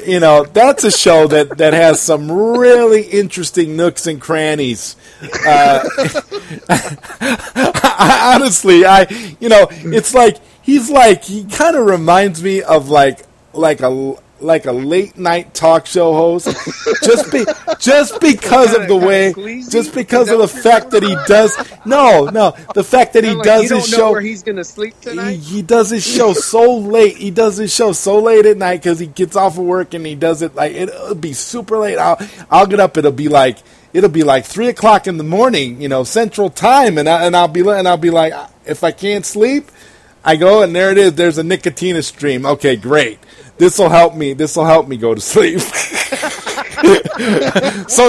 you 0.07 0.21
know 0.21 0.45
that's 0.45 0.85
a 0.85 0.91
show 0.91 1.27
that 1.27 1.59
that 1.59 1.73
has 1.73 2.01
some 2.01 2.31
really 2.31 3.03
interesting 3.03 3.77
nooks 3.77 4.07
and 4.07 4.21
crannies. 4.21 4.97
Uh, 5.47 5.87
I, 6.69 8.33
honestly, 8.37 8.87
I 8.87 9.07
you 9.41 9.49
know 9.49 9.67
it's 9.71 10.15
like 10.15 10.39
he's 10.63 10.91
like 10.91 11.25
he 11.25 11.45
kind 11.45 11.77
of 11.77 11.87
reminds 11.87 12.43
me 12.43 12.63
of 12.63 12.89
like 12.89 13.27
like 13.53 13.81
a 13.81 14.17
like 14.41 14.67
a 14.67 14.73
late 14.73 15.19
night 15.19 15.53
talk 15.55 15.87
show 15.87 16.13
host, 16.15 16.47
just 17.03 17.33
be 17.33 17.45
just 17.79 18.21
because 18.21 18.75
of 18.75 18.87
the 18.89 18.97
way, 18.97 19.33
just 19.69 19.95
because 19.95 20.31
of 20.31 20.39
the 20.39 20.49
fact 20.49 20.91
that 20.91 21.03
he 21.03 21.17
does. 21.27 21.57
No, 21.85 22.25
no, 22.27 22.55
the 22.75 22.85
fact 22.85 23.15
that 23.15 23.25
he 23.25 23.35
Like, 23.35 23.45
does 23.45 23.71
his 23.71 23.89
show. 23.89 24.13
where 24.13 24.21
he's 24.21 24.43
gonna 24.43 24.65
sleep 24.65 24.95
He, 25.03 25.11
tonight. 25.11 25.39
he 25.41 25.63
does 25.63 25.91
his 25.91 26.07
show 26.07 26.33
so 26.33 26.77
late. 26.77 27.17
He 27.17 27.31
does 27.31 27.57
his 27.57 27.75
show 27.75 27.93
so 27.93 28.19
late 28.21 28.47
at 28.47 28.57
night 28.57 28.83
because 28.83 28.99
he 28.99 29.07
gets 29.07 29.37
off 29.37 29.59
of 29.59 29.65
work 29.65 29.95
and 29.95 30.05
he 30.07 30.15
does 30.15 30.43
it 30.43 30.55
like 30.55 30.73
it'll 30.73 31.15
be 31.15 31.33
super 31.33 31.79
late. 31.79 31.99
I'll 31.99 32.19
I'll 32.51 32.67
get 32.67 32.81
up. 32.81 32.97
It'll 32.97 33.11
be 33.13 33.29
like 33.29 33.59
it'll 33.93 34.11
be 34.11 34.23
like 34.23 34.45
three 34.45 34.69
o'clock 34.69 35.07
in 35.07 35.17
the 35.17 35.25
morning, 35.25 35.81
you 35.81 35.89
know, 35.89 36.05
Central 36.05 36.51
Time, 36.51 36.99
and 36.99 37.09
I, 37.09 37.25
and 37.25 37.35
I'll 37.37 37.49
be 37.49 37.61
and 37.61 37.89
I'll 37.89 37.97
be 37.97 38.11
like, 38.11 38.33
if 38.67 38.85
I 38.85 38.93
can't 38.93 39.25
sleep, 39.27 39.71
I 40.25 40.37
go 40.37 40.63
and 40.63 40.77
there 40.77 40.91
it 40.93 40.99
is. 40.99 41.15
There's 41.15 41.39
a 41.39 41.43
Nicotina 41.43 42.05
stream. 42.05 42.45
Okay, 42.45 42.77
great. 42.77 43.19
This 43.59 43.79
will 43.79 43.89
help 43.89 44.15
me. 44.15 44.35
This 44.35 44.57
will 44.57 44.65
help 44.65 44.89
me 44.89 44.97
go 44.97 45.15
to 45.15 45.21
sleep. 45.21 45.61
so 45.61 45.71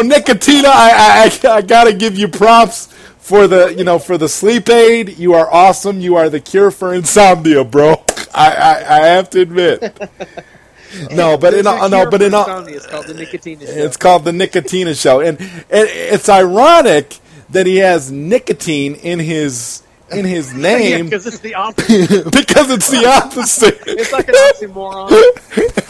Nicotina, 0.04 0.66
I, 0.66 1.26
I 1.26 1.32
I 1.50 1.62
gotta 1.62 1.94
give 1.94 2.18
you 2.18 2.28
props 2.28 2.88
for 3.18 3.48
the 3.48 3.74
you 3.76 3.84
know 3.84 4.00
for 4.00 4.18
the 4.18 4.30
sleep 4.30 4.70
aid. 4.70 5.18
You 5.18 5.34
are 5.34 5.52
awesome. 5.52 6.00
You 6.00 6.16
are 6.18 6.30
the 6.30 6.40
cure 6.40 6.72
for 6.72 6.94
insomnia, 6.94 7.64
bro. 7.64 8.04
I 8.34 8.52
I, 8.52 8.76
I 8.76 9.06
have 9.08 9.30
to 9.32 9.42
admit. 9.42 9.98
No, 11.12 11.38
but 11.38 11.54
in 11.54 11.66
There's 11.66 11.78
a 11.78 11.82
all, 11.82 11.90
no, 11.90 12.10
but 12.10 12.22
in 12.22 12.34
all. 12.34 12.68
It's 12.68 12.88
called 12.88 13.06
the 13.06 13.14
nicotine. 13.14 13.60
it's 13.62 13.98
called 13.98 14.26
the 14.26 14.32
Nicotina 14.32 15.00
Show, 15.00 15.20
and 15.20 15.40
it, 15.40 15.60
it's 15.70 16.30
ironic 16.30 17.18
that 17.50 17.66
he 17.66 17.78
has 17.78 18.12
nicotine 18.12 18.96
in 18.96 19.20
his 19.20 19.84
in 20.12 20.26
his 20.26 20.54
name 20.68 21.06
because 21.06 21.26
it's 21.28 21.40
the 21.40 21.56
opposite. 21.56 22.24
because 22.32 22.70
it's 22.72 22.90
the 22.90 23.06
opposite. 23.06 23.80
it's 23.88 24.12
like 24.12 24.28
an 24.28 24.36
oxymoron. 24.36 25.10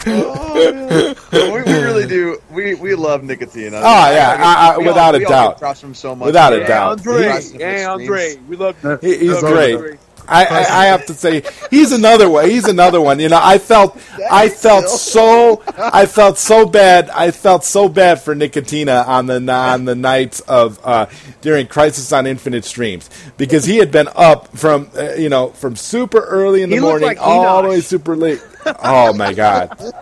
Oh, 1.32 1.54
we, 1.54 1.62
we 1.62 1.78
really 1.78 2.06
do. 2.06 2.40
We 2.50 2.74
we 2.74 2.94
love 2.94 3.22
nicotine. 3.22 3.72
Oh, 3.74 3.78
yeah, 3.80 4.36
I- 4.40 4.74
I- 4.74 4.78
We 4.78 4.84
all- 4.84 4.90
without 4.92 5.14
a 5.14 5.18
we 5.18 5.24
doubt. 5.24 5.52
get 5.52 5.58
props 5.60 5.80
from 5.80 5.94
so 5.94 6.14
much. 6.16 6.26
Without 6.26 6.52
a 6.52 6.58
Yeah, 6.58 6.66
doubt. 6.66 6.90
Andre, 6.98 7.22
Across 7.26 7.50
the 7.50 7.58
hey 7.58 7.82
screens. 7.82 7.86
Andre, 7.86 8.36
we 8.48 8.56
love. 8.56 9.00
He- 9.02 9.18
he's 9.18 9.28
That's 9.40 9.42
great. 9.42 9.74
Andre. 9.76 9.98
I, 10.30 10.44
I, 10.44 10.58
I 10.58 10.86
have 10.86 11.06
to 11.06 11.14
say 11.14 11.42
he's 11.70 11.92
another 11.92 12.30
one. 12.30 12.48
He's 12.48 12.66
another 12.68 13.00
one. 13.00 13.18
You 13.18 13.28
know, 13.28 13.40
I 13.42 13.58
felt 13.58 13.96
I 14.30 14.48
felt 14.48 14.88
so 14.88 15.62
I 15.76 16.06
felt 16.06 16.38
so 16.38 16.66
bad. 16.66 17.10
I 17.10 17.32
felt 17.32 17.64
so 17.64 17.88
bad 17.88 18.22
for 18.22 18.34
Nicotina 18.34 19.06
on 19.06 19.26
the 19.26 19.52
on 19.52 19.84
the 19.84 19.96
nights 19.96 20.40
of 20.40 20.78
uh, 20.84 21.06
during 21.40 21.66
Crisis 21.66 22.12
on 22.12 22.26
Infinite 22.26 22.64
Streams 22.64 23.10
because 23.36 23.64
he 23.64 23.78
had 23.78 23.90
been 23.90 24.08
up 24.14 24.56
from 24.56 24.90
uh, 24.96 25.14
you 25.14 25.28
know 25.28 25.48
from 25.48 25.74
super 25.76 26.20
early 26.20 26.62
in 26.62 26.70
the 26.70 26.76
He 26.76 26.80
morning 26.80 27.08
like 27.08 27.18
all 27.20 27.62
the 27.62 27.68
way 27.68 27.80
super 27.80 28.16
late. 28.16 28.42
Oh 28.64 29.12
my 29.12 29.32
god. 29.32 29.76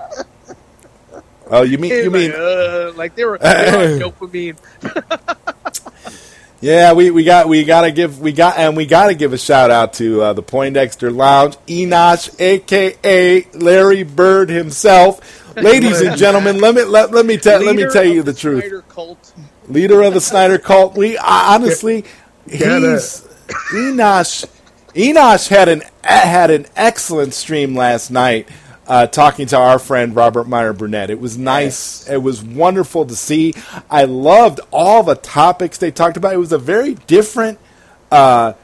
Oh, 1.51 1.63
you 1.63 1.79
mean 1.79 1.93
you 1.93 2.11
mean 2.11 2.31
like, 2.33 2.41
uh, 2.41 2.93
like 2.95 3.15
they 3.15 3.25
were, 3.25 3.39
they 3.39 3.99
were 3.99 4.11
dopamine. 4.11 4.59
Yeah, 6.61 6.93
we, 6.93 7.11
we 7.13 7.23
got 7.23 7.49
we 7.49 7.63
gotta 7.63 7.93
give 7.93 8.21
we 8.21 8.33
got 8.33 8.59
and 8.59 8.77
we 8.77 8.85
gotta 8.85 9.15
give 9.15 9.33
a 9.33 9.39
shout 9.39 9.71
out 9.71 9.93
to 9.95 10.23
uh, 10.23 10.33
the 10.33 10.43
Poindexter 10.43 11.11
Lounge, 11.11 11.57
Enosh, 11.69 12.35
aka 12.41 13.47
Larry 13.55 14.03
Bird 14.03 14.51
himself. 14.51 15.57
Ladies 15.57 16.01
and 16.01 16.17
gentlemen, 16.17 16.59
let 16.59 16.75
me 16.75 16.83
let, 16.85 17.13
let 17.13 17.27
me 17.27 17.37
tell 17.37 17.63
let 17.63 17.77
me 17.77 17.87
tell 17.89 18.05
you 18.05 18.21
of 18.21 18.27
the 18.27 18.35
truth. 18.35 18.65
Snyder 18.65 18.83
cult. 18.83 19.33
Leader 19.69 20.03
of 20.03 20.15
the 20.15 20.21
Snyder 20.21 20.59
cult. 20.59 20.97
We 20.97 21.17
I, 21.19 21.55
honestly, 21.55 22.03
Get 22.49 22.83
he's 22.83 23.25
Enosh. 23.73 24.47
Enosh 24.95 25.49
had 25.49 25.69
an 25.69 25.83
had 26.03 26.51
an 26.51 26.67
excellent 26.75 27.35
stream 27.35 27.77
last 27.77 28.11
night. 28.11 28.49
Uh, 28.89 29.07
talking 29.07 29.47
to 29.47 29.57
our 29.57 29.79
friend 29.79 30.17
Robert 30.17 30.49
Meyer 30.49 30.73
Burnett. 30.73 31.11
It 31.11 31.21
was 31.21 31.37
nice. 31.37 32.09
It 32.09 32.23
was 32.23 32.43
wonderful 32.43 33.05
to 33.05 33.15
see. 33.15 33.53
I 33.91 34.05
loved 34.05 34.61
all 34.71 35.03
the 35.03 35.15
topics 35.15 35.77
they 35.77 35.91
talked 35.91 36.17
about. 36.17 36.33
It 36.33 36.39
was 36.39 36.53
a 36.53 36.59
very 36.59 36.95
different, 36.95 37.59
uh, 38.11 38.55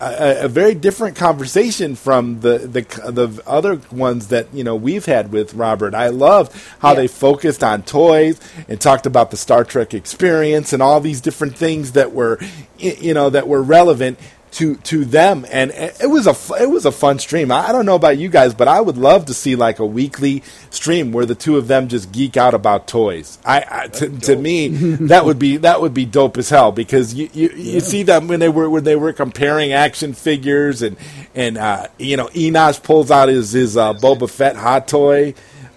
a, 0.00 0.44
a 0.44 0.48
very 0.48 0.74
different 0.74 1.16
conversation 1.16 1.96
from 1.96 2.40
the, 2.40 2.60
the 2.60 2.80
the 3.10 3.42
other 3.46 3.78
ones 3.92 4.28
that 4.28 4.52
you 4.54 4.64
know 4.64 4.74
we've 4.74 5.04
had 5.04 5.30
with 5.30 5.52
Robert. 5.52 5.94
I 5.94 6.08
loved 6.08 6.56
how 6.78 6.94
they 6.94 7.06
focused 7.06 7.62
on 7.62 7.82
toys 7.82 8.40
and 8.68 8.80
talked 8.80 9.04
about 9.04 9.30
the 9.30 9.36
Star 9.36 9.64
Trek 9.64 9.92
experience 9.92 10.72
and 10.72 10.82
all 10.82 10.98
these 10.98 11.20
different 11.20 11.56
things 11.58 11.92
that 11.92 12.12
were 12.12 12.38
you 12.78 13.12
know 13.12 13.28
that 13.28 13.48
were 13.48 13.62
relevant 13.62 14.18
to 14.54 14.76
to 14.76 15.04
them 15.04 15.44
and 15.50 15.72
it 15.72 16.08
was 16.08 16.28
a 16.28 16.62
it 16.62 16.70
was 16.70 16.86
a 16.86 16.92
fun 16.92 17.18
stream. 17.18 17.50
I 17.50 17.72
don't 17.72 17.86
know 17.86 17.96
about 17.96 18.18
you 18.18 18.28
guys, 18.28 18.54
but 18.54 18.68
I 18.68 18.80
would 18.80 18.96
love 18.96 19.26
to 19.26 19.34
see 19.34 19.56
like 19.56 19.80
a 19.80 19.86
weekly 19.86 20.44
stream 20.70 21.10
where 21.10 21.26
the 21.26 21.34
two 21.34 21.56
of 21.56 21.66
them 21.66 21.88
just 21.88 22.12
geek 22.12 22.36
out 22.36 22.54
about 22.54 22.86
toys. 22.86 23.38
I, 23.44 23.64
I 23.68 23.88
to, 23.88 24.08
to 24.20 24.36
me 24.36 24.68
that 25.08 25.24
would 25.24 25.40
be 25.40 25.56
that 25.58 25.80
would 25.80 25.92
be 25.92 26.04
dope 26.04 26.38
as 26.38 26.50
hell 26.50 26.70
because 26.70 27.14
you 27.14 27.28
you, 27.32 27.50
you 27.50 27.80
see 27.80 28.04
them 28.04 28.28
when 28.28 28.38
they 28.38 28.48
were 28.48 28.70
when 28.70 28.84
they 28.84 28.94
were 28.94 29.12
comparing 29.12 29.72
action 29.72 30.12
figures 30.14 30.82
and 30.82 30.96
and 31.34 31.58
uh, 31.58 31.88
you 31.98 32.16
know 32.16 32.28
Enosh 32.28 32.80
pulls 32.80 33.10
out 33.10 33.28
his 33.28 33.52
his 33.52 33.76
uh, 33.76 33.92
Boba 33.94 34.30
Fett 34.30 34.54
hot 34.54 34.86
toy. 34.86 35.34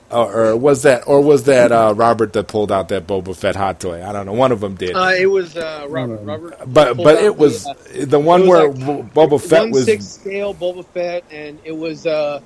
Or, 0.09 0.51
or 0.51 0.57
was 0.57 0.83
that, 0.83 1.05
or 1.05 1.19
was 1.21 1.43
that 1.43 1.71
uh, 1.73 1.93
Robert 1.95 2.31
that 2.33 2.47
pulled 2.47 2.71
out 2.71 2.89
that 2.89 3.07
Boba 3.07 3.35
Fett 3.35 3.57
hot 3.57 3.81
toy? 3.81 4.01
I 4.07 4.13
don't 4.13 4.25
know. 4.25 4.33
One 4.33 4.53
of 4.53 4.61
them 4.61 4.75
did. 4.75 4.95
Uh, 4.95 5.11
it 5.17 5.25
was 5.25 5.57
uh, 5.57 5.85
Robert. 5.89 6.21
Robert. 6.23 6.57
but 6.65 6.95
but 6.95 7.15
it 7.17 7.35
was 7.35 7.65
the, 7.65 8.03
uh, 8.03 8.05
the 8.05 8.19
one 8.19 8.41
was 8.41 8.49
where 8.49 8.69
like 8.69 9.13
Bo- 9.13 9.27
Boba 9.27 9.41
Fett 9.41 9.61
one 9.63 9.71
was 9.71 9.85
six 9.85 10.05
scale 10.05 10.53
Boba 10.53 10.85
Fett, 10.85 11.25
and 11.29 11.59
it 11.65 11.73
was 11.73 12.07
uh, 12.07 12.39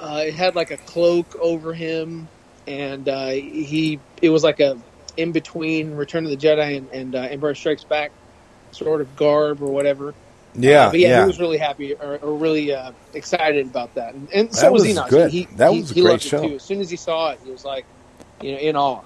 uh, 0.00 0.22
it 0.26 0.34
had 0.34 0.54
like 0.54 0.70
a 0.70 0.78
cloak 0.78 1.36
over 1.36 1.74
him, 1.74 2.26
and 2.66 3.06
uh, 3.06 3.28
he 3.28 4.00
it 4.22 4.30
was 4.30 4.42
like 4.42 4.60
a 4.60 4.78
in 5.18 5.32
between 5.32 5.94
Return 5.94 6.24
of 6.24 6.30
the 6.30 6.36
Jedi 6.38 6.78
and, 6.78 6.88
and 6.90 7.14
uh, 7.14 7.18
Empire 7.20 7.54
Strikes 7.54 7.84
Back 7.84 8.12
sort 8.70 9.02
of 9.02 9.14
garb 9.14 9.62
or 9.62 9.70
whatever. 9.70 10.14
Yeah 10.54 10.86
Uh, 10.86 10.90
but 10.90 11.00
yeah, 11.00 11.08
yeah 11.08 11.20
he 11.22 11.26
was 11.26 11.40
really 11.40 11.58
happy 11.58 11.94
or, 11.94 12.18
or 12.22 12.34
really 12.36 12.72
uh, 12.72 12.92
excited 13.14 13.66
about 13.66 13.94
that, 13.94 14.14
and, 14.14 14.28
and 14.32 14.54
so 14.54 14.62
That 14.62 14.72
was, 14.72 14.82
was 14.82 14.90
Enoch. 14.92 15.08
good. 15.10 15.30
He, 15.30 15.46
That 15.56 15.72
he- 15.72 15.80
was 15.80 15.90
a 15.90 15.94
he 15.94 16.00
great 16.02 16.10
loved 16.12 16.22
show. 16.22 16.42
It 16.44 16.48
too. 16.48 16.54
As 16.56 16.62
soon 16.62 16.80
as 16.80 16.90
he 16.90 16.96
saw 16.96 17.30
it, 17.30 17.40
he 17.44 17.50
was 17.50 17.64
like, 17.64 17.84
you 18.40 18.52
know, 18.52 18.58
in 18.58 18.76
awe. 18.76 19.00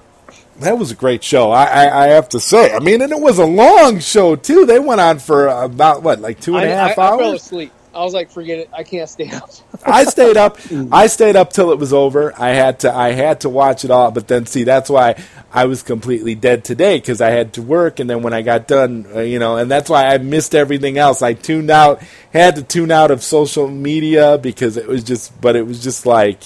that 0.60 0.78
was 0.78 0.90
a 0.90 0.94
great 0.94 1.22
show. 1.24 1.50
I, 1.50 1.64
I 1.64 2.04
I 2.04 2.06
have 2.08 2.28
to 2.30 2.40
say. 2.40 2.72
I 2.72 2.80
mean, 2.80 3.00
and 3.02 3.12
it 3.12 3.20
was 3.20 3.38
a 3.38 3.46
long 3.46 4.00
show 4.00 4.36
too. 4.36 4.66
They 4.66 4.78
went 4.78 5.00
on 5.00 5.18
for 5.18 5.48
about 5.48 6.02
what 6.02 6.20
like 6.20 6.40
two 6.40 6.56
and 6.56 6.64
a 6.64 6.72
I, 6.72 6.74
half 6.74 6.98
I, 6.98 7.06
I 7.06 7.16
fell 7.18 7.28
hours. 7.30 7.42
asleep. 7.42 7.72
I 7.94 8.04
was 8.04 8.12
like, 8.14 8.30
forget 8.30 8.58
it. 8.58 8.70
I 8.72 8.84
can't 8.84 9.08
stay 9.08 9.30
up. 9.32 9.50
I 9.84 10.04
stayed 10.04 10.36
up. 10.36 10.58
I 10.92 11.06
stayed 11.08 11.34
up 11.36 11.52
till 11.52 11.72
it 11.72 11.78
was 11.78 11.92
over. 11.92 12.32
I 12.40 12.50
had 12.50 12.80
to. 12.80 12.94
I 12.94 13.12
had 13.12 13.40
to 13.40 13.48
watch 13.48 13.84
it 13.84 13.90
all. 13.90 14.10
But 14.10 14.28
then, 14.28 14.46
see, 14.46 14.64
that's 14.64 14.88
why 14.90 15.16
I 15.50 15.64
was 15.64 15.82
completely 15.82 16.34
dead 16.34 16.64
today 16.64 16.98
because 16.98 17.20
I 17.20 17.30
had 17.30 17.54
to 17.54 17.62
work. 17.62 18.00
And 18.00 18.08
then 18.08 18.22
when 18.22 18.34
I 18.34 18.42
got 18.42 18.68
done, 18.68 19.06
uh, 19.14 19.20
you 19.20 19.38
know, 19.38 19.56
and 19.56 19.70
that's 19.70 19.88
why 19.88 20.06
I 20.06 20.18
missed 20.18 20.54
everything 20.54 20.98
else. 20.98 21.22
I 21.22 21.32
tuned 21.32 21.70
out. 21.70 22.02
Had 22.32 22.56
to 22.56 22.62
tune 22.62 22.90
out 22.90 23.10
of 23.10 23.22
social 23.22 23.68
media 23.68 24.36
because 24.36 24.76
it 24.76 24.86
was 24.86 25.02
just. 25.02 25.40
But 25.40 25.56
it 25.56 25.66
was 25.66 25.82
just 25.82 26.04
like. 26.04 26.42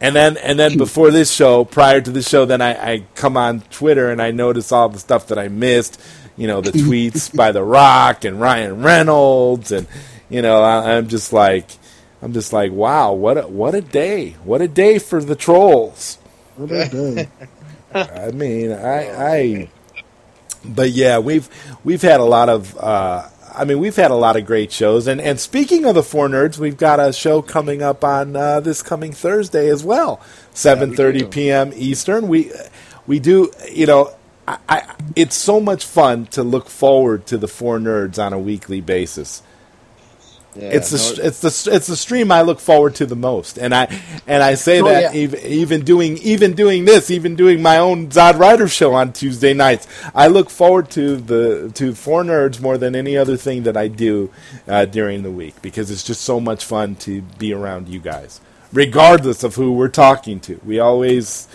And 0.00 0.14
then, 0.14 0.36
and 0.38 0.58
then 0.58 0.76
before 0.76 1.10
this 1.10 1.30
show, 1.30 1.64
prior 1.64 2.00
to 2.00 2.10
the 2.10 2.20
show, 2.20 2.44
then 2.44 2.60
I, 2.60 2.92
I 2.92 3.04
come 3.14 3.36
on 3.36 3.60
Twitter 3.70 4.10
and 4.10 4.20
I 4.20 4.32
notice 4.32 4.72
all 4.72 4.88
the 4.88 4.98
stuff 4.98 5.28
that 5.28 5.38
I 5.38 5.48
missed. 5.48 6.00
You 6.36 6.46
know, 6.46 6.60
the 6.60 6.72
tweets 6.78 7.34
by 7.34 7.52
The 7.52 7.62
Rock 7.62 8.24
and 8.24 8.40
Ryan 8.40 8.82
Reynolds, 8.82 9.70
and 9.70 9.86
you 10.28 10.42
know, 10.42 10.62
I, 10.62 10.96
I'm 10.96 11.08
just 11.08 11.32
like, 11.32 11.70
I'm 12.20 12.32
just 12.32 12.52
like, 12.52 12.72
wow, 12.72 13.12
what 13.12 13.38
a 13.38 13.42
what 13.46 13.74
a 13.74 13.80
day, 13.80 14.30
what 14.44 14.62
a 14.62 14.68
day 14.68 14.98
for 14.98 15.22
the 15.22 15.36
trolls. 15.36 16.18
What 16.56 16.70
a 16.70 16.88
day. 16.88 17.28
I 17.94 18.30
mean, 18.32 18.72
I, 18.72 19.32
I, 19.34 19.70
but 20.64 20.90
yeah, 20.90 21.18
we've 21.18 21.48
we've 21.84 22.02
had 22.02 22.20
a 22.20 22.24
lot 22.24 22.48
of. 22.48 22.76
Uh, 22.76 23.28
I 23.56 23.64
mean, 23.64 23.78
we've 23.78 23.94
had 23.94 24.10
a 24.10 24.16
lot 24.16 24.36
of 24.36 24.46
great 24.46 24.72
shows, 24.72 25.06
and 25.06 25.20
and 25.20 25.38
speaking 25.38 25.84
of 25.84 25.94
the 25.94 26.02
four 26.02 26.28
nerds, 26.28 26.58
we've 26.58 26.76
got 26.76 26.98
a 26.98 27.12
show 27.12 27.40
coming 27.40 27.82
up 27.82 28.02
on 28.02 28.34
uh, 28.34 28.60
this 28.60 28.82
coming 28.82 29.12
Thursday 29.12 29.68
as 29.68 29.84
well, 29.84 30.20
seven 30.52 30.94
thirty 30.94 31.20
do. 31.20 31.26
p.m. 31.28 31.72
Eastern. 31.74 32.26
We 32.26 32.50
we 33.06 33.20
do, 33.20 33.52
you 33.70 33.86
know, 33.86 34.12
I, 34.48 34.58
I, 34.68 34.94
it's 35.14 35.36
so 35.36 35.60
much 35.60 35.84
fun 35.84 36.26
to 36.26 36.42
look 36.42 36.68
forward 36.68 37.26
to 37.26 37.38
the 37.38 37.48
four 37.48 37.78
nerds 37.78 38.18
on 38.24 38.32
a 38.32 38.38
weekly 38.38 38.80
basis 38.80 39.42
Yeah, 40.56 40.68
it's 40.68 40.90
the 40.90 40.98
no, 41.20 41.26
it's 41.26 41.40
the 41.40 41.74
it's 41.74 41.86
the 41.88 41.96
stream 41.96 42.30
I 42.30 42.42
look 42.42 42.60
forward 42.60 42.94
to 42.96 43.06
the 43.06 43.16
most, 43.16 43.58
and 43.58 43.74
I 43.74 43.88
and 44.26 44.40
I 44.42 44.54
say 44.54 44.80
Oh, 44.80 44.84
that 44.84 45.12
yeah. 45.14 45.20
even 45.20 45.40
even 45.40 45.84
doing 45.84 46.16
even 46.18 46.54
doing 46.54 46.84
this, 46.84 47.10
even 47.10 47.34
doing 47.34 47.60
my 47.60 47.78
own 47.78 48.08
Zod 48.08 48.38
Rider 48.38 48.68
show 48.68 48.94
on 48.94 49.12
Tuesday 49.12 49.52
nights, 49.52 49.88
I 50.14 50.28
look 50.28 50.50
forward 50.50 50.90
to 50.92 51.16
the 51.16 51.72
to 51.74 51.92
Four 51.94 52.22
Nerds 52.22 52.60
more 52.60 52.78
than 52.78 52.94
any 52.94 53.16
other 53.16 53.36
thing 53.36 53.64
that 53.64 53.76
I 53.76 53.88
do 53.88 54.30
uh, 54.68 54.84
during 54.84 55.22
the 55.24 55.30
week 55.32 55.60
because 55.60 55.90
it's 55.90 56.04
just 56.04 56.20
so 56.22 56.38
much 56.38 56.64
fun 56.64 56.94
to 56.96 57.22
be 57.22 57.52
around 57.52 57.88
you 57.88 57.98
guys, 57.98 58.40
regardless 58.72 59.42
of 59.42 59.56
who 59.56 59.72
we're 59.72 59.88
talking 59.88 60.38
to. 60.40 60.60
We 60.64 60.78
always 60.78 61.48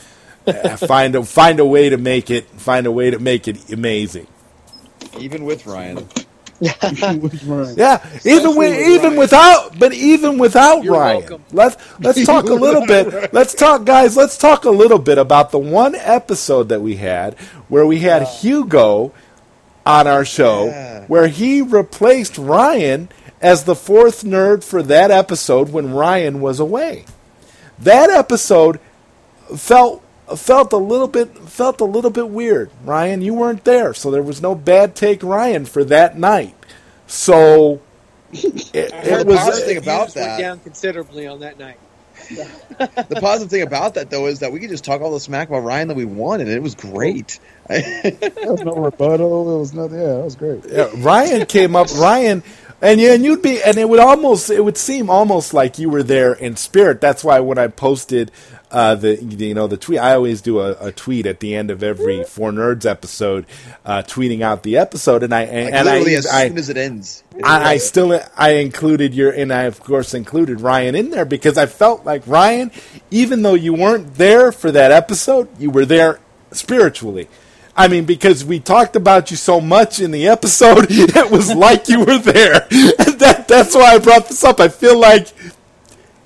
uh, 0.45 0.75
find 0.75 1.15
a 1.15 1.23
find 1.23 1.61
a 1.61 1.65
way 1.65 1.87
to 1.87 1.95
make 1.97 2.29
it 2.29 2.45
find 2.49 2.85
a 2.85 2.91
way 2.91 3.11
to 3.11 3.19
make 3.19 3.47
it 3.47 3.69
amazing. 3.71 4.27
even 5.17 5.45
with 5.45 5.65
Ryan. 5.65 6.05
With 6.61 7.77
Yeah, 7.77 8.05
even 8.25 8.49
with, 8.55 8.57
with 8.57 8.87
even 8.87 9.01
Ryan. 9.11 9.17
without, 9.17 9.79
but 9.79 9.93
even 9.93 10.37
without 10.37 10.83
You're 10.83 10.93
Ryan, 10.93 11.19
welcome. 11.21 11.43
let's 11.53 11.77
let's 11.99 12.25
talk 12.25 12.45
a 12.49 12.53
little 12.53 12.85
bit. 12.85 13.31
Let's 13.33 13.53
talk, 13.53 13.85
guys. 13.85 14.17
Let's 14.17 14.37
talk 14.37 14.65
a 14.65 14.69
little 14.69 14.99
bit 14.99 15.17
about 15.17 15.51
the 15.51 15.59
one 15.59 15.95
episode 15.95 16.67
that 16.69 16.81
we 16.81 16.97
had 16.97 17.35
where 17.69 17.85
we 17.85 17.99
had 17.99 18.23
Hugo 18.27 19.13
on 19.85 20.05
our 20.07 20.25
show, 20.25 20.65
Yeah. 20.65 21.05
where 21.07 21.27
he 21.27 21.61
replaced 21.61 22.37
Ryan 22.37 23.07
as 23.41 23.63
the 23.63 23.75
fourth 23.75 24.23
nerd 24.23 24.63
for 24.65 24.83
that 24.83 25.11
episode 25.11 25.71
when 25.71 25.93
Ryan 25.93 26.41
was 26.41 26.59
away. 26.59 27.05
That 27.79 28.09
episode 28.09 28.81
felt 29.55 30.03
felt 30.37 30.73
a 30.73 30.77
little 30.77 31.07
bit 31.07 31.35
felt 31.37 31.81
a 31.81 31.85
little 31.85 32.11
bit 32.11 32.29
weird. 32.29 32.69
Ryan, 32.83 33.21
you 33.21 33.33
weren't 33.33 33.63
there, 33.63 33.93
so 33.93 34.11
there 34.11 34.23
was 34.23 34.41
no 34.41 34.55
bad 34.55 34.95
take 34.95 35.23
Ryan 35.23 35.65
for 35.65 35.83
that 35.85 36.17
night. 36.17 36.55
So 37.07 37.81
it, 38.31 38.93
I 38.93 38.97
it 38.97 39.03
heard 39.05 39.25
the 39.27 39.31
was 39.31 39.39
positive 39.39 39.65
thing 39.67 39.77
uh, 39.77 39.81
views 39.81 39.83
about 39.83 39.99
went 40.01 40.13
that- 40.15 40.39
down 40.39 40.59
considerably 40.59 41.27
on 41.27 41.39
that 41.41 41.57
night. 41.59 41.77
The 42.29 43.17
positive 43.21 43.49
thing 43.49 43.61
about 43.63 43.95
that 43.95 44.09
though 44.11 44.27
is 44.27 44.39
that 44.39 44.51
we 44.51 44.59
could 44.59 44.69
just 44.69 44.83
talk 44.83 45.01
all 45.01 45.11
the 45.11 45.19
smack 45.19 45.47
about 45.49 45.61
Ryan 45.61 45.87
that 45.87 45.97
we 45.97 46.05
wanted, 46.05 46.47
and 46.47 46.55
it 46.55 46.61
was 46.61 46.75
great. 46.75 47.39
Oh. 47.69 47.75
There 48.03 48.51
was 48.51 48.61
no 48.61 48.75
rebuttal. 48.75 49.45
There 49.45 49.57
was 49.57 49.73
nothing. 49.73 49.99
Yeah, 49.99 50.13
that 50.17 50.23
was 50.25 50.35
great. 50.35 50.63
Yeah, 50.69 50.89
Ryan 50.97 51.45
came 51.47 51.75
up. 51.75 51.87
Ryan, 51.97 52.43
and 52.81 52.99
yeah, 52.99 53.13
and 53.13 53.23
you'd 53.23 53.41
be, 53.41 53.61
and 53.63 53.77
it 53.77 53.87
would 53.89 53.99
almost, 53.99 54.49
it 54.49 54.63
would 54.63 54.77
seem 54.77 55.09
almost 55.09 55.53
like 55.53 55.79
you 55.79 55.89
were 55.89 56.03
there 56.03 56.33
in 56.33 56.55
spirit. 56.55 57.01
That's 57.01 57.23
why 57.23 57.39
when 57.39 57.57
I 57.57 57.67
posted 57.67 58.31
uh, 58.71 58.95
the, 58.95 59.15
you 59.23 59.53
know, 59.53 59.67
the 59.67 59.77
tweet, 59.77 59.99
I 59.99 60.13
always 60.13 60.41
do 60.41 60.59
a, 60.59 60.87
a 60.87 60.91
tweet 60.91 61.25
at 61.25 61.39
the 61.39 61.55
end 61.55 61.71
of 61.71 61.81
every 61.81 62.23
Four 62.23 62.51
Nerds 62.51 62.85
episode, 62.85 63.45
uh, 63.85 64.03
tweeting 64.03 64.41
out 64.41 64.63
the 64.63 64.77
episode, 64.77 65.23
and 65.23 65.33
I 65.33 65.41
and, 65.43 65.65
Like 65.65 65.73
and 65.73 65.89
I, 65.89 66.11
as 66.11 66.27
I, 66.27 66.47
soon 66.47 66.57
as 66.57 66.69
it 66.69 66.77
ends. 66.77 67.23
I, 67.43 67.71
I 67.71 67.77
still 67.77 68.19
I 68.37 68.51
included 68.55 69.13
your 69.13 69.31
and 69.31 69.51
I 69.51 69.63
of 69.63 69.79
course 69.79 70.13
included 70.13 70.61
Ryan 70.61 70.95
in 70.95 71.09
there 71.09 71.25
because 71.25 71.57
I 71.57 71.65
felt 71.65 72.05
like 72.05 72.21
Ryan, 72.27 72.71
even 73.09 73.41
though 73.41 73.55
you 73.55 73.73
weren't 73.73 74.15
there 74.15 74.51
for 74.51 74.71
that 74.71 74.91
episode, 74.91 75.47
you 75.59 75.71
were 75.71 75.85
there 75.85 76.19
spiritually. 76.51 77.27
I 77.75 77.87
mean, 77.87 78.03
because 78.03 78.43
we 78.43 78.59
talked 78.59 78.97
about 78.97 79.31
you 79.31 79.37
so 79.37 79.61
much 79.61 80.01
in 80.01 80.11
the 80.11 80.27
episode, 80.27 80.87
it 80.89 81.31
was 81.31 81.53
like 81.55 81.87
you 81.87 81.99
were 81.99 82.19
there. 82.19 82.67
That, 83.19 83.49
that's 83.49 83.75
why 83.75 83.95
I 83.95 83.99
brought 83.99 84.29
this 84.29 84.45
up. 84.45 84.61
I 84.61 84.69
feel 84.69 84.97
like 84.97 85.27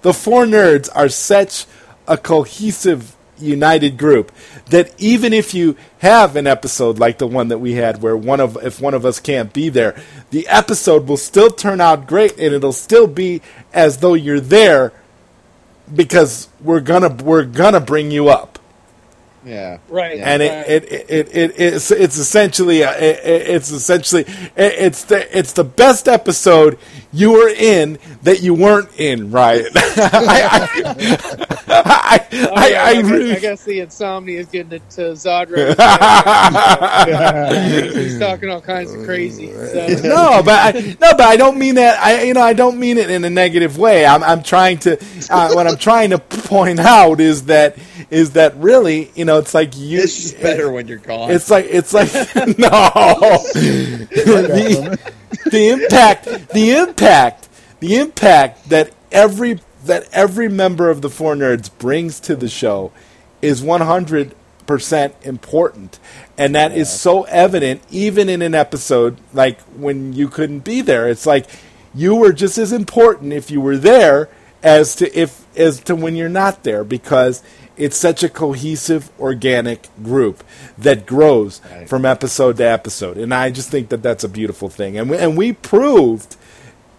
the 0.04 0.14
four 0.14 0.46
nerds 0.46 0.90
are 0.94 1.10
such 1.10 1.66
a 2.08 2.18
cohesive, 2.18 3.16
united 3.40 3.98
group 3.98 4.32
that 4.70 4.94
even 5.00 5.34
if 5.34 5.54
you 5.54 5.76
have 6.00 6.36
an 6.36 6.48
episode 6.48 7.00
like 7.00 7.18
the 7.18 7.28
one 7.28 7.48
that 7.50 7.58
we 7.58 7.74
had, 7.74 8.02
where 8.02 8.16
one 8.16 8.40
of 8.40 8.58
if 8.64 8.80
one 8.80 8.94
of 8.94 9.06
us 9.06 9.20
can't 9.20 9.54
be 9.54 9.70
there, 9.70 9.96
the 10.32 10.48
episode 10.48 11.08
will 11.08 11.18
still 11.18 11.50
turn 11.50 11.82
out 11.82 12.08
great, 12.08 12.34
and 12.34 12.54
it'll 12.54 12.72
still 12.74 13.08
be 13.08 13.42
as 13.74 13.98
though 13.98 14.14
you're 14.14 14.40
there 14.40 14.94
because 15.94 16.48
we're 16.62 16.80
gonna 16.80 17.10
we're 17.24 17.44
gonna 17.44 17.80
bring 17.80 18.12
you 18.12 18.30
up 18.30 18.53
yeah. 19.46 19.78
Right. 19.90 20.20
and 20.20 20.42
it, 20.42 20.50
right. 20.52 20.68
it, 20.70 20.84
it, 20.92 21.10
it, 21.10 21.36
it 21.36 21.54
it's 21.60 21.92
it's 21.92 22.18
essentially 22.18 22.82
a, 22.82 22.92
it, 22.92 23.20
it- 23.26 23.50
it's 23.50 23.72
essentially 23.72 24.22
it, 24.22 24.54
it's 24.56 25.04
the 25.06 25.38
it's 25.38 25.54
the 25.54 25.64
best 25.64 26.08
episode 26.08 26.78
you 27.12 27.32
were 27.34 27.50
in 27.50 28.00
that 28.24 28.42
you 28.42 28.54
weren't 28.54 28.90
in, 29.00 29.30
Ryan. 29.32 29.68
I, 29.76 30.70
I, 30.84 31.68
I, 31.68 32.20
Oh, 32.36 32.54
I, 32.56 32.68
yeah, 32.70 32.84
I 32.84 32.94
guess- 32.96 33.12
really- 33.12 33.32
I 33.36 33.40
guess 33.40 33.64
the 33.64 33.80
insomnia 33.82 34.40
is 34.40 34.48
getting 34.48 34.72
it 34.74 34.90
to 34.92 35.02
Zod 35.12 35.52
right 35.52 35.76
He's 37.94 38.20
talking 38.20 38.50
all 38.50 38.62
kinds 38.62 38.92
of 38.94 39.04
crazy. 39.06 39.52
So. 39.54 39.88
no, 40.04 40.42
but 40.44 40.76
I, 40.76 40.82
no, 41.00 41.12
but 41.12 41.22
I 41.22 41.36
don't 41.38 41.58
mean 41.58 41.76
that. 41.76 42.00
I 42.04 42.24
you 42.24 42.34
know 42.34 42.42
I 42.42 42.54
don't 42.54 42.80
mean 42.80 42.98
it 42.98 43.10
in 43.10 43.24
a 43.24 43.30
negative 43.30 43.78
way. 43.78 44.06
I'm 44.06 44.24
I'm 44.24 44.42
trying 44.44 44.80
to 44.80 44.98
uh, 45.30 45.54
what 45.54 45.68
I'm 45.68 45.78
trying 45.78 46.10
to 46.12 46.20
point 46.20 46.80
out 46.80 47.20
is 47.20 47.46
that 47.46 47.78
is 48.14 48.34
that 48.34 48.56
really 48.58 49.12
you 49.16 49.26
know 49.26 49.40
it's 49.40 49.56
like 49.56 49.76
you 49.76 50.00
It's 50.00 50.16
just 50.16 50.40
better 50.40 50.72
when 50.72 50.88
you're 50.88 51.00
gone. 51.00 51.32
It's 51.32 51.50
like 51.50 51.66
it's 51.68 51.94
like 51.94 52.14
no. 52.36 52.80
the, 54.14 55.00
the 55.52 55.70
impact, 55.70 56.26
the 56.54 56.72
impact, 56.72 57.50
the 57.80 57.98
impact 57.98 58.70
that 58.70 58.92
every 59.12 59.60
that 59.86 60.08
every 60.14 60.48
member 60.48 60.92
of 60.92 61.02
the 61.02 61.10
Four 61.10 61.34
Nerds 61.34 61.72
brings 61.80 62.20
to 62.22 62.36
the 62.36 62.48
show 62.48 62.92
is 63.42 63.64
one 63.64 63.82
hundred 63.82 64.36
percent 64.68 65.16
important, 65.24 66.00
and 66.38 66.54
that 66.54 66.72
is 66.72 66.92
so 66.92 67.24
evident 67.24 67.82
even 67.90 68.30
in 68.30 68.44
an 68.44 68.54
episode 68.54 69.18
like 69.34 69.60
when 69.62 70.14
you 70.14 70.28
couldn't 70.28 70.60
be 70.60 70.82
there. 70.82 71.10
It's 71.10 71.26
like 71.26 71.48
you 71.96 72.14
were 72.14 72.32
just 72.32 72.60
as 72.60 72.72
important 72.72 73.34
if 73.34 73.50
you 73.50 73.60
were 73.60 73.78
there 73.78 74.30
as 74.62 74.96
to 74.98 75.20
if 75.20 75.48
as 75.58 75.80
to 75.82 75.96
when 75.96 76.16
you're 76.16 76.30
not 76.30 76.64
there 76.64 76.84
because 76.84 77.42
it's 77.76 77.98
such 77.98 78.24
a 78.24 78.30
cohesive 78.30 79.10
organic 79.20 79.88
group 80.04 80.44
that 80.78 81.06
grows 81.06 81.60
from 81.88 82.06
episode 82.06 82.58
to 82.58 82.64
episode 82.64 83.18
and 83.18 83.34
i 83.34 83.50
just 83.50 83.70
think 83.70 83.90
that 83.90 84.04
that's 84.04 84.24
a 84.24 84.30
beautiful 84.30 84.70
thing 84.70 84.98
and 84.98 85.10
we, 85.10 85.18
and 85.18 85.36
we 85.38 85.54
proved 85.54 86.36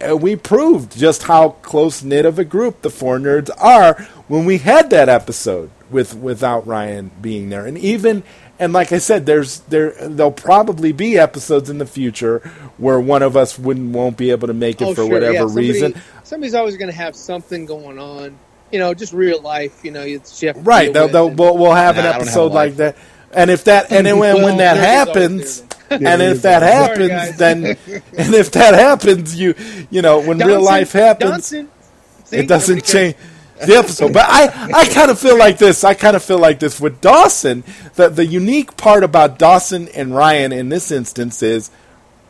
and 0.00 0.20
we 0.20 0.34
proved 0.36 0.98
just 0.98 1.22
how 1.24 1.50
close 1.62 2.02
knit 2.02 2.26
of 2.26 2.38
a 2.38 2.44
group 2.44 2.82
the 2.82 2.90
four 2.90 3.18
nerds 3.18 3.48
are 3.58 3.94
when 4.28 4.44
we 4.44 4.58
had 4.58 4.90
that 4.90 5.08
episode 5.08 5.70
with 5.90 6.14
without 6.16 6.66
Ryan 6.66 7.10
being 7.22 7.48
there. 7.50 7.64
And 7.64 7.78
even 7.78 8.24
and 8.58 8.72
like 8.72 8.90
I 8.92 8.98
said, 8.98 9.24
there's 9.26 9.60
there 9.60 9.92
there'll 10.08 10.32
probably 10.32 10.92
be 10.92 11.16
episodes 11.16 11.70
in 11.70 11.78
the 11.78 11.86
future 11.86 12.40
where 12.76 12.98
one 12.98 13.22
of 13.22 13.36
us 13.36 13.58
wouldn't 13.58 13.92
won't 13.94 14.16
be 14.16 14.30
able 14.32 14.48
to 14.48 14.54
make 14.54 14.80
it 14.82 14.84
Oh, 14.88 14.94
for 14.94 15.02
sure, 15.02 15.10
whatever 15.12 15.32
yeah, 15.34 15.40
somebody- 15.46 15.68
reason. 15.72 15.94
Somebody's 16.24 16.54
always 16.54 16.76
going 16.76 16.90
to 16.90 16.96
have 16.96 17.14
something 17.14 17.64
going 17.64 17.98
on. 17.98 18.36
You 18.74 18.80
know, 18.80 18.92
just 18.92 19.12
real 19.12 19.40
life. 19.40 19.84
You 19.84 19.92
know, 19.92 20.00
it's 20.02 20.42
you 20.42 20.52
Right. 20.56 20.92
They'll, 20.92 21.06
they'll, 21.06 21.28
and- 21.28 21.38
we'll, 21.38 21.56
we'll 21.56 21.74
have 21.74 21.94
Nah, 21.94 22.00
an 22.02 22.06
I 22.06 22.10
don't 22.10 22.14
have 22.14 22.22
episode 22.22 22.52
like 22.52 22.76
that. 22.76 22.96
And 23.32 23.48
if 23.48 23.62
that 23.64 23.92
and 23.92 24.04
then 24.04 24.18
when, 24.18 24.42
when 24.42 24.56
that 24.56 24.74
there 24.74 25.02
is 25.02 25.08
always 25.08 25.60
happens, 25.60 25.76
and 25.90 26.22
if 26.22 26.42
that 26.42 26.62
happens, 26.62 27.08
guys. 27.08 27.36
then 27.36 27.64
and 28.18 28.34
if 28.34 28.50
that 28.50 28.74
happens, 28.74 29.38
you 29.38 29.54
you 29.90 30.02
know 30.02 30.20
when 30.20 30.38
real 30.38 30.60
life 30.60 30.90
happens, 30.90 31.52
Donson, 31.52 31.68
see, 32.24 32.36
it 32.36 32.48
doesn't 32.48 32.84
change 32.84 33.14
the 33.64 33.76
episode. 33.76 34.12
But 34.12 34.26
I, 34.28 34.70
I 34.74 34.86
kind 34.86 35.10
of 35.10 35.20
feel 35.20 35.38
like 35.38 35.58
this. 35.58 35.84
I 35.84 35.94
kind 35.94 36.16
of 36.16 36.24
feel 36.24 36.38
like 36.40 36.58
this 36.58 36.80
with 36.80 37.00
Dawson. 37.00 37.62
That 37.94 38.16
the 38.16 38.26
unique 38.26 38.76
part 38.76 39.04
about 39.04 39.38
Dawson 39.38 39.86
and 39.90 40.16
Ryan 40.16 40.50
in 40.52 40.68
this 40.68 40.90
instance 40.90 41.42
is 41.44 41.70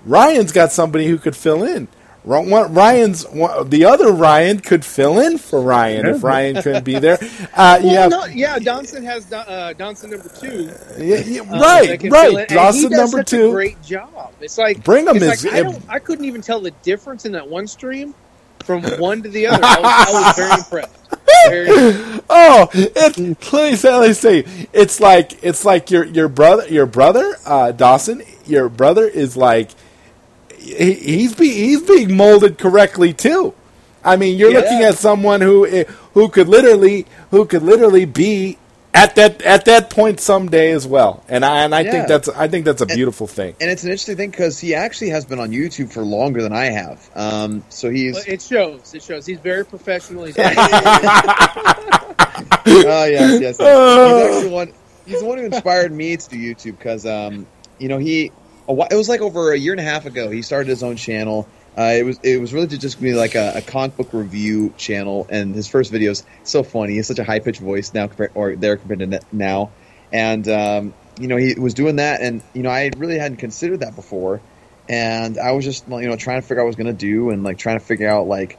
Ryan's 0.04 0.52
got 0.52 0.72
somebody 0.72 1.06
who 1.06 1.16
could 1.16 1.36
fill 1.36 1.62
in. 1.62 1.88
Ro- 2.24 2.40
one- 2.40 2.72
Ryan's 2.72 3.24
the 3.24 3.84
other 3.86 4.10
Ryan 4.12 4.60
could 4.60 4.84
fill 4.84 5.18
in 5.20 5.36
for 5.38 5.60
Ryan 5.60 6.06
if 6.06 6.24
Ryan 6.24 6.62
couldn't 6.62 6.84
be 6.84 6.98
there. 6.98 7.18
Uh, 7.56 7.78
Well, 7.82 7.92
yeah, 7.92 8.06
no, 8.08 8.24
yeah, 8.26 8.58
Donson 8.58 9.04
has 9.04 9.26
Don- 9.26 9.46
uh, 9.46 9.72
Donson 9.76 10.10
number 10.10 10.28
two. 10.28 10.72
yeah, 10.98 11.18
yeah, 11.18 11.42
uh, 11.42 11.60
right, 11.60 12.00
can 12.00 12.10
right. 12.10 12.36
and 12.36 12.48
Dawson 12.48 12.90
number 12.90 13.18
such 13.18 13.32
a 13.34 13.36
two. 13.36 13.50
great 13.52 13.80
job. 13.82 14.32
It's 14.40 14.58
like 14.58 14.82
Brigham 14.82 15.16
it's 15.18 15.44
is- 15.44 15.52
Like, 15.52 15.64
I, 15.88 15.94
I 15.96 15.98
couldn't 16.00 16.24
even 16.24 16.40
tell 16.40 16.60
the 16.60 16.72
difference 16.82 17.26
in 17.26 17.32
that 17.32 17.46
one 17.48 17.66
stream 17.68 18.14
from 18.64 18.82
one 18.98 19.22
to 19.22 19.28
the 19.28 19.46
other. 19.46 19.62
I 19.62 19.80
was, 19.80 20.08
I 20.08 20.12
was 20.12 20.36
very 20.36 20.52
impressed. 20.58 20.96
Very, 21.48 22.20
Oh, 22.30 22.68
it, 22.72 23.52
let 23.52 23.70
me 23.70 23.76
say, 23.76 23.94
let 23.96 24.08
me 24.08 24.14
say, 24.14 24.66
it's 24.72 24.98
like 25.00 25.44
it's 25.44 25.64
like 25.64 25.90
your 25.90 26.04
your 26.04 26.28
brother, 26.28 26.66
your 26.68 26.86
brother 26.86 27.36
uh, 27.46 27.70
Dawson, 27.72 28.22
your 28.46 28.68
brother 28.68 29.06
is 29.06 29.36
like 29.36 29.70
he, 30.64 30.94
he's 30.94 31.34
be, 31.34 31.48
he's 31.52 31.82
being 31.82 32.16
molded 32.16 32.58
correctly 32.58 33.12
too. 33.12 33.54
I 34.04 34.16
mean, 34.16 34.36
you're 34.38 34.50
Yeah. 34.50 34.60
looking 34.60 34.82
at 34.82 34.96
someone 34.96 35.40
who 35.40 35.66
eh, 35.66 35.84
who 36.14 36.28
could 36.28 36.48
literally 36.48 37.06
who 37.30 37.44
could 37.46 37.62
literally 37.62 38.04
be 38.04 38.58
at 38.92 39.16
that 39.16 39.42
at 39.42 39.64
that 39.64 39.90
point 39.90 40.20
someday 40.20 40.70
as 40.72 40.86
well. 40.86 41.24
And 41.28 41.44
I 41.44 41.64
and 41.64 41.74
I 41.74 41.80
Yeah. 41.80 41.90
think 41.90 42.08
that's 42.08 42.28
I 42.28 42.48
think 42.48 42.64
that's 42.64 42.80
a 42.82 42.86
beautiful 42.86 43.26
thing. 43.26 43.54
and 43.60 43.70
it's 43.70 43.82
an 43.82 43.90
interesting 43.90 44.16
thing 44.16 44.30
because 44.30 44.58
he 44.60 44.74
actually 44.74 45.08
has 45.10 45.24
been 45.24 45.40
on 45.40 45.50
YouTube 45.50 45.90
for 45.92 46.02
longer 46.02 46.42
than 46.42 46.52
I 46.52 46.66
have. 46.66 47.08
Um, 47.14 47.64
so 47.70 47.90
he's 47.90 48.24
it 48.26 48.42
shows. 48.42 48.92
It 48.94 49.02
shows. 49.02 49.26
He's 49.26 49.40
very 49.40 49.64
professional. 49.64 50.24
He's 50.24 50.36
very, 50.36 50.54
Oh 52.66 53.04
yes, 53.04 53.40
yes. 53.40 53.56
yes. 53.58 53.58
He's 53.58 54.36
actually 54.36 54.50
one. 54.60 54.72
He's 55.06 55.20
the 55.20 55.26
one 55.26 55.38
who 55.38 55.44
inspired 55.44 55.92
me 55.92 56.16
to 56.16 56.28
do 56.28 56.36
YouTube 56.36 56.78
because, 56.78 57.04
um, 57.06 57.46
you 57.78 57.88
know, 57.88 57.98
he. 57.98 58.32
A 58.68 58.72
whi- 58.72 58.88
it 58.90 58.94
was 58.96 59.08
like 59.08 59.20
over 59.20 59.52
a 59.52 59.58
year 59.58 59.72
and 59.72 59.80
a 59.80 59.84
half 59.84 60.06
ago. 60.06 60.30
He 60.30 60.42
started 60.42 60.68
his 60.68 60.82
own 60.82 60.96
channel. 60.96 61.48
Uh, 61.76 61.94
it 61.96 62.04
was 62.04 62.18
it 62.22 62.40
was 62.40 62.54
really 62.54 62.66
just 62.66 63.00
be 63.00 63.12
like 63.12 63.34
a, 63.34 63.54
a 63.56 63.62
comic 63.62 63.96
book 63.96 64.12
review 64.12 64.72
channel, 64.76 65.26
and 65.28 65.54
his 65.54 65.68
first 65.68 65.92
videos 65.92 66.24
so 66.44 66.62
funny. 66.62 66.92
He 66.92 66.96
has 66.98 67.08
such 67.08 67.18
a 67.18 67.24
high 67.24 67.40
pitched 67.40 67.60
voice 67.60 67.92
now, 67.92 68.06
compared, 68.06 68.32
or 68.34 68.56
there 68.56 68.76
compared 68.76 69.10
to 69.10 69.20
now, 69.32 69.72
and 70.12 70.48
um, 70.48 70.94
you 71.18 71.26
know 71.28 71.36
he 71.36 71.54
was 71.58 71.74
doing 71.74 71.96
that, 71.96 72.20
and 72.22 72.42
you 72.54 72.62
know 72.62 72.70
I 72.70 72.90
really 72.96 73.18
hadn't 73.18 73.38
considered 73.38 73.80
that 73.80 73.96
before, 73.96 74.40
and 74.88 75.36
I 75.36 75.52
was 75.52 75.64
just 75.64 75.86
you 75.88 76.06
know 76.06 76.16
trying 76.16 76.40
to 76.40 76.46
figure 76.46 76.60
out 76.60 76.64
what 76.64 76.68
I 76.68 76.74
was 76.74 76.76
gonna 76.76 76.92
do, 76.92 77.30
and 77.30 77.42
like 77.42 77.58
trying 77.58 77.78
to 77.78 77.84
figure 77.84 78.08
out 78.08 78.28
like 78.28 78.56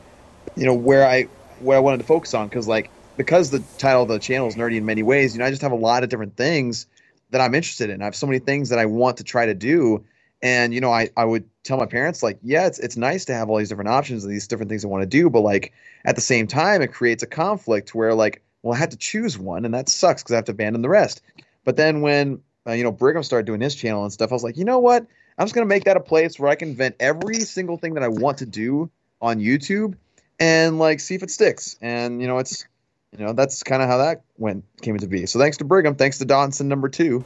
you 0.56 0.66
know 0.66 0.76
where 0.76 1.08
I 1.08 1.30
what 1.60 1.78
I 1.78 1.80
wanted 1.80 2.00
to 2.00 2.04
focus 2.06 2.34
on 2.34 2.48
because 2.48 2.68
like 2.68 2.92
because 3.18 3.50
the 3.50 3.64
title 3.78 4.04
of 4.04 4.10
the 4.10 4.20
channel 4.20 4.48
is 4.48 4.56
nerdy 4.56 4.76
in 4.76 4.86
many 4.86 5.04
ways, 5.04 5.34
you 5.34 5.40
know, 5.40 5.46
I 5.46 5.50
just 5.50 5.62
have 5.62 5.72
a 5.72 5.76
lot 5.76 6.04
of 6.04 6.10
different 6.10 6.36
things 6.36 6.86
that 7.32 7.42
I'm 7.42 7.56
interested 7.56 7.90
in. 7.90 8.02
I 8.02 8.06
have 8.06 8.16
so 8.16 8.28
many 8.28 8.40
things 8.40 8.70
that 8.70 8.80
I 8.80 8.86
want 8.86 9.18
to 9.18 9.24
try 9.24 9.46
to 9.46 9.54
do, 9.54 10.06
And 10.42 10.74
you 10.74 10.82
know, 10.82 10.92
I, 10.92 11.10
I 11.18 11.26
would 11.26 11.46
tell 11.64 11.78
my 11.78 11.86
parents 11.86 12.22
like, 12.22 12.38
yeah, 12.44 12.68
it's 12.68 12.80
it's 12.80 12.98
nice 12.98 13.26
to 13.26 13.34
have 13.34 13.50
all 13.50 13.58
these 13.58 13.70
different 13.70 13.90
options 13.90 14.24
and 14.24 14.32
these 14.34 14.48
different 14.48 14.70
things 14.70 14.86
I 14.86 14.88
want 14.90 15.02
to 15.02 15.08
do, 15.08 15.30
but 15.30 15.42
like 15.42 15.74
at 16.06 16.16
the 16.16 16.22
same 16.22 16.48
time, 16.48 16.82
it 16.82 16.94
creates 16.94 17.24
a 17.24 17.28
conflict 17.28 17.96
where 17.96 18.14
like, 18.14 18.44
well, 18.62 18.76
I 18.76 18.78
had 18.78 18.92
to 18.92 18.98
choose 18.98 19.38
one, 19.40 19.66
and 19.66 19.74
that 19.74 19.90
sucks 19.90 20.22
because 20.24 20.34
I 20.34 20.36
have 20.38 20.46
to 20.46 20.52
abandon 20.52 20.82
the 20.82 20.90
rest. 20.90 21.22
But 21.64 21.78
then 21.78 22.02
when 22.02 22.42
uh, 22.68 22.74
you 22.74 22.84
know 22.84 22.92
Brigham 22.92 23.24
started 23.24 23.46
doing 23.46 23.62
his 23.62 23.76
channel 23.76 24.04
and 24.04 24.14
stuff, 24.14 24.32
I 24.32 24.36
was 24.36 24.44
like, 24.44 24.58
you 24.58 24.66
know 24.66 24.80
what? 24.80 25.06
I'm 25.38 25.46
just 25.46 25.56
gonna 25.56 25.66
make 25.66 25.86
that 25.86 25.98
a 25.98 26.02
place 26.02 26.40
where 26.40 26.50
I 26.50 26.56
can 26.56 26.76
vent 26.76 26.96
every 27.00 27.40
single 27.42 27.78
thing 27.78 27.96
that 27.96 28.04
I 28.04 28.10
want 28.10 28.38
to 28.40 28.46
do 28.46 28.92
on 29.22 29.40
YouTube 29.40 29.96
and 30.40 30.80
like 30.80 31.00
see 31.00 31.16
if 31.16 31.24
it 31.24 31.32
sticks. 31.32 31.78
And 31.82 32.22
you 32.22 32.28
know, 32.28 32.38
it's 32.38 32.66
you 33.18 33.26
know 33.26 33.34
that's 33.34 33.64
kind 33.64 33.82
of 33.82 33.90
how 33.90 33.98
that 33.98 34.24
went 34.38 34.64
came 34.82 34.96
into 34.96 35.08
be. 35.08 35.26
So 35.26 35.40
thanks 35.40 35.58
to 35.58 35.66
Brigham, 35.66 35.96
thanks 35.96 36.18
to 36.20 36.26
Donson 36.26 36.66
number 36.66 36.90
two. 36.90 37.24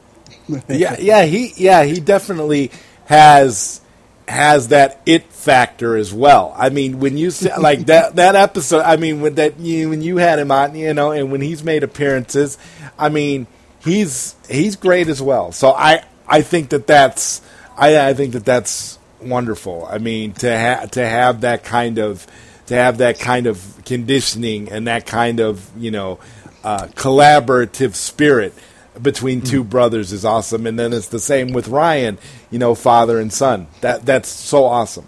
yeah, 0.68 0.96
yeah, 0.98 1.24
he 1.24 1.52
yeah 1.56 1.84
he 1.84 2.00
definitely 2.00 2.70
has 3.06 3.80
has 4.28 4.68
that 4.68 5.00
it 5.04 5.24
factor 5.32 5.96
as 5.96 6.14
well. 6.14 6.54
I 6.56 6.70
mean, 6.70 7.00
when 7.00 7.16
you 7.16 7.30
say, 7.30 7.54
like 7.58 7.86
that 7.86 8.16
that 8.16 8.36
episode, 8.36 8.82
I 8.82 8.96
mean, 8.96 9.20
when 9.20 9.34
that 9.34 9.58
you 9.58 9.90
when 9.90 10.02
you 10.02 10.18
had 10.18 10.38
him 10.38 10.50
on, 10.50 10.74
you 10.74 10.94
know, 10.94 11.10
and 11.10 11.32
when 11.32 11.40
he's 11.40 11.64
made 11.64 11.82
appearances, 11.82 12.56
I 12.98 13.08
mean, 13.08 13.46
he's 13.80 14.36
he's 14.48 14.76
great 14.76 15.08
as 15.08 15.20
well. 15.20 15.52
So 15.52 15.72
I 15.72 16.04
I 16.26 16.42
think 16.42 16.70
that 16.70 16.86
that's 16.86 17.42
I 17.76 18.10
I 18.10 18.14
think 18.14 18.32
that 18.32 18.44
that's 18.44 18.98
wonderful. 19.20 19.86
I 19.90 19.98
mean, 19.98 20.32
to 20.34 20.58
ha- 20.58 20.86
to 20.86 21.06
have 21.06 21.40
that 21.42 21.64
kind 21.64 21.98
of 21.98 22.26
to 22.70 22.76
have 22.76 22.98
that 22.98 23.18
kind 23.18 23.48
of 23.48 23.82
conditioning 23.84 24.70
and 24.70 24.86
that 24.86 25.04
kind 25.04 25.40
of 25.40 25.68
you 25.76 25.90
know 25.90 26.20
uh, 26.62 26.86
collaborative 26.94 27.96
spirit 27.96 28.54
between 29.02 29.40
two 29.40 29.64
mm. 29.64 29.68
brothers 29.68 30.12
is 30.12 30.24
awesome. 30.24 30.68
And 30.68 30.78
then 30.78 30.92
it's 30.92 31.08
the 31.08 31.18
same 31.18 31.52
with 31.52 31.66
Ryan, 31.66 32.16
you 32.48 32.60
know, 32.60 32.76
father 32.76 33.18
and 33.18 33.32
son. 33.32 33.66
That 33.80 34.06
that's 34.06 34.28
so 34.28 34.64
awesome. 34.64 35.06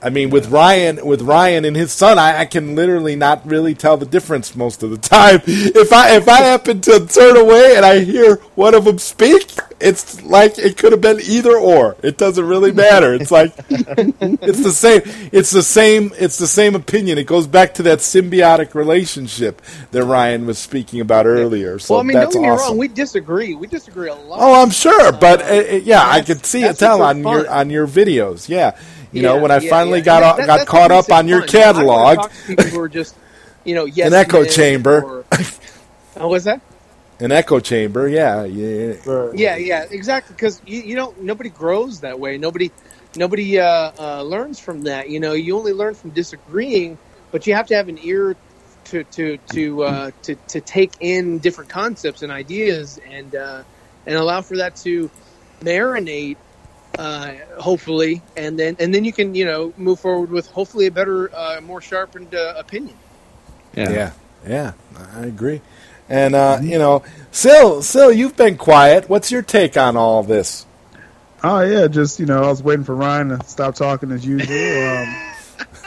I 0.00 0.10
mean, 0.10 0.30
with 0.30 0.48
Ryan, 0.48 1.04
with 1.04 1.22
Ryan 1.22 1.64
and 1.64 1.76
his 1.76 1.92
son, 1.92 2.18
I, 2.18 2.40
I, 2.40 2.44
can 2.44 2.76
literally 2.76 3.16
not 3.16 3.44
really 3.44 3.74
tell 3.74 3.96
the 3.96 4.06
difference 4.06 4.54
most 4.54 4.84
of 4.84 4.90
the 4.90 4.96
time. 4.96 5.40
If 5.78 5.92
I 5.92 6.16
if 6.16 6.28
I 6.28 6.38
happen 6.38 6.80
to 6.82 7.06
turn 7.06 7.36
away 7.36 7.76
and 7.76 7.84
I 7.84 8.00
hear 8.00 8.36
one 8.54 8.74
of 8.74 8.84
them 8.84 8.98
speak, 8.98 9.50
it's 9.80 10.22
like 10.22 10.58
it 10.58 10.76
could 10.76 10.92
have 10.92 11.00
been 11.00 11.20
either 11.20 11.56
or. 11.56 11.96
It 12.02 12.16
doesn't 12.16 12.44
really 12.44 12.72
matter. 12.72 13.14
It's 13.14 13.30
like 13.30 13.52
it's 13.68 14.62
the 14.62 14.72
same. 14.72 15.02
It's 15.32 15.50
the 15.50 15.62
same. 15.62 16.12
It's 16.18 16.38
the 16.38 16.46
same 16.46 16.74
opinion. 16.74 17.18
It 17.18 17.26
goes 17.26 17.46
back 17.46 17.74
to 17.74 17.82
that 17.84 17.98
symbiotic 17.98 18.74
relationship 18.74 19.62
that 19.90 20.04
Ryan 20.04 20.46
was 20.46 20.58
speaking 20.58 21.00
about 21.00 21.26
earlier. 21.26 21.78
So 21.78 21.94
well, 21.94 22.00
I 22.00 22.04
mean, 22.04 22.16
that's 22.16 22.34
don't 22.34 22.42
get 22.42 22.52
awesome. 22.52 22.64
me 22.64 22.70
wrong. 22.70 22.78
We 22.78 22.88
disagree. 22.88 23.54
We 23.54 23.66
disagree 23.66 24.08
a 24.08 24.14
lot. 24.14 24.38
Oh, 24.40 24.62
I'm 24.62 24.70
sure, 24.70 25.12
but 25.12 25.42
uh, 25.42 25.44
uh 25.44 25.80
yeah, 25.84 26.08
I 26.08 26.22
could 26.22 26.44
see 26.46 26.64
it 26.64 26.78
tell 26.78 27.02
on 27.02 27.22
fun. 27.22 27.32
your 27.32 27.50
on 27.50 27.70
your 27.70 27.86
videos. 27.86 28.48
Yeah, 28.48 28.76
you 29.12 29.22
yeah, 29.22 29.28
know, 29.28 29.38
when 29.38 29.50
I 29.50 29.58
yeah, 29.58 29.70
finally 29.70 29.98
yeah. 29.98 30.04
got 30.04 30.36
that, 30.36 30.46
got 30.46 30.66
caught 30.66 30.90
up 30.90 31.10
on 31.10 31.28
your 31.28 31.42
catalog, 31.42 32.30
people 32.46 32.64
who 32.64 32.80
are 32.80 32.88
just 32.88 33.16
you 33.64 33.74
know, 33.74 33.84
yes, 33.86 34.08
an 34.08 34.14
echo 34.14 34.44
chamber. 34.44 35.02
Or, 35.02 35.24
oh, 36.16 36.28
was 36.28 36.44
that? 36.44 36.60
An 37.20 37.32
echo 37.32 37.58
chamber, 37.58 38.08
yeah, 38.08 38.44
yeah, 38.44 38.94
yeah, 39.34 39.56
yeah, 39.56 39.86
exactly. 39.90 40.34
Because 40.34 40.62
you, 40.64 40.80
you 40.82 40.94
don't, 40.94 41.20
nobody 41.22 41.50
grows 41.50 42.00
that 42.00 42.20
way. 42.20 42.38
Nobody, 42.38 42.70
nobody 43.16 43.58
uh, 43.58 43.90
uh, 43.98 44.22
learns 44.22 44.60
from 44.60 44.82
that. 44.82 45.10
You 45.10 45.18
know, 45.18 45.32
you 45.32 45.56
only 45.56 45.72
learn 45.72 45.94
from 45.94 46.10
disagreeing, 46.10 46.96
but 47.32 47.46
you 47.46 47.54
have 47.54 47.66
to 47.68 47.74
have 47.74 47.88
an 47.88 47.98
ear 48.02 48.36
to 48.84 49.04
to 49.04 49.36
to 49.52 49.82
uh, 49.82 50.10
to 50.22 50.34
to 50.34 50.60
take 50.60 50.92
in 51.00 51.38
different 51.38 51.70
concepts 51.70 52.22
and 52.22 52.30
ideas 52.30 53.00
and 53.10 53.34
uh, 53.34 53.62
and 54.06 54.16
allow 54.16 54.40
for 54.40 54.58
that 54.58 54.76
to 54.76 55.10
marinate, 55.60 56.36
uh, 56.96 57.34
hopefully, 57.58 58.22
and 58.36 58.58
then 58.58 58.76
and 58.78 58.94
then 58.94 59.04
you 59.04 59.12
can 59.12 59.34
you 59.34 59.44
know 59.44 59.72
move 59.76 60.00
forward 60.00 60.30
with 60.30 60.46
hopefully 60.50 60.86
a 60.86 60.90
better, 60.90 61.34
uh, 61.34 61.60
more 61.60 61.80
sharpened 61.80 62.34
uh, 62.34 62.54
opinion. 62.56 62.96
Yeah. 63.74 63.90
yeah, 63.90 64.12
yeah, 64.46 64.72
I 65.14 65.26
agree. 65.26 65.60
And 66.08 66.34
uh, 66.34 66.60
you 66.62 66.78
know, 66.78 67.02
Sil, 67.30 67.82
Sil, 67.84 68.10
you've 68.10 68.36
been 68.36 68.56
quiet. 68.56 69.08
What's 69.08 69.30
your 69.30 69.42
take 69.42 69.76
on 69.76 69.96
all 69.96 70.22
this? 70.22 70.64
Oh 71.44 71.60
yeah, 71.60 71.86
just 71.86 72.18
you 72.18 72.26
know, 72.26 72.42
I 72.42 72.48
was 72.48 72.62
waiting 72.62 72.84
for 72.84 72.94
Ryan 72.94 73.28
to 73.28 73.44
stop 73.44 73.74
talking 73.74 74.10
as 74.10 74.24
usual. 74.24 74.88
Um, 74.88 75.16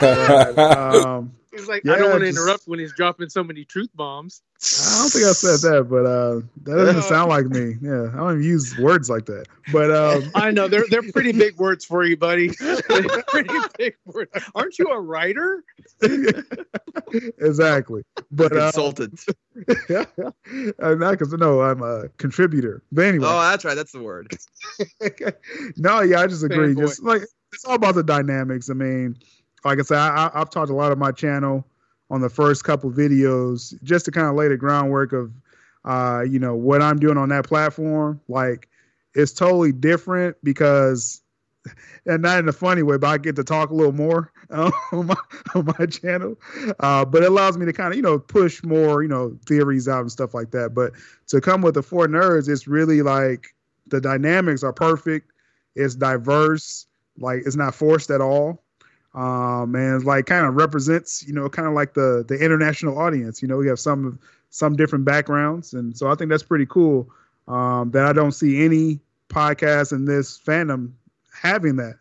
but, 0.00 0.58
um, 0.58 1.32
He's 1.52 1.68
like, 1.68 1.82
yeah, 1.84 1.92
I 1.92 1.98
don't 1.98 2.10
want 2.10 2.22
to 2.22 2.28
interrupt 2.28 2.66
when 2.66 2.78
he's 2.78 2.94
dropping 2.94 3.28
so 3.28 3.44
many 3.44 3.64
truth 3.64 3.90
bombs. 3.94 4.40
I 4.62 5.00
don't 5.00 5.10
think 5.10 5.24
I 5.26 5.32
said 5.32 5.60
that, 5.70 5.84
but 5.84 6.06
uh, 6.06 6.40
that 6.62 6.84
doesn't 6.86 7.02
sound 7.08 7.28
like 7.28 7.46
me. 7.46 7.76
Yeah, 7.82 8.08
I 8.12 8.16
don't 8.16 8.32
even 8.38 8.42
use 8.42 8.78
words 8.78 9.10
like 9.10 9.26
that. 9.26 9.48
But 9.70 9.90
um, 9.90 10.30
I 10.34 10.50
know 10.50 10.66
they're 10.66 10.86
they're 10.88 11.02
pretty 11.12 11.32
big 11.32 11.56
words 11.58 11.84
for 11.84 12.04
you, 12.04 12.16
buddy. 12.16 12.48
pretty 13.28 13.50
big 13.76 13.96
words. 14.06 14.30
Aren't 14.54 14.78
you 14.78 14.86
a 14.86 14.98
writer? 14.98 15.62
exactly. 17.38 18.02
But 18.30 18.56
uh, 18.56 18.72
consultant. 18.72 19.20
Uh, 19.68 19.74
yeah, 19.90 20.04
I'm 20.78 20.98
not 21.00 21.12
because 21.12 21.34
no, 21.34 21.60
I'm 21.60 21.82
a 21.82 22.08
contributor. 22.16 22.82
But 22.92 23.04
anyway. 23.06 23.26
Oh, 23.28 23.40
that's 23.42 23.64
right. 23.66 23.74
That's 23.74 23.92
the 23.92 24.02
word. 24.02 24.34
no, 25.76 26.00
yeah, 26.00 26.20
I 26.20 26.26
just 26.26 26.44
agree. 26.44 26.74
Just 26.74 27.02
like 27.02 27.22
it's 27.52 27.64
all 27.66 27.74
about 27.74 27.94
the 27.94 28.02
dynamics. 28.02 28.70
I 28.70 28.74
mean 28.74 29.18
like 29.64 29.78
I 29.78 29.82
said, 29.82 29.98
I, 29.98 30.30
have 30.34 30.50
talked 30.50 30.70
a 30.70 30.74
lot 30.74 30.92
of 30.92 30.98
my 30.98 31.12
channel 31.12 31.66
on 32.10 32.20
the 32.20 32.28
first 32.28 32.64
couple 32.64 32.90
videos 32.90 33.80
just 33.82 34.04
to 34.04 34.10
kind 34.10 34.26
of 34.26 34.34
lay 34.34 34.48
the 34.48 34.56
groundwork 34.56 35.12
of, 35.12 35.32
uh, 35.84 36.22
you 36.28 36.38
know, 36.38 36.54
what 36.54 36.82
I'm 36.82 36.98
doing 36.98 37.16
on 37.16 37.28
that 37.30 37.46
platform. 37.46 38.20
Like, 38.28 38.68
it's 39.14 39.32
totally 39.32 39.72
different 39.72 40.36
because, 40.42 41.22
and 42.06 42.22
not 42.22 42.38
in 42.38 42.48
a 42.48 42.52
funny 42.52 42.82
way, 42.82 42.98
but 42.98 43.06
I 43.06 43.18
get 43.18 43.36
to 43.36 43.44
talk 43.44 43.70
a 43.70 43.74
little 43.74 43.92
more 43.92 44.32
on, 44.50 44.72
my, 44.92 45.16
on 45.54 45.72
my 45.78 45.86
channel. 45.86 46.36
Uh, 46.80 47.04
but 47.04 47.22
it 47.22 47.30
allows 47.30 47.56
me 47.56 47.66
to 47.66 47.72
kind 47.72 47.92
of, 47.92 47.96
you 47.96 48.02
know, 48.02 48.18
push 48.18 48.62
more, 48.62 49.02
you 49.02 49.08
know, 49.08 49.36
theories 49.46 49.88
out 49.88 50.00
and 50.00 50.12
stuff 50.12 50.34
like 50.34 50.50
that. 50.50 50.74
But 50.74 50.92
to 51.28 51.40
come 51.40 51.62
with 51.62 51.74
the 51.74 51.82
four 51.82 52.08
nerds, 52.08 52.48
it's 52.48 52.66
really 52.66 53.02
like 53.02 53.54
the 53.86 54.00
dynamics 54.00 54.62
are 54.62 54.72
perfect. 54.72 55.30
It's 55.76 55.94
diverse. 55.94 56.86
Like, 57.18 57.42
it's 57.46 57.56
not 57.56 57.74
forced 57.74 58.10
at 58.10 58.20
all 58.20 58.62
um, 59.14 59.74
and 59.74 60.04
like 60.04 60.26
kind 60.26 60.46
of 60.46 60.54
represents, 60.54 61.26
you 61.26 61.34
know, 61.34 61.48
kind 61.48 61.68
of 61.68 61.74
like 61.74 61.94
the 61.94 62.24
the 62.26 62.38
international 62.38 62.98
audience. 62.98 63.42
You 63.42 63.48
know, 63.48 63.56
we 63.56 63.68
have 63.68 63.78
some 63.78 64.18
some 64.50 64.76
different 64.76 65.04
backgrounds, 65.04 65.74
and 65.74 65.96
so 65.96 66.08
I 66.08 66.14
think 66.14 66.30
that's 66.30 66.42
pretty 66.42 66.66
cool. 66.66 67.08
Um, 67.48 67.90
that 67.90 68.06
I 68.06 68.12
don't 68.12 68.32
see 68.32 68.64
any 68.64 69.00
podcast 69.28 69.92
in 69.92 70.04
this 70.04 70.38
fandom 70.38 70.92
having 71.32 71.76
that 71.76 71.96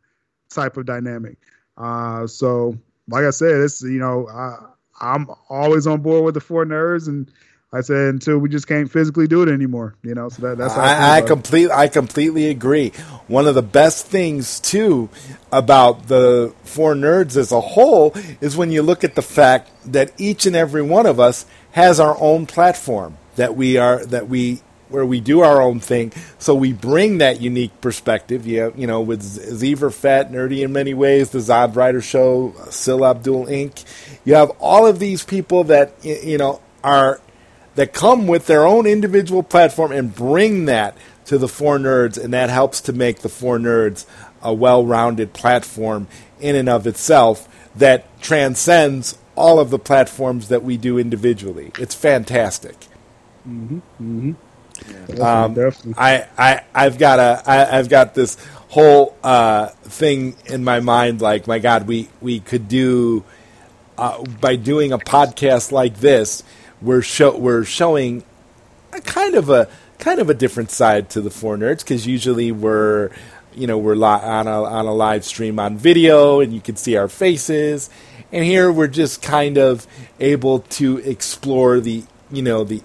type 0.50 0.78
of 0.78 0.86
dynamic. 0.86 1.38
Uh, 1.78 2.28
so, 2.28 2.78
like 3.08 3.24
I 3.24 3.32
said, 3.32 3.62
it's 3.62 3.82
you 3.82 4.00
know, 4.00 4.28
I, 4.30 4.58
I'm 5.02 5.28
always 5.50 5.88
on 5.88 6.02
board 6.02 6.24
with 6.24 6.36
the 6.36 6.42
four 6.42 6.66
nerds, 6.66 7.08
and 7.08 7.32
I 7.74 7.80
said 7.80 8.10
until 8.10 8.38
we 8.38 8.50
just 8.50 8.68
can't 8.68 8.92
physically 8.92 9.28
do 9.28 9.44
it 9.44 9.50
anymore, 9.50 9.96
you 10.04 10.14
know. 10.14 10.28
So 10.28 10.42
that, 10.42 10.58
that's 10.58 10.74
I, 10.74 10.94
I, 10.94 11.18
I 11.18 11.22
completely 11.22 11.72
I 11.72 11.88
completely 11.88 12.50
agree. 12.50 12.90
One 13.28 13.48
of 13.48 13.56
the 13.56 13.62
best 13.62 14.08
things 14.08 14.60
too 14.60 15.10
about 15.54 16.08
the 16.08 16.54
four 16.66 16.96
nerds 16.96 17.38
as 17.38 17.54
a 17.54 17.62
whole 17.62 18.14
is 18.42 18.58
when 18.58 18.72
you 18.72 18.82
look 18.82 19.06
at 19.06 19.16
the 19.16 19.22
fact 19.22 19.70
that 19.86 20.12
each 20.18 20.46
and 20.46 20.54
every 20.54 20.82
one 20.82 21.06
of 21.06 21.18
us 21.18 21.46
has 21.72 21.98
our 21.98 22.18
own 22.20 22.46
platform 22.46 23.18
that 23.38 23.56
we 23.56 23.78
are 23.78 24.06
that 24.06 24.28
we 24.28 24.62
where 24.90 25.06
we 25.06 25.22
do 25.22 25.40
our 25.40 25.62
own 25.62 25.80
thing. 25.80 26.12
So 26.40 26.54
we 26.54 26.74
bring 26.74 27.20
that 27.20 27.40
unique 27.40 27.80
perspective. 27.80 28.46
You, 28.46 28.74
you 28.76 28.86
know, 28.86 29.00
with 29.00 29.22
Zever 29.24 29.94
Fat, 29.94 30.30
Nerdy 30.30 30.64
in 30.64 30.74
many 30.74 30.94
ways, 30.94 31.30
the 31.30 31.40
Zod 31.40 31.78
Rider 31.78 32.02
Show, 32.02 32.54
Sil 32.68 33.06
Abdul 33.06 33.46
Inc. 33.46 33.86
You 34.26 34.36
have 34.36 34.50
all 34.60 34.86
of 34.86 35.00
these 35.00 35.24
people 35.24 35.64
that 35.66 35.94
you 36.04 36.38
know 36.38 36.62
are 36.84 37.22
that 37.76 37.94
come 37.94 38.28
with 38.28 38.48
their 38.48 38.66
own 38.66 38.86
individual 38.86 39.44
platform 39.44 39.92
and 39.92 40.14
bring 40.14 40.66
that 40.66 40.96
to 41.26 41.38
the 41.38 41.48
four 41.48 41.78
nerds, 41.78 42.22
and 42.22 42.34
that 42.34 42.50
helps 42.50 42.82
to 42.82 42.94
make 42.94 43.20
the 43.20 43.30
four 43.30 43.58
nerds 43.58 44.06
a 44.42 44.54
well-rounded 44.54 45.34
platform 45.34 46.08
in 46.40 46.56
and 46.56 46.68
of 46.68 46.88
itself 46.88 47.48
that 47.76 48.06
transcends 48.22 49.18
all 49.36 49.60
of 49.60 49.70
the 49.70 49.80
platforms 49.80 50.50
that 50.50 50.64
we 50.64 50.76
do 50.76 50.98
individually. 50.98 51.72
It's 51.80 51.96
fantastic. 51.96 52.76
Mm-hmm. 53.48 53.78
Mm-hmm. 53.78 54.32
Yeah, 55.16 55.44
um, 55.44 55.54
definitely. 55.54 55.94
I, 55.98 56.28
I, 56.38 56.64
I've 56.74 56.98
got 56.98 57.20
a, 57.20 57.44
I, 57.46 57.78
I've 57.78 57.88
got 57.88 58.14
this 58.14 58.36
whole 58.70 59.16
uh, 59.24 59.68
thing 59.68 60.36
in 60.48 60.64
my 60.64 60.80
mind. 60.80 61.22
Like, 61.22 61.48
my 61.48 61.60
God, 61.60 61.88
we, 61.88 62.10
we 62.20 62.40
could 62.40 62.68
do 62.68 63.24
uh, 63.98 64.24
by 64.24 64.56
doing 64.56 64.92
a 64.92 64.98
podcast 64.98 65.72
like 65.72 65.98
this 65.98 66.44
we're 66.82 67.02
show 67.02 67.38
we're 67.38 67.64
showing 67.64 68.24
a 68.94 69.02
kind 69.02 69.36
of 69.36 69.50
a 69.50 69.68
kind 70.00 70.20
of 70.20 70.30
a 70.30 70.34
different 70.34 70.72
side 70.72 71.10
to 71.12 71.22
the 71.22 71.30
four 71.30 71.58
nerds 71.58 71.80
because 71.80 72.08
usually 72.08 72.52
we're 72.52 73.12
you 73.54 73.68
know 73.68 73.78
we're 73.78 73.96
li- 73.96 74.04
on 74.04 74.48
a 74.48 74.64
on 74.64 74.86
a 74.86 74.94
live 74.94 75.24
stream 75.24 75.60
on 75.60 75.78
video 75.78 76.40
and 76.40 76.54
you 76.54 76.62
can 76.62 76.76
see 76.76 76.96
our 76.96 77.08
faces. 77.08 77.90
And 78.34 78.46
here 78.46 78.72
we're 78.72 78.88
just 78.88 79.22
kind 79.22 79.58
of 79.58 79.86
able 80.20 80.60
to 80.60 80.98
explore 81.00 81.80
the 81.80 82.04
you 82.32 82.42
know 82.42 82.64
the 82.64 82.82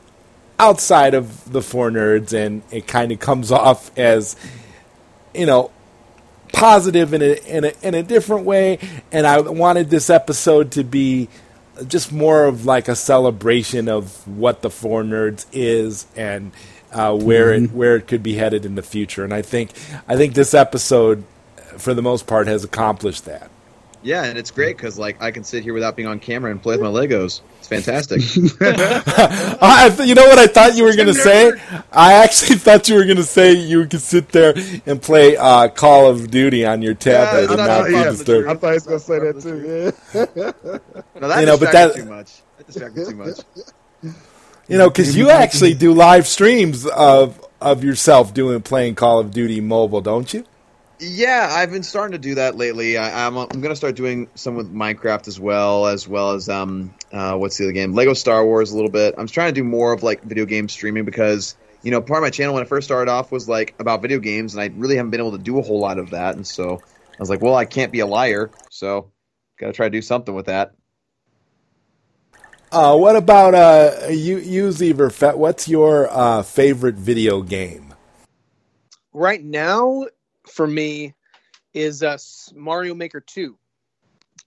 outside 0.59 1.15
of 1.15 1.53
the 1.53 1.63
four 1.63 1.91
nerds 1.91 2.33
and 2.33 2.63
it 2.71 2.87
kind 2.87 3.13
of 3.13 3.21
comes 3.21 3.53
off 3.53 3.97
as 3.97 4.37
you 5.35 5.47
know 5.47 5.71
positive 6.53 7.13
in 7.13 7.23
a, 7.23 7.35
in 7.47 7.65
a 7.65 7.73
in 7.83 7.95
a 7.95 8.03
different 8.03 8.45
way, 8.45 8.79
and 9.13 9.27
I 9.27 9.41
wanted 9.41 9.91
this 9.91 10.11
episode 10.11 10.73
to 10.73 10.85
be 10.85 11.29
just 11.85 12.13
more 12.13 12.45
of 12.45 12.65
like 12.65 12.89
a 12.89 12.97
celebration 12.97 13.89
of 13.89 14.27
what 14.27 14.63
the 14.63 14.71
Four 14.71 15.03
Nerds 15.03 15.47
is 15.53 16.07
and 16.17 16.53
uh, 16.93 17.17
where 17.17 17.53
it 17.53 17.73
where 17.73 17.97
it 17.97 18.07
could 18.07 18.23
be 18.23 18.35
headed 18.35 18.65
in 18.65 18.75
the 18.75 18.83
future. 18.83 19.25
And 19.25 19.35
I 19.35 19.43
think 19.43 19.71
I 20.09 20.17
think 20.17 20.35
this 20.35 20.55
episode, 20.55 21.25
for 21.77 21.95
the 21.95 22.03
most 22.03 22.27
part, 22.27 22.47
has 22.47 22.65
accomplished 22.65 23.25
that. 23.27 23.51
Yeah, 24.07 24.23
and 24.25 24.39
it's 24.39 24.53
great 24.53 24.77
because 24.77 24.97
like 25.01 25.21
I 25.21 25.33
can 25.33 25.43
sit 25.43 25.65
here 25.65 25.75
without 25.75 25.97
being 25.97 26.07
on 26.07 26.21
camera 26.21 26.53
and 26.53 26.63
play 26.63 26.77
with 26.77 26.83
my 26.83 26.89
Legos. 26.93 27.41
It's 27.59 27.67
fantastic. 27.67 28.21
I, 28.61 29.97
you 30.05 30.15
know 30.15 30.27
what 30.29 30.39
I 30.39 30.47
thought 30.47 30.77
you 30.77 30.85
were 30.85 30.95
going 30.95 31.09
to 31.09 31.15
say? 31.15 31.53
I 31.91 32.13
actually 32.13 32.57
thought 32.59 32.89
you 32.89 32.95
were 32.95 33.05
going 33.05 33.17
to 33.17 33.25
say 33.25 33.53
you 33.55 33.85
could 33.87 34.01
sit 34.01 34.29
there 34.29 34.55
and 34.87 35.03
play 35.03 35.37
uh, 35.37 35.69
Call 35.71 36.09
of 36.09 36.31
Duty 36.31 36.65
on 36.65 36.83
your 36.83 36.95
tablet 36.95 37.47
Yeah, 37.47 37.53
and 37.53 37.61
I 37.61 37.67
not 37.67 37.79
thought- 37.81 37.87
be 37.89 37.93
yeah, 37.95 38.05
disturbed. 38.05 38.49
I 38.49 38.55
thought 38.55 38.69
he 38.69 38.75
was 38.75 38.87
gonna 38.87 39.01
say 39.01 39.19
that 39.19 39.41
too. 39.43 39.93
Yeah. 40.15 40.93
no, 41.21 41.29
that 41.29 41.41
You 41.41 41.47
know, 41.47 41.59
but 41.59 41.73
distracted 41.73 41.73
that- 41.73 41.95
too 41.97 42.05
much. 42.09 42.33
That 42.59 42.67
distracted 42.69 43.09
too 43.09 43.17
much. 43.17 43.39
You 44.69 44.79
know, 44.79 44.89
because 44.91 45.17
you 45.17 45.31
actually 45.31 45.75
do 45.75 45.93
live 45.93 46.27
streams 46.27 46.87
of 46.87 47.41
of 47.61 47.85
yourself 47.85 48.35
doing 48.35 48.61
playing 48.63 48.97
Call 48.97 49.21
of 49.21 49.31
Duty 49.31 49.61
mobile, 49.61 50.01
don't 50.01 50.33
you? 50.35 50.45
Yeah, 50.99 51.49
I've 51.51 51.71
been 51.71 51.83
starting 51.83 52.13
to 52.13 52.19
do 52.19 52.37
that 52.37 52.57
lately. 52.57 52.97
I, 52.97 53.27
I'm 53.27 53.37
I'm 53.37 53.49
going 53.49 53.69
to 53.69 53.77
start 53.77 53.97
doing 53.97 54.29
some 54.35 54.55
with 54.55 54.73
Minecraft 54.73 55.29
as 55.29 55.39
well, 55.39 55.87
as 55.87 56.09
well 56.09 56.33
as 56.33 56.49
um 56.49 56.95
uh 57.13 57.37
what's 57.37 57.59
the 57.59 57.65
other 57.65 57.73
game? 57.73 57.93
Lego 57.93 58.15
Star 58.15 58.45
Wars 58.45 58.73
a 58.73 58.77
little 58.77 58.91
bit. 58.91 59.15
I'm 59.19 59.27
trying 59.27 59.53
to 59.55 59.61
do 59.61 59.65
more 59.65 59.93
of 59.93 60.03
like 60.03 60.23
video 60.23 60.47
game 60.47 60.69
streaming 60.71 61.05
because 61.05 61.55
you 61.83 61.91
know 61.91 62.01
part 62.01 62.19
of 62.19 62.23
my 62.23 62.31
channel 62.31 62.55
when 62.55 62.63
I 62.63 62.67
first 62.67 62.87
started 62.87 63.11
off 63.11 63.31
was 63.31 63.47
like 63.47 63.75
about 63.79 64.01
video 64.01 64.19
games, 64.19 64.55
and 64.55 64.63
I 64.63 64.75
really 64.75 64.97
haven't 64.97 65.11
been 65.11 65.21
able 65.21 65.33
to 65.33 65.43
do 65.43 65.59
a 65.59 65.63
whole 65.63 65.81
lot 65.81 65.99
of 65.99 66.11
that. 66.11 66.35
And 66.35 66.47
so 66.47 66.81
I 66.83 67.17
was 67.21 67.29
like, 67.29 67.43
well, 67.43 67.55
I 67.55 67.67
can't 67.67 67.93
be 67.93 68.01
a 68.01 68.07
liar, 68.07 68.51
so 68.71 69.11
got 69.59 69.67
to 69.67 69.73
try 69.75 69.87
to 69.87 69.91
do 69.91 70.03
something 70.03 70.35
with 70.35 70.47
that. 70.47 70.75
Uh, 72.73 72.97
what 72.97 73.17
about 73.17 73.55
uh, 73.55 74.09
you, 74.09 74.39
you 74.39 74.69
Zeverfet? 74.69 75.37
What's 75.37 75.69
your 75.69 76.09
uh, 76.11 76.43
favorite 76.43 76.97
video 76.97 77.41
game? 77.43 77.95
Right 79.13 79.43
now, 79.43 80.07
for 80.49 80.67
me, 80.67 81.15
is 81.75 82.03
uh, 82.03 82.19
Mario 82.55 82.95
Maker 82.95 83.21
Two. 83.21 83.57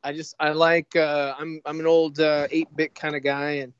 I 0.03 0.13
just 0.13 0.35
I 0.39 0.51
like 0.51 0.95
uh, 0.95 1.35
I'm 1.37 1.61
I'm 1.65 1.79
an 1.79 1.85
old 1.85 2.19
uh, 2.19 2.47
eight 2.51 2.73
bit 2.75 2.95
kind 2.95 3.15
of 3.15 3.23
guy, 3.23 3.51
and 3.51 3.73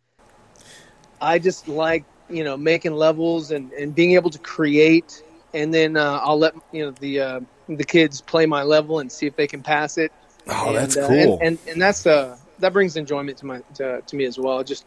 I 1.22 1.40
just 1.40 1.68
like 1.68 2.04
you 2.30 2.44
know 2.44 2.58
making 2.58 2.94
levels 2.94 3.52
and, 3.52 3.72
and 3.74 3.94
being 3.96 4.14
able 4.14 4.30
to 4.30 4.40
create, 4.40 5.24
and 5.54 5.74
then 5.74 5.98
uh, 5.98 6.20
I'll 6.24 6.40
let 6.40 6.54
you 6.72 6.86
know 6.86 6.92
the 7.00 7.20
uh, 7.20 7.40
the 7.68 7.84
kids 7.84 8.22
play 8.22 8.46
my 8.46 8.64
level 8.64 9.00
and 9.00 9.12
see 9.12 9.26
if 9.26 9.36
they 9.36 9.48
can 9.48 9.62
pass 9.62 9.98
it. 9.98 10.12
Oh, 10.48 10.68
and, 10.68 10.76
that's 10.76 10.98
uh, 10.98 11.08
cool. 11.08 11.40
and, 11.42 11.42
and 11.42 11.60
and 11.68 11.82
that's 11.82 12.06
uh 12.06 12.38
that 12.60 12.74
brings 12.74 12.98
enjoyment 12.98 13.38
to 13.40 13.46
my 13.46 13.62
to, 13.76 14.02
to 14.02 14.16
me 14.16 14.26
as 14.26 14.38
well. 14.38 14.64
Just 14.64 14.86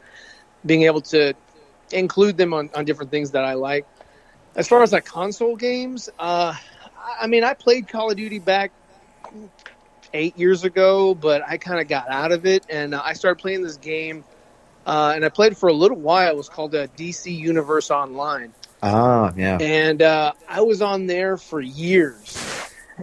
being 0.65 0.83
able 0.83 1.01
to 1.01 1.35
include 1.93 2.37
them 2.37 2.55
on, 2.55 2.71
on 2.75 2.85
different 2.85 3.11
things 3.11 3.33
that 3.33 3.45
I 3.45 3.55
like. 3.55 3.87
As 4.55 4.69
far 4.69 4.83
as 4.83 4.93
like 4.93 5.05
console 5.05 5.57
games, 5.57 6.09
uh, 6.19 6.55
I- 7.21 7.27
mean, 7.27 7.45
I 7.45 7.55
played 7.55 7.89
Call 7.89 8.11
of 8.11 8.17
Duty 8.17 8.39
back 8.39 8.73
eight 10.13 10.37
years 10.37 10.65
ago, 10.65 11.15
but 11.15 11.43
I 11.47 11.57
kind 11.59 11.81
of 11.81 11.89
got 11.89 12.09
out 12.09 12.33
of 12.33 12.47
it, 12.47 12.67
and 12.69 12.95
uh, 12.95 13.03
I 13.05 13.15
started 13.15 13.41
playing 13.41 13.63
this 13.63 13.77
game, 13.77 14.25
uh, 14.87 15.13
and 15.15 15.25
I 15.25 15.29
played 15.29 15.57
for 15.57 15.69
a 15.69 15.73
little 15.73 15.99
while. 15.99 16.29
It 16.31 16.37
was 16.37 16.49
called 16.49 16.75
uh, 16.75 16.87
DC 16.89 17.35
Universe 17.37 17.91
Online 17.91 18.55
Ah, 18.83 19.33
yeah. 19.37 19.59
and 19.61 20.03
uh, 20.03 20.33
I 20.49 20.63
was 20.63 20.83
on 20.83 21.07
there 21.07 21.37
for 21.37 21.61
years, 21.61 22.37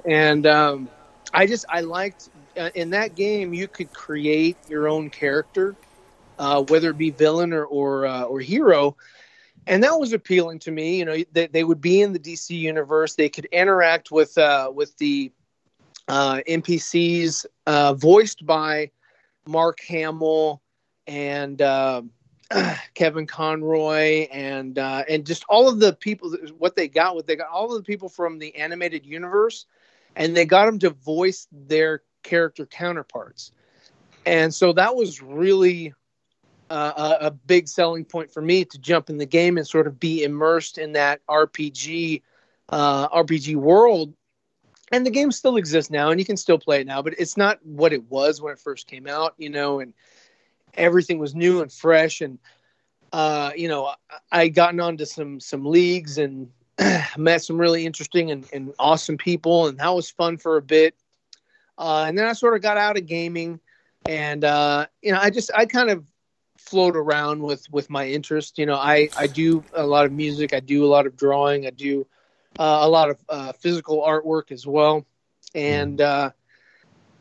and 0.05 0.45
um, 0.45 0.89
I 1.33 1.47
just 1.47 1.65
I 1.69 1.81
liked 1.81 2.29
uh, 2.57 2.69
in 2.75 2.91
that 2.91 3.15
game 3.15 3.53
you 3.53 3.67
could 3.67 3.93
create 3.93 4.57
your 4.67 4.87
own 4.89 5.09
character, 5.09 5.77
uh, 6.37 6.61
whether 6.63 6.89
it 6.91 6.97
be 6.97 7.11
villain 7.11 7.53
or 7.53 7.65
or, 7.65 8.05
uh, 8.05 8.23
or 8.23 8.39
hero, 8.39 8.97
and 9.69 9.83
that 9.83 9.97
was 9.97 10.11
appealing 10.11 10.59
to 10.59 10.71
me. 10.71 10.97
You 10.97 11.05
know, 11.05 11.23
they, 11.31 11.47
they 11.47 11.63
would 11.63 11.79
be 11.79 12.01
in 12.01 12.11
the 12.11 12.19
DC 12.19 12.49
universe, 12.49 13.15
they 13.15 13.29
could 13.29 13.45
interact 13.45 14.11
with 14.11 14.37
uh, 14.37 14.71
with 14.73 14.97
the 14.97 15.31
uh, 16.07 16.41
NPCs 16.47 17.45
uh, 17.67 17.93
voiced 17.93 18.45
by 18.45 18.91
Mark 19.47 19.79
Hamill 19.87 20.61
and. 21.07 21.61
Uh, 21.61 22.01
Kevin 22.95 23.27
Conroy 23.27 24.27
and 24.31 24.79
uh, 24.79 25.03
and 25.07 25.23
just 25.23 25.45
all 25.49 25.69
of 25.69 25.79
the 25.79 25.93
people 25.93 26.35
what 26.57 26.75
they 26.75 26.87
got 26.87 27.13
what 27.13 27.27
they 27.27 27.35
got 27.35 27.47
all 27.49 27.71
of 27.71 27.77
the 27.77 27.83
people 27.83 28.09
from 28.09 28.39
the 28.39 28.55
animated 28.55 29.05
universe 29.05 29.67
and 30.15 30.35
they 30.35 30.45
got 30.45 30.65
them 30.65 30.79
to 30.79 30.89
voice 30.89 31.47
their 31.51 32.01
character 32.23 32.65
counterparts 32.65 33.51
and 34.25 34.51
so 34.51 34.73
that 34.73 34.95
was 34.95 35.21
really 35.21 35.93
uh, 36.69 37.17
a, 37.21 37.31
big 37.31 37.67
selling 37.67 38.05
point 38.05 38.31
for 38.31 38.41
me 38.41 38.63
to 38.63 38.77
jump 38.77 39.09
in 39.09 39.17
the 39.17 39.25
game 39.25 39.57
and 39.57 39.67
sort 39.67 39.87
of 39.87 39.99
be 39.99 40.23
immersed 40.23 40.77
in 40.77 40.93
that 40.93 41.25
RPG 41.27 42.21
uh, 42.69 43.09
RPG 43.09 43.55
world. 43.55 44.13
And 44.91 45.05
the 45.05 45.11
game 45.11 45.31
still 45.31 45.57
exists 45.57 45.91
now 45.91 46.09
and 46.09 46.19
you 46.19 46.25
can 46.25 46.37
still 46.37 46.57
play 46.57 46.81
it 46.81 46.87
now 46.87 47.01
but 47.01 47.13
it's 47.17 47.37
not 47.37 47.63
what 47.63 47.93
it 47.93 48.03
was 48.09 48.41
when 48.41 48.53
it 48.53 48.59
first 48.59 48.87
came 48.87 49.07
out 49.07 49.35
you 49.37 49.49
know 49.49 49.79
and 49.79 49.93
everything 50.73 51.19
was 51.19 51.35
new 51.35 51.61
and 51.61 51.71
fresh. 51.71 52.21
And 52.21 52.39
uh, 53.13 53.51
you 53.55 53.67
know 53.67 53.85
I, 53.85 53.95
I 54.31 54.47
gotten 54.47 54.79
onto 54.79 55.05
some 55.05 55.39
some 55.39 55.65
leagues 55.65 56.17
and 56.17 56.49
met 57.17 57.43
some 57.43 57.59
really 57.59 57.85
interesting 57.85 58.31
and, 58.31 58.47
and 58.53 58.73
awesome 58.79 59.17
people 59.17 59.67
and 59.67 59.77
that 59.79 59.89
was 59.89 60.09
fun 60.09 60.37
for 60.37 60.57
a 60.57 60.61
bit. 60.61 60.95
Uh, 61.77 62.05
and 62.07 62.17
then 62.17 62.25
i 62.27 62.33
sort 62.33 62.55
of 62.55 62.61
got 62.61 62.77
out 62.77 62.97
of 62.97 63.05
gaming 63.05 63.57
and 64.05 64.43
uh, 64.43 64.85
you 65.01 65.11
know 65.11 65.19
i 65.21 65.29
just 65.29 65.49
i 65.55 65.65
kind 65.65 65.89
of 65.89 66.03
float 66.69 66.95
around 66.95 67.41
with 67.41 67.65
with 67.71 67.89
my 67.89 68.07
interest 68.07 68.57
you 68.57 68.65
know 68.65 68.75
i 68.75 69.09
i 69.17 69.27
do 69.27 69.63
a 69.73 69.85
lot 69.85 70.05
of 70.05 70.11
music 70.11 70.53
i 70.53 70.59
do 70.59 70.85
a 70.85 70.87
lot 70.87 71.07
of 71.07 71.15
drawing 71.15 71.65
i 71.65 71.69
do 71.69 72.05
uh, 72.57 72.79
a 72.81 72.89
lot 72.89 73.09
of 73.09 73.17
uh, 73.29 73.51
physical 73.53 74.01
artwork 74.01 74.51
as 74.51 74.65
well 74.65 75.05
and 75.55 76.01
uh, 76.01 76.29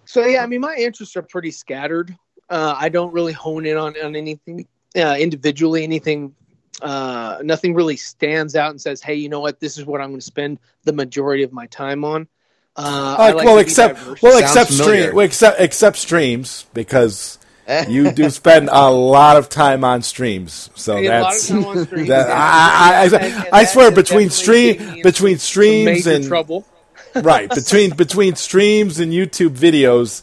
so 0.04 0.24
yeah 0.24 0.42
i 0.42 0.46
mean 0.46 0.60
my 0.60 0.74
interests 0.76 1.16
are 1.16 1.22
pretty 1.22 1.50
scattered 1.50 2.16
uh, 2.50 2.74
I 2.76 2.88
don't 2.88 3.12
really 3.12 3.32
hone 3.32 3.66
in 3.66 3.76
on, 3.76 3.94
on 4.02 4.16
anything 4.16 4.66
uh, 4.96 5.16
individually. 5.18 5.84
Anything, 5.84 6.34
uh, 6.80 7.38
nothing 7.42 7.74
really 7.74 7.96
stands 7.96 8.56
out 8.56 8.70
and 8.70 8.80
says, 8.80 9.02
"Hey, 9.02 9.16
you 9.16 9.28
know 9.28 9.40
what? 9.40 9.60
This 9.60 9.78
is 9.78 9.84
what 9.84 10.00
I'm 10.00 10.08
going 10.08 10.20
to 10.20 10.24
spend 10.24 10.58
the 10.84 10.92
majority 10.92 11.42
of 11.42 11.52
my 11.52 11.66
time 11.66 12.04
on." 12.04 12.28
Uh, 12.76 13.16
I 13.18 13.26
Like, 13.26 13.36
like 13.36 13.46
well, 13.46 13.56
to 13.56 13.64
be 13.64 13.70
except 13.70 13.98
diverse. 13.98 14.22
well, 14.22 14.38
except 14.38 14.70
familiar. 14.70 15.02
stream, 15.02 15.16
well, 15.16 15.26
except 15.26 15.60
except 15.60 15.96
streams 15.98 16.66
because 16.72 17.38
you 17.88 18.12
do 18.12 18.30
spend 18.30 18.68
a 18.72 18.90
lot 18.90 19.36
of 19.36 19.48
time 19.48 19.84
on 19.84 20.02
streams. 20.02 20.70
So 20.74 20.96
I 20.96 21.02
get 21.02 21.20
a 21.20 21.22
lot 21.22 21.32
of 21.32 21.32
that's 21.34 21.48
time 21.48 21.64
on 21.66 21.86
streams. 21.86 22.08
that, 22.08 22.28
Yeah. 22.28 22.34
I, 22.34 23.02
I, 23.02 23.04
And- 23.04 23.14
I, 23.14 23.26
and 23.46 23.48
I 23.52 23.64
swear 23.64 23.90
between 23.90 24.30
stream 24.30 25.02
between 25.02 25.38
streams 25.38 26.06
and 26.06 26.24
trouble. 26.24 26.66
right 27.14 27.48
between 27.48 27.90
between 27.96 28.36
streams 28.36 29.00
and 29.00 29.12
YouTube 29.12 29.50
videos. 29.56 30.22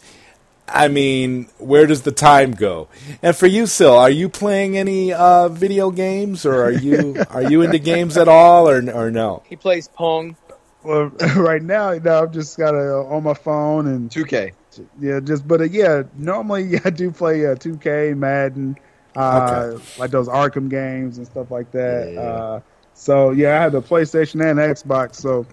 I 0.67 0.87
mean, 0.87 1.47
where 1.59 1.85
does 1.85 2.01
the 2.01 2.11
time 2.11 2.51
go? 2.53 2.87
And 3.21 3.35
for 3.35 3.45
you, 3.45 3.67
Sil, 3.69 3.93
are 3.93 4.09
you 4.09 4.29
playing 4.29 4.77
any 4.77 5.13
uh, 5.13 5.47
video 5.49 5.91
games, 5.91 6.43
or 6.43 6.63
are 6.63 6.71
you 6.71 7.23
are 7.29 7.43
you 7.43 7.61
into 7.61 7.77
games 7.77 8.17
at 8.17 8.27
all, 8.27 8.67
or 8.67 8.77
or 8.91 9.11
no? 9.11 9.43
He 9.47 9.55
plays 9.55 9.87
Pong. 9.87 10.35
Well, 10.83 11.09
right 11.35 11.61
now, 11.61 11.91
you 11.91 11.99
know, 11.99 12.23
I've 12.23 12.31
just 12.31 12.57
got 12.57 12.73
it 12.75 12.87
on 12.87 13.23
my 13.23 13.33
phone 13.35 13.87
and 13.87 14.09
2K. 14.09 14.53
Yeah, 14.99 15.19
just 15.19 15.47
but 15.47 15.61
uh, 15.61 15.65
yeah, 15.65 16.03
normally 16.15 16.79
I 16.85 16.89
do 16.89 17.11
play 17.11 17.45
uh, 17.45 17.55
2K, 17.55 18.17
Madden, 18.17 18.77
uh, 19.15 19.79
like 19.97 20.11
those 20.11 20.27
Arkham 20.27 20.69
games 20.69 21.17
and 21.17 21.27
stuff 21.27 21.51
like 21.51 21.71
that. 21.71 22.13
Yeah. 22.13 22.19
Uh, 22.19 22.59
so 22.93 23.31
yeah, 23.31 23.57
I 23.59 23.61
have 23.61 23.71
the 23.71 23.81
PlayStation 23.81 24.43
and 24.49 24.59
Xbox. 24.59 25.15
So 25.15 25.45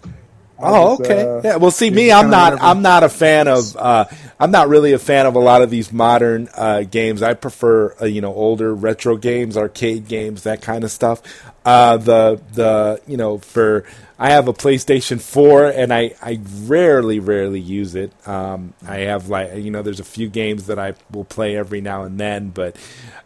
Oh, 0.65 0.97
just, 0.99 1.11
okay. 1.11 1.23
uh, 1.23 1.41
yeah. 1.43 1.57
Well, 1.57 1.71
see, 1.71 1.91
me, 1.91 2.13
I'm 2.13 2.31
not. 2.31 2.63
I'm 2.63 2.83
not 2.83 3.03
a 3.03 3.09
fan 3.09 3.49
of. 3.49 3.77
Uh, 3.77 4.05
I'm 4.39 4.51
not 4.51 4.69
really 4.69 4.93
a 4.93 4.99
fan 4.99 5.27
of 5.27 5.35
a 5.35 5.39
lot 5.41 5.63
of 5.63 5.71
these 5.71 5.93
modern 5.93 6.49
uh, 6.55 6.83
games. 6.83 7.23
I 7.23 7.35
prefer, 7.35 7.95
uh, 8.01 8.05
you 8.05 8.21
know, 8.21 8.33
older 8.33 8.75
retro 8.75 9.17
games, 9.17 9.57
arcade 9.57 10.07
games, 10.07 10.45
that 10.45 10.63
kind 10.63 10.85
of 10.85 10.91
stuff. 10.91 11.23
Uh, 11.65 11.97
the 11.97 12.41
the 12.53 13.01
you 13.09 13.17
know, 13.17 13.39
for 13.39 13.85
I 14.23 14.31
have 14.31 14.47
a 14.47 14.53
PlayStation 14.53 15.21
4, 15.21 15.67
and 15.67 15.93
I 15.93 16.15
I 16.23 16.39
rarely 16.65 17.19
rarely 17.19 17.59
use 17.59 17.95
it. 17.97 18.13
Um, 18.27 18.73
I 18.87 18.99
have 19.11 19.29
like 19.29 19.57
you 19.57 19.71
know, 19.73 19.83
there's 19.83 20.01
a 20.01 20.05
few 20.05 20.29
games 20.29 20.67
that 20.69 20.79
I 20.79 20.95
will 21.11 21.25
play 21.25 21.57
every 21.57 21.81
now 21.81 22.05
and 22.05 22.19
then, 22.21 22.51
but 22.51 22.77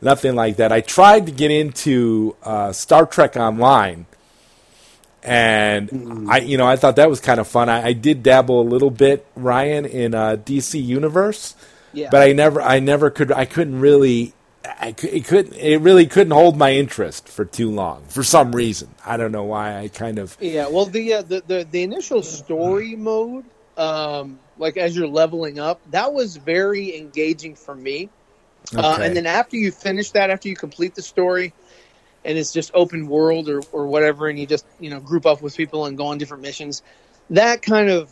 nothing 0.00 0.34
like 0.34 0.56
that. 0.56 0.72
I 0.72 0.80
tried 0.80 1.26
to 1.26 1.32
get 1.32 1.50
into 1.50 2.34
uh, 2.42 2.72
Star 2.72 3.04
Trek 3.04 3.36
Online 3.36 4.06
and 5.22 6.30
I, 6.30 6.38
you 6.38 6.56
know, 6.56 6.66
I 6.66 6.76
thought 6.76 6.96
that 6.96 7.10
was 7.10 7.20
kind 7.20 7.40
of 7.40 7.48
fun. 7.48 7.68
I, 7.68 7.86
I 7.88 7.92
did 7.92 8.22
dabble 8.22 8.60
a 8.60 8.62
little 8.68 8.90
bit, 8.90 9.26
Ryan, 9.34 9.84
in 9.84 10.14
uh, 10.14 10.36
DC 10.36 10.82
Universe, 10.82 11.56
Yeah. 11.92 12.08
but 12.12 12.22
I 12.22 12.32
never, 12.32 12.62
I 12.62 12.78
never 12.78 13.10
could, 13.10 13.32
I 13.32 13.44
couldn't 13.44 13.80
really, 13.80 14.32
I 14.78 14.94
it 15.02 15.24
couldn't, 15.26 15.54
it 15.54 15.80
really 15.80 16.06
couldn't 16.06 16.32
hold 16.32 16.56
my 16.56 16.72
interest 16.72 17.28
for 17.28 17.44
too 17.44 17.70
long 17.70 18.04
for 18.08 18.22
some 18.22 18.54
reason. 18.54 18.94
I 19.04 19.16
don't 19.16 19.32
know 19.32 19.44
why. 19.44 19.78
I 19.78 19.88
kind 19.88 20.18
of, 20.18 20.36
Yeah, 20.40 20.68
well, 20.68 20.86
the, 20.86 21.14
uh, 21.14 21.22
the 21.22 21.42
the 21.46 21.66
the 21.70 21.82
initial 21.82 22.22
story 22.22 22.96
mode 22.96 23.44
um, 23.76 24.38
like 24.58 24.76
as 24.76 24.96
you're 24.96 25.08
leveling 25.08 25.58
up, 25.58 25.80
that 25.90 26.12
was 26.12 26.36
very 26.36 26.96
engaging 26.96 27.54
for 27.54 27.74
me. 27.74 28.08
Uh, 28.76 28.98
and 29.00 29.16
then 29.16 29.26
after 29.26 29.56
you 29.56 29.70
finish 29.70 30.10
that, 30.10 30.30
after 30.30 30.48
you 30.48 30.56
complete 30.56 30.94
the 30.94 31.02
story, 31.02 31.52
and 32.24 32.36
it's 32.36 32.52
just 32.52 32.70
open 32.74 33.06
world 33.06 33.48
or, 33.48 33.60
or 33.70 33.86
whatever, 33.86 34.28
and 34.28 34.38
you 34.38 34.46
just 34.46 34.66
you 34.80 34.90
know 34.90 34.98
group 34.98 35.26
up 35.26 35.40
with 35.40 35.56
people 35.56 35.86
and 35.86 35.96
go 35.96 36.06
on 36.06 36.18
different 36.18 36.42
missions, 36.42 36.82
that 37.30 37.62
kind 37.62 37.90
of 37.90 38.10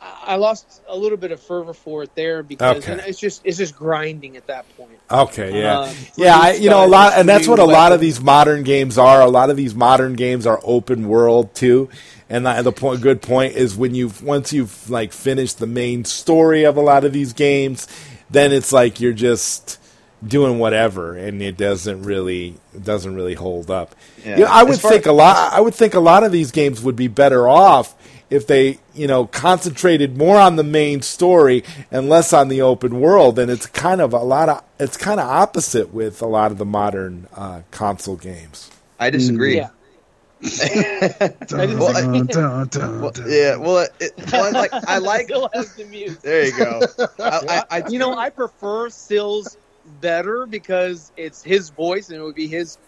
I 0.00 0.32
I 0.32 0.36
lost 0.36 0.82
a 0.88 0.96
little 0.96 1.16
bit 1.18 1.32
of 1.32 1.40
fervor 1.40 1.72
for 1.74 2.02
it 2.02 2.14
there 2.14 2.42
because 2.42 2.78
Okay. 2.84 2.92
and 2.92 3.00
it's 3.02 3.18
just 3.18 3.40
it's 3.44 3.58
just 3.58 3.76
grinding 3.76 4.36
at 4.36 4.46
that 4.46 4.64
point. 4.76 4.90
Okay, 5.10 5.60
yeah, 5.62 5.80
Um, 5.80 5.94
yeah. 6.16 6.36
I, 6.38 6.52
you 6.52 6.68
know, 6.68 6.84
a 6.84 6.86
lot, 6.86 7.14
and 7.16 7.26
that's 7.28 7.48
what 7.48 7.58
a 7.58 7.64
lot 7.64 7.92
of 7.92 8.00
these 8.00 8.20
modern 8.20 8.62
games 8.62 8.98
are. 8.98 9.20
A 9.22 9.26
lot 9.28 9.48
of 9.50 9.56
these 9.56 9.74
modern 9.74 10.14
games 10.14 10.46
are 10.46 10.60
open 10.62 11.08
world 11.08 11.54
too. 11.54 11.88
And 12.30 12.44
the, 12.44 12.60
the 12.60 12.72
point, 12.72 13.00
good 13.00 13.22
point 13.22 13.54
is 13.56 13.74
when 13.74 13.94
you 13.94 14.12
once 14.22 14.52
you've 14.52 14.90
like 14.90 15.12
finished 15.12 15.58
the 15.58 15.66
main 15.66 16.04
story 16.04 16.64
of 16.64 16.76
a 16.76 16.82
lot 16.82 17.04
of 17.04 17.12
these 17.14 17.32
games, 17.32 17.88
then 18.30 18.52
it's 18.52 18.70
like 18.70 19.00
you're 19.00 19.14
just 19.14 19.78
doing 20.26 20.58
whatever, 20.58 21.16
and 21.16 21.40
it 21.40 21.56
doesn't 21.56 22.02
really 22.02 22.54
it 22.74 22.84
doesn't 22.84 23.14
really 23.14 23.34
hold 23.34 23.70
up. 23.70 23.94
Yeah. 24.26 24.40
Yeah, 24.40 24.46
I 24.50 24.62
would 24.64 24.78
far- 24.78 24.90
think 24.90 25.06
a 25.06 25.12
lot. 25.12 25.52
I 25.54 25.60
would 25.62 25.74
think 25.74 25.94
a 25.94 26.00
lot 26.00 26.22
of 26.22 26.30
these 26.32 26.50
games 26.50 26.82
would 26.82 26.96
be 26.96 27.08
better 27.08 27.48
off 27.48 27.94
if 28.30 28.46
they, 28.46 28.78
you 28.94 29.06
know, 29.06 29.26
concentrated 29.26 30.16
more 30.18 30.38
on 30.38 30.56
the 30.56 30.64
main 30.64 31.02
story 31.02 31.64
and 31.90 32.08
less 32.08 32.32
on 32.32 32.48
the 32.48 32.60
open 32.62 33.00
world. 33.00 33.38
And 33.38 33.50
it's 33.50 33.66
kind 33.66 34.00
of 34.00 34.12
a 34.12 34.18
lot 34.18 34.48
of 34.48 34.62
it's 34.78 34.96
kind 34.96 35.18
of 35.20 35.26
opposite 35.28 35.92
with 35.92 36.20
a 36.22 36.26
lot 36.26 36.50
of 36.52 36.58
the 36.58 36.64
modern 36.66 37.26
uh, 37.34 37.62
console 37.70 38.16
games. 38.16 38.70
I 38.98 39.10
disagree. 39.10 39.56
Yeah. 39.56 39.70
Dun, 41.46 41.78
Well, 41.78 41.96
I- 41.96 42.06
Well, 43.00 43.12
yeah. 43.26 43.56
Well, 43.56 43.86
it, 44.00 44.12
well, 44.30 44.52
like 44.52 44.72
I 44.72 44.98
like. 45.12 45.28
Sil 45.28 45.50
has 45.54 45.74
the 45.74 45.84
music. 45.84 46.20
There 46.20 46.46
you 46.46 46.56
go. 46.56 46.80
I, 47.18 47.64
I, 47.70 47.78
I 47.82 47.88
You 47.88 47.98
know, 47.98 48.14
I 48.16 48.30
prefer 48.30 48.88
Sil's 48.90 49.56
better 50.00 50.46
because 50.46 51.10
it's 51.16 51.42
his 51.42 51.70
voice 51.70 52.10
and 52.10 52.18
it 52.18 52.22
would 52.22 52.34
be 52.34 52.46
his 52.46 52.78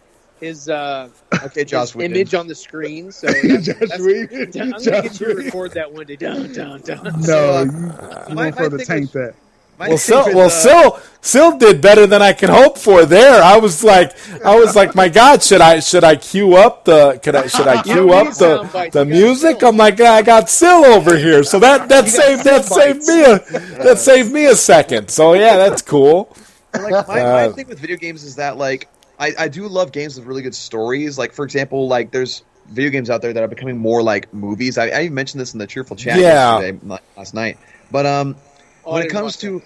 his 0.40 0.68
uh, 0.68 1.08
okay, 1.44 1.64
Josh 1.64 1.92
his 1.92 2.02
image 2.02 2.34
on 2.34 2.46
the 2.46 2.54
screen. 2.54 3.12
So 3.12 3.26
that's, 3.42 3.66
Josh 3.66 3.76
that's- 3.78 4.00
Whedon. 4.00 4.48
I'm 4.62 4.70
gonna 4.70 4.82
Josh 4.84 5.02
get 5.02 5.20
you 5.20 5.26
to 5.28 5.34
record 5.34 5.72
that 5.72 5.92
one 5.92 6.06
day. 6.06 6.16
Dun, 6.16 6.52
dun, 6.52 6.80
dun. 6.80 7.04
No, 7.04 7.20
So, 7.22 7.62
you, 7.62 7.70
my- 7.72 8.24
you 8.28 8.34
my 8.34 8.42
won't 8.44 8.56
further 8.56 8.78
thing 8.78 9.02
was- 9.02 9.12
that. 9.12 9.34
Well, 9.78 9.88
thing 9.96 9.98
Sil, 10.04 10.36
well, 10.36 10.46
uh, 10.48 10.50
Sil, 10.52 11.00
Sil 11.24 11.56
did 11.56 11.80
better 11.80 12.06
than 12.06 12.20
I 12.20 12.34
could 12.34 12.50
hope 12.50 12.76
for 12.76 13.06
there. 13.06 13.42
I 13.42 13.56
was 13.56 13.82
like, 13.82 14.12
I 14.44 14.54
was 14.54 14.76
like, 14.76 14.94
my 14.94 15.08
God, 15.08 15.42
should 15.42 15.62
I 15.62 15.80
should 15.80 16.04
I 16.04 16.16
cue 16.16 16.54
up 16.54 16.84
the 16.84 17.18
could 17.22 17.34
I 17.34 17.46
should 17.46 17.66
I 17.66 17.76
You 17.86 17.94
cue 17.94 18.12
up 18.12 18.34
the 18.34 18.90
the 18.92 19.06
music? 19.06 19.60
Sil. 19.64 19.70
I'm 19.70 19.78
like, 19.78 19.98
I 19.98 20.20
got 20.20 20.50
Sil 20.52 20.84
over 20.84 21.16
here, 21.16 21.42
so 21.42 21.58
that 21.60 21.88
that 21.88 22.04
You 22.04 22.10
saved 22.10 22.44
that 22.44 22.66
Sil 22.68 22.76
saved 22.76 23.06
me 23.06 23.22
a 23.24 23.38
that 23.82 23.98
saved 23.98 24.30
me 24.30 24.44
a 24.44 24.54
second. 24.54 25.08
So 25.10 25.32
yeah, 25.32 25.56
that's 25.56 25.80
cool. 25.80 26.36
like 26.74 27.08
my, 27.08 27.20
Uh, 27.22 27.48
my 27.48 27.52
thing 27.54 27.66
with 27.66 27.78
video 27.80 27.96
games 27.96 28.22
is 28.22 28.36
that 28.36 28.58
like 28.58 28.86
I, 29.20 29.34
I 29.38 29.48
do 29.48 29.68
love 29.68 29.92
games 29.92 30.18
with 30.18 30.26
really 30.26 30.42
good 30.42 30.54
stories. 30.54 31.18
Like 31.18 31.32
for 31.32 31.44
example, 31.44 31.88
like 31.88 32.12
there's 32.12 32.42
video 32.66 32.90
games 32.90 33.10
out 33.10 33.22
there 33.22 33.32
that 33.32 33.42
are 33.42 33.48
becoming 33.48 33.78
more 33.78 34.02
like 34.02 34.32
movies. 34.32 34.78
I, 34.78 34.88
I 34.88 35.02
even 35.02 35.14
mentioned 35.14 35.40
this 35.40 35.52
in 35.52 35.58
the 35.58 35.66
cheerful 35.66 35.96
chat 35.96 36.16
Yeah. 36.16 36.58
yesterday 36.58 36.78
last 37.16 37.34
night. 37.34 37.58
But 37.90 38.06
um, 38.06 38.36
Oh, 38.84 38.92
when 38.92 39.02
it 39.02 39.08
comes 39.10 39.36
watch 39.36 39.38
to 39.38 39.62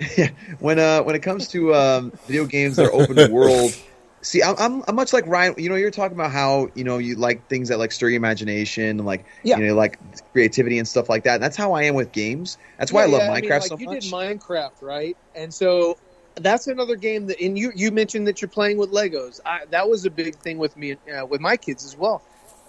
when 0.60 0.78
uh 0.78 1.02
when 1.02 1.16
it 1.16 1.22
comes 1.22 1.48
to 1.48 1.74
um 1.74 2.12
video 2.26 2.46
games 2.46 2.76
that 2.76 2.84
are 2.86 2.92
open 2.94 3.16
world. 3.30 3.74
See, 4.22 4.42
I'm, 4.42 4.56
I'm 4.58 4.82
I'm 4.88 4.96
much 4.96 5.12
like 5.12 5.26
Ryan. 5.26 5.54
You 5.58 5.68
know, 5.68 5.76
you're 5.76 5.92
talking 5.92 6.16
about 6.16 6.32
how 6.32 6.68
you 6.74 6.84
know 6.84 6.98
you 6.98 7.16
like 7.16 7.48
things 7.48 7.68
that 7.68 7.78
like 7.78 7.92
stir 7.92 8.08
your 8.08 8.16
imagination 8.16 8.84
and 8.84 9.06
like 9.06 9.26
Yeah. 9.44 9.58
you 9.58 9.66
know 9.66 9.74
like 9.74 9.98
creativity 10.32 10.78
and 10.78 10.88
stuff 10.88 11.08
like 11.08 11.24
that. 11.24 11.34
And 11.34 11.42
that's 11.42 11.56
how 11.56 11.72
I 11.72 11.84
am 11.84 11.94
with 11.94 12.12
games. 12.12 12.58
That's 12.78 12.92
why 12.92 13.04
I 13.04 13.06
love 13.06 13.22
yeah, 13.22 13.30
Minecraft 13.30 13.40
mean, 13.42 13.52
like, 13.52 13.68
so 13.68 13.76
you 13.78 13.86
much. 13.86 14.00
did 14.00 14.12
Minecraft, 14.12 14.82
right? 14.82 15.16
And 15.34 15.54
so 15.54 15.98
that's 16.38 16.66
another 16.66 16.96
game 16.96 17.26
that, 17.26 17.40
and 17.40 17.58
you 17.58 17.72
you 17.74 17.90
mentioned 17.90 18.26
that 18.28 18.40
you're 18.42 18.48
playing 18.48 18.78
with 18.78 18.90
Legos. 18.92 19.40
I, 19.44 19.64
that 19.70 19.88
was 19.88 20.04
a 20.04 20.10
big 20.10 20.36
thing 20.36 20.58
with 20.58 20.76
me 20.76 20.96
uh, 21.14 21.26
with 21.26 21.40
my 21.40 21.56
kids 21.56 21.84
as 21.84 21.96
well. 21.96 22.22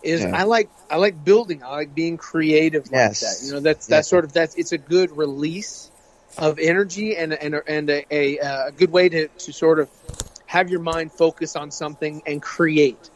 Is 0.03 0.21
Yeah. 0.21 0.35
I 0.35 0.43
like 0.43 0.69
I 0.89 0.97
like 0.97 1.23
building. 1.23 1.63
I 1.63 1.69
like 1.69 1.93
being 1.95 2.17
creative 2.17 2.85
like 2.85 2.91
Yes. 2.93 3.19
that. 3.41 3.45
You 3.45 3.53
know, 3.53 3.59
that's 3.59 3.87
that's 3.87 4.05
Yes. 4.05 4.07
sort 4.07 4.23
of 4.25 4.33
that's 4.33 4.55
it's 4.55 4.71
a 4.71 4.77
good 4.77 5.15
release 5.15 5.91
of 6.37 6.59
energy 6.59 7.15
and 7.17 7.33
and 7.33 7.55
a- 7.55 7.69
and 7.69 7.89
a, 7.89 8.05
a, 8.11 8.39
uh, 8.39 8.67
a 8.67 8.71
good 8.71 8.91
way 8.91 9.09
to 9.09 9.27
to 9.27 9.51
sort 9.53 9.79
of 9.79 9.89
have 10.45 10.69
your 10.69 10.79
mind 10.79 11.11
focus 11.11 11.55
on 11.55 11.69
something 11.71 12.21
and 12.25 12.41
create. 12.41 13.09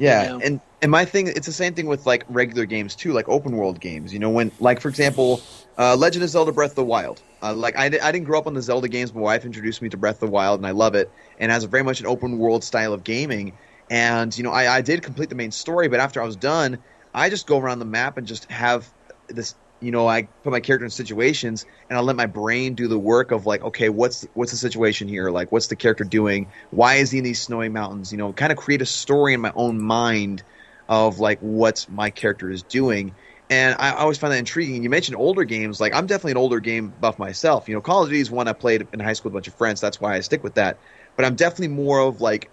Yeah, 0.00 0.30
and 0.42 0.62
and 0.80 0.90
my 0.90 1.04
thing, 1.04 1.28
it's 1.28 1.46
the 1.46 1.52
same 1.52 1.74
thing 1.74 1.86
with 1.86 2.06
like 2.06 2.24
regular 2.28 2.64
games 2.64 2.96
too, 2.96 3.12
like 3.12 3.28
open 3.28 3.54
world 3.56 3.80
games. 3.80 4.14
You 4.14 4.18
know, 4.18 4.30
when 4.30 4.50
like 4.58 4.80
for 4.80 4.88
example, 4.88 5.46
uh, 5.76 5.94
Legend 5.94 6.24
of 6.24 6.30
Zelda: 6.30 6.52
Breath 6.52 6.70
of 6.70 6.76
the 6.76 6.84
Wild. 6.86 7.22
Uh, 7.42 7.54
like 7.54 7.76
I, 7.78 7.86
I 7.86 7.90
didn't 7.90 8.24
grow 8.24 8.38
up 8.38 8.46
on 8.46 8.54
the 8.54 8.62
Zelda 8.62 8.88
games. 8.88 9.14
My 9.14 9.20
wife 9.20 9.44
introduced 9.44 9.82
me 9.82 9.90
to 9.90 9.98
Breath 9.98 10.16
of 10.16 10.20
the 10.20 10.28
Wild, 10.30 10.58
and 10.60 10.66
I 10.66 10.70
love 10.72 10.94
it. 10.94 11.12
And 11.38 11.52
it 11.52 11.54
has 11.54 11.64
very 11.64 11.84
much 11.84 12.00
an 12.00 12.06
open 12.06 12.38
world 12.38 12.64
style 12.64 12.94
of 12.94 13.04
gaming. 13.04 13.58
And 13.90 14.36
you 14.36 14.42
know, 14.42 14.52
I, 14.52 14.76
I 14.78 14.80
did 14.80 15.02
complete 15.02 15.28
the 15.28 15.36
main 15.36 15.52
story, 15.52 15.88
but 15.88 16.00
after 16.00 16.22
I 16.22 16.24
was 16.24 16.36
done, 16.36 16.78
I 17.14 17.28
just 17.28 17.46
go 17.46 17.58
around 17.58 17.80
the 17.80 17.84
map 17.84 18.16
and 18.16 18.26
just 18.26 18.50
have 18.50 18.90
this. 19.28 19.54
You 19.80 19.90
know, 19.90 20.06
I 20.06 20.22
put 20.22 20.52
my 20.52 20.60
character 20.60 20.84
in 20.84 20.90
situations, 20.90 21.64
and 21.88 21.98
I 21.98 22.02
let 22.02 22.16
my 22.16 22.26
brain 22.26 22.74
do 22.74 22.86
the 22.86 22.98
work 22.98 23.30
of 23.30 23.46
like, 23.46 23.62
okay, 23.62 23.88
what's 23.88 24.26
what's 24.34 24.50
the 24.50 24.58
situation 24.58 25.08
here? 25.08 25.30
Like, 25.30 25.50
what's 25.52 25.68
the 25.68 25.76
character 25.76 26.04
doing? 26.04 26.48
Why 26.70 26.96
is 26.96 27.10
he 27.10 27.18
in 27.18 27.24
these 27.24 27.40
snowy 27.40 27.68
mountains? 27.68 28.12
You 28.12 28.18
know, 28.18 28.32
kind 28.32 28.52
of 28.52 28.58
create 28.58 28.82
a 28.82 28.86
story 28.86 29.34
in 29.34 29.40
my 29.40 29.52
own 29.54 29.80
mind 29.80 30.42
of 30.88 31.20
like 31.20 31.38
what 31.40 31.86
my 31.88 32.10
character 32.10 32.50
is 32.50 32.62
doing. 32.62 33.14
And 33.48 33.74
I 33.78 33.92
always 33.92 34.18
find 34.18 34.32
that 34.32 34.38
intriguing. 34.38 34.82
You 34.82 34.90
mentioned 34.90 35.16
older 35.16 35.44
games. 35.44 35.80
Like 35.80 35.94
I'm 35.94 36.06
definitely 36.06 36.32
an 36.32 36.38
older 36.38 36.60
game 36.60 36.92
buff 37.00 37.18
myself. 37.18 37.68
You 37.68 37.74
know, 37.74 37.80
Call 37.80 38.02
of 38.02 38.08
Duty 38.08 38.20
is 38.20 38.30
one 38.30 38.48
I 38.48 38.52
played 38.52 38.86
in 38.92 39.00
high 39.00 39.12
school 39.14 39.30
with 39.30 39.34
a 39.34 39.38
bunch 39.38 39.48
of 39.48 39.54
friends. 39.54 39.80
That's 39.80 40.00
why 40.00 40.14
I 40.14 40.20
stick 40.20 40.44
with 40.44 40.54
that. 40.54 40.78
But 41.16 41.24
I'm 41.24 41.34
definitely 41.36 41.68
more 41.68 42.00
of 42.00 42.20
like 42.20 42.50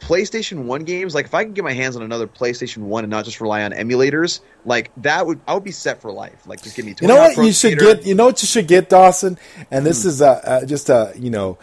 PlayStation 0.00 0.64
One 0.64 0.84
games. 0.84 1.14
Like 1.14 1.26
if 1.26 1.34
I 1.34 1.44
can 1.44 1.52
get 1.52 1.64
my 1.64 1.72
hands 1.72 1.96
on 1.96 2.02
another 2.02 2.26
PlayStation 2.26 2.78
One 2.78 3.04
and 3.04 3.10
not 3.10 3.24
just 3.24 3.40
rely 3.40 3.62
on 3.62 3.72
emulators, 3.72 4.40
like 4.64 4.90
that 4.98 5.26
would 5.26 5.40
I 5.46 5.54
would 5.54 5.64
be 5.64 5.70
set 5.70 6.00
for 6.00 6.10
life. 6.12 6.46
Like 6.46 6.62
just 6.62 6.76
give 6.76 6.84
me. 6.86 6.94
You 7.00 7.08
know 7.08 7.16
what 7.16 7.36
you 7.36 7.52
should 7.52 7.72
Skater. 7.72 7.94
get? 7.94 8.06
You 8.06 8.14
know 8.14 8.26
what 8.26 8.42
you 8.42 8.48
should 8.48 8.66
get, 8.66 8.88
Dawson? 8.88 9.38
And 9.70 9.86
this 9.86 10.04
is 10.04 10.20
a, 10.20 10.40
a 10.62 10.66
just 10.66 10.88
a 10.88 11.12
you 11.16 11.30
know, 11.30 11.58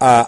uh, 0.00 0.26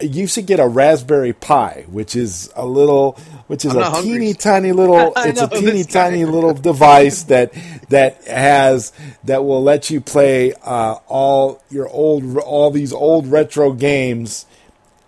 you 0.00 0.26
should 0.26 0.46
get 0.46 0.60
a 0.60 0.66
Raspberry 0.66 1.32
Pi, 1.32 1.86
which 1.88 2.16
is 2.16 2.50
a 2.54 2.66
little, 2.66 3.12
which 3.46 3.64
is 3.64 3.74
I'm 3.74 3.82
a 3.82 3.90
hungry. 3.90 4.12
teeny 4.12 4.34
tiny 4.34 4.72
little. 4.72 5.12
I 5.16 5.28
It's 5.28 5.40
a 5.40 5.48
teeny 5.48 5.84
tiny 5.84 6.24
little 6.24 6.54
device 6.54 7.24
that 7.24 7.52
that 7.88 8.24
has 8.24 8.92
that 9.24 9.44
will 9.44 9.62
let 9.62 9.90
you 9.90 10.00
play 10.00 10.52
uh, 10.62 10.94
all 11.06 11.62
your 11.70 11.88
old 11.88 12.36
all 12.38 12.70
these 12.70 12.92
old 12.92 13.26
retro 13.26 13.72
games, 13.72 14.46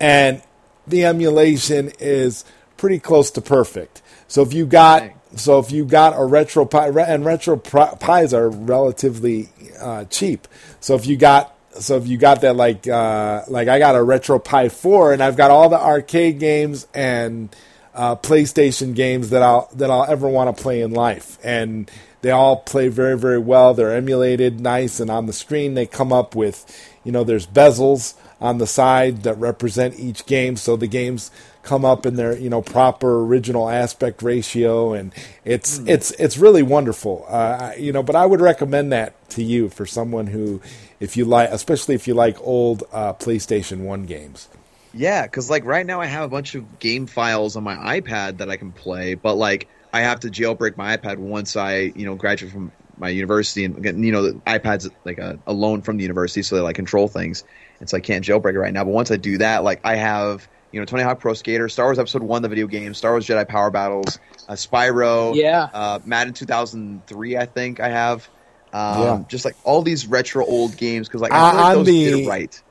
and 0.00 0.42
the 0.86 1.04
emulation 1.04 1.92
is 1.98 2.44
pretty 2.76 2.98
close 2.98 3.30
to 3.32 3.40
perfect. 3.40 4.02
So 4.28 4.42
if 4.42 4.52
you 4.52 4.66
got 4.66 5.00
Dang. 5.00 5.20
so 5.36 5.58
if 5.58 5.70
you 5.70 5.84
got 5.84 6.18
a 6.18 6.24
retro 6.24 6.64
pi 6.64 6.88
and 6.88 7.24
retro 7.24 7.56
pies 7.56 8.34
are 8.34 8.48
relatively 8.48 9.48
uh, 9.80 10.04
cheap. 10.06 10.48
So 10.80 10.94
if 10.94 11.06
you 11.06 11.16
got 11.16 11.54
so 11.78 11.96
if 11.96 12.06
you 12.06 12.18
got 12.18 12.40
that 12.42 12.56
like 12.56 12.86
uh, 12.86 13.42
like 13.48 13.68
I 13.68 13.78
got 13.78 13.96
a 13.96 14.02
retro 14.02 14.38
Pi 14.38 14.68
four 14.68 15.12
and 15.12 15.22
I've 15.22 15.36
got 15.36 15.50
all 15.50 15.68
the 15.68 15.80
arcade 15.80 16.38
games 16.38 16.86
and 16.94 17.54
uh, 17.94 18.16
PlayStation 18.16 18.94
games 18.94 19.30
that 19.30 19.42
I'll 19.42 19.68
that 19.74 19.90
I'll 19.90 20.04
ever 20.04 20.28
want 20.28 20.54
to 20.54 20.62
play 20.62 20.82
in 20.82 20.92
life, 20.92 21.38
and 21.44 21.90
they 22.22 22.30
all 22.30 22.56
play 22.56 22.88
very 22.88 23.16
very 23.16 23.38
well. 23.38 23.74
They're 23.74 23.94
emulated 23.94 24.60
nice, 24.60 25.00
and 25.00 25.10
on 25.10 25.26
the 25.26 25.32
screen 25.32 25.74
they 25.74 25.86
come 25.86 26.12
up 26.12 26.34
with 26.34 26.64
you 27.04 27.12
know 27.12 27.24
there's 27.24 27.46
bezels 27.46 28.14
on 28.44 28.58
the 28.58 28.66
side 28.66 29.22
that 29.22 29.38
represent 29.38 29.98
each 29.98 30.26
game, 30.26 30.56
so 30.56 30.76
the 30.76 30.86
games 30.86 31.30
come 31.62 31.82
up 31.82 32.04
in 32.04 32.16
their 32.16 32.36
you 32.36 32.50
know 32.50 32.60
proper 32.60 33.24
original 33.24 33.70
aspect 33.70 34.22
ratio, 34.22 34.92
and 34.92 35.14
it's 35.46 35.78
it's 35.86 36.10
it's 36.12 36.36
really 36.36 36.62
wonderful. 36.62 37.24
Uh, 37.26 37.72
you 37.78 37.90
know, 37.90 38.02
but 38.02 38.14
I 38.14 38.26
would 38.26 38.42
recommend 38.42 38.92
that 38.92 39.30
to 39.30 39.42
you 39.42 39.70
for 39.70 39.86
someone 39.86 40.26
who, 40.26 40.60
if 41.00 41.16
you 41.16 41.24
like, 41.24 41.48
especially 41.50 41.94
if 41.94 42.06
you 42.06 42.12
like 42.12 42.36
old 42.42 42.84
uh, 42.92 43.14
PlayStation 43.14 43.80
One 43.80 44.04
games. 44.04 44.50
Yeah, 44.92 45.22
because 45.22 45.48
like 45.48 45.64
right 45.64 45.86
now 45.86 46.02
I 46.02 46.06
have 46.06 46.24
a 46.24 46.28
bunch 46.28 46.54
of 46.54 46.78
game 46.78 47.06
files 47.06 47.56
on 47.56 47.64
my 47.64 47.76
iPad 47.98 48.38
that 48.38 48.50
I 48.50 48.58
can 48.58 48.72
play, 48.72 49.14
but 49.14 49.36
like 49.36 49.68
I 49.90 50.02
have 50.02 50.20
to 50.20 50.28
jailbreak 50.28 50.76
my 50.76 50.98
iPad 50.98 51.16
once 51.16 51.56
I 51.56 51.92
you 51.96 52.04
know 52.04 52.14
graduate 52.14 52.52
from 52.52 52.72
my 52.98 53.08
university 53.08 53.64
and 53.64 54.04
you 54.04 54.12
know 54.12 54.22
the 54.22 54.34
iPad's 54.46 54.88
like 55.04 55.18
a, 55.18 55.38
a 55.46 55.54
loan 55.54 55.80
from 55.80 55.96
the 55.96 56.02
university, 56.02 56.42
so 56.42 56.56
they 56.56 56.60
like 56.60 56.76
control 56.76 57.08
things, 57.08 57.42
and 57.84 57.90
so 57.90 57.98
I 57.98 58.00
can't 58.00 58.24
jailbreak 58.24 58.54
it 58.54 58.58
right 58.58 58.72
now. 58.72 58.82
But 58.84 58.90
once 58.94 59.10
I 59.10 59.16
do 59.16 59.36
that, 59.38 59.62
like 59.62 59.80
I 59.84 59.96
have 59.96 60.48
you 60.72 60.80
know 60.80 60.86
Tony 60.86 61.02
Hawk 61.02 61.20
Pro 61.20 61.34
Skater, 61.34 61.68
Star 61.68 61.86
Wars 61.86 61.98
Episode 61.98 62.22
One, 62.22 62.40
the 62.42 62.48
video 62.48 62.66
game, 62.66 62.94
Star 62.94 63.12
Wars 63.12 63.26
Jedi 63.26 63.46
Power 63.46 63.70
Battles, 63.70 64.18
uh, 64.48 64.54
Spyro, 64.54 65.34
Yeah. 65.34 65.68
uh, 65.72 65.98
Madden 66.04 66.32
2003, 66.32 67.36
I 67.36 67.46
think 67.46 67.80
I 67.80 67.88
have. 67.90 68.28
Um, 68.72 69.02
Yeah. 69.02 69.22
Just 69.28 69.44
like 69.44 69.54
all 69.64 69.82
these 69.82 70.06
retro 70.06 70.44
old 70.44 70.76
games 70.76 71.08
because 71.08 71.20
like 71.20 71.32
I 71.32 71.36
Uh, 71.36 71.50
feel 71.50 71.58
like 71.60 71.66
on 71.68 71.76
those 71.76 71.86
the- 71.86 72.26
right. 72.26 72.62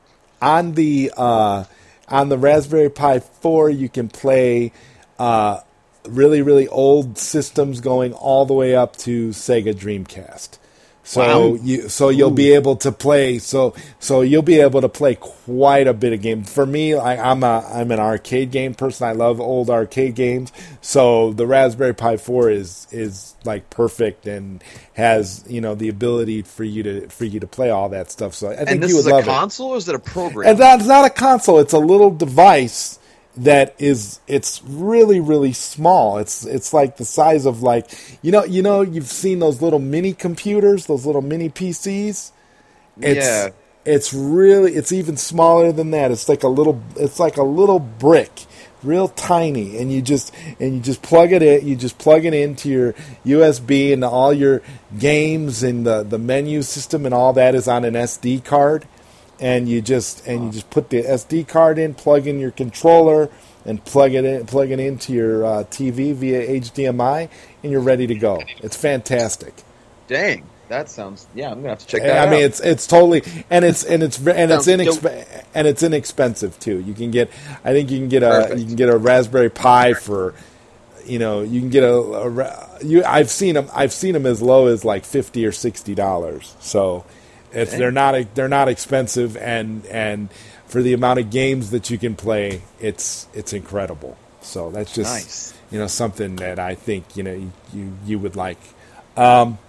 on 0.41 0.71
the 0.73 1.11
uh, 1.15 1.63
on 2.09 2.29
the 2.29 2.37
Raspberry 2.37 2.89
Pi 2.89 3.19
4, 3.19 3.69
you 3.69 3.87
can 3.87 4.09
play 4.09 4.71
uh, 5.19 5.59
really 6.09 6.41
really 6.41 6.67
old 6.67 7.17
systems 7.17 7.79
going 7.79 8.11
all 8.13 8.45
the 8.45 8.53
way 8.53 8.75
up 8.75 8.97
to 8.97 9.29
Sega 9.29 9.73
Dreamcast. 9.73 10.57
So 11.03 11.21
Wow. 11.21 11.55
you 11.61 11.89
so 11.89 12.09
you'll 12.09 12.31
be 12.31 12.53
able 12.53 12.77
to 12.77 12.91
play 12.91 13.39
so 13.39 13.75
so 13.99 14.21
you'll 14.21 14.41
be 14.41 14.59
able 14.61 14.81
to 14.81 14.89
play 14.89 15.15
quite 15.15 15.87
a 15.87 15.93
bit 15.93 16.13
of 16.13 16.21
game. 16.21 16.43
For 16.43 16.65
me, 16.65 16.95
I, 16.95 17.31
I'm 17.31 17.43
a 17.43 17.65
I'm 17.73 17.91
an 17.91 17.99
arcade 17.99 18.51
game 18.51 18.73
person. 18.73 19.07
I 19.07 19.11
love 19.13 19.41
old 19.41 19.69
arcade 19.69 20.15
games. 20.15 20.53
So 20.81 21.33
the 21.33 21.45
Raspberry 21.47 21.93
Pi 21.93 22.17
4 22.17 22.49
is 22.51 22.87
is 22.91 23.35
like 23.43 23.69
perfect 23.69 24.27
and 24.27 24.63
has 24.93 25.43
you 25.47 25.61
know 25.61 25.75
the 25.75 25.89
ability 25.89 26.43
for 26.43 26.63
you 26.63 26.83
to 26.83 27.09
for 27.09 27.25
you 27.25 27.39
to 27.41 27.47
play 27.47 27.69
all 27.69 27.89
that 27.89 28.11
stuff. 28.11 28.33
So 28.33 28.51
I 28.51 28.65
think 28.65 28.69
And 28.71 28.83
this 28.83 28.91
you 28.91 28.99
is 28.99 29.05
a 29.07 29.11
love 29.11 29.27
it. 29.27 29.27
console 29.27 29.71
or 29.71 29.77
is 29.77 29.89
it 29.89 29.95
a 29.95 29.99
program? 29.99 30.51
And 30.51 30.57
that's 30.57 30.85
not 30.85 31.05
a 31.05 31.09
console. 31.09 31.59
It's 31.59 31.73
a 31.73 31.79
little 31.79 32.11
device 32.11 32.99
that 33.35 33.75
is 33.79 34.19
it's 34.27 34.61
really 34.63 35.19
really 35.19 35.53
small. 35.53 36.17
It's 36.17 36.45
it's 36.45 36.73
like 36.73 36.97
the 36.97 37.05
size 37.05 37.45
of 37.45 37.63
like 37.63 37.91
you 38.21 38.31
know 38.31 38.43
you 38.43 38.61
know 38.61 38.81
you've 38.81 39.07
seen 39.07 39.39
those 39.39 39.61
little 39.61 39.79
mini 39.79 40.13
computers, 40.13 40.85
those 40.85 41.05
little 41.05 41.21
mini 41.21 41.49
PCs. 41.49 42.31
It's, 43.01 43.25
Yeah. 43.25 43.49
It's 43.85 44.13
really 44.13 44.75
it's 44.75 44.91
even 44.91 45.17
smaller 45.17 45.71
than 45.71 45.91
that. 45.91 46.11
It's 46.11 46.29
like 46.29 46.43
a 46.43 46.47
little 46.47 46.81
it's 46.95 47.19
like 47.19 47.35
a 47.35 47.43
little 47.43 47.79
brick, 47.79 48.45
real 48.81 49.09
tiny, 49.09 49.77
and 49.77 49.91
you 49.91 50.01
just 50.01 50.33
and 50.59 50.75
you 50.75 50.79
just 50.79 51.01
plug 51.01 51.33
it 51.33 51.41
in. 51.41 51.67
You 51.67 51.75
just 51.75 51.97
plug 51.97 52.23
it 52.23 52.33
into 52.33 52.69
your 52.69 52.93
USB, 53.25 53.91
and 53.91 54.05
all 54.05 54.31
your 54.31 54.61
games 54.97 55.63
and 55.63 55.85
the 55.85 56.03
the 56.03 56.19
menu 56.19 56.61
system 56.61 57.05
and 57.05 57.13
all 57.13 57.33
that 57.33 57.55
is 57.55 57.67
on 57.67 57.83
an 57.83 57.95
SD 57.95 58.45
card 58.45 58.87
and 59.43 59.67
you 59.67 59.81
just 59.81 60.25
and 60.25 60.45
you 60.45 60.51
just 60.51 60.69
put 60.69 60.89
the 60.89 61.03
SD 61.03 61.45
card 61.49 61.77
in, 61.77 61.93
plug 61.93 62.25
in 62.27 62.39
your 62.39 62.51
controller, 62.51 63.29
and 63.65 63.83
plug 63.83 64.13
it 64.13 64.23
in, 64.23 64.45
plug 64.45 64.71
it 64.71 64.79
into 64.79 65.11
your 65.11 65.45
uh, 65.45 65.63
TV 65.65 66.13
via 66.13 66.61
HDMI, 66.61 67.29
and 67.61 67.71
you're 67.71 67.81
ready 67.81 68.07
to 68.07 68.15
go. 68.15 68.41
It's 68.59 68.77
fantastic. 68.77 69.53
Dang, 70.07 70.45
that 70.69 70.89
sounds. 70.89 71.27
Yeah, 71.35 71.51
I'm 71.51 71.57
gonna 71.57 71.69
have 71.69 71.79
to 71.79 71.85
check 71.85 72.03
I 72.03 72.07
that 72.07 72.17
out. 72.19 72.27
I 72.29 72.31
mean, 72.31 72.43
it's 72.43 72.61
it's 72.61 72.87
totally 72.87 73.21
and 73.49 73.65
it's 73.65 73.83
and 73.83 74.01
it's 74.01 74.17
and 74.17 74.49
it's 74.49 74.65
inexp- 74.65 75.45
and 75.53 75.67
it's 75.67 75.83
inexpensive 75.83 76.57
too. 76.57 76.79
You 76.79 76.93
can 76.93 77.11
get, 77.11 77.29
I 77.65 77.73
think 77.73 77.91
you 77.91 77.99
can 77.99 78.07
get 78.07 78.23
a 78.23 78.29
Perfect. 78.29 78.59
you 78.61 78.65
can 78.65 78.75
get 78.77 78.87
a 78.87 78.97
Raspberry 78.97 79.49
Pi 79.49 79.93
for, 79.93 80.35
you 81.05 81.19
know, 81.19 81.41
you 81.41 81.59
can 81.59 81.69
get 81.69 81.83
a, 81.83 81.93
a 81.93 82.83
you 82.85 83.03
I've 83.03 83.29
seen 83.29 83.55
them. 83.55 83.67
I've 83.75 83.91
seen 83.91 84.13
them 84.13 84.25
as 84.25 84.41
low 84.41 84.67
as 84.67 84.85
like 84.85 85.03
fifty 85.03 85.45
or 85.45 85.51
sixty 85.51 85.95
dollars. 85.95 86.55
So, 86.61 87.03
it's 87.53 87.71
they're 87.71 87.91
not 87.91 88.35
they're 88.35 88.47
not 88.49 88.67
expensive 88.67 89.37
and 89.37 89.85
and 89.87 90.29
for 90.65 90.81
the 90.81 90.93
amount 90.93 91.19
of 91.19 91.29
games 91.29 91.69
that 91.69 91.89
you 91.91 91.97
can 91.99 92.15
play, 92.15 92.63
it's 92.79 93.27
it's 93.33 93.53
incredible. 93.53 94.17
So 94.41 94.71
that's 94.71 94.93
just 94.93 95.13
Nice. 95.13 95.53
you 95.71 95.77
know 95.79 95.87
something 95.87 96.37
that 96.37 96.57
I 96.57 96.75
think 96.75 97.15
you 97.15 97.23
know 97.23 97.33
you 97.33 97.51
you, 97.73 97.93
you 98.05 98.19
would 98.19 98.35
like. 98.35 98.57
Um, 99.15 99.59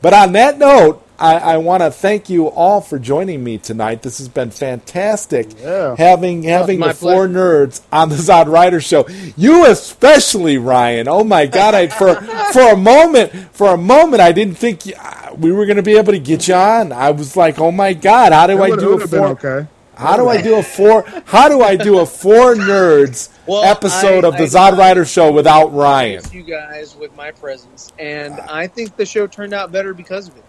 but 0.00 0.14
on 0.14 0.32
that 0.32 0.58
note, 0.58 1.06
I, 1.18 1.34
I 1.36 1.56
want 1.58 1.82
to 1.82 1.90
thank 1.92 2.28
you 2.28 2.48
all 2.48 2.80
for 2.80 2.98
joining 2.98 3.44
me 3.44 3.58
tonight. 3.58 4.02
This 4.02 4.18
has 4.18 4.28
been 4.28 4.50
fantastic. 4.50 5.58
Yeah. 5.60 5.94
Having 5.96 6.42
having 6.42 6.80
my 6.80 6.88
the 6.88 6.94
four 6.94 7.28
nerds 7.28 7.82
on 7.92 8.08
the 8.08 8.16
Zod 8.16 8.46
Rider 8.46 8.80
show. 8.80 9.06
You 9.36 9.66
especially, 9.66 10.58
Ryan. 10.58 11.06
Oh 11.08 11.22
my 11.22 11.46
God! 11.46 11.74
I 11.74 11.86
for 11.88 12.14
for 12.52 12.72
a 12.72 12.76
moment 12.76 13.32
for 13.52 13.68
a 13.72 13.76
moment 13.76 14.20
I 14.22 14.32
didn't 14.32 14.56
think 14.56 14.86
you, 14.86 14.94
uh, 14.98 15.34
we 15.36 15.52
were 15.52 15.66
going 15.66 15.76
to 15.76 15.82
be 15.84 15.96
able 15.96 16.12
to 16.12 16.18
get 16.18 16.48
you 16.48 16.54
on. 16.54 16.90
I 16.92 17.10
was 17.12 17.36
like, 17.36 17.58
oh 17.60 17.70
my 17.70 17.92
God! 17.94 18.32
How 18.32 18.46
do 18.48 18.54
It 18.64 18.72
I 18.72 18.76
do 18.76 18.94
a 18.94 19.00
have 19.00 19.10
been 19.10 19.20
four? 19.20 19.28
okay. 19.52 19.68
How 19.96 20.16
do 20.16 20.28
I 20.28 20.42
do 20.42 20.56
a 20.56 20.62
four? 20.64 21.04
How 21.26 21.48
do 21.48 21.62
I 21.62 21.76
do 21.76 22.00
a 22.00 22.06
four 22.06 22.54
nerds 22.56 23.28
Well, 23.46 23.62
episode 23.62 24.24
I- 24.24 24.28
of 24.28 24.34
the 24.36 24.42
I- 24.42 24.72
Zod 24.72 24.76
Rider 24.76 25.04
show 25.04 25.30
without 25.30 25.72
Ryan? 25.72 26.22
you 26.32 26.42
guys 26.42 26.96
with 26.96 27.14
my 27.14 27.30
presence, 27.30 27.92
and 28.00 28.34
I 28.40 28.66
think 28.66 28.96
the 28.96 29.06
show 29.06 29.28
turned 29.28 29.54
out 29.54 29.70
better 29.70 29.94
because 29.94 30.26
of 30.26 30.36
it. 30.36 30.44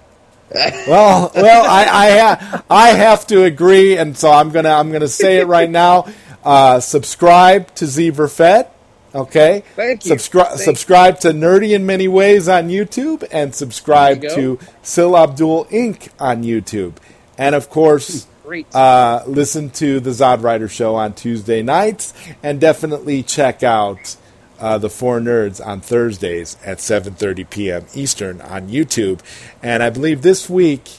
Well, 0.88 1.32
well, 1.36 1.66
I 1.66 1.86
I, 1.86 2.18
ha- 2.20 2.64
I 2.70 2.90
have 2.90 3.26
to 3.28 3.44
agree, 3.44 3.98
and 3.98 4.16
so 4.18 4.32
I'm 4.32 4.52
gonna 4.52 4.70
I'm 4.70 4.92
gonna 4.92 5.08
say 5.08 5.40
it 5.40 5.48
right 5.48 5.70
now. 5.70 6.08
Uh, 6.44 6.80
subscribe 6.80 7.74
to 7.76 7.88
Zebra 7.88 8.30
Fett. 8.30 8.72
Okay. 9.14 9.64
Thank 9.76 10.06
you. 10.06 10.10
Subscribe 10.10 10.50
Thank 10.50 10.62
subscribe 10.62 11.20
to 11.22 11.30
Nerdy 11.30 11.74
in 11.74 11.86
Many 11.86 12.08
Ways 12.08 12.48
on 12.48 12.70
YouTube, 12.70 13.26
and 13.32 13.56
subscribe 13.56 14.22
to 14.22 14.60
Sil 14.84 15.18
Abdul 15.18 15.66
Inc. 15.66 16.10
on 16.20 16.44
YouTube, 16.44 16.94
and 17.38 17.56
of 17.56 17.70
course. 17.70 18.28
Great. 18.46 18.68
Uh, 18.76 19.24
listen 19.26 19.72
to 19.72 20.00
the 20.00 20.12
Zod 20.12 20.44
Rider 20.44 20.68
Show 20.68 20.94
on 20.94 21.14
Tuesday 21.14 21.64
nights, 21.64 22.14
and 22.44 22.62
definitely 22.62 23.24
check 23.24 23.64
out 23.64 24.16
uh, 24.60 24.78
the 24.78 24.90
Four 24.90 25.20
Nerds 25.20 25.66
on 25.66 25.82
Thursdays 25.82 26.58
at 26.66 26.78
7:30 26.80 27.50
p.m. 27.50 27.86
Eastern 27.94 28.42
on 28.42 28.70
YouTube. 28.70 29.20
And 29.62 29.82
I 29.84 29.90
believe 29.90 30.22
this 30.22 30.50
week, 30.50 30.90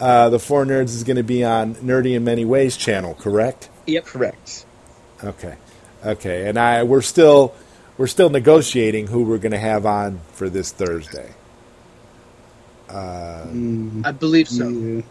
uh, 0.00 0.28
the 0.30 0.38
Four 0.38 0.64
Nerds 0.64 0.94
is 0.94 1.04
going 1.04 1.16
to 1.16 1.22
be 1.22 1.44
on 1.44 1.74
Nerdy 1.76 2.14
in 2.14 2.24
Many 2.24 2.44
Ways 2.44 2.76
channel. 2.76 3.14
Correct? 3.14 3.68
yep. 3.86 4.04
correct. 4.06 4.64
Okay, 5.24 5.56
okay. 6.04 6.48
And 6.48 6.58
I 6.58 6.82
we're 6.84 7.02
still 7.02 7.54
we're 7.98 8.06
still 8.06 8.30
negotiating 8.30 9.06
who 9.08 9.22
we're 9.24 9.38
going 9.38 9.52
to 9.52 9.58
have 9.58 9.84
on 9.86 10.20
for 10.32 10.48
this 10.48 10.70
Thursday. 10.72 11.32
I 12.88 14.12
believe 14.18 14.48
so. 14.48 14.68
Yeah. 14.68 15.02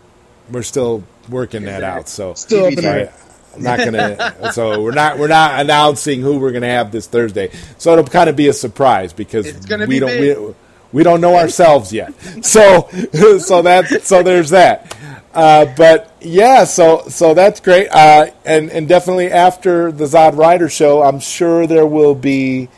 We're 0.51 0.63
still 0.63 1.03
working 1.29 1.63
that 1.63 1.83
out. 1.83 2.09
So 2.09 2.33
Still 2.33 2.65
up 2.65 2.71
in 2.73 2.75
So 2.77 2.81
the 2.81 3.09
I- 3.09 3.13
I'm 3.55 3.63
not 3.63 3.79
gonna. 3.79 4.51
so 4.53 4.81
we're 4.81 4.91
not 4.91 5.17
we're 5.17 5.27
not 5.27 5.59
announcing 5.59 6.21
who 6.21 6.39
we're 6.39 6.51
gonna 6.51 6.67
have 6.67 6.91
this 6.91 7.07
Thursday. 7.07 7.51
So 7.77 7.93
it'll 7.93 8.05
kind 8.05 8.29
of 8.29 8.35
be 8.35 8.47
a 8.47 8.53
surprise 8.53 9.13
because 9.13 9.45
we 9.67 9.87
be 9.87 9.99
don't 9.99 10.19
we, 10.19 10.53
we 10.91 11.03
don't 11.03 11.21
know 11.21 11.35
ourselves 11.35 11.93
yet. 11.93 12.13
So 12.43 12.89
so 13.39 13.61
that's 13.61 14.07
so 14.07 14.23
there's 14.23 14.49
that. 14.51 14.95
Uh, 15.33 15.65
but 15.77 16.13
yeah, 16.21 16.63
so 16.65 17.03
so 17.07 17.33
that's 17.33 17.59
great. 17.59 17.87
Uh, 17.89 18.27
and 18.45 18.69
and 18.69 18.87
definitely 18.87 19.31
after 19.31 19.91
the 19.91 20.05
Zod 20.05 20.37
Rider 20.37 20.69
show, 20.69 21.01
I'm 21.01 21.19
sure 21.19 21.67
there 21.67 21.85
will 21.85 22.15
be 22.15 22.69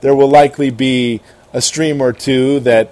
there 0.00 0.14
will 0.14 0.28
likely 0.28 0.70
be 0.70 1.20
a 1.52 1.62
stream 1.62 2.00
or 2.00 2.12
two 2.12 2.60
that 2.60 2.90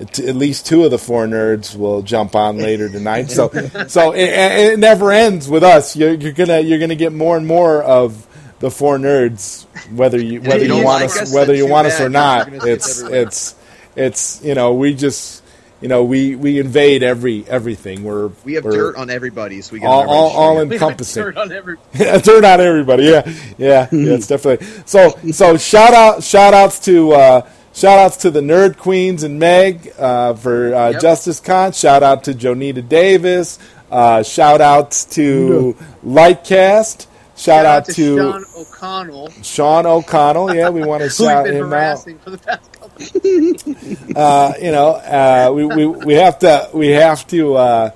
at 0.00 0.18
least 0.36 0.66
two 0.66 0.84
of 0.84 0.90
the 0.90 0.98
four 0.98 1.26
nerds 1.26 1.76
will 1.76 2.02
jump 2.02 2.34
on 2.36 2.58
later 2.58 2.88
tonight. 2.88 3.30
So, 3.30 3.48
so 3.88 4.12
it, 4.12 4.22
it 4.28 4.72
it 4.74 4.78
never 4.78 5.10
ends 5.10 5.48
with 5.48 5.64
us. 5.64 5.96
You're, 5.96 6.14
you're 6.14 6.32
gonna 6.32 6.60
you're 6.60 6.78
gonna 6.78 6.94
get 6.94 7.12
more 7.12 7.36
and 7.36 7.46
more 7.46 7.82
of 7.82 8.26
the 8.60 8.70
four 8.70 8.98
nerds, 8.98 9.66
whether 9.94 10.20
you 10.20 10.40
whether 10.40 10.64
you 10.64 10.76
you, 10.76 10.84
want 10.84 11.02
like 11.02 11.10
us 11.10 11.22
us, 11.22 11.34
whether 11.34 11.54
you 11.54 11.66
want 11.68 11.86
us 11.88 11.98
bad, 11.98 12.02
or 12.02 12.04
'cause 12.06 12.12
not. 12.12 12.50
you're 12.50 12.58
gonna 12.60 12.80
see 12.80 13.04
us 13.04 13.04
It's 13.10 13.10
it's 13.10 13.54
it's 13.96 14.44
you 14.44 14.54
know 14.54 14.74
we 14.74 14.94
just 14.94 15.42
you 15.80 15.86
know 15.88 16.02
we 16.04 16.34
we 16.36 16.58
invade 16.60 17.02
every 17.02 17.44
everything. 17.48 18.02
We're 18.04 18.30
We 18.44 18.54
have 18.54 18.64
we're 18.64 18.72
dirt 18.72 18.96
on 18.96 19.10
everybody, 19.10 19.60
so 19.62 19.72
we 19.74 19.80
get 19.80 19.86
all 19.86 20.08
all, 20.08 20.30
all 20.30 20.56
stream. 20.56 20.68
We 20.70 20.74
have 20.76 20.82
encompassing. 20.82 21.22
dirt 21.22 21.36
on 21.36 21.52
every- 21.52 21.76
Turn 22.22 22.44
on 22.44 22.60
everybody. 22.60 23.04
Yeah, 23.04 23.22
yeah, 23.58 23.88
yeah. 23.90 24.14
It's 24.14 24.26
definitely 24.28 24.66
so. 24.86 25.18
So 25.32 25.56
shout 25.56 25.94
out, 25.94 26.22
shout 26.24 26.52
outs 26.54 26.78
to 26.86 27.12
uh, 27.12 27.48
shout 27.78 27.98
outs 27.98 28.16
to 28.18 28.30
the 28.30 28.40
Nerd 28.40 28.76
Queens 28.76 29.22
and 29.22 29.38
Meg 29.38 29.92
uh, 29.98 30.34
for 30.34 30.74
uh, 30.74 30.90
Yep. 30.90 31.00
Justice 31.00 31.40
Con. 31.40 31.72
Shout 31.72 32.02
out 32.02 32.24
to 32.24 32.32
Jonita 32.34 32.86
Davis. 32.86 33.58
Uh, 33.90 34.22
shout 34.22 34.60
outs 34.60 35.04
to 35.16 35.76
Lightcast. 36.04 37.06
Shout, 37.36 37.64
out, 37.66 37.84
to, 37.84 38.16
Sean 38.18 38.44
O'Connell, 38.56 39.30
Sean 39.44 39.86
O'Connell. 39.86 40.52
Yeah, 40.56 40.70
we 40.70 40.82
want 40.84 41.04
to 41.04 41.08
shout 41.24 41.44
been 41.44 41.54
him 41.54 41.72
out. 41.72 42.00
for 42.24 42.30
the 42.30 42.38
past 42.38 42.68
uh, 44.16 44.52
you 44.60 44.72
know, 44.72 44.88
uh, 44.90 45.52
we, 45.54 45.64
we 45.64 45.86
we 45.86 46.14
have 46.14 46.40
to 46.40 46.68
we 46.74 46.88
have 46.88 47.24
to 47.28 47.54
uh, 47.54 47.90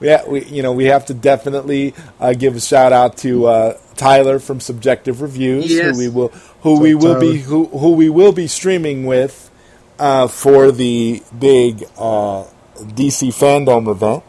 we, 0.00 0.08
ha- 0.08 0.24
we 0.26 0.44
you 0.46 0.64
know 0.64 0.72
we 0.72 0.86
have 0.86 1.06
to 1.06 1.14
definitely 1.14 1.94
uh, 2.18 2.32
give 2.32 2.56
a 2.56 2.60
shout 2.60 2.92
out 2.92 3.16
to 3.18 3.46
uh, 3.46 3.78
Tyler 3.96 4.40
from 4.40 4.58
Subjective 4.58 5.22
Reviews, 5.22 5.72
Yes. 5.72 5.94
who 5.96 5.98
we 6.02 6.08
will 6.08 6.32
who 6.62 6.80
we 6.80 6.94
will 6.94 7.20
be 7.20 7.38
who 7.38 7.66
who 7.66 7.92
we 7.92 8.08
will 8.08 8.32
be 8.32 8.46
streaming 8.46 9.06
with 9.06 9.50
uh, 9.98 10.26
for 10.28 10.70
the 10.72 11.22
big 11.38 11.84
uh, 11.96 12.44
DC 12.76 13.28
FanDome 13.34 13.88
event. 13.90 14.22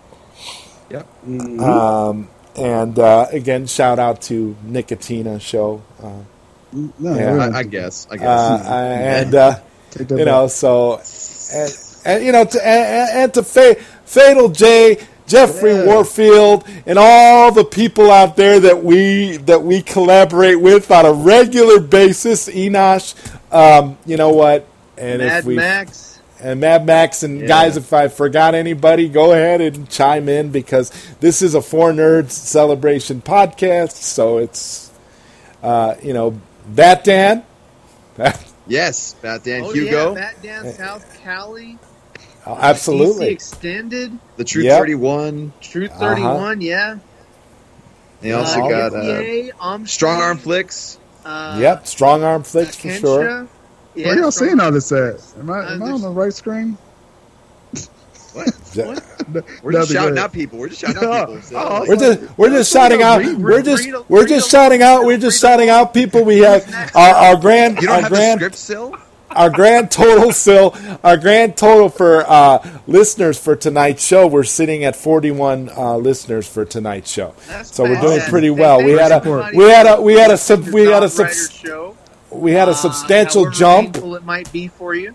Yep. 0.90 1.08
Um, 1.62 2.30
and 2.56 2.98
uh, 2.98 3.28
again, 3.32 3.68
shout 3.68 4.00
out 4.00 4.22
to 4.24 4.56
Nicotina 4.66 5.40
show. 5.40 5.82
Uh, 6.02 6.24
No, 7.00 7.16
Yeah. 7.18 7.50
I, 7.54 7.60
I 7.60 7.64
guess. 7.64 8.08
I 8.12 8.18
guess. 8.18 8.28
uh, 8.28 8.64
and 8.70 9.36
uh, 9.36 9.60
you 10.10 10.26
know, 10.26 10.48
so 10.48 11.00
and, 11.54 11.72
and 12.06 12.24
you 12.26 12.32
know, 12.32 12.46
to, 12.46 12.68
and, 12.68 13.10
and 13.24 13.34
to 13.34 13.44
Fa- 13.44 13.76
Fatal 14.06 14.50
J, 14.50 14.98
Jeffrey 15.30 15.74
Yeah. 15.74 15.86
Warfield, 15.86 16.66
and 16.86 17.00
all 17.00 17.52
the 17.54 17.64
people 17.64 18.12
out 18.12 18.36
there 18.36 18.60
that 18.60 18.84
we 18.84 19.38
that 19.38 19.64
we 19.64 19.82
collaborate 19.82 20.60
with 20.60 20.92
on 20.92 21.06
a 21.06 21.14
regular 21.14 21.80
basis. 21.80 22.50
Enosh, 22.50 23.14
um, 23.54 23.98
you 24.06 24.18
know 24.18 24.30
what? 24.32 24.66
And 24.98 25.20
Mad 25.20 25.40
if 25.40 25.46
we 25.46 25.56
Max. 25.56 26.20
and 26.42 26.60
Mad 26.60 26.86
Max 26.86 27.24
and 27.24 27.42
Yeah. 27.42 27.48
guys, 27.48 27.78
if 27.78 27.94
I 27.94 28.08
forgot 28.10 28.56
anybody, 28.56 29.08
go 29.08 29.32
ahead 29.32 29.62
and 29.62 29.88
chime 29.90 30.28
in 30.28 30.50
because 30.50 30.92
this 31.22 31.42
is 31.42 31.54
a 31.56 31.62
Four 31.62 31.92
Nerds 31.94 32.32
celebration 32.32 33.22
podcast. 33.22 33.94
So 33.94 34.40
it's, 34.40 34.90
uh, 35.64 35.96
you 36.04 36.14
know, 36.14 36.40
Bat 36.68 37.04
Dan. 37.06 37.44
yes, 38.68 39.16
Bat 39.22 39.44
Dan 39.46 39.64
Oh 39.66 39.72
Hugo. 39.74 40.16
yeah, 40.16 40.22
Bat 40.22 40.36
Dan 40.44 40.74
South 40.74 41.06
Cali. 41.24 41.78
Oh, 42.50 42.58
absolutely. 42.60 43.28
DC 43.28 43.32
Extended, 43.32 44.18
The 44.38 44.44
Truth 44.44 44.66
Yep. 44.66 44.80
31. 44.80 45.54
Truth 45.62 45.92
Uh-huh. 45.92 46.00
31, 46.00 46.62
yeah. 46.62 46.98
They 48.22 48.32
also 48.34 48.62
uh, 48.62 48.70
got 48.70 48.94
uh, 48.94 49.04
NCA, 49.04 49.52
Armstrong, 49.60 49.86
Strong 49.86 50.22
Arm 50.22 50.38
Flicks. 50.38 51.00
Uh, 51.26 51.58
yep, 51.62 51.86
strong 51.86 52.24
arm 52.24 52.44
flicks 52.44 52.76
for 52.78 52.88
Kensha. 52.88 53.00
sure. 53.02 53.48
Yeah, 53.94 54.08
Where 54.08 54.20
y'all 54.20 54.32
Strong- 54.32 54.48
seeing 54.50 54.60
all 54.62 54.72
this 54.72 54.92
at? 54.92 55.22
Am 55.38 55.50
I, 55.52 55.60
Uh, 55.60 55.74
am 55.76 55.84
I 55.84 55.92
on 55.92 56.02
the 56.02 56.10
right 56.10 56.34
screen? 56.34 56.78
What? 58.34 58.48
Yeah. 58.74 58.96
We're 59.64 59.72
just 59.74 59.92
shouting 59.92 60.16
good. 60.16 60.18
out 60.20 60.32
people. 60.34 60.60
We're 60.60 60.70
just 60.70 60.82
shouting 60.82 61.04
out 61.04 61.28
people. 61.28 61.42
So, 61.42 61.56
Oh, 61.58 61.86
We're 61.88 61.96
just 61.96 62.38
we're 62.38 62.50
just 62.50 62.72
shouting 62.72 63.02
out. 63.02 63.24
We're 63.38 63.62
just 63.64 63.90
we're 64.10 64.28
just 64.28 64.50
shouting 64.52 64.82
out. 64.84 65.04
We're 65.06 65.18
just 65.18 65.42
shouting 65.42 65.70
out 65.70 65.94
people. 65.94 66.24
We 66.24 66.40
have 66.40 66.64
our, 66.96 67.16
our 67.16 67.36
grand 67.36 67.78
you 67.82 67.88
don't 67.88 67.96
our 67.96 68.02
have 68.04 68.12
grand 68.12 68.40
the 68.40 68.44
script 68.46 68.56
still? 68.56 68.96
Our 69.32 69.50
grand 69.50 69.92
total 69.92 70.32
still 70.34 70.76
our 71.04 71.18
grand 71.18 71.56
total 71.58 71.90
for 71.90 72.24
uh, 72.28 72.80
listeners 72.88 73.38
for 73.40 73.56
tonight's 73.56 74.04
show. 74.04 74.28
We're 74.28 74.44
sitting 74.44 74.84
at 74.84 74.96
forty 74.96 75.32
one 75.32 75.70
uh, 75.76 75.98
listeners 75.98 76.48
for 76.48 76.66
tonight's 76.66 77.12
show. 77.12 77.34
That's 77.48 77.74
So 77.74 77.84
we're 77.84 78.02
doing 78.02 78.22
pretty 78.22 78.50
well. 78.50 78.84
We 78.84 78.92
had 78.92 79.12
a 79.12 79.52
we 79.54 79.64
had 79.66 79.86
a 79.88 80.02
we 80.02 80.14
had 80.16 80.32
a 80.32 80.38
sub 80.38 80.64
we 80.68 80.82
had 80.86 81.04
a 81.04 81.10
sub 81.10 81.30
show. 81.30 81.96
we 82.32 82.52
had 82.52 82.68
a 82.68 82.72
Uh, 82.72 82.76
substantial 82.76 83.44
however 83.46 83.56
jump. 83.58 83.98
it 83.98 84.24
might 84.26 84.52
be 84.52 84.68
for 84.68 84.94
you. 84.96 85.14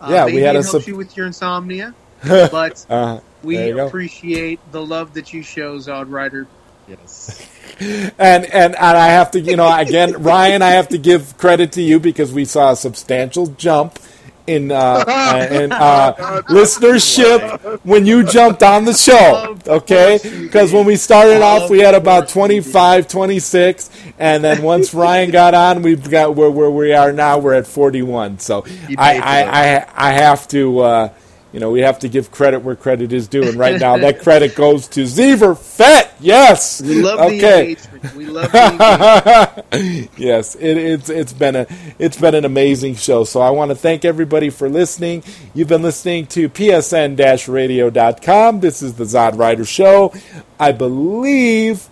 Uh, 0.00 0.08
Yeah, 0.10 0.26
we 0.26 0.36
had 0.42 0.56
a 0.56 0.62
sub- 0.62 0.82
you 0.82 0.96
with 0.96 1.16
your 1.16 1.26
insomnia, 1.26 1.94
but 2.24 2.84
Uh, 2.90 3.20
we 3.42 3.56
There 3.56 3.68
you 3.68 3.74
go. 3.76 3.86
appreciate 3.86 4.58
the 4.72 4.84
love 4.84 5.14
that 5.14 5.32
you 5.32 5.42
show, 5.42 5.78
Zod 5.78 6.10
Rider. 6.10 6.46
Yes. 6.86 7.46
and 7.80 8.44
and 8.46 8.74
and 8.74 8.76
I 8.76 9.08
have 9.08 9.30
to, 9.32 9.40
you 9.40 9.56
know, 9.56 9.74
again, 9.76 10.22
Ryan, 10.22 10.62
I 10.62 10.70
have 10.70 10.88
to 10.88 10.98
give 10.98 11.36
credit 11.36 11.72
to 11.72 11.82
you 11.82 11.98
because 12.00 12.32
we 12.32 12.44
saw 12.44 12.72
a 12.72 12.76
substantial 12.76 13.46
jump 13.48 13.98
in 14.46 14.70
uh, 14.70 15.04
uh, 15.06 15.48
in 15.50 15.72
uh, 15.72 16.14
listenership 16.48 17.80
when 17.84 18.06
you 18.06 18.22
jumped 18.22 18.62
on 18.62 18.84
the 18.84 18.92
show. 18.94 19.58
Okay, 19.66 20.20
because 20.22 20.72
when 20.72 20.86
we 20.86 20.96
started 20.96 21.42
off, 21.42 21.68
we 21.68 21.80
had 21.80 21.94
about 21.94 22.28
25, 22.28 23.08
26, 23.08 23.90
and 24.18 24.44
then 24.44 24.62
once 24.62 24.94
Ryan 24.94 25.30
got 25.32 25.54
on, 25.54 25.82
we've 25.82 26.08
got 26.08 26.36
where 26.36 26.50
where 26.50 26.70
we 26.70 26.92
are 26.92 27.12
now. 27.12 27.38
We're 27.38 27.54
at 27.54 27.66
forty 27.66 28.02
one. 28.02 28.38
So 28.38 28.64
I 28.96 29.18
I. 29.18 29.42
I 29.42 29.86
I 30.10 30.12
have 30.12 30.46
to. 30.48 30.78
Uh, 30.80 31.08
you 31.52 31.60
know, 31.60 31.70
we 31.70 31.80
have 31.80 31.98
to 32.00 32.08
give 32.08 32.30
credit 32.30 32.60
where 32.60 32.76
credit 32.76 33.12
is 33.12 33.28
due, 33.28 33.48
and 33.48 33.56
right 33.56 33.80
now 33.80 33.96
that 34.02 34.20
credit 34.20 34.54
goes 34.54 34.88
to 34.88 35.04
Zever 35.04 35.56
Fett. 35.56 36.14
Yes, 36.20 36.82
We 36.82 37.02
love 37.02 37.18
the 37.18 37.24
okay. 37.36 37.70
engagement. 37.70 38.14
We 38.14 38.26
love 38.26 38.52
the 38.52 39.64
engagement. 39.72 40.10
yes, 40.18 40.54
it, 40.56 40.76
it's 40.76 41.08
it's 41.08 41.32
been 41.32 41.56
a 41.56 41.66
it's 41.98 42.18
been 42.18 42.34
an 42.34 42.44
amazing 42.44 42.96
show. 42.96 43.24
So 43.24 43.40
I 43.40 43.50
want 43.50 43.70
to 43.70 43.74
thank 43.74 44.04
everybody 44.04 44.50
for 44.50 44.68
listening. 44.68 45.22
You've 45.54 45.68
been 45.68 45.82
listening 45.82 46.26
to 46.28 46.48
psn-radio.com. 46.48 48.60
This 48.60 48.82
is 48.82 48.94
the 48.94 49.04
Zod 49.04 49.38
Rider 49.38 49.64
Show. 49.64 50.12
I 50.58 50.72
believe 50.72 51.88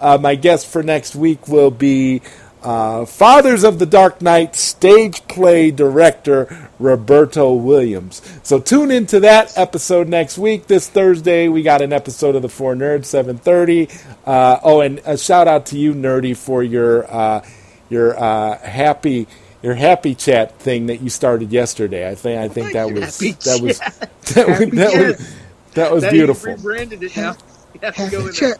uh, 0.00 0.18
my 0.18 0.34
guest 0.34 0.66
for 0.66 0.82
next 0.82 1.14
week 1.16 1.48
will 1.48 1.70
be 1.70 2.20
uh, 2.66 3.06
Fathers 3.06 3.64
of 3.64 3.78
the 3.78 3.86
Dark 3.86 4.20
Knight 4.20 4.56
stage 4.56 5.26
play 5.28 5.70
director 5.70 6.70
Roberto 6.80 7.54
Williams. 7.54 8.20
So 8.42 8.58
tune 8.60 8.90
into 8.90 9.20
that 9.20 9.56
episode 9.56 10.08
next 10.08 10.38
week. 10.38 10.66
This 10.66 10.88
Thursday, 10.90 11.48
we 11.48 11.62
got 11.62 11.80
an 11.82 11.92
episode 11.92 12.34
of 12.36 12.42
the 12.42 12.48
Four 12.50 12.74
Nerds, 12.74 13.06
seven 13.06 13.38
thirty. 13.38 13.88
Uh, 14.26 14.58
oh, 14.64 14.80
and 14.80 15.00
a 15.06 15.16
shout 15.16 15.48
out 15.48 15.66
to 15.66 15.78
you, 15.78 15.94
Nerdy, 15.94 16.36
for 16.36 16.62
your 16.62 17.10
uh, 17.12 17.46
your 17.88 18.18
uh, 18.18 18.58
happy 18.58 19.28
your 19.62 19.74
happy 19.74 20.14
chat 20.16 20.58
thing 20.58 20.86
that 20.86 21.00
you 21.02 21.10
started 21.10 21.52
yesterday. 21.52 22.08
I 22.10 22.16
think 22.16 22.40
I 22.40 22.48
think 22.48 22.72
that 22.72 22.88
Thank 22.88 22.96
you. 22.96 23.00
was 23.00 23.18
that 23.44 23.60
was 23.62 23.78
chat. 23.78 24.10
that 24.34 24.48
was 24.48 24.70
that 24.72 24.92
Yes. 24.92 25.18
was, 25.18 25.36
that 25.74 25.92
was 25.92 26.02
That 26.02 26.10
beautiful. 26.10 26.54
Rebranded 26.54 27.02
it 27.04 27.16
now. 27.16 27.36
You 27.74 27.80
have 27.82 27.96
to 27.98 28.02
Happy 28.02 28.10
go 28.10 28.24
with 28.24 28.34
chat. 28.34 28.58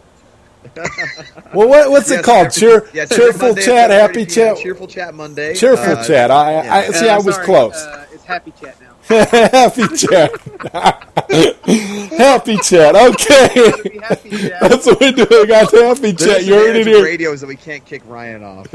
Well, 1.53 1.69
what, 1.69 1.89
what's 1.91 2.11
it 2.11 2.23
called? 2.23 2.47
happy- 2.47 2.59
Cheer, 2.59 2.89
yes, 2.93 3.09
cheerful 3.09 3.49
Monday 3.49 3.61
chat, 3.65 3.89
happy 3.91 4.25
PM, 4.25 4.27
chat, 4.27 4.57
Cheerful 4.57 4.87
chat 4.87 5.13
Monday. 5.15 5.55
cheerful 5.55 5.93
Uh, 5.93 6.03
chat. 6.03 6.31
I, 6.31 6.55
I 6.67 6.87
yeah. 6.87 6.91
see. 6.91 7.09
Uh, 7.09 7.15
I 7.15 7.19
was 7.19 7.35
sorry, 7.35 7.45
close. 7.45 7.75
Uh, 7.75 8.05
it's 8.11 8.23
Happy 8.25 8.51
Chat 8.51 8.77
now. 8.81 8.95
happy 9.07 9.87
chat. 9.89 10.31
happy 12.17 12.57
chat. 12.57 12.95
Okay, 12.95 13.99
Happy 14.01 14.35
Chat. 14.37 14.69
that's 14.69 14.85
what 14.85 14.99
we're 14.99 15.11
doing. 15.13 15.47
Got 15.47 15.71
the 15.71 15.85
happy 15.87 16.11
The 16.17 16.25
chat. 16.25 16.45
You 16.45 16.55
heard 16.55 16.75
it 16.75 16.85
disadvantage 16.85 16.87
of 16.87 16.95
here. 16.95 17.03
radio 17.03 17.31
is 17.31 17.41
that 17.41 17.47
we 17.47 17.55
can't 17.57 17.85
kick 17.85 18.03
Ryan 18.05 18.43
off. 18.43 18.71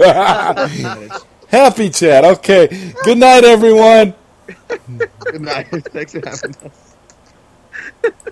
happy 1.49 1.91
chat. 1.91 2.25
Okay. 2.25 2.93
Good 3.05 3.19
night, 3.19 3.45
everyone. 3.45 4.15
Good 5.31 5.43
night. 5.43 5.69
Thanks 5.93 6.13
for 6.13 6.23
having 6.25 6.57
us. 6.65 6.97